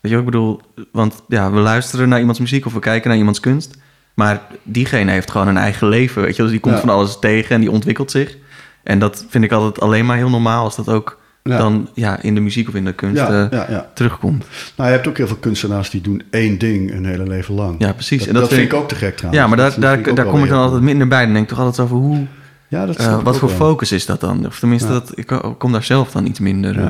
weet 0.00 0.10
je 0.12 0.16
wat 0.16 0.18
ik 0.18 0.24
bedoel? 0.24 0.60
Want 0.92 1.22
ja, 1.28 1.50
we 1.52 1.58
luisteren 1.58 2.08
naar 2.08 2.18
iemands 2.18 2.40
muziek 2.40 2.66
of 2.66 2.72
we 2.72 2.78
kijken 2.78 3.08
naar 3.08 3.18
iemands 3.18 3.40
kunst. 3.40 3.76
Maar 4.14 4.40
diegene 4.62 5.10
heeft 5.10 5.30
gewoon 5.30 5.48
een 5.48 5.56
eigen 5.56 5.88
leven, 5.88 6.22
weet 6.22 6.36
je. 6.36 6.42
Dus 6.42 6.50
die 6.50 6.60
komt 6.60 6.78
van 6.80 6.88
alles 6.88 7.18
tegen 7.18 7.54
en 7.54 7.60
die 7.60 7.70
ontwikkelt 7.70 8.10
zich. 8.10 8.36
En 8.82 8.98
dat 8.98 9.24
vind 9.28 9.44
ik 9.44 9.52
altijd 9.52 9.80
alleen 9.80 10.06
maar 10.06 10.16
heel 10.16 10.30
normaal 10.30 10.64
als 10.64 10.76
dat 10.76 10.88
ook 10.88 11.18
Ja. 11.46 11.58
dan 11.58 11.88
ja, 11.94 12.22
in 12.22 12.34
de 12.34 12.40
muziek 12.40 12.68
of 12.68 12.74
in 12.74 12.84
de 12.84 12.92
kunst 12.92 13.16
ja, 13.16 13.50
eh, 13.50 13.78
terugkomt. 13.94 14.44
Nou, 14.76 14.88
je 14.90 14.94
hebt 14.96 15.08
ook 15.08 15.16
heel 15.16 15.26
veel 15.26 15.36
kunstenaars 15.36 15.90
die 15.90 16.00
doen 16.00 16.22
één 16.30 16.58
ding 16.58 16.92
een 16.94 17.04
hele 17.04 17.26
leven 17.26 17.54
lang. 17.54 17.74
Ja, 17.78 17.92
precies. 17.92 18.18
Dat, 18.18 18.28
en 18.28 18.32
dat, 18.34 18.42
dat 18.42 18.52
vind 18.52 18.72
ik 18.72 18.78
ook 18.78 18.88
te 18.88 18.94
gek 18.94 19.16
trouwens. 19.16 19.42
Ja, 19.42 19.48
maar 19.48 19.56
Dat 19.56 19.80
daar, 19.80 20.02
daar, 20.02 20.14
daar 20.14 20.26
kom 20.26 20.42
ik 20.42 20.48
dan 20.48 20.58
altijd 20.62 20.82
minder 20.82 21.08
bij. 21.08 21.24
Dan 21.24 21.32
denk 21.32 21.44
ik 21.44 21.50
toch 21.50 21.58
altijd 21.58 21.80
over 21.80 21.96
hoe... 21.96 22.26
Ja, 22.68 22.86
dat 22.86 23.00
ik 23.00 23.06
wat 23.22 23.38
voor 23.38 23.48
wel. 23.48 23.56
focus 23.56 23.92
is 23.92 24.06
dat 24.06 24.20
dan? 24.20 24.46
Of 24.46 24.58
tenminste, 24.58 24.88
dat, 24.88 25.12
ik 25.14 25.40
kom 25.58 25.72
daar 25.72 25.82
zelf 25.84 26.10
dan 26.10 26.26
iets 26.26 26.38
minder... 26.40 26.74
Ja. 26.80 26.86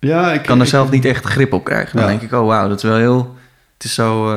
eh, 0.00 0.08
Ja, 0.10 0.32
ik 0.32 0.42
kan 0.42 0.60
ik- 0.60 0.66
zelf 0.66 0.90
niet 0.90 1.04
echt 1.04 1.24
grip 1.24 1.52
op 1.52 1.64
krijgen. 1.64 1.98
Dan 1.98 2.06
denk 2.06 2.22
ik, 2.22 2.32
oh 2.32 2.46
wauw, 2.46 2.68
dat 2.68 2.76
is 2.76 2.82
wel 2.82 2.96
heel... 2.96 3.34
Het 3.74 3.84
is 3.84 3.94
zo... 3.94 4.32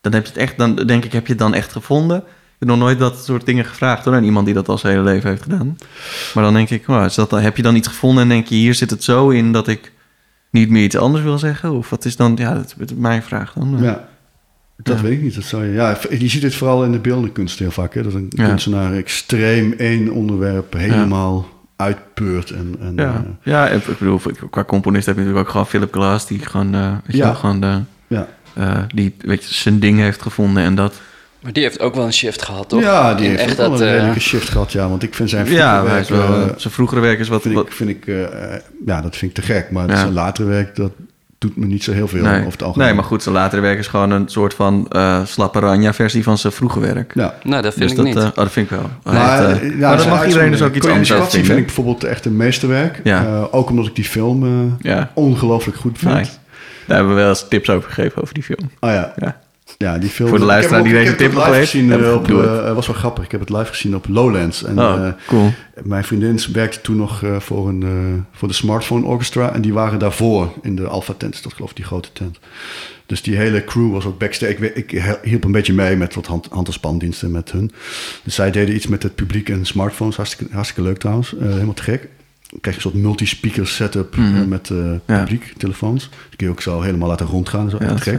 dan 0.00 0.12
heb 0.12 0.22
je 0.22 0.28
het 0.28 0.36
echt... 0.38 0.58
Dan 0.58 0.74
denk 0.74 1.04
ik, 1.04 1.12
heb 1.12 1.26
je 1.26 1.32
het 1.32 1.42
dan 1.42 1.54
echt 1.54 1.72
gevonden? 1.72 2.24
Heb 2.62 2.70
nog 2.70 2.80
nooit 2.80 2.98
dat 2.98 3.24
soort 3.24 3.46
dingen 3.46 3.64
gevraagd 3.64 4.04
hoor, 4.04 4.14
aan 4.14 4.24
iemand 4.24 4.46
die 4.46 4.54
dat 4.54 4.68
al 4.68 4.78
zijn 4.78 4.92
hele 4.92 5.04
leven 5.04 5.30
heeft 5.30 5.42
gedaan. 5.42 5.76
Maar 6.34 6.44
dan 6.44 6.54
denk 6.54 6.70
ik, 6.70 6.86
wow, 6.86 7.04
is 7.04 7.14
dat, 7.14 7.30
heb 7.30 7.56
je 7.56 7.62
dan 7.62 7.76
iets 7.76 7.88
gevonden 7.88 8.22
en 8.22 8.28
denk 8.28 8.46
je, 8.46 8.54
hier 8.54 8.74
zit 8.74 8.90
het 8.90 9.04
zo 9.04 9.28
in 9.28 9.52
dat 9.52 9.68
ik 9.68 9.92
niet 10.50 10.70
meer 10.70 10.82
iets 10.84 10.96
anders 10.96 11.24
wil 11.24 11.38
zeggen? 11.38 11.72
Of 11.72 11.90
wat 11.90 12.04
is 12.04 12.16
dan... 12.16 12.36
Ja, 12.36 12.54
dat 12.54 12.74
is 12.78 12.94
mijn 12.96 13.22
vraag 13.22 13.52
dan. 13.52 13.76
Ja, 13.80 14.08
dat 14.76 14.96
Ja. 14.96 15.02
weet 15.02 15.12
ik 15.12 15.22
niet. 15.22 15.34
Dat 15.34 15.44
zou 15.44 15.64
je, 15.64 15.72
ja, 15.72 15.98
je 16.10 16.28
ziet 16.28 16.42
het 16.42 16.54
vooral 16.54 16.84
in 16.84 16.92
de 16.92 16.98
beeldende 16.98 17.30
kunst 17.32 17.58
heel 17.58 17.70
vaak. 17.70 17.94
Hè? 17.94 18.02
Dat 18.02 18.14
een 18.14 18.26
Ja. 18.36 18.46
kunstenaar 18.46 18.92
extreem 18.92 19.72
één 19.72 20.10
onderwerp 20.10 20.72
helemaal 20.72 21.48
uitpeurt. 21.76 22.50
En, 22.50 22.74
en, 22.80 22.92
Ja, 22.96 23.14
eh, 23.14 23.20
ja 23.42 23.68
ik 23.68 23.86
ik 23.86 23.98
bedoel, 23.98 24.20
qua 24.50 24.64
componist 24.64 25.06
heb 25.06 25.14
je 25.14 25.20
natuurlijk 25.20 25.46
ook 25.46 25.52
gewoon 25.52 25.66
Philip 25.66 25.92
Glass, 25.92 26.26
die 26.26 26.38
gewoon, 26.38 26.74
eh, 26.74 26.90
weet 26.90 27.00
je 27.06 27.16
Ja. 27.16 27.24
wel, 27.24 27.34
gewoon 27.34 27.60
de, 27.60 27.80
ja. 28.06 28.28
eh, 28.54 28.78
die 28.94 29.14
weet 29.18 29.44
je, 29.44 29.54
zijn 29.54 29.78
ding 29.80 29.98
heeft 29.98 30.22
gevonden 30.22 30.62
en 30.62 30.74
dat. 30.74 31.00
Maar 31.42 31.52
die 31.52 31.62
heeft 31.62 31.80
ook 31.80 31.94
wel 31.94 32.04
een 32.04 32.12
shift 32.12 32.42
gehad, 32.42 32.68
toch? 32.68 32.80
ja, 32.80 33.14
die 33.14 33.24
In 33.24 33.30
heeft 33.30 33.42
echt 33.42 33.60
ook 33.60 33.70
wel 33.70 33.80
een 33.80 33.86
eh, 33.86 33.92
redelijke 33.92 34.20
shift 34.20 34.48
gehad. 34.48 34.72
Ja, 34.72 34.88
want 34.88 35.02
ik 35.02 35.14
vind 35.14 35.30
zijn 35.30 35.46
Ja, 35.50 35.74
vroege 35.76 35.90
hij 35.92 36.00
is 36.00 36.08
werk, 36.08 36.28
wel, 36.28 36.40
eh, 36.40 36.48
zijn 36.56 36.72
vroegere 36.72 37.00
werk 37.00 37.18
is 37.18 37.28
wat, 37.28 37.42
vind 37.42 37.54
wat 37.54 37.66
ik, 37.66 37.72
vind 37.72 37.90
ik 37.90 38.06
eh, 38.06 38.22
eh, 38.54 38.60
ja, 38.86 39.00
dat 39.00 39.16
vind 39.16 39.38
ik 39.38 39.44
te 39.44 39.52
gek. 39.52 39.70
Maar 39.70 39.88
Ja. 39.88 39.96
zijn 39.96 40.12
latere 40.12 40.48
werk, 40.48 40.76
dat 40.76 40.92
doet 41.38 41.56
me 41.56 41.66
niet 41.66 41.84
zo 41.84 41.92
heel 41.92 42.08
veel 42.08 42.22
nee, 42.22 42.38
over 42.40 42.52
het 42.52 42.62
algemeen. 42.62 42.86
nee, 42.86 42.96
maar 42.96 43.04
goed, 43.04 43.22
zijn 43.22 43.34
latere 43.34 43.62
werk 43.62 43.78
is 43.78 43.86
gewoon 43.86 44.10
een 44.10 44.28
soort 44.28 44.54
van 44.54 44.86
eh 44.88 45.24
slapperanja 45.24 45.92
versie 45.94 46.22
van 46.22 46.38
zijn 46.38 46.52
vroege 46.52 46.80
werk. 46.80 47.12
Ja. 47.14 47.34
Nou, 47.42 47.62
dat 47.62 47.74
vind 47.74 47.82
dus 47.82 47.90
ik 47.90 47.96
dat, 47.96 48.06
niet. 48.06 48.16
eh, 48.16 48.24
oh, 48.24 48.34
dat 48.34 48.52
vind 48.52 48.70
ik 48.70 48.76
wel. 48.76 48.90
Maar, 49.14 49.46
heeft, 49.48 49.78
ja, 49.78 49.88
maar 49.88 49.96
dat 49.96 50.08
mag 50.08 50.26
iedereen 50.26 50.50
dus 50.50 50.62
ook 50.62 50.74
iets 50.74 50.86
anders 50.86 51.12
over 51.12 51.30
vinden. 51.30 51.46
vind 51.46 51.58
ik 51.58 51.64
bijvoorbeeld 51.66 52.04
echt 52.04 52.24
een 52.24 52.36
meesterwerk. 52.36 53.00
Ja. 53.04 53.24
Eh, 53.24 53.44
ook 53.50 53.70
omdat 53.70 53.86
ik 53.86 53.94
die 53.94 54.04
film 54.04 54.44
eh, 54.44 54.90
ja, 54.92 55.10
ongelooflijk 55.14 55.78
goed 55.78 55.98
vind. 55.98 56.12
nee. 56.14 56.24
Daar 56.86 56.96
hebben 56.96 57.14
we 57.14 57.20
wel 57.20 57.28
eens 57.30 57.48
tips 57.48 57.70
over 57.70 57.90
gegeven 57.90 58.22
over 58.22 58.34
die 58.34 58.42
film. 58.42 58.70
Oh 58.80 58.90
ja. 58.90 59.12
Ja. 59.16 59.40
Ja, 59.82 59.98
die 59.98 60.08
film. 60.10 60.28
Voor 60.28 60.38
de 60.38 60.44
luisteraar 60.44 60.82
die 60.82 60.92
deze 60.92 61.14
tip 61.14 61.26
het 61.34 61.44
nog 61.46 61.56
gezien. 61.56 61.92
eh, 61.92 62.14
op, 62.14 62.30
eh, 62.30 62.74
was 62.74 62.86
wel 62.86 62.96
grappig. 62.96 63.24
Ik 63.24 63.30
heb 63.30 63.40
het 63.40 63.50
live 63.50 63.64
gezien 63.66 63.94
op 63.96 64.06
Lowlands. 64.08 64.64
En 64.64 64.78
Oh, 64.78 65.06
eh, 65.06 65.12
mijn 65.84 66.04
vriendin 66.04 66.40
werkte 66.52 66.80
toen 66.80 66.96
nog 66.96 67.22
voor, 67.38 67.68
een, 67.68 68.24
voor 68.32 68.48
de 68.48 68.54
Smartphone 68.54 69.06
Orchestra. 69.06 69.52
En 69.54 69.60
die 69.60 69.72
waren 69.72 69.98
daarvoor 69.98 70.52
in 70.62 70.76
de 70.76 70.86
Alpha 70.86 71.14
Tent. 71.16 71.42
Dat 71.42 71.52
geloof 71.52 71.70
ik 71.70 71.76
die 71.76 71.84
grote 71.84 72.08
tent. 72.12 72.38
Dus 73.06 73.22
die 73.22 73.36
hele 73.36 73.64
crew 73.64 73.92
was 73.92 74.04
ook 74.04 74.18
backstage. 74.18 74.74
Ik, 74.74 74.92
ik 74.92 75.18
hielp 75.22 75.44
een 75.44 75.52
beetje 75.52 75.72
mee 75.72 75.96
met 75.96 76.14
wat 76.14 76.26
hand, 76.26 76.46
hand- 76.50 76.66
en 76.66 76.72
spandiensten 76.72 77.30
met 77.30 77.52
hun. 77.52 77.70
Dus 78.24 78.34
zij 78.34 78.50
deden 78.50 78.74
iets 78.74 78.86
met 78.86 79.02
het 79.02 79.14
publiek 79.14 79.48
en 79.48 79.64
smartphones. 79.66 80.16
Hartstikke, 80.16 80.52
hartstikke 80.54 80.82
leuk 80.88 80.98
trouwens. 80.98 81.34
Helemaal 81.38 81.74
te 81.74 81.82
gek. 81.82 82.08
Krijg 82.60 82.76
je 82.76 82.84
een 82.84 82.90
soort 82.90 83.02
multi-speaker 83.04 83.66
setup 83.66 84.16
Mhm. 84.16 84.36
eh, 84.36 84.44
met 84.46 84.70
eh, 84.70 84.76
Ja. 85.06 85.18
publiek, 85.18 85.52
telefoons. 85.56 86.08
Die 86.28 86.36
kun 86.36 86.46
je 86.46 86.52
ook 86.52 86.60
zo 86.62 86.80
helemaal 86.80 87.08
laten 87.08 87.26
rondgaan. 87.26 87.70
Zo 87.70 87.76
Ja, 87.80 87.96
gek. 87.96 88.18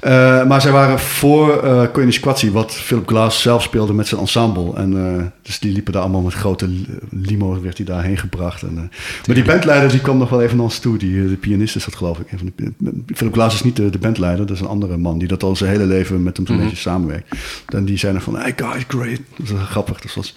Eh, 0.00 0.46
maar 0.46 0.60
zij 0.60 0.70
waren 0.72 0.98
voor 0.98 1.64
uh, 1.64 1.82
Koenig 1.92 2.20
Kwatsi, 2.20 2.50
wat 2.50 2.74
Philip 2.74 3.08
Glass 3.08 3.42
zelf 3.42 3.62
speelde 3.62 3.92
met 3.92 4.06
zijn 4.06 4.20
ensemble. 4.20 4.74
En, 4.74 5.32
dus 5.42 5.58
die 5.58 5.72
liepen 5.72 5.92
daar 5.92 6.02
allemaal 6.02 6.20
met 6.20 6.32
grote 6.34 6.68
li- 6.68 6.86
limo, 7.10 7.60
werd 7.62 7.76
hij 7.76 7.86
daarheen 7.86 8.16
gebracht. 8.18 8.62
En, 8.62 8.74
maar 9.26 9.34
die 9.34 9.44
bandleider 9.44 9.90
die 9.90 10.00
kwam 10.00 10.18
nog 10.18 10.28
wel 10.30 10.42
even 10.42 10.56
naar 10.56 10.64
ons 10.64 10.78
toe. 10.78 10.98
Die, 10.98 11.28
de 11.28 11.36
pianist 11.36 11.76
is 11.76 11.84
dat 11.84 11.94
geloof 11.96 12.18
ik. 12.18 12.26
Van 12.36 12.52
de- 12.56 12.92
Philip 13.14 13.32
Glass 13.32 13.54
is 13.54 13.62
niet 13.62 13.76
de, 13.76 13.90
de 13.90 13.98
bandleider, 13.98 14.46
dat 14.46 14.56
is 14.56 14.62
een 14.62 14.68
andere 14.68 14.96
man. 14.96 15.18
Die 15.18 15.28
dat 15.28 15.42
al 15.42 15.56
zijn 15.56 15.70
hele 15.70 15.86
leven 15.86 16.22
met 16.22 16.36
hem 16.36 16.46
zo'n 16.46 16.54
Mhm. 16.56 16.64
beetje 16.64 16.80
samenwerkt. 16.80 17.34
En 17.66 17.84
die 17.84 17.98
zei 17.98 18.12
dan 18.12 18.22
van, 18.22 18.36
hey 18.36 18.52
guys, 18.56 18.84
great. 18.88 19.20
Dat 19.36 19.46
is 19.46 19.52
grappig. 19.68 20.00
Dat 20.00 20.14
was 20.14 20.34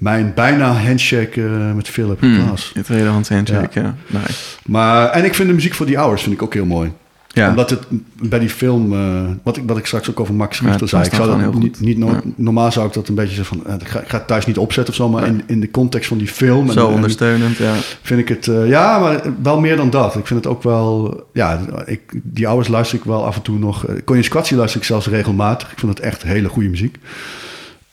mijn 0.00 0.32
bijna 0.34 0.72
handshake 0.72 1.42
eh, 1.44 1.72
met 1.74 1.88
Philip 1.88 2.20
Hmm, 2.20 2.46
Glass. 2.46 2.70
het 2.74 2.84
tweedehands 2.84 3.28
handshake, 3.28 3.80
ja. 3.80 3.94
Nice. 4.06 4.34
Maar, 4.66 5.10
en 5.10 5.24
ik 5.24 5.34
vind 5.34 5.48
de 5.48 5.54
muziek 5.54 5.74
voor 5.74 5.86
die 5.86 5.96
hours 5.96 6.22
vind 6.22 6.34
ik 6.34 6.42
ook 6.42 6.54
heel 6.54 6.64
mooi 6.66 6.92
Ja, 7.28 7.48
omdat 7.48 7.70
het 7.70 7.80
bij 8.22 8.38
die 8.38 8.48
film, 8.48 8.92
eh, 8.92 9.22
wat, 9.42 9.56
ik, 9.56 9.62
wat 9.66 9.78
ik 9.78 9.86
straks 9.86 10.10
ook 10.10 10.20
over 10.20 10.34
Max 10.34 10.58
Ja, 10.58 10.62
Richter 10.64 10.80
het 10.80 10.90
zei, 10.90 11.04
ik 11.04 11.14
zou 11.14 11.28
dat 11.28 11.36
niet, 11.62 11.76
heel 11.78 11.86
niet 11.86 11.98
no- 11.98 12.10
Ja. 12.10 12.20
normaal 12.36 12.72
zou 12.72 12.86
ik 12.86 12.92
dat 12.92 13.08
een 13.08 13.14
beetje 13.14 13.34
zeggen 13.34 13.56
van, 13.56 13.66
eh, 13.66 13.80
ik, 13.80 13.88
ga, 13.88 14.00
ik 14.00 14.08
ga 14.08 14.16
het 14.18 14.26
thuis 14.26 14.46
niet 14.46 14.58
opzetten 14.58 14.92
of 14.92 14.94
zo, 15.00 15.08
maar 15.08 15.22
Ja. 15.22 15.28
in, 15.28 15.42
in 15.46 15.60
de 15.60 15.70
context 15.70 16.08
van 16.08 16.18
die 16.18 16.26
film 16.28 16.66
en, 16.66 16.72
zo 16.72 16.88
en 16.88 16.94
ondersteunend, 16.94 17.56
ja. 17.56 17.72
vind 18.02 18.20
ik 18.20 18.28
het, 18.28 18.44
ja, 18.66 18.98
maar 18.98 19.20
wel 19.42 19.60
meer 19.60 19.76
dan 19.76 19.90
dat. 19.90 20.16
Ik 20.16 20.26
vind 20.26 20.44
het 20.44 20.52
ook 20.52 20.62
wel, 20.62 21.20
ja, 21.32 21.60
ik, 21.86 22.00
die 22.22 22.46
hours 22.46 22.68
luister 22.68 22.98
ik 22.98 23.04
wel 23.04 23.24
af 23.24 23.36
en 23.36 23.42
toe 23.42 23.58
nog. 23.58 23.86
Uh, 24.08 24.20
Kwatsi 24.28 24.56
luister 24.56 24.80
ik 24.80 24.86
zelfs 24.86 25.06
regelmatig. 25.06 25.72
Ik 25.72 25.78
vind 25.78 25.90
het 25.98 26.00
echt 26.06 26.22
hele 26.22 26.48
goede 26.48 26.68
muziek. 26.68 26.96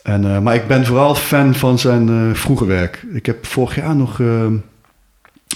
En, 0.08 0.26
eh, 0.36 0.40
maar 0.40 0.56
ik 0.56 0.68
ben 0.68 0.86
vooral 0.86 1.16
fan 1.16 1.56
van 1.56 1.80
zijn 1.80 2.10
eh 2.10 2.16
vroege 2.34 2.66
werk. 2.66 3.06
Ik 3.14 3.26
heb 3.26 3.46
vorig 3.46 3.76
jaar 3.76 3.96
nog... 3.96 4.20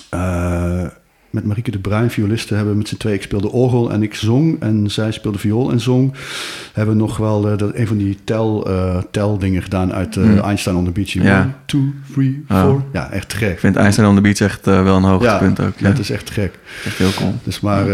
eh, 0.10 0.82
met 1.30 1.46
Marieke 1.46 1.72
de 1.72 1.80
Bruin, 1.80 2.10
violisten, 2.12 2.56
hebben 2.56 2.78
met 2.78 2.88
z'n 2.88 2.98
twee. 2.98 3.14
Ik 3.14 3.22
speelde 3.22 3.52
orgel 3.52 3.92
en 3.92 4.04
ik 4.04 4.16
zong. 4.16 4.62
En 4.62 4.92
zij 4.92 5.12
speelde 5.12 5.38
viool 5.38 5.72
en 5.72 5.80
zong. 5.80 6.14
Hebben 6.74 6.98
nog 6.98 7.18
wel 7.18 7.42
dat, 7.58 7.76
een 7.76 7.88
van 7.88 7.98
die 7.98 8.18
tel, 8.24 8.68
tel 9.12 9.38
dingen 9.38 9.62
gedaan 9.64 9.94
uit 9.94 10.16
Hmm. 10.16 10.40
Einstein 10.40 10.76
on 10.76 10.86
the 10.86 10.92
Beach. 10.92 11.12
Ja. 11.14 11.40
One, 11.42 11.50
two, 11.66 11.82
three, 12.14 12.46
Oh. 12.50 12.62
four. 12.62 12.84
Ja, 12.94 13.12
echt 13.12 13.34
gek. 13.34 13.52
Ik 13.52 13.60
vind 13.60 13.76
Einstein 13.76 14.08
on 14.08 14.16
the 14.16 14.22
Beach 14.22 14.40
echt 14.40 14.66
wel 14.66 14.96
een 14.98 15.04
hoogtepunt 15.04 15.60
ook. 15.60 15.74
Ja, 15.78 15.90
dat 15.90 16.00
is 16.00 16.10
echt 16.10 16.30
gek. 16.32 16.60
echt 16.86 16.98
heel 16.98 17.14
cool. 17.14 17.34
Dus 17.44 17.60
maar, 17.60 17.86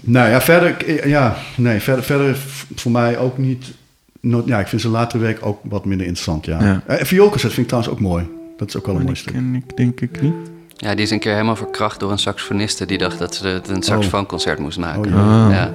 nou 0.00 0.28
ja, 0.30 0.40
verder, 0.40 1.08
ja, 1.08 1.36
nee, 1.56 1.80
verder, 1.80 2.04
verder 2.04 2.36
voor 2.74 2.92
mij 2.92 3.18
ook 3.18 3.38
niet. 3.38 3.72
Ja, 4.20 4.60
ik 4.60 4.66
vind 4.66 4.80
ze 4.82 4.88
latere 4.88 5.22
week 5.22 5.38
ook 5.46 5.60
wat 5.62 5.84
minder 5.84 6.06
interessant, 6.06 6.44
ja. 6.44 6.62
Ja. 6.64 6.82
Eh, 6.86 7.04
vioolconcert 7.04 7.52
vind 7.52 7.66
ik 7.70 7.72
trouwens 7.72 7.92
ook 7.94 8.00
mooi. 8.00 8.28
Dat 8.56 8.68
is 8.68 8.76
ook 8.76 8.86
wel 8.86 8.94
een 8.94 9.02
mooi 9.02 9.12
Die 9.14 9.22
stuk. 9.22 9.34
ken 9.34 9.54
ik 9.54 9.76
denk 9.76 10.00
ik 10.00 10.22
niet. 10.22 10.34
Ja, 10.76 10.94
die 10.94 11.04
is 11.04 11.10
een 11.10 11.18
keer 11.18 11.32
helemaal 11.32 11.56
verkracht 11.56 12.00
door 12.00 12.10
een 12.10 12.18
saxofoniste 12.18 12.86
die 12.86 12.98
dacht 12.98 13.18
dat 13.18 13.34
ze 13.34 13.46
het 13.46 13.68
een 13.68 13.82
saxofoonconcert 13.82 14.58
moest 14.58 14.78
maken. 14.78 15.12
Oh, 15.14 15.18
Ah, 15.18 15.50
Ja, 15.50 15.72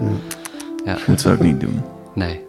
ja, 0.86 0.98
moet 1.08 1.22
ze 1.22 1.32
ook 1.32 1.40
niet 1.40 1.60
doen. 1.60 1.82
nee. 2.14 2.40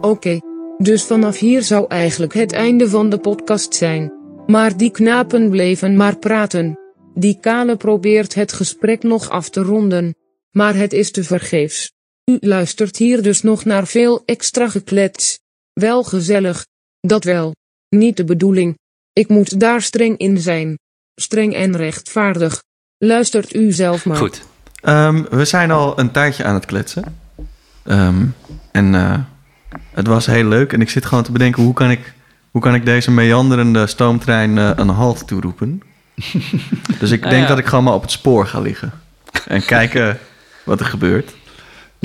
Oké. 0.00 0.38
Dus 0.78 1.04
vanaf 1.04 1.38
hier 1.38 1.62
zou 1.62 1.84
eigenlijk 1.88 2.34
het 2.34 2.52
einde 2.52 2.88
van 2.88 3.08
de 3.10 3.18
podcast 3.18 3.74
zijn. 3.74 4.12
Maar 4.46 4.76
die 4.76 4.90
knapen 4.90 5.50
bleven 5.50 5.96
maar 5.96 6.16
praten. 6.16 6.78
Die 7.14 7.38
kale 7.40 7.76
probeert 7.76 8.34
het 8.34 8.52
gesprek 8.52 9.02
nog 9.02 9.28
af 9.30 9.48
te 9.50 9.62
ronden. 9.62 10.14
Maar 10.50 10.74
het 10.74 10.92
is 10.92 11.10
te 11.10 11.24
vergeefs. 11.24 11.92
U 12.30 12.38
luistert 12.40 12.96
hier 12.96 13.22
dus 13.22 13.42
nog 13.42 13.64
naar 13.64 13.86
veel 13.86 14.22
extra 14.24 14.68
geklets. 14.68 15.38
Wel 15.72 16.04
gezellig. 16.04 16.66
Dat 17.00 17.24
wel. 17.24 17.54
Niet 17.88 18.16
de 18.16 18.24
bedoeling. 18.24 18.78
Ik 19.12 19.28
moet 19.28 19.60
daar 19.60 19.82
streng 19.82 20.18
in 20.18 20.38
zijn. 20.38 20.78
Streng 21.14 21.54
en 21.54 21.76
rechtvaardig. 21.76 22.62
Luistert 22.98 23.54
u 23.54 23.72
zelf 23.72 24.04
maar. 24.04 24.16
Goed. 24.16 24.42
Ehm, 24.80 25.24
we 25.30 25.44
zijn 25.44 25.70
al 25.70 25.98
een 25.98 26.10
tijdje 26.10 26.44
aan 26.44 26.54
het 26.54 26.64
kletsen. 26.64 27.18
Ehm, 27.84 28.26
en 28.72 28.94
eh, 28.94 29.18
het 29.90 30.06
was 30.06 30.26
heel 30.26 30.48
leuk. 30.48 30.72
En 30.72 30.80
ik 30.80 30.90
zit 30.90 31.04
gewoon 31.04 31.24
te 31.24 31.32
bedenken, 31.32 31.62
hoe 31.62 31.74
kan 31.74 31.90
ik, 31.90 32.14
hoe 32.50 32.62
kan 32.62 32.74
ik 32.74 32.84
deze 32.84 33.10
meanderende 33.10 33.86
stoomtrein 33.86 34.58
eh, 34.58 34.70
een 34.76 34.88
halt 34.88 35.26
toeroepen? 35.26 35.82
dus 37.00 37.10
ik 37.10 37.20
Nou 37.20 37.32
denk 37.32 37.42
ja. 37.42 37.48
dat 37.48 37.58
ik 37.58 37.66
gewoon 37.66 37.84
maar 37.84 37.94
op 37.94 38.02
het 38.02 38.10
spoor 38.10 38.46
ga 38.46 38.60
liggen. 38.60 38.92
En 39.46 39.64
kijken 39.64 40.18
wat 40.64 40.80
er 40.80 40.86
gebeurt. 40.86 41.34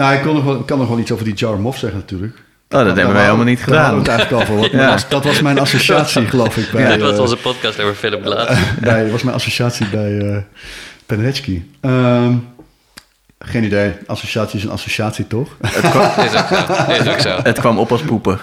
Nou, 0.01 0.13
ik, 0.15 0.21
kon 0.21 0.33
nog 0.35 0.43
wel, 0.43 0.59
ik 0.59 0.65
kan 0.65 0.77
nog 0.77 0.87
wel 0.87 0.99
iets 0.99 1.11
over 1.11 1.25
die 1.25 1.33
Jar 1.33 1.59
Moff 1.59 1.77
zeggen 1.77 1.99
natuurlijk. 1.99 2.33
Oh, 2.69 2.85
dat 2.85 2.95
hebben 2.95 3.13
wij 3.13 3.23
helemaal 3.23 3.45
niet 3.45 3.63
gedaan. 3.63 3.97
het 3.97 4.07
eigenlijk 4.07 4.41
al 4.41 4.47
voor. 4.47 4.57
Wat- 4.61 4.71
Ja. 4.81 4.97
dat 5.09 5.23
was 5.23 5.41
mijn 5.41 5.59
associatie, 5.59 6.27
geloof 6.33 6.57
ik. 6.57 6.71
Bij, 6.71 6.87
Dit 6.91 7.01
was 7.01 7.13
eh, 7.13 7.19
onze 7.19 7.37
podcast 7.37 7.79
over 7.79 7.95
Philip 7.95 8.23
Glass. 8.25 8.59
bij, 8.81 9.01
dat 9.01 9.11
was 9.11 9.23
mijn 9.23 9.35
associatie 9.35 9.85
bij 9.87 10.17
eh. 10.17 10.37
Ehm, 11.81 12.33
geen 13.39 13.63
idee. 13.63 13.91
Associatie 14.07 14.57
is 14.59 14.63
een 14.65 14.71
associatie, 14.71 15.27
toch? 15.27 15.57
is 15.61 15.75
ook 15.75 16.47
zo. 16.47 16.91
Is 16.91 17.07
ook 17.07 17.19
zo. 17.19 17.39
Het 17.43 17.59
kwam 17.59 17.77
op 17.79 17.91
als 17.91 18.01
poepen. 18.01 18.39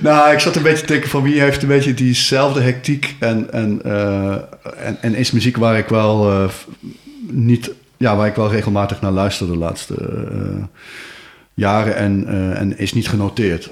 nou, 0.00 0.32
ik 0.32 0.38
zat 0.40 0.56
een 0.56 0.62
beetje 0.62 0.84
te 0.86 0.92
denken 0.92 1.10
van 1.10 1.22
wie 1.22 1.40
heeft 1.40 1.62
een 1.62 1.68
beetje 1.68 1.94
diezelfde 1.94 2.60
hectiek 2.60 3.16
en, 3.18 3.52
en, 3.52 3.80
eh, 3.84 4.32
en, 4.86 4.98
en 5.00 5.14
is 5.14 5.30
muziek 5.30 5.56
waar 5.56 5.78
ik 5.78 5.88
wel 5.88 6.30
eh, 6.30 6.48
f- 6.48 6.66
niet, 7.30 7.70
ja, 8.02 8.16
waar 8.16 8.26
ik 8.26 8.34
wel 8.34 8.50
regelmatig 8.50 9.00
naar 9.00 9.10
luister 9.10 9.46
de 9.46 9.56
laatste 9.56 9.94
eh, 10.32 10.64
jaren 11.54 11.96
en, 11.96 12.24
eh, 12.26 12.60
en 12.60 12.78
is 12.78 12.92
niet 12.92 13.08
genoteerd. 13.08 13.70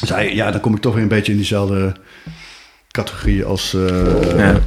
Dus 0.00 0.08
hij- 0.08 0.34
ja, 0.34 0.50
dan 0.50 0.60
kom 0.60 0.74
ik 0.74 0.80
toch 0.80 0.94
weer 0.94 1.02
een 1.02 1.08
beetje 1.08 1.32
in 1.32 1.38
diezelfde 1.38 1.92
categorie 2.90 3.44
als. 3.44 3.74
eh, 3.74 4.36
Ja. 4.38 4.60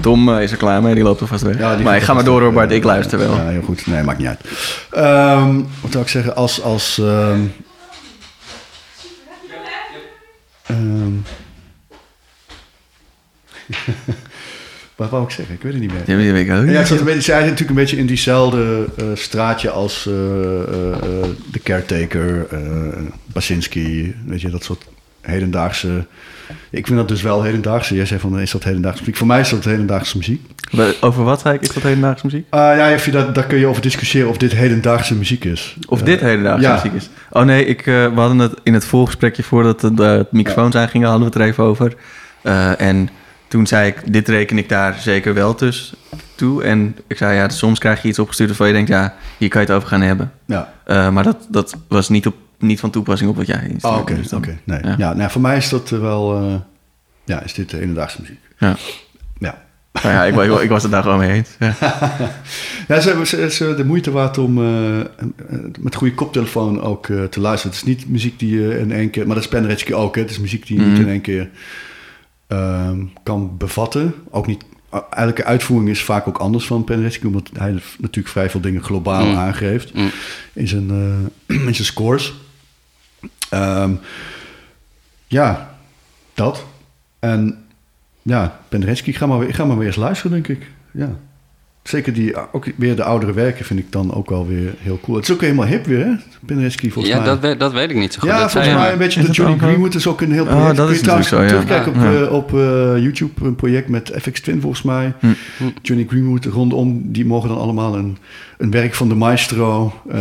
Tom 0.00 0.30
is 0.38 0.50
er 0.50 0.56
klaar 0.56 0.82
mee, 0.82 0.94
die 0.94 1.02
loopt 1.04 1.20
er 1.20 1.26
vast 1.26 1.42
weg. 1.42 1.58
ja, 1.58 1.76
maar 1.78 1.96
ik 1.96 2.02
ga 2.02 2.14
maar 2.14 2.24
door 2.24 2.40
hoor. 2.42 2.52
Bart. 2.52 2.70
Ik 2.70 2.84
luister 2.84 3.18
wel. 3.18 3.34
Ja, 3.34 3.48
heel 3.48 3.62
goed. 3.62 3.86
Nee, 3.86 4.02
maakt 4.02 4.18
niet 4.18 4.26
uit. 4.28 4.40
Ehm, 4.90 5.60
wat 5.80 5.92
zou 5.92 6.04
ik 6.04 6.10
zeggen? 6.10 6.36
Als... 6.36 6.62
als 6.62 6.98
ehm, 6.98 7.40
ehm, 10.66 11.12
wat 14.96 15.10
wou 15.10 15.24
ik 15.24 15.30
zeggen? 15.30 15.54
Ik 15.54 15.62
weet 15.62 15.72
het 15.72 15.82
niet 15.82 15.92
meer. 15.92 16.02
Ja, 16.06 16.32
weet 16.32 16.46
ik 16.46 16.52
ook. 16.52 16.68
Ja, 16.68 16.80
ik 16.80 16.86
zat 16.86 16.98
een 16.98 17.04
beetje, 17.04 17.20
zij 17.20 17.40
zit 17.40 17.50
natuurlijk 17.50 17.70
een 17.70 17.84
beetje 17.84 17.96
in 17.96 18.06
diezelfde 18.06 18.86
eh, 18.96 19.04
straatje 19.14 19.70
als 19.70 20.06
eh, 20.06 20.12
eh, 20.12 20.68
de 21.52 21.60
Caretaker, 21.62 22.46
Basinski, 23.24 24.14
weet 24.26 24.40
je, 24.40 24.50
dat 24.50 24.64
soort 24.64 24.84
hedendaagse... 25.20 26.06
Ik 26.70 26.86
vind 26.86 26.98
dat 26.98 27.08
dus 27.08 27.22
wel 27.22 27.42
hedendaagse. 27.42 27.94
Jij 27.94 28.06
zei 28.06 28.20
van, 28.20 28.40
is 28.40 28.50
dat 28.50 28.64
hedendaagse 28.64 28.98
muziek? 28.98 29.16
Voor 29.16 29.26
mij 29.26 29.40
is 29.40 29.48
dat 29.48 29.64
hedendaagse 29.64 30.16
muziek. 30.16 30.40
Over 31.00 31.24
wat 31.24 31.40
zei 31.40 31.54
ik? 31.54 31.62
Is 31.62 31.72
dat 31.72 31.82
hedendaagse 31.82 32.26
muziek? 32.26 32.46
Ah 32.48 32.76
ja, 32.76 32.88
je 32.88 33.10
dat, 33.10 33.34
daar 33.34 33.46
kun 33.46 33.58
je 33.58 33.66
over 33.66 33.82
discussiëren 33.82 34.28
of 34.28 34.36
dit 34.36 34.52
hedendaagse 34.52 35.14
muziek 35.14 35.44
is. 35.44 35.76
Of 35.88 36.02
dit 36.02 36.20
hedendaagse 36.20 36.62
ja. 36.62 36.74
muziek 36.74 36.92
is. 36.92 37.08
Oh 37.30 37.44
nee, 37.44 37.64
ik, 37.64 37.84
we 37.84 38.12
hadden 38.14 38.38
het 38.38 38.54
in 38.62 38.74
het 38.74 38.84
voorgesprekje 38.84 39.42
voordat 39.42 39.80
de, 39.80 39.94
de 39.94 40.26
microfoons 40.30 40.74
aangingen, 40.74 41.08
hadden 41.08 41.26
we 41.26 41.32
het 41.32 41.42
er 41.42 41.48
even 41.48 41.64
over. 41.64 41.94
En 42.78 43.08
toen 43.56 43.66
zei 43.66 43.88
ik, 43.88 44.12
dit 44.12 44.28
reken 44.28 44.58
ik 44.58 44.68
daar 44.68 44.94
zeker 45.00 45.34
wel 45.34 45.54
tussen 45.54 45.96
toe. 46.34 46.62
En 46.62 46.96
ik 47.06 47.16
zei, 47.16 47.36
ja, 47.36 47.48
soms 47.48 47.78
krijg 47.78 48.02
je 48.02 48.08
iets 48.08 48.18
opgestuurd 48.18 48.48
waarvan 48.48 48.66
je 48.66 48.72
denkt, 48.72 48.88
ja, 48.88 49.14
hier 49.38 49.48
kan 49.48 49.60
je 49.60 49.66
het 49.66 49.76
over 49.76 49.88
gaan 49.88 50.00
hebben. 50.00 50.32
Ja. 50.46 50.72
Eh, 50.84 51.10
maar 51.10 51.22
dat, 51.24 51.46
dat 51.50 51.76
was 51.88 52.08
niet, 52.08 52.26
op, 52.26 52.34
niet 52.58 52.80
van 52.80 52.90
toepassing 52.90 53.30
op 53.30 53.36
wat 53.36 53.46
jij 53.46 53.60
instuurde. 53.68 53.88
Oh, 53.96 53.98
oké. 54.02 54.14
Dus 54.16 54.32
oké. 54.32 54.58
Nee. 54.64 54.80
ja. 54.82 54.94
Ja. 54.98 55.12
nou, 55.14 55.30
voor 55.30 55.40
mij 55.40 55.56
is 55.56 55.68
dat 55.68 55.92
eh, 55.92 55.98
wel... 56.00 56.36
eh, 56.40 56.54
ja, 57.24 57.42
is 57.42 57.54
dit 57.54 57.72
hedendaagse 57.72 58.20
muziek. 58.20 58.40
Ja. 58.58 58.76
Ja. 59.38 59.64
Nou 60.02 60.14
ja, 60.14 60.24
ik, 60.24 60.34
wa- 60.34 60.60
ik 60.60 60.68
was 60.68 60.82
het 60.82 60.92
daar 60.92 61.02
gewoon 61.02 61.18
mee 61.18 61.30
eens. 61.32 61.50
Ja. 61.58 61.74
Ja, 62.88 63.00
ze 63.00 63.08
hebben 63.08 63.26
ze, 63.26 63.50
ze 63.50 63.74
de 63.74 63.84
moeite 63.84 64.10
waard 64.10 64.38
om 64.38 64.58
eh, 64.58 65.04
met 65.80 65.94
goede 65.94 66.14
koptelefoon 66.14 66.80
ook 66.82 67.06
te 67.06 67.40
luisteren. 67.40 67.76
Het 67.76 67.86
is 67.86 67.94
niet 67.94 68.08
muziek 68.08 68.38
die 68.38 68.60
je 68.60 68.78
in 68.78 68.92
één 68.92 69.10
keer... 69.10 69.26
Maar 69.26 69.34
dat 69.34 69.44
is 69.44 69.50
Penderecki 69.50 69.94
ook, 69.94 70.14
hè. 70.14 70.20
Het 70.20 70.30
is 70.30 70.38
muziek 70.38 70.66
die 70.66 70.78
je 70.78 70.84
niet 70.84 70.92
Mhm. 70.92 71.02
in 71.02 71.08
één 71.08 71.20
keer 71.20 71.48
ehm, 72.46 73.04
kan 73.22 73.56
bevatten. 73.56 74.14
Ook 74.30 74.46
niet... 74.46 74.64
Elke 75.10 75.44
uitvoering 75.44 75.90
is 75.90 76.02
vaak 76.02 76.28
ook 76.28 76.38
anders 76.38 76.66
van 76.66 76.84
Penderecki... 76.84 77.26
omdat 77.26 77.50
hij 77.58 77.72
natuurlijk 77.98 78.28
vrij 78.28 78.50
veel 78.50 78.60
dingen 78.60 78.82
globaal 78.82 79.26
Mm. 79.26 79.36
aangeeft 79.36 79.94
Mm. 79.94 80.10
in 80.52 80.68
zijn, 80.68 80.90
eh, 81.48 81.56
in 81.68 81.74
zijn 81.74 81.86
scores. 81.86 82.34
Ehm, 83.50 83.94
ja, 85.26 85.76
dat. 86.34 86.64
En 87.18 87.64
ja, 88.22 88.60
Penderecki, 88.68 89.12
ga 89.12 89.26
maar, 89.26 89.38
weer- 89.38 89.54
ga 89.54 89.64
maar 89.64 89.78
weer 89.78 89.86
eens 89.86 89.96
luisteren, 89.96 90.32
denk 90.42 90.48
ik. 90.60 90.70
Ja. 90.90 91.16
Zeker 91.88 92.12
die, 92.12 92.34
ook 92.52 92.66
weer 92.76 92.96
de 92.96 93.02
oudere 93.02 93.32
werken 93.32 93.64
vind 93.64 93.80
ik 93.80 93.92
dan 93.92 94.14
ook 94.14 94.30
wel 94.30 94.46
weer 94.46 94.74
heel 94.78 94.98
cool. 95.02 95.16
Het 95.16 95.28
is 95.28 95.34
ook 95.34 95.40
helemaal 95.40 95.66
hip 95.66 95.86
weer, 95.86 96.04
hè? 96.04 96.12
Penderecki 96.46 96.90
volgens 96.90 97.14
Ja, 97.14 97.20
mij. 97.20 97.28
dat, 97.28 97.40
weet- 97.40 97.60
dat 97.60 97.72
weet 97.72 97.90
ik 97.90 97.96
niet 97.96 98.12
zo 98.12 98.20
goed. 98.20 98.28
ja, 98.28 98.38
dat 98.40 98.50
volgens 98.52 98.74
mij 98.74 98.92
een 98.92 98.98
beetje 98.98 99.22
de 99.22 99.30
Johnny? 99.30 99.58
Greenwood 99.58 99.94
is 99.94 100.06
ook 100.06 100.20
een 100.20 100.32
heel 100.32 100.42
Oh, 100.42 100.48
project. 100.48 100.76
dat 100.76 100.84
Kun 100.84 100.94
is 100.94 100.96
je 100.96 101.02
trouwens 101.04 101.30
natuurlijk 101.30 101.68
zo, 101.68 101.74
ja. 101.74 101.82
terugkijken 101.82 102.08
op, 102.08 102.14
Ja. 102.14 102.26
eh, 102.26 102.32
op 102.32 102.54
eh, 102.54 103.02
YouTube, 103.02 103.44
een 103.46 103.54
project 103.54 103.88
met 103.88 104.12
FX 104.20 104.40
Twin 104.40 104.60
volgens 104.60 104.82
mij. 104.82 105.12
Hm. 105.20 105.26
Johnny 105.82 106.06
Greenwood 106.08 106.44
rondom, 106.44 107.02
die 107.12 107.26
mogen 107.26 107.48
dan 107.48 107.58
allemaal 107.58 107.96
een, 107.96 108.16
een 108.58 108.70
werk 108.70 108.94
van 108.94 109.08
de 109.08 109.14
maestro 109.14 109.92
eh, 110.10 110.20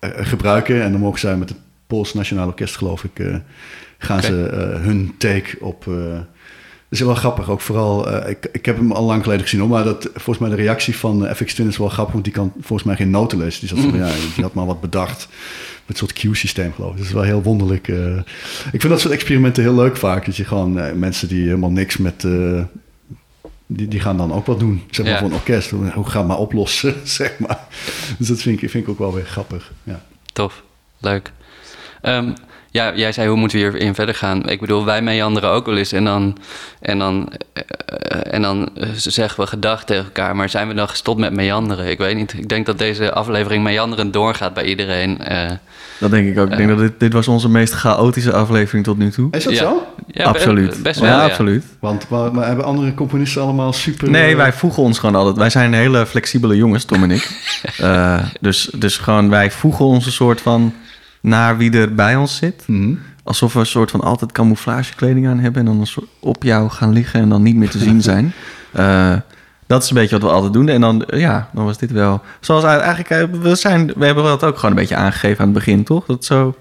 gebruiken. 0.00 0.82
En 0.82 0.92
dan 0.92 1.00
mogen 1.00 1.18
zij 1.20 1.36
met 1.36 1.48
het 1.48 1.58
Pools 1.86 2.14
Nationaal 2.14 2.46
Orkest, 2.46 2.76
geloof 2.76 3.04
ik, 3.04 3.18
eh, 3.18 3.34
gaan 3.98 4.22
ze 4.22 4.32
hun 4.82 5.14
take 5.18 5.56
op... 5.60 5.86
is 6.88 7.00
wel 7.00 7.14
grappig, 7.14 7.50
ook 7.50 7.60
vooral... 7.60 8.10
eh, 8.10 8.30
ik, 8.30 8.48
ik 8.52 8.66
heb 8.66 8.76
hem 8.76 8.92
al 8.92 9.04
lang 9.04 9.22
geleden 9.22 9.42
gezien, 9.42 9.60
hoor, 9.60 9.68
maar 9.68 9.84
dat, 9.84 10.08
volgens 10.14 10.38
mij 10.38 10.48
de 10.48 10.62
reactie 10.62 10.96
van 10.96 11.26
eh, 11.26 11.34
FX 11.34 11.54
Twin 11.54 11.68
is 11.68 11.76
wel 11.76 11.88
grappig, 11.88 12.12
want 12.12 12.24
die 12.24 12.32
kan 12.32 12.52
volgens 12.60 12.82
mij 12.82 12.96
geen 12.96 13.10
noten 13.10 13.38
lezen. 13.38 13.60
Die, 13.60 13.68
zat 13.68 13.78
van, 13.90 13.98
ja, 13.98 14.10
die 14.34 14.44
had 14.44 14.54
maar 14.54 14.66
wat 14.66 14.80
bedacht 14.80 15.28
met 15.86 16.00
een 16.00 16.06
soort 16.06 16.12
cue-systeem, 16.12 16.72
geloof 16.74 16.90
ik. 16.90 16.96
Dat 16.96 17.06
is 17.06 17.12
wel 17.12 17.22
heel 17.22 17.42
wonderlijk. 17.42 17.88
eh. 17.88 18.16
ik 18.72 18.80
vind 18.80 18.88
dat 18.88 19.00
soort 19.00 19.14
experimenten 19.14 19.62
heel 19.62 19.74
leuk 19.74 19.96
vaak. 19.96 20.26
Dat 20.26 20.36
je 20.36 20.44
gewoon 20.44 20.98
mensen 20.98 21.28
die 21.28 21.44
helemaal 21.44 21.70
niks 21.70 21.96
met... 21.96 22.20
die, 23.66 23.88
die 23.88 24.00
gaan 24.00 24.16
dan 24.16 24.32
ook 24.32 24.46
wat 24.46 24.58
doen, 24.58 24.82
zeg 24.90 25.04
maar, 25.04 25.14
Ja. 25.14 25.20
voor 25.20 25.28
een 25.28 25.34
orkest. 25.34 25.70
Hoe, 25.70 25.90
hoe 25.90 26.06
ga 26.08 26.22
maar 26.22 26.38
oplossen, 26.38 26.94
zeg 27.18 27.38
maar. 27.38 27.60
Dus 28.18 28.28
dat 28.28 28.38
vind 28.40 28.62
ik, 28.62 28.70
vind 28.70 28.84
ik 28.84 28.90
ook 28.90 28.98
wel 28.98 29.14
weer 29.14 29.24
grappig, 29.26 29.72
ja. 29.82 30.02
Tof, 30.32 30.62
leuk. 30.98 31.32
Ehm, 32.02 32.32
ja, 32.76 32.92
jij 32.94 33.12
zei 33.12 33.28
hoe 33.28 33.36
moeten 33.36 33.58
we 33.58 33.64
hierin 33.64 33.94
verder 33.94 34.14
gaan? 34.14 34.48
Ik 34.48 34.60
bedoel, 34.60 34.84
wij 34.84 35.02
meanderen 35.02 35.50
ook 35.50 35.66
wel 35.66 35.76
eens 35.76 35.92
en 35.92 36.04
dan, 36.04 36.36
en 36.80 36.98
dan, 36.98 37.32
eh, 37.52 37.62
en 38.34 38.42
dan 38.42 38.68
eh, 38.74 38.88
zeggen 38.96 39.40
we 39.40 39.46
gedag 39.46 39.84
tegen 39.84 40.04
elkaar. 40.04 40.36
Maar 40.36 40.48
zijn 40.48 40.68
we 40.68 40.74
dan 40.74 40.88
gestopt 40.88 41.20
met 41.20 41.32
meanderen? 41.32 41.90
Ik 41.90 41.98
weet 41.98 42.16
niet. 42.16 42.32
Ik 42.38 42.48
denk 42.48 42.66
dat 42.66 42.78
deze 42.78 43.12
aflevering 43.12 43.62
meanderend 43.64 44.12
doorgaat 44.12 44.54
bij 44.54 44.64
iedereen. 44.64 45.18
eh. 45.24 45.50
Dat 45.98 46.10
denk 46.10 46.28
ik 46.28 46.38
ook. 46.38 46.50
Ik 46.50 46.56
denk 46.56 46.68
dat 46.68 46.78
dit, 46.78 46.92
dit 47.00 47.12
was 47.12 47.28
onze 47.28 47.48
meest 47.48 47.72
chaotische 47.72 48.32
aflevering 48.32 48.84
tot 48.84 48.98
nu 48.98 49.10
toe. 49.10 49.28
Is 49.30 49.44
dat 49.44 49.52
Ja. 49.52 49.58
zo? 49.58 49.86
ja, 50.06 50.24
absoluut. 50.24 50.82
Best 50.82 51.00
wel, 51.00 51.08
ja, 51.10 51.16
ja. 51.16 51.24
absoluut. 51.24 51.64
Want 51.80 52.08
maar, 52.08 52.32
maar 52.34 52.46
hebben 52.46 52.64
andere 52.64 52.94
componisten 52.94 53.42
allemaal 53.42 53.72
super... 53.72 54.10
Nee, 54.10 54.36
wij 54.36 54.52
voegen 54.52 54.82
ons 54.82 54.98
gewoon 54.98 55.14
altijd. 55.14 55.36
Wij 55.36 55.50
zijn 55.50 55.72
hele 55.74 56.06
flexibele 56.06 56.56
jongens, 56.56 56.84
Tom 56.84 57.02
en 57.02 57.10
ik. 57.10 57.28
Eh, 57.78 58.18
dus, 58.40 58.70
dus 58.74 58.96
gewoon, 58.98 59.28
wij 59.30 59.50
voegen 59.50 59.84
ons 59.84 60.06
een 60.06 60.12
soort 60.12 60.40
van 60.40 60.72
naar 61.26 61.56
wie 61.56 61.70
er 61.72 61.94
bij 61.94 62.16
ons 62.16 62.36
zit. 62.36 62.62
mhm. 62.66 62.94
Alsof 63.22 63.52
we 63.52 63.58
een 63.58 63.66
soort 63.66 63.90
van 63.90 64.00
altijd 64.00 64.32
camouflagekleding 64.32 65.28
aan 65.28 65.38
hebben... 65.38 65.60
en 65.60 65.66
dan 65.66 65.80
een 65.80 65.86
soort 65.86 66.06
op 66.20 66.42
jou 66.42 66.70
gaan 66.70 66.92
liggen 66.92 67.20
en 67.20 67.28
dan 67.28 67.42
niet 67.42 67.56
meer 67.56 67.70
te 67.70 67.78
zien 67.78 68.02
zijn. 68.12 68.32
Eh, 68.72 69.12
Dat 69.66 69.82
is 69.82 69.88
een 69.90 69.96
beetje 69.96 70.18
wat 70.18 70.28
we 70.28 70.34
altijd 70.34 70.52
doen. 70.52 70.68
En 70.68 70.80
dan, 70.80 71.04
eh, 71.04 71.20
ja, 71.20 71.48
dan 71.52 71.64
was 71.64 71.78
dit 71.78 71.90
wel... 71.92 72.22
Zoals 72.40 72.64
eigenlijk, 72.64 73.10
eh, 73.10 73.40
we, 73.40 73.54
zijn, 73.54 73.92
we 73.96 74.06
hebben 74.06 74.24
dat 74.24 74.44
ook 74.44 74.54
gewoon 74.56 74.70
een 74.70 74.76
beetje 74.80 74.96
aangegeven 74.96 75.38
aan 75.38 75.44
het 75.44 75.54
begin, 75.54 75.84
toch? 75.84 76.06
Dat, 76.06 76.24
zo, 76.24 76.54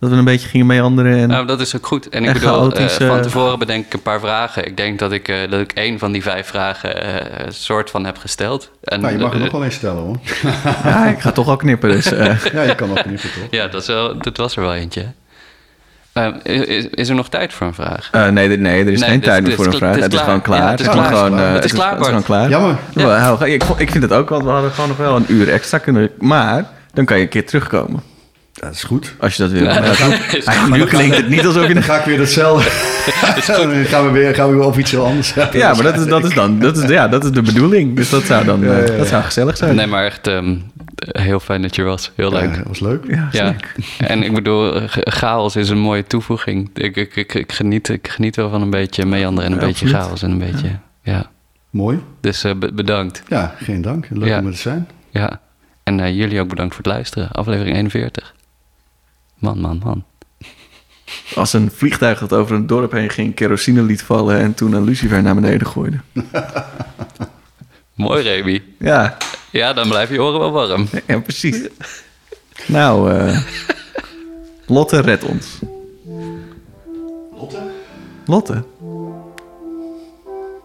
dat 0.00 0.10
we 0.10 0.16
een 0.16 0.24
beetje 0.24 0.48
gingen 0.48 0.66
meanderen. 0.66 1.16
En, 1.18 1.28
Nou, 1.28 1.46
dat 1.46 1.60
is 1.60 1.76
ook 1.76 1.86
goed. 1.86 2.08
En 2.08 2.20
ik 2.22 2.26
En 2.28 2.32
bedoel, 2.32 2.48
chaotisch, 2.48 2.98
eh, 2.98 3.06
van 3.06 3.16
eh, 3.16 3.22
tevoren 3.22 3.58
bedenk 3.58 3.86
ik 3.86 3.92
een 3.92 4.02
paar 4.02 4.20
vragen. 4.20 4.66
Ik 4.66 4.76
denk 4.76 4.98
dat 4.98 5.12
ik, 5.12 5.28
eh, 5.28 5.36
dat 5.50 5.60
ik 5.60 5.72
één 5.72 5.98
van 5.98 6.12
die 6.12 6.22
vijf 6.22 6.46
vragen 6.46 7.02
eh, 7.02 7.44
een 7.46 7.52
soort 7.52 7.90
van 7.90 8.04
heb 8.04 8.18
gesteld. 8.18 8.70
En, 8.82 9.00
Nou, 9.00 9.12
je 9.12 9.18
mag 9.18 9.32
er 9.32 9.38
nog 9.40 9.50
wel 9.50 9.64
eens 9.64 9.74
stellen 9.74 10.02
hoor. 10.02 10.16
ja, 10.84 11.06
ik 11.06 11.18
ga 11.20 11.32
toch 11.32 11.48
al 11.48 11.56
knippen, 11.56 11.90
dus... 11.90 12.12
eh, 12.12 12.44
Ja, 12.52 12.62
je 12.62 12.74
kan 12.74 12.90
ook 12.90 13.04
niet 13.06 13.20
toch? 13.20 13.30
Ja, 13.50 13.66
dat, 13.66 13.80
is 13.80 13.86
wel, 13.86 14.18
dat 14.18 14.36
was 14.36 14.56
er 14.56 14.62
wel 14.62 14.74
eentje. 14.74 15.06
Eh, 16.12 16.28
is, 16.42 16.86
is 16.90 17.08
er 17.08 17.14
nog 17.14 17.28
tijd 17.28 17.52
voor 17.52 17.66
een 17.66 17.74
vraag? 17.74 18.08
eh, 18.12 18.28
nee, 18.28 18.48
nee, 18.58 18.84
er 18.84 18.92
is 18.92 19.00
Nee, 19.00 19.08
geen 19.10 19.20
tijd 19.20 19.42
meer 19.46 19.54
voor 19.56 19.66
is 19.66 19.72
een 19.72 19.78
vraag. 19.78 19.94
het 19.94 20.02
Het 20.04 20.12
is 20.12 20.20
gewoon 20.20 20.42
klaar. 20.42 20.62
Ja, 20.62 20.70
het 20.70 20.80
is 20.80 20.88
klaar. 20.88 21.06
gewoon, 21.06 21.38
eh, 21.38 21.52
Het 21.52 21.64
is 21.64 21.72
klaar, 21.72 21.90
Het 21.90 22.00
is 22.00 22.06
gewoon 22.06 22.22
klaar. 22.22 22.48
Jammer. 22.48 22.76
Ja. 22.94 23.06
Nou, 23.36 23.50
ik, 23.50 23.64
ik 23.76 23.90
vind 23.90 24.02
het 24.02 24.12
ook, 24.12 24.28
want 24.28 24.44
we 24.44 24.50
hadden 24.50 24.70
gewoon 24.70 24.88
nog 24.88 24.98
wel 24.98 25.16
een 25.16 25.24
uur 25.28 25.48
extra 25.52 25.78
kunnen... 25.78 26.10
Maar 26.18 26.64
dan 26.92 27.04
kan 27.04 27.16
je 27.16 27.22
een 27.22 27.28
keer 27.28 27.46
terugkomen, 27.46 28.02
Dat 28.60 28.72
is 28.74 28.82
goed. 28.84 29.14
als 29.18 29.34
je 29.36 29.42
dat 29.42 29.50
wil. 29.52 29.62
Ja, 29.62 29.80
dat 29.80 29.92
is 30.32 30.46
nu 30.70 30.84
klinkt 30.84 31.16
het 31.16 31.28
niet 31.28 31.46
alsof 31.46 31.66
je... 31.66 31.74
Dan 31.74 31.82
ga 31.82 31.98
ik 31.98 32.04
weer 32.04 32.18
hetzelfde. 32.18 32.70
dan 33.56 33.84
gaan 33.84 34.04
we 34.06 34.10
weer, 34.12 34.34
gaan 34.34 34.48
we 34.50 34.54
weer 34.56 34.64
op 34.64 34.76
iets 34.78 34.90
heel 34.90 35.04
anders 35.06 35.34
hebben. 35.34 35.58
Ja, 35.58 35.72
maar 35.74 35.82
dat 35.82 35.96
is, 35.96 36.06
dat 36.06 36.24
is 36.24 36.34
dan 36.34 36.58
dat 36.58 36.76
is, 36.76 36.90
ja, 36.90 37.08
dat 37.08 37.24
is 37.24 37.30
de 37.30 37.42
bedoeling. 37.42 37.96
Dus 37.96 38.10
dat 38.10 38.22
zou 38.22 38.44
dan 38.44 38.60
Ja, 38.60 38.66
ja, 38.66 38.78
eh, 38.78 38.88
ja. 38.88 38.96
dat 38.96 39.06
zou 39.06 39.22
gezellig 39.22 39.56
zijn. 39.56 39.74
Nee, 39.76 39.86
maar 39.86 40.04
echt 40.04 40.26
ehm, 40.26 40.56
heel 40.96 41.40
fijn 41.40 41.62
dat 41.62 41.74
je 41.76 41.82
er 41.82 41.88
was. 41.88 42.12
Heel 42.14 42.32
Ja, 42.34 42.40
leuk. 42.40 42.56
dat 42.56 42.66
was 42.66 42.80
leuk. 42.80 43.04
Ja, 43.08 43.28
Ja, 43.32 43.54
en 43.98 44.22
ik 44.22 44.34
bedoel, 44.34 44.74
eh, 44.74 44.88
cha- 44.88 45.00
chaos 45.10 45.56
is 45.56 45.68
een 45.68 45.78
mooie 45.78 46.04
toevoeging. 46.06 46.70
Ik, 46.74 46.96
ik, 46.96 47.16
ik, 47.16 47.34
ik, 47.34 47.52
geniet, 47.52 47.88
ik 47.88 48.08
geniet 48.08 48.36
wel 48.36 48.50
van 48.50 48.62
een 48.62 48.70
beetje 48.70 49.06
meanderen 49.06 49.50
en 49.50 49.56
een 49.56 49.60
Ja, 49.60 49.66
beetje 49.66 49.84
absoluut. 49.84 50.06
chaos 50.06 50.22
en 50.22 50.30
een 50.30 50.38
beetje, 50.38 50.68
ja. 51.02 51.30
Mooi. 51.70 52.02
Dus 52.20 52.44
eh, 52.44 52.54
be- 52.54 52.72
bedankt. 52.72 53.22
Ja, 53.28 53.54
geen 53.62 53.82
dank. 53.82 54.06
Leuk 54.10 54.28
Ja. 54.28 54.38
om 54.38 54.46
er 54.46 54.52
te 54.52 54.58
zijn. 54.58 54.88
Ja. 55.10 55.40
En 55.84 56.14
jullie 56.14 56.40
ook 56.40 56.48
bedankt 56.48 56.74
voor 56.74 56.84
het 56.84 56.92
luisteren. 56.92 57.30
Aflevering 57.32 57.76
41. 57.76 58.34
Man, 59.38 59.60
man, 59.60 59.80
man. 59.84 60.04
Als 61.34 61.52
een 61.52 61.70
vliegtuig 61.70 62.18
dat 62.18 62.32
over 62.32 62.56
een 62.56 62.66
dorp 62.66 62.92
heen 62.92 63.10
ging, 63.10 63.34
kerosine 63.34 63.82
liet 63.82 64.02
vallen 64.02 64.38
en 64.38 64.54
toen 64.54 64.72
een 64.72 64.84
lucifer 64.84 65.22
naar 65.22 65.34
beneden 65.34 65.66
gooide. 65.66 65.96
Mooi, 67.94 68.22
Remy. 68.22 68.62
Ja, 68.78 69.16
Ja, 69.50 69.72
dan 69.72 69.88
blijf 69.88 70.10
je 70.10 70.22
oren 70.22 70.40
wel 70.40 70.50
warm. 70.50 70.86
ja 71.06 71.18
precies. 71.20 71.68
Nou, 72.66 73.12
eh, 73.12 73.40
Lotte 74.66 75.00
red 75.00 75.24
ons. 75.24 75.58
Lotte? 77.38 77.58
Lotte? 78.26 78.64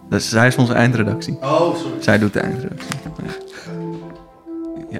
Dus 0.09 0.29
zij 0.29 0.47
is 0.47 0.55
onze 0.55 0.73
eindredactie. 0.73 1.37
Oh, 1.41 1.75
sorry. 1.75 2.01
Zij 2.01 2.17
doet 2.19 2.33
de 2.33 2.39
eindredactie. 2.39 2.95
Ja. 4.89 4.99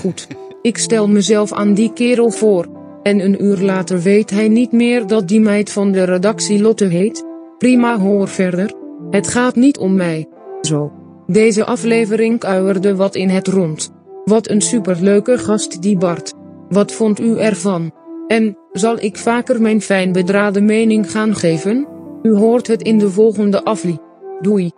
Goed. 0.00 0.26
Ik 0.62 0.78
stel 0.78 1.08
mezelf 1.08 1.52
aan 1.52 1.74
die 1.74 1.92
kerel 1.92 2.30
voor. 2.30 2.66
En 3.06 3.20
een 3.20 3.44
uur 3.44 3.58
later 3.58 4.00
weet 4.00 4.30
hij 4.30 4.48
niet 4.48 4.72
meer 4.72 5.06
dat 5.06 5.28
die 5.28 5.40
meid 5.40 5.72
van 5.72 5.92
de 5.92 6.04
redactie 6.04 6.60
Lotte 6.62 6.84
heet. 6.84 7.24
Prima 7.58 7.98
hoor 7.98 8.28
verder. 8.28 8.72
Het 9.10 9.28
gaat 9.28 9.54
niet 9.54 9.78
om 9.78 9.94
mij. 9.94 10.26
Zo. 10.60 10.92
Deze 11.26 11.64
aflevering 11.64 12.38
kuierde 12.38 12.96
wat 12.96 13.14
in 13.14 13.28
het 13.28 13.48
rond. 13.48 13.92
Wat 14.24 14.48
een 14.48 14.60
superleuke 14.60 15.38
gast 15.38 15.82
die 15.82 15.98
Bart. 15.98 16.32
Wat 16.68 16.92
vond 16.92 17.20
u 17.20 17.38
ervan? 17.38 17.92
En, 18.26 18.58
zal 18.72 18.96
ik 19.00 19.16
vaker 19.16 19.60
mijn 19.60 19.80
fijn 19.80 20.12
bedraden 20.12 20.64
mening 20.64 21.10
gaan 21.10 21.34
geven? 21.34 21.86
U 22.22 22.34
hoort 22.34 22.66
het 22.66 22.82
in 22.82 22.98
de 22.98 23.10
volgende 23.10 23.64
aflie. 23.64 23.98
Doei. 24.40 24.70